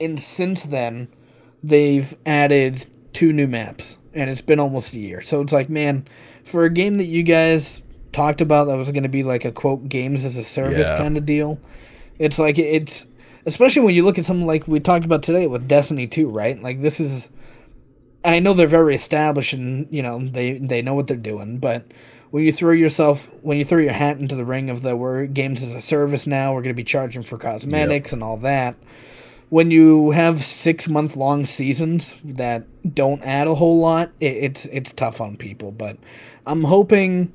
And 0.00 0.20
since 0.20 0.62
then, 0.62 1.08
they've 1.62 2.16
added 2.24 2.86
two 3.12 3.32
new 3.32 3.46
maps, 3.48 3.98
and 4.14 4.30
it's 4.30 4.40
been 4.40 4.60
almost 4.60 4.94
a 4.94 4.98
year. 4.98 5.20
So 5.20 5.40
it's 5.40 5.52
like, 5.52 5.68
man, 5.68 6.06
for 6.44 6.64
a 6.64 6.70
game 6.70 6.94
that 6.94 7.06
you 7.06 7.22
guys 7.22 7.82
talked 8.12 8.40
about 8.40 8.64
that 8.66 8.76
was 8.76 8.90
going 8.90 9.02
to 9.02 9.08
be 9.08 9.22
like 9.22 9.44
a 9.44 9.52
quote 9.52 9.88
games 9.88 10.24
as 10.24 10.36
a 10.36 10.44
service 10.44 10.86
Yeah. 10.90 10.96
kind 10.96 11.16
of 11.18 11.26
deal, 11.26 11.60
it's 12.18 12.38
like 12.38 12.58
it's 12.58 13.06
especially 13.48 13.82
when 13.82 13.94
you 13.94 14.04
look 14.04 14.18
at 14.18 14.26
something 14.26 14.46
like 14.46 14.68
we 14.68 14.78
talked 14.78 15.04
about 15.04 15.22
today 15.22 15.46
with 15.46 15.66
Destiny 15.66 16.06
2, 16.06 16.28
right? 16.28 16.62
Like 16.62 16.82
this 16.82 17.00
is 17.00 17.30
I 18.24 18.40
know 18.40 18.52
they're 18.52 18.68
very 18.68 18.94
established 18.94 19.54
and 19.54 19.88
you 19.90 20.02
know 20.02 20.18
they 20.20 20.58
they 20.58 20.82
know 20.82 20.94
what 20.94 21.06
they're 21.06 21.16
doing, 21.16 21.58
but 21.58 21.84
when 22.30 22.44
you 22.44 22.52
throw 22.52 22.72
yourself 22.72 23.30
when 23.42 23.56
you 23.56 23.64
throw 23.64 23.78
your 23.78 23.92
hat 23.92 24.18
into 24.18 24.34
the 24.34 24.44
ring 24.44 24.68
of 24.68 24.82
the 24.82 24.94
we're 24.94 25.26
games 25.26 25.62
as 25.62 25.72
a 25.72 25.80
service 25.80 26.26
now, 26.26 26.52
we're 26.52 26.62
going 26.62 26.74
to 26.74 26.82
be 26.82 26.84
charging 26.84 27.22
for 27.22 27.38
cosmetics 27.38 28.12
and 28.12 28.22
all 28.22 28.36
that. 28.36 28.76
when 29.48 29.70
you 29.70 30.10
have 30.10 30.42
six 30.44 30.88
month 30.88 31.16
long 31.16 31.46
seasons 31.46 32.14
that 32.22 32.66
don't 32.94 33.22
add 33.22 33.46
a 33.46 33.54
whole 33.54 33.78
lot, 33.80 34.10
it, 34.20 34.26
it's 34.26 34.64
it's 34.66 34.92
tough 34.92 35.20
on 35.20 35.36
people. 35.36 35.72
But 35.72 35.96
I'm 36.46 36.64
hoping. 36.64 37.32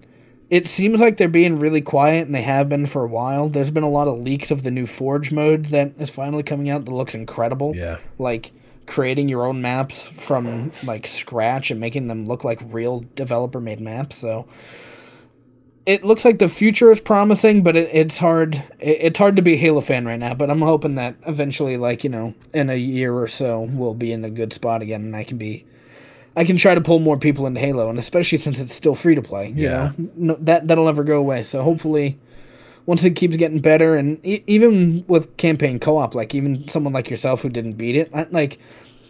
It 0.53 0.67
seems 0.67 1.01
like 1.01 1.17
they're 1.17 1.27
being 1.27 1.57
really 1.57 1.81
quiet, 1.81 2.27
and 2.27 2.35
they 2.35 2.43
have 2.43 2.69
been 2.69 2.85
for 2.85 3.03
a 3.03 3.07
while. 3.07 3.49
There's 3.49 3.71
been 3.71 3.81
a 3.81 3.89
lot 3.89 4.07
of 4.07 4.19
leaks 4.19 4.51
of 4.51 4.61
the 4.61 4.69
new 4.69 4.85
Forge 4.85 5.31
mode 5.31 5.65
that 5.65 5.93
is 5.97 6.11
finally 6.11 6.43
coming 6.43 6.69
out 6.69 6.85
that 6.85 6.91
looks 6.91 7.15
incredible. 7.15 7.75
Yeah. 7.75 7.97
Like 8.19 8.51
creating 8.85 9.29
your 9.29 9.47
own 9.47 9.63
maps 9.63 10.07
from 10.07 10.71
like 10.85 11.07
scratch 11.07 11.71
and 11.71 11.79
making 11.79 12.05
them 12.05 12.25
look 12.25 12.43
like 12.43 12.61
real 12.67 13.03
developer 13.15 13.59
made 13.59 13.81
maps. 13.81 14.17
So 14.17 14.47
it 15.87 16.03
looks 16.03 16.23
like 16.23 16.37
the 16.37 16.49
future 16.49 16.91
is 16.91 16.99
promising, 16.99 17.63
but 17.63 17.75
it, 17.75 17.89
it's 17.91 18.19
hard. 18.19 18.53
It, 18.79 18.97
it's 19.01 19.17
hard 19.17 19.35
to 19.37 19.41
be 19.41 19.53
a 19.53 19.57
Halo 19.57 19.81
fan 19.81 20.05
right 20.05 20.19
now. 20.19 20.35
But 20.35 20.51
I'm 20.51 20.61
hoping 20.61 20.93
that 20.95 21.15
eventually, 21.25 21.77
like 21.77 22.03
you 22.03 22.11
know, 22.11 22.35
in 22.53 22.69
a 22.69 22.75
year 22.75 23.15
or 23.15 23.25
so, 23.25 23.61
we'll 23.61 23.95
be 23.95 24.11
in 24.11 24.23
a 24.23 24.29
good 24.29 24.53
spot 24.53 24.83
again, 24.83 25.01
and 25.01 25.15
I 25.15 25.23
can 25.23 25.39
be, 25.39 25.65
I 26.35 26.43
can 26.45 26.57
try 26.57 26.73
to 26.75 26.81
pull 26.81 26.99
more 26.99 27.17
people 27.17 27.45
into 27.45 27.59
Halo, 27.59 27.89
and 27.89 27.99
especially 27.99 28.37
since 28.39 28.59
it's 28.59 28.73
still 28.73 28.95
free 28.95 29.15
to 29.15 29.21
play. 29.21 29.49
You 29.49 29.63
Yeah. 29.69 29.91
know, 29.97 30.09
no, 30.15 30.37
that 30.41 30.67
that'll 30.67 30.85
never 30.85 31.03
go 31.03 31.17
away. 31.17 31.43
So 31.43 31.61
hopefully. 31.63 32.17
Once 32.85 33.01
it 33.05 33.11
keeps 33.15 33.37
getting 33.37 33.59
better, 33.59 33.95
and 33.95 34.19
e- 34.25 34.43
even 34.45 35.05
with 35.07 35.37
campaign 35.37 35.79
co-op, 35.79 36.13
like 36.13 36.35
even 36.35 36.67
someone 36.67 36.91
like 36.91 37.09
yourself 37.09 37.41
who 37.41 37.47
didn't 37.47 37.73
beat 37.77 37.95
it, 37.95 38.09
I, 38.13 38.27
like 38.29 38.59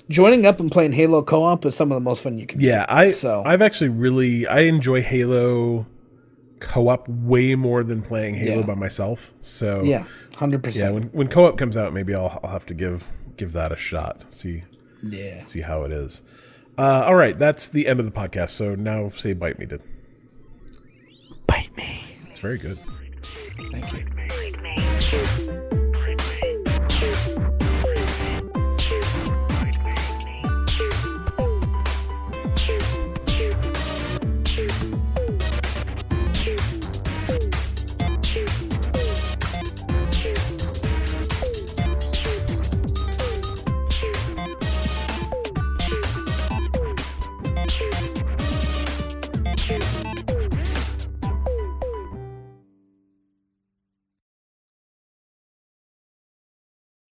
joining 0.10 0.46
up 0.46 0.60
and 0.60 0.72
playing 0.72 0.92
Halo 0.92 1.24
co-op 1.24 1.66
is 1.66 1.76
some 1.76 1.92
of 1.92 1.96
the 1.96 2.00
most 2.02 2.22
fun 2.22 2.38
you 2.38 2.46
can. 2.46 2.62
Yeah, 2.62 2.86
I 2.88 3.10
So- 3.10 3.42
I've 3.44 3.64
actually 3.64 3.90
really 3.90 4.46
I 4.46 4.60
enjoy 4.60 5.02
Halo 5.02 5.88
co-op 6.60 7.08
way 7.10 7.56
more 7.56 7.84
than 7.84 8.04
playing 8.04 8.36
Halo 8.36 8.60
Yeah. 8.60 8.66
by 8.68 8.76
myself. 8.76 9.34
So 9.40 9.82
Yeah, 9.84 10.04
hundred 10.36 10.58
yeah. 10.58 10.62
percent. 10.70 10.94
When 10.94 11.04
when 11.12 11.28
co-op 11.28 11.58
comes 11.58 11.76
out, 11.76 11.94
maybe 11.96 12.14
I'll 12.14 12.40
I'll 12.44 12.52
have 12.52 12.68
to 12.68 12.76
give 12.76 13.10
give 13.38 13.54
that 13.54 13.72
a 13.72 13.76
shot. 13.76 14.22
See 14.30 14.62
Yeah. 15.02 15.44
see 15.46 15.62
how 15.62 15.82
it 15.84 15.92
is. 15.92 16.22
Uh, 16.78 17.04
all 17.06 17.16
right, 17.16 17.38
that's 17.38 17.68
the 17.70 17.88
end 17.88 18.00
of 18.00 18.06
the 18.06 18.12
podcast. 18.12 18.52
So 18.52 18.76
now 18.76 19.10
say 19.10 19.34
bite 19.34 19.60
me, 19.60 19.66
did. 19.66 19.84
Bite 21.48 21.76
me. 21.78 22.18
It's 22.28 22.40
very 22.40 22.58
good. 22.58 22.78
Thank 23.72 23.94
you. 23.94 25.24